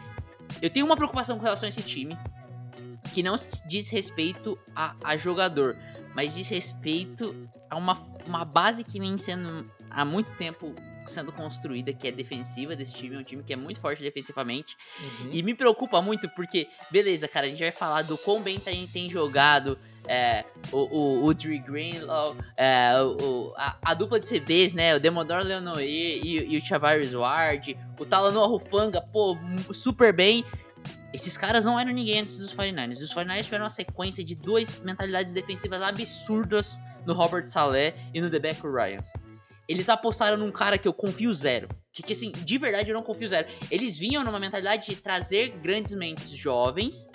Eu 0.62 0.70
tenho 0.70 0.86
uma 0.86 0.96
preocupação 0.96 1.38
com 1.38 1.44
relação 1.44 1.68
a 1.68 1.70
esse 1.70 1.84
time, 1.84 2.18
que 3.14 3.22
não 3.22 3.36
diz 3.68 3.90
respeito 3.90 4.58
a, 4.76 4.96
a 5.04 5.18
jogador, 5.18 5.78
mas 6.16 6.34
diz 6.34 6.48
respeito 6.50 7.36
a 7.70 7.78
uma, 7.78 7.94
uma 8.26 8.44
base 8.44 8.84
que 8.84 9.00
vem 9.00 9.18
sendo 9.18 9.70
há 9.90 10.04
muito 10.04 10.32
tempo 10.38 10.76
sendo 11.08 11.32
construída, 11.32 11.94
que 11.94 12.08
é 12.08 12.12
defensiva 12.12 12.76
desse 12.76 12.94
time, 12.94 13.16
é 13.16 13.20
um 13.20 13.24
time 13.24 13.44
que 13.44 13.54
é 13.54 13.56
muito 13.56 13.80
forte 13.80 14.02
defensivamente. 14.02 14.78
Uhum. 15.00 15.30
E 15.32 15.44
me 15.44 15.54
preocupa 15.54 16.02
muito 16.02 16.30
porque, 16.30 16.68
beleza, 16.92 17.28
cara, 17.28 17.48
a 17.48 17.50
gente 17.50 17.60
vai 17.60 17.72
falar 17.72 18.04
do 18.04 18.18
quão 18.18 18.42
bem 18.42 18.60
tem, 18.60 18.88
tem 18.88 19.10
jogado 19.10 19.78
é, 20.08 20.46
o, 20.72 20.78
o, 20.78 21.26
o 21.26 21.34
Dre 21.34 21.60
Greenlaw, 21.60 22.36
é, 22.58 22.94
o, 23.02 23.54
a, 23.56 23.78
a 23.84 23.94
dupla 23.94 24.20
de 24.20 24.28
CBs, 24.28 24.74
né? 24.74 24.96
O 24.96 25.00
Demodoro 25.00 25.44
Leonoir 25.44 25.88
e, 25.88 26.54
e 26.54 26.58
o 26.58 26.62
Chavaris 26.62 27.14
Ward, 27.14 27.78
o 28.00 28.06
Talanoa 28.06 28.48
Rufanga, 28.48 29.02
pô, 29.02 29.38
super 29.72 30.14
bem. 30.14 30.46
Esses 31.14 31.38
caras 31.38 31.66
não 31.66 31.78
eram 31.78 31.92
ninguém 31.92 32.22
antes 32.22 32.38
dos 32.38 32.56
49ers. 32.56 33.02
Os 33.02 33.14
49ers 33.14 33.44
tiveram 33.44 33.64
uma 33.66 33.70
sequência 33.70 34.24
de 34.24 34.34
duas 34.34 34.80
mentalidades 34.80 35.34
defensivas 35.34 35.82
absurdas 35.82 36.80
no 37.06 37.14
Robert 37.14 37.50
Saleh 37.50 37.94
e 38.14 38.22
no 38.22 38.30
DeBeco 38.30 38.72
Ryans. 38.72 39.12
Eles 39.68 39.88
apostaram 39.90 40.38
num 40.38 40.52
cara 40.52 40.78
que 40.78 40.88
eu 40.88 40.94
confio 40.94 41.32
zero. 41.34 41.68
Que, 41.94 42.02
que, 42.04 42.14
assim, 42.14 42.32
de 42.32 42.58
verdade 42.58 42.90
eu 42.90 42.96
não 42.96 43.04
confio 43.04 43.28
zero. 43.28 43.48
Eles 43.70 43.98
vinham 43.98 44.24
numa 44.24 44.40
mentalidade 44.40 44.86
de 44.88 44.96
trazer 44.96 45.50
grandes 45.62 45.94
mentes 45.94 46.30
jovens 46.30 47.08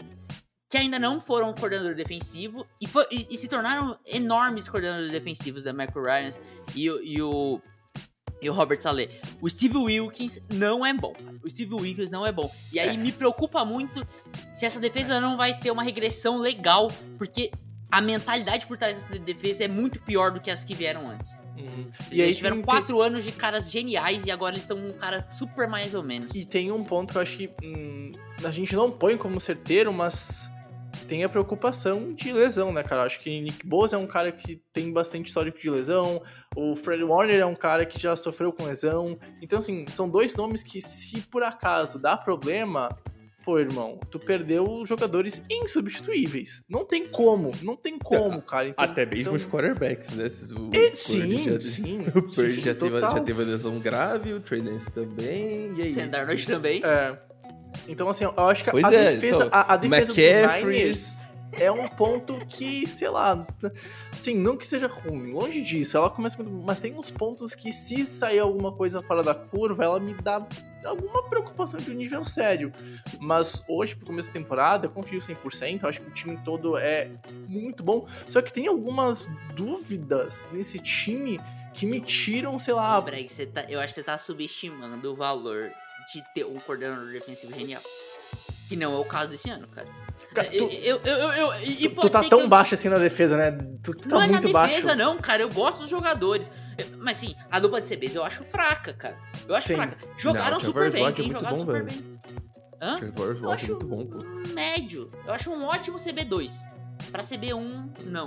que 0.69 0.77
ainda 0.77 0.99
não 0.99 1.21
foram 1.21 1.55
coordenador 1.55 1.95
defensivo 1.95 2.67
e, 2.81 2.87
fo- 2.89 3.07
e- 3.11 3.27
e 3.31 3.37
se 3.37 3.47
tornaram 3.49 3.97
enormes 4.05 4.69
coordenadores 4.69 5.13
defensivos 5.13 5.65
da 5.65 5.73
Michael 5.73 6.03
Ryans 6.05 6.41
e, 6.75 6.91
o- 6.91 7.03
e 7.03 7.23
o 7.23 7.61
e 8.43 8.51
o 8.51 8.53
Robert 8.53 8.83
Saleh. 8.83 9.09
O 9.41 9.49
Steve 9.49 9.79
Wilkins 9.79 10.39
não 10.53 10.85
é 10.85 10.93
bom. 10.93 11.15
cara. 11.15 11.39
O 11.43 11.49
Steve 11.49 11.73
Wilkins 11.75 12.11
não 12.11 12.27
é 12.27 12.31
bom. 12.31 12.53
E 12.71 12.79
aí 12.79 12.95
me 12.99 13.11
preocupa 13.11 13.65
muito 13.65 14.07
se 14.53 14.67
essa 14.67 14.79
defesa 14.79 15.19
não 15.19 15.39
vai 15.39 15.59
ter 15.59 15.71
uma 15.71 15.83
regressão 15.83 16.37
legal, 16.37 16.89
porque 17.17 17.51
a 17.97 18.01
mentalidade 18.03 18.67
por 18.67 18.77
trás 18.77 19.05
dessa 19.05 19.19
defesa 19.19 19.65
é 19.65 19.69
muito 19.69 19.99
pior 20.03 20.31
do 20.31 20.39
que 20.39 20.51
as 20.51 20.63
que 20.63 20.75
vieram 20.75 21.09
antes. 21.09 21.31
Uhum. 21.57 21.91
E 22.13 22.21
eles 22.21 22.37
tiveram 22.37 22.57
tem- 22.57 22.65
quatro 22.67 23.01
anos 23.01 23.25
de 23.25 23.33
caras 23.33 23.71
geniais 23.71 24.23
e 24.27 24.31
agora 24.31 24.55
eles 24.55 24.67
são 24.67 24.77
um 24.77 24.93
cara 24.93 25.27
super 25.31 25.67
mais 25.67 25.95
ou 25.95 26.03
menos. 26.03 26.37
E 26.37 26.45
tem 26.45 26.71
um 26.71 26.85
ponto 26.85 27.13
que 27.13 27.19
eu 27.19 27.23
acho 27.23 27.35
que 27.39 27.51
hum, 27.65 28.13
a 28.45 28.51
gente 28.51 28.77
não 28.77 28.91
põe 28.91 29.17
como 29.17 29.41
certeiro, 29.41 29.95
mas 29.95 30.51
tem 31.09 31.25
a 31.25 31.29
preocupação 31.29 32.13
de 32.13 32.35
lesão, 32.35 32.71
né, 32.71 32.83
cara? 32.83 33.05
Acho 33.05 33.19
que 33.19 33.41
Nick 33.41 33.67
Bosa 33.67 33.97
é 33.97 33.99
um 33.99 34.07
cara 34.07 34.31
que 34.31 34.61
tem 34.75 34.93
bastante 34.93 35.29
histórico 35.29 35.59
de 35.59 35.71
lesão, 35.71 36.23
o 36.55 36.75
Fred 36.77 37.03
Warner 37.03 37.41
é 37.41 37.47
um 37.47 37.57
cara 37.57 37.87
que 37.87 37.99
já 37.99 38.15
sofreu 38.15 38.53
com 38.53 38.65
lesão. 38.65 39.19
Então, 39.41 39.59
assim, 39.59 39.87
são 39.89 40.07
dois 40.07 40.37
nomes 40.37 40.63
que, 40.63 40.83
se 40.83 41.23
por 41.23 41.43
acaso 41.43 41.99
dá 41.99 42.15
problema, 42.15 42.95
pô, 43.47 43.61
irmão, 43.61 43.99
tu 44.11 44.19
perdeu 44.19 44.85
jogadores 44.85 45.41
insubstituíveis. 45.49 46.65
Não 46.69 46.85
tem 46.85 47.07
como, 47.07 47.53
não 47.63 47.77
tem 47.77 47.97
como, 47.97 48.43
cara. 48.43 48.69
Então, 48.69 48.85
Até 48.85 49.07
mesmo 49.07 49.21
então- 49.21 49.35
os 49.35 49.47
quarterbacks, 49.47 50.11
né? 50.11 50.27
O 50.27 50.95
sim, 50.95 51.45
já- 51.45 51.61
sim. 51.61 52.05
O 52.17 52.23
Purdy 52.23 52.55
sim, 52.57 52.61
já, 52.61 52.75
teve, 52.75 53.01
já 53.01 53.21
teve 53.21 53.43
a 53.43 53.45
lesão 53.47 53.79
grave, 53.79 54.33
o 54.35 54.41
Trey 54.41 54.61
Lance 54.61 54.91
também, 54.93 55.73
e 55.77 55.83
aí? 55.83 55.95
Sam 55.95 56.09
Darnold 56.09 56.45
também. 56.47 56.83
É. 56.85 57.17
Então, 57.87 58.09
assim, 58.09 58.25
eu 58.25 58.33
acho 58.49 58.65
que 58.65 58.71
a 58.71 58.73
é, 58.93 59.13
defesa, 59.13 59.45
então, 59.45 59.49
a, 59.53 59.75
a 59.75 59.77
defesa 59.77 60.07
dos 60.13 60.19
McCaffrey- 60.19 60.65
Niners 60.65 61.27
é 61.53 61.71
um 61.71 61.89
ponto 61.89 62.45
que, 62.47 62.87
sei 62.87 63.09
lá, 63.09 63.47
assim, 64.13 64.35
não 64.35 64.57
que 64.57 64.67
seja 64.67 64.87
ruim, 64.87 65.33
longe 65.33 65.63
disso, 65.63 65.97
ela 65.97 66.11
começa 66.11 66.43
mas 66.43 66.81
tem 66.81 66.99
uns 66.99 67.11
pontos 67.11 67.55
que 67.55 67.73
se 67.73 68.05
sair 68.07 68.41
alguma 68.41 68.73
coisa 68.73 69.03
fora 69.03 69.23
da 69.23 69.35
curva, 69.35 69.85
ela 69.85 70.01
me 70.01 70.13
dá 70.15 70.47
alguma 70.85 71.23
preocupação 71.29 71.81
de 71.81 71.91
um 71.91 71.95
nível 71.95 72.25
sério. 72.25 72.73
Mas 73.21 73.63
hoje, 73.69 73.97
pro 73.97 74.07
começo 74.07 74.29
da 74.29 74.35
temporada, 74.35 74.87
eu 74.87 74.91
confio 74.91 75.21
100%, 75.21 75.83
eu 75.83 75.89
acho 75.89 76.01
que 76.01 76.09
o 76.09 76.13
time 76.13 76.37
todo 76.45 76.77
é 76.77 77.11
muito 77.49 77.83
bom, 77.83 78.07
só 78.29 78.43
que 78.43 78.53
tem 78.53 78.67
algumas 78.67 79.29
dúvidas 79.55 80.47
nesse 80.53 80.79
time 80.79 81.41
que 81.75 81.87
me 81.87 82.01
tiram, 82.01 82.59
sei 82.59 82.75
lá, 82.75 83.01
você 83.01 83.47
tá- 83.47 83.65
eu 83.69 83.79
acho 83.81 83.95
que 83.95 84.01
você 84.01 84.05
tá 84.05 84.17
subestimando 84.17 85.13
o 85.13 85.17
valor 85.17 85.71
de 86.13 86.23
ter 86.35 86.47
um 86.47 86.59
coordenador 86.61 87.11
defensivo 87.13 87.53
genial. 87.53 87.83
Que 88.69 88.77
não 88.77 88.95
é 88.95 88.99
o 88.99 89.05
caso 89.05 89.31
desse 89.31 89.49
ano, 89.51 89.67
cara. 89.69 89.87
Cara, 90.35 90.49
Eu, 90.55 90.69
tu, 90.69 90.75
eu, 90.75 90.97
eu, 91.05 91.17
eu, 91.19 91.33
eu- 91.53 91.63
e 91.63 91.89
tu 91.89 91.95
pode 91.97 92.11
tá 92.11 92.23
tão 92.29 92.41
eu- 92.41 92.49
baixo 92.49 92.75
assim 92.75 92.89
na 92.89 92.99
defesa, 92.99 93.37
né? 93.37 93.53
Tu, 93.83 93.93
tu 93.97 94.09
tá 94.09 94.17
não 94.17 94.23
é 94.23 94.29
muito 94.29 94.51
na 94.53 94.67
defesa, 94.67 94.87
baixo. 94.89 94.99
não, 94.99 95.19
cara. 95.19 95.43
Eu 95.43 95.49
gosto 95.51 95.81
dos 95.83 95.91
jogadores. 95.91 96.51
Mas 96.99 97.19
sim, 97.19 97.35
a 97.51 97.59
dupla 97.59 97.81
de 97.81 97.89
CBs 97.89 98.15
eu 98.17 98.25
acho 98.25 98.45
fraca, 98.45 98.93
cara. 98.93 99.17
Eu 99.49 99.55
acho 99.55 99.69
Sim. 99.69 99.77
fraca. 99.77 99.97
Jogaram 100.19 100.53
Não, 100.53 100.61
super 100.61 100.91
bem, 100.93 101.07
é 101.07 101.13
tem 101.13 101.27
muito 101.27 101.37
jogado 101.39 101.53
bom, 101.53 101.59
super 101.61 101.85
velho. 101.85 102.03
bem. 102.03 102.21
Hã? 102.83 102.95
Trevor 102.97 103.37
Eu 103.43 103.51
é 103.51 103.55
acho 103.55 103.67
muito 103.69 103.87
bom, 103.87 104.07
pô. 104.07 104.19
médio. 104.55 105.11
Eu 105.27 105.33
acho 105.33 105.51
um 105.51 105.65
ótimo 105.65 105.97
CB2. 105.99 106.51
Pra 107.11 107.23
CB1, 107.23 107.91
não. 108.05 108.27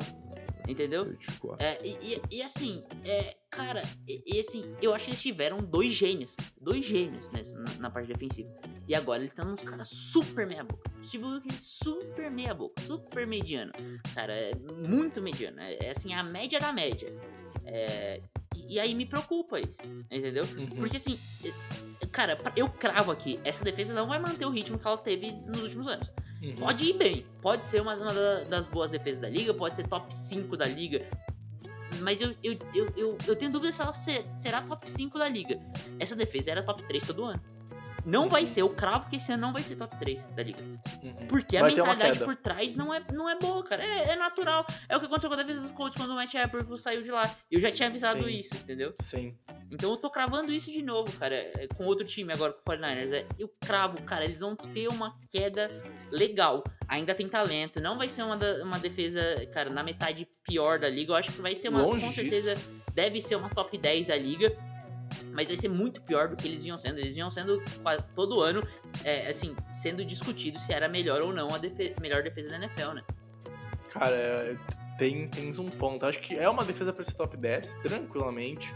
Entendeu? 0.69 1.03
Eu 1.05 1.13
discordo. 1.13 1.63
É, 1.63 1.79
e, 1.83 2.13
e- 2.13 2.21
e 2.29 2.41
assim, 2.43 2.83
é, 3.03 3.35
cara, 3.49 3.81
e, 4.07 4.21
e 4.35 4.39
assim, 4.39 4.63
eu 4.79 4.93
acho 4.93 5.05
que 5.05 5.11
eles 5.11 5.21
tiveram 5.21 5.57
dois 5.63 5.93
gênios. 5.93 6.35
Dois 6.61 6.85
gênios 6.85 7.27
mesmo 7.31 7.57
na, 7.59 7.73
na 7.79 7.89
parte 7.89 8.13
defensiva. 8.13 8.49
E 8.87 8.93
agora 8.93 9.19
eles 9.19 9.31
estão 9.31 9.51
uns 9.51 9.63
caras 9.63 9.89
super 9.89 10.45
meia 10.45 10.63
boca. 10.63 10.89
O 10.99 11.03
Steve 11.03 11.25
Wilkes 11.25 11.53
é 11.55 11.57
super 11.57 12.29
meia 12.29 12.53
boca, 12.53 12.79
super 12.81 13.25
mediano. 13.25 13.71
Cara, 14.13 14.33
é 14.33 14.53
muito 14.55 15.21
mediano. 15.21 15.59
É, 15.59 15.87
é, 15.87 15.89
assim, 15.91 16.13
a 16.13 16.21
média 16.23 16.59
da 16.59 16.71
média. 16.71 17.11
É, 17.65 18.19
e, 18.67 18.79
aí 18.79 18.93
me 18.93 19.05
preocupa 19.07 19.59
isso, 19.59 19.81
entendeu? 20.11 20.43
Uhum. 20.55 20.67
Porque 20.67 20.97
assim, 20.97 21.19
é, 21.43 22.05
cara, 22.11 22.37
eu 22.55 22.69
cravo 22.69 23.11
aqui, 23.11 23.39
essa 23.43 23.63
defesa 23.63 23.93
não 23.93 24.07
vai 24.07 24.19
manter 24.19 24.45
o 24.45 24.49
ritmo 24.51 24.77
que 24.77 24.85
ela 24.85 24.97
teve 24.97 25.31
nos 25.31 25.63
últimos 25.63 25.87
anos. 25.87 26.11
Uhum. 26.41 26.55
Pode 26.55 26.83
ir 26.85 26.93
bem, 26.93 27.25
pode 27.41 27.67
ser 27.67 27.81
uma, 27.81 27.95
uma 27.95 28.13
da- 28.13 28.43
das 28.45 28.65
boas 28.67 28.89
defesas 28.89 29.19
da 29.19 29.29
liga, 29.29 29.53
pode 29.53 29.75
ser 29.75 29.87
top 29.87 30.15
5 30.15 30.55
da 30.55 30.65
liga. 30.65 31.05
Mas 32.01 32.21
eu, 32.21 32.33
eu, 32.43 32.57
eu, 32.73 32.93
eu, 32.95 33.17
eu 33.27 33.35
tenho 33.35 33.51
dúvida 33.51 33.71
se 33.73 33.81
ela 33.81 33.91
ser- 33.91 34.25
será 34.37 34.61
top 34.61 34.89
5 34.89 35.17
da 35.19 35.27
liga. 35.27 35.59
Essa 35.99 36.15
defesa 36.15 36.51
era 36.51 36.63
top 36.63 36.83
3 36.83 37.05
todo 37.05 37.25
ano. 37.25 37.41
Não 38.05 38.29
vai 38.29 38.41
Uhum. 38.41 38.47
ser, 38.47 38.61
eu 38.61 38.69
cravo 38.69 39.09
que 39.09 39.17
esse 39.17 39.31
ano 39.31 39.41
não 39.41 39.53
vai 39.53 39.61
ser 39.61 39.75
top 39.75 39.95
3 39.99 40.25
da 40.27 40.43
liga. 40.43 40.61
Uhum. 40.61 41.27
Porque 41.27 41.57
a 41.57 41.61
Vai 41.61 41.71
mentalidade 41.75 42.19
por 42.19 42.35
trás 42.35 42.75
não 42.75 42.93
é, 42.93 43.01
não 43.11 43.29
é 43.29 43.37
boa, 43.37 43.63
cara. 43.63 43.83
É, 43.83 44.11
é 44.11 44.15
natural. 44.15 44.65
É 44.87 44.95
o 44.95 44.99
que 44.99 45.05
aconteceu 45.05 45.29
com 45.29 45.35
a 45.35 45.37
defesa 45.43 45.61
dos 45.61 45.71
Colts 45.71 45.97
quando 45.97 46.11
o 46.11 46.15
Matt 46.15 46.33
Eberflus 46.33 46.81
saiu 46.81 47.01
de 47.03 47.11
lá. 47.11 47.29
Eu 47.51 47.59
já 47.59 47.71
tinha 47.71 47.87
avisado 47.89 48.23
Sim. 48.23 48.29
isso, 48.29 48.55
entendeu? 48.55 48.93
Sim. 49.01 49.35
Então 49.71 49.91
eu 49.91 49.97
tô 49.97 50.09
cravando 50.09 50.51
isso 50.51 50.71
de 50.71 50.81
novo, 50.81 51.11
cara, 51.19 51.35
é, 51.35 51.67
com 51.75 51.85
outro 51.85 52.05
time 52.05 52.31
agora, 52.33 52.53
com 52.53 52.59
o 52.59 52.63
49ers. 52.75 53.11
É, 53.13 53.25
eu 53.37 53.49
cravo, 53.61 54.01
cara, 54.03 54.25
eles 54.25 54.39
vão 54.39 54.55
ter 54.55 54.87
uma 54.87 55.15
queda 55.31 55.69
legal. 56.11 56.63
Ainda 56.87 57.13
tem 57.13 57.27
talento. 57.29 57.79
Não 57.79 57.97
vai 57.97 58.09
ser 58.09 58.23
uma, 58.23 58.35
da- 58.37 58.63
uma 58.63 58.79
defesa, 58.79 59.21
cara, 59.53 59.69
na 59.69 59.83
metade 59.83 60.27
pior 60.43 60.79
da 60.79 60.89
liga. 60.89 61.11
Eu 61.11 61.15
acho 61.15 61.31
que 61.31 61.41
vai 61.41 61.55
ser 61.55 61.69
uma, 61.69 61.81
Longe 61.83 62.05
com 62.05 62.11
disso. 62.11 62.21
certeza, 62.31 62.55
deve 62.93 63.21
ser 63.21 63.35
uma 63.35 63.49
top 63.49 63.77
10 63.77 64.07
da 64.07 64.15
liga. 64.15 64.55
Mas 65.39 65.47
vai 65.47 65.55
ser 65.55 65.69
muito 65.69 66.01
pior 66.01 66.27
do 66.27 66.35
que 66.35 66.45
eles 66.45 66.63
vinham 66.63 66.77
sendo. 66.77 66.99
Eles 66.99 67.13
vinham 67.13 67.31
sendo 67.31 67.63
todo 68.13 68.41
ano, 68.41 68.61
é, 69.05 69.29
assim, 69.29 69.55
sendo 69.71 70.03
discutido 70.03 70.59
se 70.59 70.73
era 70.73 70.89
melhor 70.89 71.21
ou 71.21 71.31
não 71.31 71.47
a 71.47 72.01
melhor 72.01 72.21
defesa 72.21 72.49
da 72.49 72.57
NFL, 72.57 72.91
né? 72.91 73.03
Cara, 73.89 74.13
é, 74.13 74.57
tem, 74.97 75.29
tens 75.29 75.57
um 75.57 75.69
ponto. 75.69 76.05
Acho 76.05 76.19
que 76.19 76.35
é 76.35 76.49
uma 76.49 76.65
defesa 76.65 76.91
pra 76.91 77.05
ser 77.05 77.13
top 77.13 77.37
10, 77.37 77.75
tranquilamente. 77.75 78.75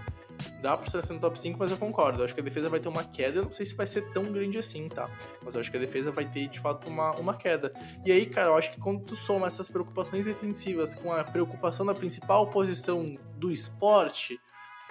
Dá 0.62 0.78
pra 0.78 1.02
ser 1.02 1.12
no 1.12 1.20
top 1.20 1.38
5, 1.38 1.60
mas 1.60 1.70
eu 1.70 1.78
concordo. 1.78 2.24
Acho 2.24 2.34
que 2.34 2.40
a 2.40 2.44
defesa 2.44 2.70
vai 2.70 2.80
ter 2.80 2.88
uma 2.88 3.04
queda. 3.04 3.42
Não 3.42 3.52
sei 3.52 3.66
se 3.66 3.76
vai 3.76 3.86
ser 3.86 4.14
tão 4.14 4.32
grande 4.32 4.58
assim, 4.58 4.88
tá? 4.88 5.10
Mas 5.44 5.56
eu 5.56 5.60
acho 5.60 5.70
que 5.70 5.76
a 5.76 5.82
defesa 5.82 6.12
vai 6.12 6.32
ter, 6.32 6.48
de 6.48 6.62
fato, 6.62 6.88
uma, 6.88 7.12
uma 7.18 7.36
queda. 7.36 7.74
E 8.06 8.12
aí, 8.14 8.26
cara, 8.26 8.52
eu 8.52 8.56
acho 8.56 8.72
que 8.72 8.80
quando 8.80 9.02
tu 9.02 9.18
soma 9.18 9.48
essas 9.48 9.70
preocupações 9.70 10.28
defensivas 10.28 10.96
com 10.96 11.12
a 11.12 11.26
preocupação 11.26 11.86
da 11.86 11.94
principal 11.94 12.50
posição 12.50 13.18
do 13.36 13.52
esporte, 13.52 14.40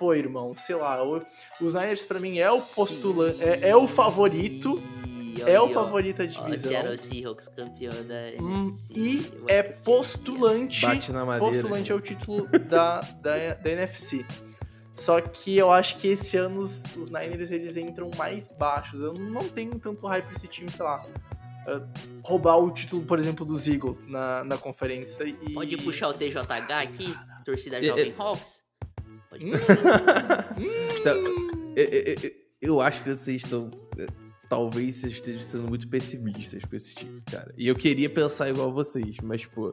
pô, 0.02 0.12
irmão, 0.14 0.52
sei 0.56 0.74
lá, 0.74 1.00
o- 1.04 1.22
os 1.60 1.74
Niners 1.74 2.04
pra 2.04 2.18
mim 2.18 2.38
é 2.40 2.50
o 2.50 2.60
postulante, 2.60 3.40
é, 3.40 3.68
é 3.68 3.76
o 3.76 3.86
favorito, 3.86 4.82
é 5.46 5.60
o 5.60 5.68
favorito 5.68 6.22
Ó, 6.22 6.26
divisão. 6.26 6.70
Seattle 6.72 6.98
Seahawks 6.98 7.46
campeão 7.48 7.92
da 8.04 8.42
Hum, 8.42 8.76
NFC, 8.90 9.00
e 9.00 9.18
o 9.42 9.44
é 9.48 9.62
postulante 9.62 10.84
Bate 10.84 11.12
na 11.12 11.24
madeira. 11.24 11.52
postulante 11.52 11.92
ao 11.92 12.00
título 12.00 12.48
da, 12.68 13.00
da, 13.20 13.54
da 13.54 13.70
NFC. 13.70 14.26
Só 14.96 15.20
que 15.20 15.56
eu 15.56 15.70
acho 15.72 15.96
que 15.98 16.08
esse 16.08 16.36
ano 16.36 16.60
os, 16.60 16.84
os 16.96 17.08
Niners 17.08 17.52
eles 17.52 17.76
entram 17.76 18.10
mais 18.18 18.48
baixos. 18.48 19.00
Eu 19.00 19.14
não 19.14 19.48
tenho 19.48 19.78
tanto 19.78 20.04
hype 20.08 20.24
pra 20.24 20.34
esse 20.34 20.48
time, 20.48 20.68
sei 20.68 20.84
lá. 20.84 21.00
uh, 21.68 21.88
roubar 22.24 22.56
o 22.58 22.70
título, 22.72 23.02
por 23.04 23.20
exemplo, 23.20 23.46
dos 23.46 23.68
Eagles 23.68 24.02
na, 24.08 24.42
na 24.42 24.58
conferência. 24.58 25.22
E... 25.24 25.54
Pode 25.54 25.76
puxar 25.78 26.08
o 26.08 26.12
TJH 26.14 26.80
aqui, 26.80 27.14
torcida 27.44 27.78
É, 27.78 27.82
Jovem 27.82 28.10
é- 28.10 28.14
Hawks? 28.20 28.61
Hum, 29.40 29.52
Então, 31.00 31.14
eu, 31.76 31.84
eu- 31.84 32.14
eu- 32.22 32.30
eu 32.60 32.80
acho 32.80 33.02
que 33.02 33.08
vocês 33.14 33.42
estão. 33.44 33.70
eh, 33.98 34.06
Talvez 34.48 34.96
vocês 34.96 35.14
estejam 35.14 35.40
sendo 35.42 35.66
muito 35.68 35.88
pessimistas 35.88 36.62
com 36.62 36.76
esse 36.76 36.94
time, 36.94 37.22
cara. 37.30 37.54
E 37.56 37.66
eu 37.68 37.74
queria 37.74 38.10
pensar 38.10 38.50
igual 38.50 38.70
vocês, 38.70 39.16
mas, 39.22 39.46
pô. 39.46 39.72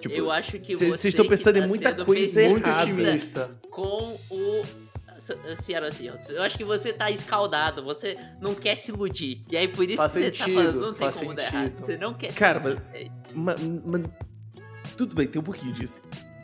Tipo, 0.00 0.14
eu 0.14 0.30
acho 0.30 0.52
que 0.52 0.60
cê- 0.60 0.74
você 0.74 0.88
vocês 0.90 1.04
estão 1.06 1.26
pensando 1.26 1.58
tá 1.58 1.64
em 1.64 1.68
muita 1.68 2.04
coisa 2.04 2.48
muito 2.48 2.70
otimista. 2.70 3.50
com 3.70 4.16
o 4.30 4.60
S- 5.18 5.36
Seattle 5.62 5.90
Seahawks. 5.92 6.30
Eu 6.30 6.40
acho 6.42 6.56
que 6.56 6.64
você 6.64 6.92
tá 6.92 7.10
escaldado, 7.10 7.82
você 7.82 8.16
não 8.40 8.54
quer 8.54 8.76
se 8.76 8.92
iludir. 8.92 9.42
E 9.50 9.56
aí 9.56 9.66
por 9.66 9.84
isso 9.88 9.96
Faz 9.96 10.12
que 10.12 10.18
você 10.20 10.30
tá 10.30 10.36
sentido, 10.44 10.54
falando, 10.56 10.80
não 10.80 10.94
tem 10.94 11.10
como 11.12 11.34
dar 11.34 11.42
sentido. 11.42 11.56
errado. 11.58 11.80
Você 11.80 11.96
não 11.96 12.14
quer 12.14 12.32
Cara, 12.34 12.60
mas, 12.60 12.76
É. 12.94 13.08
ma- 13.34 13.56
ma- 13.84 14.10
Tudo 14.96 15.16
bem, 15.16 15.26
tem 15.26 15.40
um 15.40 15.44
pouquinho 15.44 15.72
disso. 15.72 16.00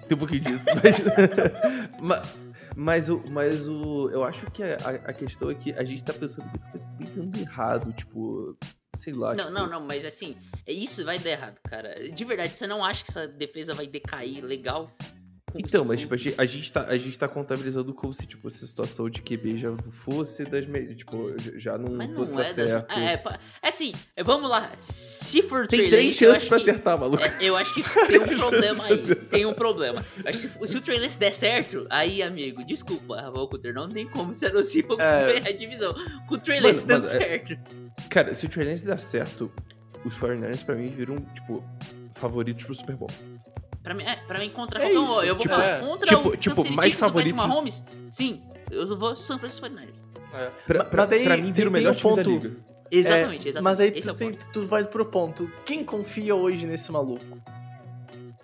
Tem 0.08 0.16
um 0.16 0.18
pouquinho 0.18 0.40
disso. 0.40 0.64
Mas, 0.82 2.00
ma- 2.00 2.22
mas, 2.78 3.08
o, 3.08 3.24
mas 3.28 3.68
o. 3.68 4.08
Eu 4.10 4.22
acho 4.22 4.48
que 4.52 4.62
a, 4.62 4.76
a 5.06 5.12
questão 5.12 5.50
é 5.50 5.54
que 5.56 5.72
a 5.72 5.82
gente 5.82 6.04
tá 6.04 6.14
pensando 6.14 6.48
que 6.48 6.58
tá 6.60 6.68
pensando 6.70 7.36
errado, 7.36 7.92
tipo. 7.92 8.56
Sei 8.94 9.12
lá. 9.12 9.34
Não, 9.34 9.46
tipo, 9.46 9.50
não, 9.50 9.68
não, 9.68 9.80
mas 9.80 10.04
assim, 10.04 10.36
isso 10.64 11.04
vai 11.04 11.18
dar 11.18 11.30
errado, 11.30 11.58
cara. 11.68 12.08
De 12.08 12.24
verdade, 12.24 12.56
você 12.56 12.68
não 12.68 12.84
acha 12.84 13.04
que 13.04 13.10
essa 13.10 13.26
defesa 13.26 13.74
vai 13.74 13.88
decair 13.88 14.44
legal? 14.44 14.90
Então, 15.54 15.84
mas 15.84 16.00
tipo, 16.00 16.14
a 16.14 16.44
gente, 16.46 16.72
tá, 16.72 16.82
a 16.84 16.96
gente 16.98 17.18
tá 17.18 17.26
contabilizando 17.26 17.94
como 17.94 18.12
se, 18.12 18.26
tipo, 18.26 18.46
essa 18.48 18.66
situação 18.66 19.08
de 19.08 19.22
QB 19.22 19.58
já 19.58 19.70
não 19.70 19.78
fosse 19.90 20.44
das 20.44 20.66
melhores. 20.66 20.96
Tipo, 20.98 21.34
já- 21.56 21.78
não 21.78 21.92
Mas 21.92 22.14
fosse 22.14 22.32
não 22.32 22.38
dar 22.42 22.44
é, 22.48 22.54
das... 22.54 22.68
certo. 22.68 22.98
é, 22.98 23.16
pa- 23.16 23.38
é 23.62 23.68
assim, 23.68 23.92
é, 24.14 24.22
vamos 24.22 24.50
lá. 24.50 24.70
Se 24.78 25.42
for 25.42 25.66
Tem 25.66 25.78
Trey 25.80 25.90
três 25.90 26.14
chances 26.14 26.44
pra 26.44 26.58
que- 26.58 26.62
acertar, 26.70 26.98
maluco. 26.98 27.22
É, 27.24 27.36
eu 27.40 27.56
acho 27.56 27.72
que 27.74 27.82
tem 28.06 28.20
um 28.20 28.36
problema 28.38 28.84
aí. 28.84 29.14
Tem 29.14 29.46
um 29.46 29.54
problema. 29.54 30.04
Eu 30.24 30.28
acho 30.30 30.38
que 30.48 30.48
se, 30.66 30.72
se 30.72 30.76
o 30.76 30.80
Trey 30.80 30.98
Lance 30.98 31.18
der 31.18 31.32
certo, 31.32 31.86
aí, 31.90 32.22
amigo, 32.22 32.64
desculpa, 32.64 33.30
Valcuter, 33.30 33.72
não 33.72 33.88
tem 33.88 34.06
como 34.08 34.34
ser 34.34 34.54
o 34.54 34.62
Seahawks 34.62 35.04
É. 35.04 35.36
a 35.38 35.52
divisão. 35.52 35.94
Com 36.26 36.34
o 36.34 36.38
Trey 36.38 36.60
Lance 36.60 36.86
dando 36.86 37.06
é- 37.06 37.10
certo. 37.10 37.56
Cara, 38.10 38.34
se 38.34 38.46
o 38.46 38.48
Trey 38.48 38.68
Lance 38.68 38.86
der 38.86 39.00
certo, 39.00 39.50
os 40.04 40.14
49ers 40.14 40.62
pra 40.64 40.74
mim 40.74 40.88
viram, 40.88 41.16
tipo, 41.34 41.64
favoritos 42.12 42.64
pro 42.64 42.74
Super 42.74 42.96
Bowl. 42.96 43.10
Pra 43.88 43.94
mim, 43.94 44.04
é, 44.04 44.16
pra 44.16 44.38
mim 44.38 44.50
contra 44.50 44.82
É 44.84 44.90
qualquer 44.92 44.98
um. 44.98 45.22
Eu 45.22 45.34
vou 45.34 45.42
tipo, 45.42 45.54
falar 45.54 45.66
é. 45.66 45.80
contra 45.80 46.06
Tipo- 46.06 46.28
o 46.28 46.36
tipo, 46.36 46.56
Kansas 46.56 46.64
City 46.64 46.76
mais 46.76 46.92
Chiefs, 46.92 47.08
o 47.08 47.12
Patrick 47.12 47.32
favoritos- 47.32 47.48
Mahomes. 47.48 47.84
Sim, 48.10 48.42
eu 48.70 48.96
vou 48.98 49.16
San 49.16 49.38
Francisco 49.38 49.66
49ers. 49.66 49.94
É. 50.34 50.50
Pra, 50.66 50.84
pra, 50.84 51.06
daí 51.06 51.24
pra 51.24 51.36
mim, 51.38 51.50
vira 51.52 51.70
o 51.70 51.72
melhor 51.72 51.94
um 51.94 51.96
time 51.96 52.16
da 52.16 52.22
ponto- 52.22 52.30
liga. 52.30 52.56
Exatamente, 52.90 53.46
É, 53.46 53.48
exatamente. 53.48 53.62
Mas 53.62 53.80
aí 53.80 53.90
tu, 53.92 54.08
é 54.08 54.12
o 54.12 54.14
tem- 54.14 54.38
tu 54.52 54.66
vai 54.66 54.84
pro 54.84 55.06
ponto. 55.06 55.50
Quem 55.64 55.82
confia 55.84 56.34
hoje 56.34 56.66
nesse 56.66 56.92
maluco? 56.92 57.24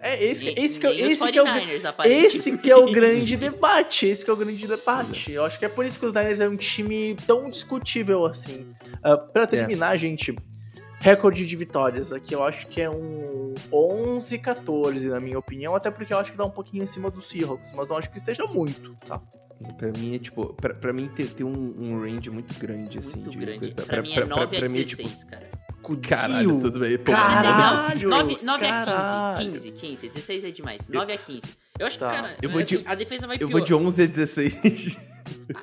É 0.01 0.23
esse, 0.25 0.45
Nem- 0.47 0.65
esse, 0.65 0.79
que, 0.81 0.87
é, 0.87 0.95
esse, 1.01 1.31
que, 1.33 1.39
é 1.39 1.43
o, 1.43 1.47
49ers, 1.47 1.85
aparentemente. 1.85 2.27
esse 2.37 2.59
que 2.59 2.71
é 2.71 2.77
o 2.77 2.91
grande 2.93 3.37
debate. 3.39 4.07
Esse 4.07 4.25
que 4.25 4.31
é 4.31 4.35
o 4.35 4.37
grande 4.37 4.67
debate. 4.67 5.33
Eu 5.33 5.45
acho 5.45 5.59
que 5.59 5.65
é 5.65 5.69
por 5.69 5.85
isso 5.85 5.99
que 5.99 6.05
os 6.07 6.13
Niners 6.13 6.41
é 6.41 6.49
um 6.49 6.57
time 6.57 7.17
tão 7.27 7.49
discutível 7.51 8.25
assim. 8.27 8.67
Ah, 9.03 9.17
pra 9.17 9.47
terminar, 9.47 9.97
gente, 9.97 10.35
recorde 11.05 11.47
de 11.47 11.55
vitórias 11.57 12.13
aqui 12.13 12.35
eu 12.35 12.43
acho 12.43 12.67
que 12.69 12.81
é 12.81 12.89
um 12.89 13.53
11, 13.71 14.39
14, 14.39 15.09
na 15.09 15.21
minha 15.21 15.39
opinião. 15.39 15.75
Até 15.75 15.91
porque 15.91 16.13
eu 16.15 16.19
acho 16.19 16.33
que 16.33 16.39
dá 16.39 16.45
um 16.47 16.51
pouquinho 16.51 16.83
acima 16.83 17.11
do 17.11 17.21
Seahawks, 17.21 17.73
mas 17.77 17.91
não 17.91 17.97
acho 17.99 18.09
que 18.11 18.17
esteja 18.17 18.45
muito, 18.47 18.97
tá? 19.07 19.21
Pra 19.79 19.93
mim 19.97 20.15
é 20.15 20.19
tipo. 20.19 20.53
Pra, 20.55 20.75
pra 20.75 20.93
mim 20.93 21.09
tem, 21.15 21.27
tem 21.27 21.47
um, 21.47 21.75
um 21.79 22.01
range 22.01 22.31
muito 22.31 22.59
grande, 22.59 22.99
assim. 22.99 23.17
Muito 23.17 23.31
de 23.31 23.39
grande. 23.39 23.59
coisa. 23.61 23.75
Pra, 23.75 24.03
mim 24.03 24.13
é 24.15 24.25
9 24.25 24.57
pra 24.59 24.67
a 24.67 24.69
mim 24.71 24.81
é 24.81 24.85
16, 24.85 25.11
tipo. 25.11 25.27
cara. 25.31 25.51
Caralho, 26.09 26.61
tudo 26.61 26.81
bem. 26.81 26.97
Pô, 26.97 27.13
Caralho! 27.13 28.09
9, 28.09 28.39
9 28.43 28.67
a 28.67 28.69
caralho. 28.87 29.53
15, 29.53 29.71
15, 29.73 29.97
15. 29.97 30.09
16 30.09 30.45
é 30.45 30.51
demais. 30.51 30.81
9 30.89 31.13
a 31.13 31.19
15. 31.19 31.43
Eu 31.79 31.87
acho 31.87 31.99
Tá. 31.99 32.09
que, 32.11 32.17
cara, 32.17 32.37
Eu 32.41 32.49
vou 32.49 32.63
assim, 32.63 32.79
de- 32.79 32.89
a 32.89 32.95
defesa 32.95 33.27
vai 33.27 33.37
Eu 33.37 33.41
pior. 33.41 33.51
vou 33.51 33.61
de 33.61 33.75
11 33.75 34.03
a 34.03 34.07
16. 34.07 34.97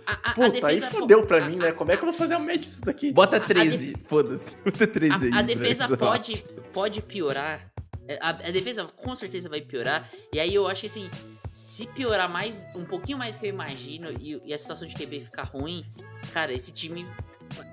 A, 0.05 0.11
a, 0.11 0.31
a 0.31 0.33
Puta, 0.33 0.49
defesa, 0.51 0.67
aí 0.67 0.81
pô, 0.93 0.99
fudeu 0.99 1.25
pra 1.25 1.45
a- 1.45 1.49
mim, 1.49 1.55
a- 1.57 1.63
né? 1.65 1.71
Como 1.71 1.91
é 1.91 1.97
que 1.97 2.01
eu 2.03 2.05
vou 2.09 2.13
fazer 2.13 2.33
a 2.35 2.39
média 2.39 2.69
disso 2.69 2.81
daqui? 2.81 3.11
Bota 3.11 3.37
a 3.37 3.39
13, 3.39 3.95
foda-se. 4.05 4.55
Bota 4.63 4.87
13 4.87 5.25
aí. 5.27 5.31
A, 5.33 5.39
a 5.39 5.41
defesa 5.41 5.97
pode, 5.97 6.43
pode 6.73 7.01
piorar. 7.01 7.61
É, 8.07 8.17
A, 8.21 8.29
a 8.29 8.51
defesa 8.51 8.85
com 8.85 9.15
certeza 9.15 9.47
vai 9.49 9.61
piorar. 9.61 10.09
E 10.33 10.39
aí 10.39 10.53
eu 10.55 10.67
acho 10.67 10.81
que 10.81 10.87
assim, 10.87 11.09
se 11.53 11.85
piorar 11.87 12.29
mais, 12.29 12.63
um 12.75 12.83
pouquinho 12.85 13.17
mais 13.17 13.37
que 13.37 13.45
eu 13.45 13.49
imagino, 13.49 14.09
e, 14.19 14.41
e 14.45 14.53
a 14.53 14.57
situação 14.57 14.87
de 14.87 14.93
QB 14.95 15.21
ficar 15.21 15.43
ruim, 15.43 15.85
cara, 16.33 16.53
esse 16.53 16.71
time. 16.71 17.05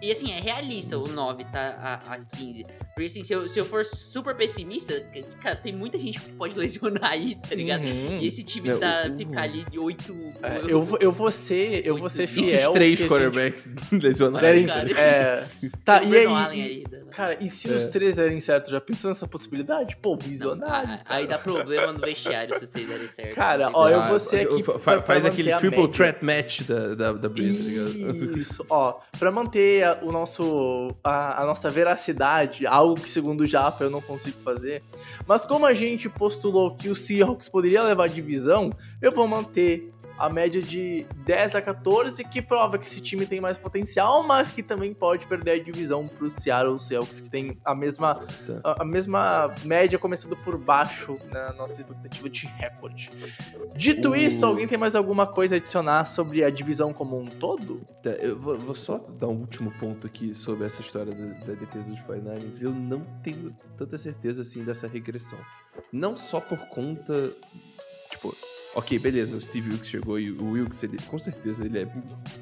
E 0.03 0.11
assim, 0.11 0.31
é 0.33 0.41
realista 0.41 0.99
o 0.99 1.07
9 1.09 1.45
tá 1.47 2.01
a, 2.07 2.15
a 2.15 2.19
15. 2.37 2.65
Porque 2.95 3.05
assim, 3.07 3.23
se 3.25 3.33
eu, 3.33 3.49
se 3.49 3.59
eu 3.59 3.65
for 3.65 3.85
super 3.85 4.35
pessimista, 4.37 4.95
cara, 5.41 5.57
tem 5.57 5.73
muita 5.75 5.99
gente 5.99 6.21
que 6.21 6.31
pode 6.33 6.57
lesionar 6.59 7.13
aí, 7.13 7.37
tá 7.37 7.55
ligado? 7.55 7.83
Uhum. 7.83 8.19
E 8.21 8.27
esse 8.27 8.43
time 8.43 8.69
Não, 8.71 8.79
tá, 8.79 9.09
o- 9.13 9.17
ficar 9.17 9.43
ali 9.43 9.65
de 9.71 9.79
8. 9.79 10.15
É, 10.43 10.61
eu, 10.73 10.83
vou, 10.83 10.99
eu 11.01 11.13
vou 11.13 11.31
ser, 11.31 11.87
eu 11.87 11.97
vou 11.97 12.09
ser 12.09 12.27
fiel. 12.27 12.59
se 12.59 12.67
os 12.67 12.73
três 12.73 12.99
a 12.99 13.03
gente- 13.03 13.09
quarterbacks 13.11 13.69
lesionados? 13.93 14.73
cara. 14.73 15.01
é, 15.01 15.45
tá, 15.85 16.03
e 16.05 16.17
aí, 16.17 16.83
e- 16.83 16.89
da- 16.89 16.99
Cara, 17.09 17.39
e 17.43 17.49
se 17.49 17.71
É. 17.71 17.75
os 17.75 17.85
três 17.89 18.17
derem 18.17 18.39
certo, 18.39 18.71
já 18.71 18.81
pensou 18.81 19.09
nessa 19.09 19.27
possibilidade? 19.27 19.97
Pô, 19.97 20.15
visionário. 20.15 21.01
Ah, 21.07 21.17
aí 21.17 21.27
dá 21.27 21.39
problema 21.39 21.91
no 21.93 21.99
vestiário 22.01 22.55
se 22.61 22.67
vocês 22.67 22.87
derem 22.87 23.09
certo. 23.09 23.35
Cara, 23.35 23.71
Não 23.71 23.79
ó, 23.79 23.89
eu 23.89 24.03
vou 24.05 24.19
ser 24.21 24.43
aqui 24.47 24.63
fa- 24.63 24.79
pra 24.79 25.03
faz 25.03 25.25
aquele 25.25 25.55
triple 25.57 25.89
threat 25.89 26.23
match 26.23 26.63
da, 26.63 26.95
da, 26.95 27.13
da 27.15 27.29
tá 27.31 27.35
ligado? 27.35 28.39
Isso, 28.39 28.65
ó, 28.69 29.01
pra 29.19 29.31
manter 29.33 29.59
o 30.03 30.13
nosso, 30.13 30.95
a, 31.03 31.43
a 31.43 31.47
nossa 31.47 31.71
veracidade, 31.71 32.67
algo 32.67 32.95
que 32.95 33.09
segundo 33.09 33.43
o 33.43 33.47
Japa 33.47 33.85
eu 33.85 33.91
não 33.91 34.01
consigo 34.01 34.41
fazer, 34.41 34.83
mas 35.27 35.45
como 35.45 35.67
a 35.67 35.73
gente 35.73 36.09
postulou 36.09 36.75
que 36.75 36.89
o 36.89 36.95
Seahawks 36.95 37.49
poderia 37.49 37.83
levar 37.83 38.09
divisão, 38.09 38.73
eu 39.01 39.13
vou 39.13 39.27
manter 39.27 39.93
a 40.19 40.29
média 40.29 40.61
de 40.61 41.07
10 41.25 41.55
a 41.55 41.63
14, 41.63 42.25
que 42.25 42.43
prova 42.43 42.77
que 42.79 42.85
esse 42.87 43.01
time 43.01 43.25
tem 43.27 43.41
mais 43.41 43.57
potencial, 43.57 44.23
mas 44.23 44.51
que 44.51 44.63
também 44.63 44.93
pode 44.93 45.27
perder 45.27 45.53
a 45.53 45.63
divisão 45.63 46.09
pro 46.09 46.29
Seattle 46.29 46.79
Seahawks, 46.79 47.21
que 47.21 47.31
tem 47.31 47.59
a 47.65 47.75
mesma, 47.75 48.21
a, 48.65 48.83
a 48.83 48.85
mesma 48.85 49.55
média 49.65 49.99
começando 49.99 50.37
por 50.37 50.59
baixo 50.59 51.17
na 51.31 51.53
nossa 51.53 51.81
expectativa 51.81 52.29
de 52.29 52.47
recorde. 52.47 53.11
Dito 53.77 54.11
O- 54.11 54.17
isso, 54.17 54.45
alguém 54.45 54.67
tem 54.67 54.77
mais 54.79 54.97
alguma 54.97 55.27
coisa 55.27 55.55
a 55.55 55.59
adicionar 55.59 56.05
sobre 56.05 56.43
a 56.43 56.51
divisão 56.51 56.93
como 56.93 57.19
um 57.19 57.27
todo? 57.27 57.81
Tá, 58.03 58.11
eu 58.11 58.39
vou, 58.39 58.59
vou 58.59 58.75
só 58.75 58.99
dar 58.99 59.29
um 59.29 59.37
último 59.41 59.71
ponto 59.79 60.07
aqui 60.07 60.35
sobre 60.35 60.67
essa 60.67 60.81
história 60.81 61.15
da, 61.15 61.47
da 61.47 61.53
defesa 61.55 61.91
dos 61.91 62.01
49ers. 62.01 62.63
Eu 62.63 62.73
não 62.73 63.05
tenho 63.23 63.57
tanta 63.77 63.97
certeza 63.99 64.43
assim 64.43 64.65
dessa 64.65 64.87
regressão. 64.89 65.39
Não 65.93 66.17
só 66.17 66.41
por 66.41 66.59
conta. 66.69 67.33
Tipo, 68.11 68.35
ok, 68.75 68.99
beleza, 68.99 69.37
o 69.37 69.41
Steve 69.41 69.71
Wilkes 69.71 69.89
chegou 69.89 70.19
e 70.19 70.31
o 70.33 70.51
Wilkes, 70.53 70.83
ele, 70.83 70.97
com 71.07 71.19
certeza, 71.19 71.65
ele 71.65 71.79
é 71.81 71.87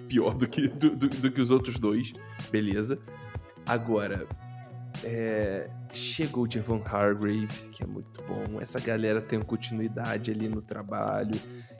pior 0.08 0.34
do 0.34 0.46
que, 0.46 0.68
do, 0.68 0.90
do- 0.90 1.08
do 1.08 1.30
que 1.30 1.40
os 1.40 1.50
outros 1.50 1.78
dois, 1.78 2.12
beleza. 2.50 2.98
Agora, 3.66 4.26
é, 5.04 5.68
chegou 5.92 6.44
o 6.46 6.50
Javon 6.50 6.82
Hargrave, 6.84 7.48
que 7.72 7.82
é 7.82 7.86
muito 7.86 8.22
bom. 8.24 8.60
Essa 8.60 8.80
galera 8.80 9.20
tem 9.20 9.40
continuidade 9.40 10.30
ali 10.30 10.48
no 10.48 10.62
trabalho. 10.62 11.34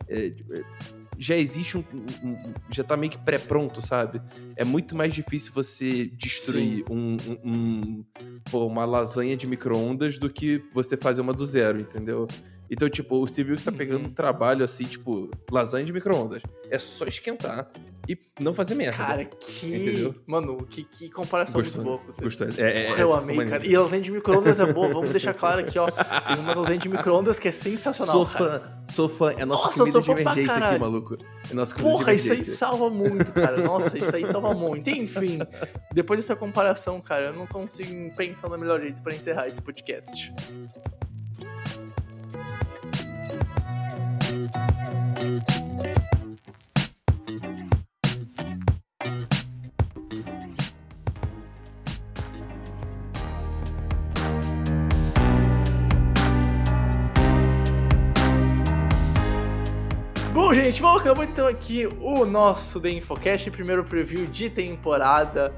É, 0.08 0.26
é, 0.50 0.64
já 1.18 1.34
existe 1.36 1.78
um, 1.78 1.84
um- 2.22 2.54
Já 2.70 2.84
tá 2.84 2.96
meio 2.96 3.10
que 3.10 3.18
pré-pronto, 3.18 3.80
sabe? 3.80 4.20
É 4.54 4.64
muito 4.64 4.94
mais 4.94 5.14
difícil 5.14 5.52
você 5.54 6.06
destruir 6.06 6.84
um, 6.90 7.16
um- 7.16 7.50
um- 7.50 8.04
pô, 8.50 8.66
uma 8.66 8.84
lasanha 8.84 9.36
de 9.36 9.46
micro-ondas 9.46 10.18
do 10.18 10.28
que 10.28 10.62
você 10.74 10.96
fazer 10.96 11.22
uma 11.22 11.32
do 11.32 11.46
zero, 11.46 11.80
entendeu? 11.80 12.26
Então, 12.70 12.88
tipo, 12.88 13.16
o 13.22 13.26
Steve 13.28 13.50
Wilkes 13.50 13.64
tá 13.64 13.70
pegando 13.72 14.00
Uhum. 14.04 14.06
um 14.10 14.12
trabalho 14.12 14.64
assim, 14.64 14.84
tipo, 14.84 15.30
lasanha 15.50 15.84
de 15.84 15.92
micro-ondas. 15.92 16.42
É 16.68 16.78
só 16.78 17.04
esquentar 17.06 17.68
e 18.08 18.18
não 18.40 18.52
fazer 18.52 18.74
merda. 18.74 18.96
Cara, 18.96 19.24
que. 19.24 19.66
Entendeu? 19.66 20.14
Mano, 20.26 20.56
que, 20.66 20.82
que 20.82 21.08
comparação 21.08 21.60
Gostou, 21.60 21.84
muito 21.84 21.98
boa. 22.02 22.04
Couto. 22.06 22.24
Gostou? 22.24 22.48
É, 22.58 22.70
é, 22.70 22.86
essa 22.86 23.00
eu 23.02 23.14
amei, 23.14 23.44
cara. 23.46 23.64
E 23.64 23.74
a 23.76 23.80
lasanha 23.80 24.02
de 24.02 24.10
micro-ondas 24.10 24.58
é 24.58 24.72
boa, 24.72 24.88
vamos 24.88 25.10
deixar 25.10 25.32
claro 25.32 25.60
aqui, 25.60 25.78
ó. 25.78 25.88
Tem 25.90 26.38
uma 26.40 26.54
lasanha 26.56 26.78
de 26.78 26.88
micro-ondas 26.88 27.38
que 27.38 27.46
é 27.46 27.52
sensacional. 27.52 28.12
Sou 28.12 28.26
cara. 28.26 28.60
fã, 28.60 28.82
sou 28.86 29.08
fã. 29.08 29.32
É 29.38 29.44
nossa, 29.44 29.66
Nossa, 29.66 29.78
comida 29.78 30.00
de 30.00 30.10
emergência 30.22 30.56
aqui, 30.56 30.78
maluco. 30.80 31.16
É 31.48 31.54
nossa 31.54 31.72
comida 31.74 31.90
Porra, 31.92 32.14
de 32.14 32.20
isso 32.20 32.26
aí 32.32 32.36
emergência. 32.38 32.58
salva 32.58 32.90
muito, 32.90 33.32
cara. 33.32 33.62
Nossa, 33.62 33.96
isso 33.96 34.14
aí 34.16 34.24
salva 34.26 34.52
muito. 34.58 34.90
Enfim, 34.90 35.38
depois 35.94 36.18
dessa 36.18 36.34
comparação, 36.34 37.00
cara, 37.00 37.26
eu 37.26 37.32
não 37.32 37.46
consigo 37.46 38.12
pensar 38.16 38.48
no 38.48 38.58
melhor 38.58 38.80
jeito 38.80 39.00
pra 39.02 39.14
encerrar 39.14 39.46
esse 39.46 39.62
podcast. 39.62 40.32
Bom, 60.32 60.54
gente, 60.54 60.80
vamos 60.80 61.00
acabar 61.00 61.24
então 61.24 61.48
aqui 61.48 61.86
o 62.00 62.24
nosso 62.24 62.80
The 62.80 62.90
Infocast, 62.90 63.50
primeiro 63.50 63.82
preview 63.82 64.26
de 64.26 64.48
temporada. 64.48 65.52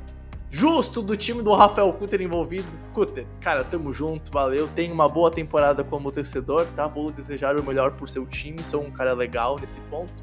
Justo 0.50 1.02
do 1.02 1.16
time 1.16 1.42
do 1.42 1.52
Rafael 1.52 1.92
Cutter 1.92 2.22
envolvido. 2.22 2.68
Cutter, 2.94 3.26
cara, 3.40 3.62
tamo 3.62 3.92
junto, 3.92 4.32
valeu. 4.32 4.66
Tenha 4.68 4.92
uma 4.92 5.08
boa 5.08 5.30
temporada 5.30 5.84
como 5.84 6.10
torcedor, 6.10 6.66
tá? 6.74 6.86
Vou 6.86 7.12
desejar 7.12 7.58
o 7.58 7.62
melhor 7.62 7.92
por 7.92 8.08
seu 8.08 8.26
time, 8.26 8.62
sou 8.64 8.82
um 8.82 8.90
cara 8.90 9.12
legal 9.12 9.58
nesse 9.58 9.80
ponto. 9.82 10.14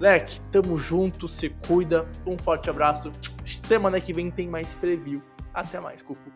Leque, 0.00 0.40
tamo 0.50 0.76
junto, 0.76 1.28
se 1.28 1.50
cuida. 1.66 2.06
Um 2.26 2.36
forte 2.36 2.68
abraço. 2.68 3.12
Semana 3.44 4.00
que 4.00 4.12
vem 4.12 4.30
tem 4.30 4.48
mais 4.48 4.74
preview. 4.74 5.22
Até 5.52 5.78
mais, 5.78 6.02
Cucu. 6.02 6.32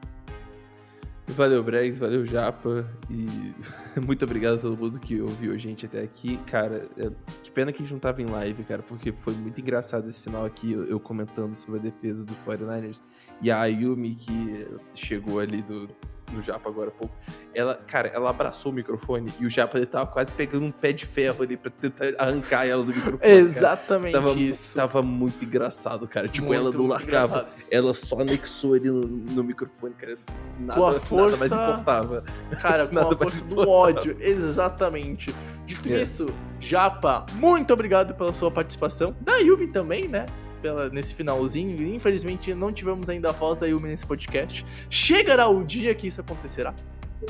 Valeu, 1.31 1.62
Bregs, 1.62 1.99
valeu, 1.99 2.24
Japa. 2.24 2.89
E 3.11 3.55
muito 4.01 4.24
obrigado 4.24 4.55
a 4.55 4.59
todo 4.59 4.76
mundo 4.76 4.99
que 4.99 5.20
ouviu 5.20 5.53
a 5.53 5.59
gente 5.59 5.85
até 5.85 6.01
aqui. 6.03 6.39
Cara, 6.47 6.89
é- 6.97 7.11
que 7.43 7.51
pena 7.51 7.70
que 7.70 7.83
a 7.83 7.85
gente 7.85 7.93
não 7.93 8.01
tava 8.01 8.22
em 8.22 8.26
live, 8.26 8.64
cara, 8.64 8.83
porque 8.83 9.12
foi 9.12 9.35
muito 9.35 9.61
engraçado 9.61 10.09
esse 10.09 10.22
final 10.22 10.45
aqui, 10.45 10.72
eu, 10.72 10.85
eu 10.85 10.99
comentando 10.99 11.55
sobre 11.55 11.81
a 11.81 11.83
defesa 11.83 12.24
do 12.24 12.35
49ers. 12.47 13.03
E 13.43 13.51
a 13.51 13.61
Ayumi, 13.61 14.14
que 14.14 14.66
chegou 14.95 15.39
ali 15.39 15.61
do, 15.61 15.89
no 16.33 16.43
Japa 16.43 16.68
agora 16.68 16.89
há 16.89 16.93
pouco, 16.93 17.14
ela, 17.55 17.74
cara, 17.87 18.09
ela 18.09 18.31
abraçou 18.31 18.70
o 18.70 18.74
microfone 18.74 19.33
e 19.41 19.47
o 19.47 19.51
Japa 19.51 19.76
ele 19.79 19.87
tava 19.87 20.07
quase 20.07 20.35
pegando 20.35 20.64
um 20.64 20.70
pé 20.70 20.93
de 20.93 21.07
ferro 21.07 21.43
ali 21.43 21.57
pra 21.57 21.70
tentar 21.70 22.07
arrancar 22.18 22.66
ela 22.66 22.83
do 22.83 22.93
microfone. 22.93 23.18
cara. 23.18 23.33
Exatamente 23.33 24.12
Tava, 24.12 24.33
isso. 24.33 24.76
tava 24.76 25.03
muito 25.03 25.45
engraçado, 25.45 26.07
cara. 26.09 26.29
Tipo, 26.29 26.49
Muito, 26.49 26.61
ela 26.61 26.70
não 26.72 26.87
largava. 26.87 27.26
engraçado. 27.39 27.62
Ela 27.70 27.95
só 27.95 28.20
anexou 28.20 28.74
ali 28.74 28.91
no, 28.91 29.01
no 29.01 29.43
microfone, 29.45 29.95
cara. 29.95 30.16
Nada, 30.61 30.81
Com 30.81 30.87
a 30.87 30.93
nada 30.93 31.01
força- 31.01 31.37
mais 31.39 31.53
importava. 31.53 32.24
Cara, 32.61 32.87
com 32.89 32.95
Nada 32.95 33.14
a 33.14 33.18
força 33.18 33.41
do 33.45 33.53
importava. 33.53 33.70
ódio. 33.70 34.16
Exatamente. 34.20 35.35
Dito 35.66 35.89
É. 35.89 36.01
isso, 36.03 36.33
Japa, 36.61 37.26
muito 37.35 37.72
obrigado 37.72 38.14
pela 38.14 38.33
sua 38.33 38.51
participação. 38.51 39.14
Da 39.20 39.37
Yumi 39.39 39.68
também, 39.68 40.09
né? 40.09 40.26
Pela, 40.61 40.88
nesse 40.88 41.14
finalzinho. 41.14 41.82
Infelizmente, 41.86 42.52
não 42.54 42.72
tivemos 42.72 43.09
ainda 43.09 43.30
a 43.30 43.32
voz 43.32 43.59
da 43.59 43.66
Yumi 43.66 43.88
nesse 43.88 44.06
podcast. 44.06 44.64
Chegará 44.90 45.48
o 45.48 45.64
dia 45.64 45.94
que 45.94 46.06
isso 46.06 46.20
acontecerá. 46.20 46.74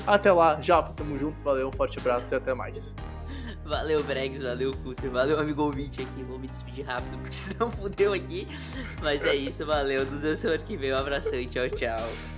Até 0.06 0.32
lá, 0.32 0.60
Japa, 0.60 0.92
tamo 0.94 1.16
junto. 1.16 1.42
Valeu, 1.44 1.68
um 1.68 1.72
forte 1.72 1.98
abraço 1.98 2.34
e 2.34 2.36
até 2.36 2.54
mais. 2.54 2.94
Valeu, 3.64 4.02
Bregs, 4.02 4.42
valeu, 4.42 4.72
Cutter, 4.82 5.10
valeu, 5.10 5.38
amigo 5.38 5.62
ouvinte 5.62 6.00
aqui. 6.00 6.22
Vou 6.22 6.38
me 6.38 6.48
despedir 6.48 6.86
rápido, 6.86 7.18
porque 7.18 7.36
senão 7.36 7.70
fudeu 7.70 8.14
aqui. 8.14 8.46
Mas 9.02 9.22
é 9.24 9.34
isso, 9.34 9.64
valeu. 9.66 10.06
Nos 10.06 10.22
vemos 10.22 10.38
semana 10.38 10.62
que 10.62 10.76
vem. 10.76 10.92
Um 10.92 10.96
abração 10.96 11.34
e 11.34 11.46
tchau, 11.46 11.68
tchau. 11.68 12.37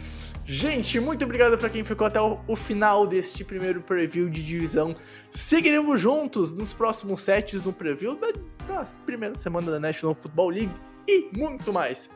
Gente, 0.52 0.98
muito 0.98 1.24
obrigado 1.24 1.56
pra 1.56 1.70
quem 1.70 1.84
ficou 1.84 2.08
até 2.08 2.20
o, 2.20 2.40
o 2.48 2.56
final 2.56 3.06
deste 3.06 3.44
primeiro 3.44 3.80
preview 3.80 4.28
de 4.28 4.44
divisão. 4.44 4.96
Seguiremos 5.30 6.00
juntos 6.00 6.52
nos 6.52 6.74
próximos 6.74 7.22
sets 7.22 7.62
no 7.62 7.72
preview 7.72 8.16
da, 8.16 8.32
da 8.66 8.84
primeira 9.06 9.38
semana 9.38 9.70
da 9.70 9.78
National 9.78 10.12
Football 10.12 10.48
League 10.48 10.74
e 11.08 11.30
muito 11.32 11.72
mais. 11.72 12.10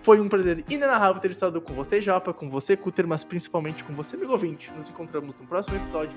Foi 0.00 0.20
um 0.20 0.28
prazer 0.28 0.64
inenarrável 0.70 1.20
ter 1.20 1.32
estado 1.32 1.60
com 1.60 1.74
você, 1.74 2.00
Japa, 2.00 2.32
com 2.32 2.48
você, 2.48 2.76
Cutter, 2.76 3.08
mas 3.08 3.24
principalmente 3.24 3.82
com 3.82 3.92
você, 3.92 4.14
amigo 4.14 4.30
ouvinte. 4.30 4.70
Nos 4.76 4.88
encontramos 4.88 5.34
no 5.40 5.44
próximo 5.44 5.78
episódio. 5.78 6.16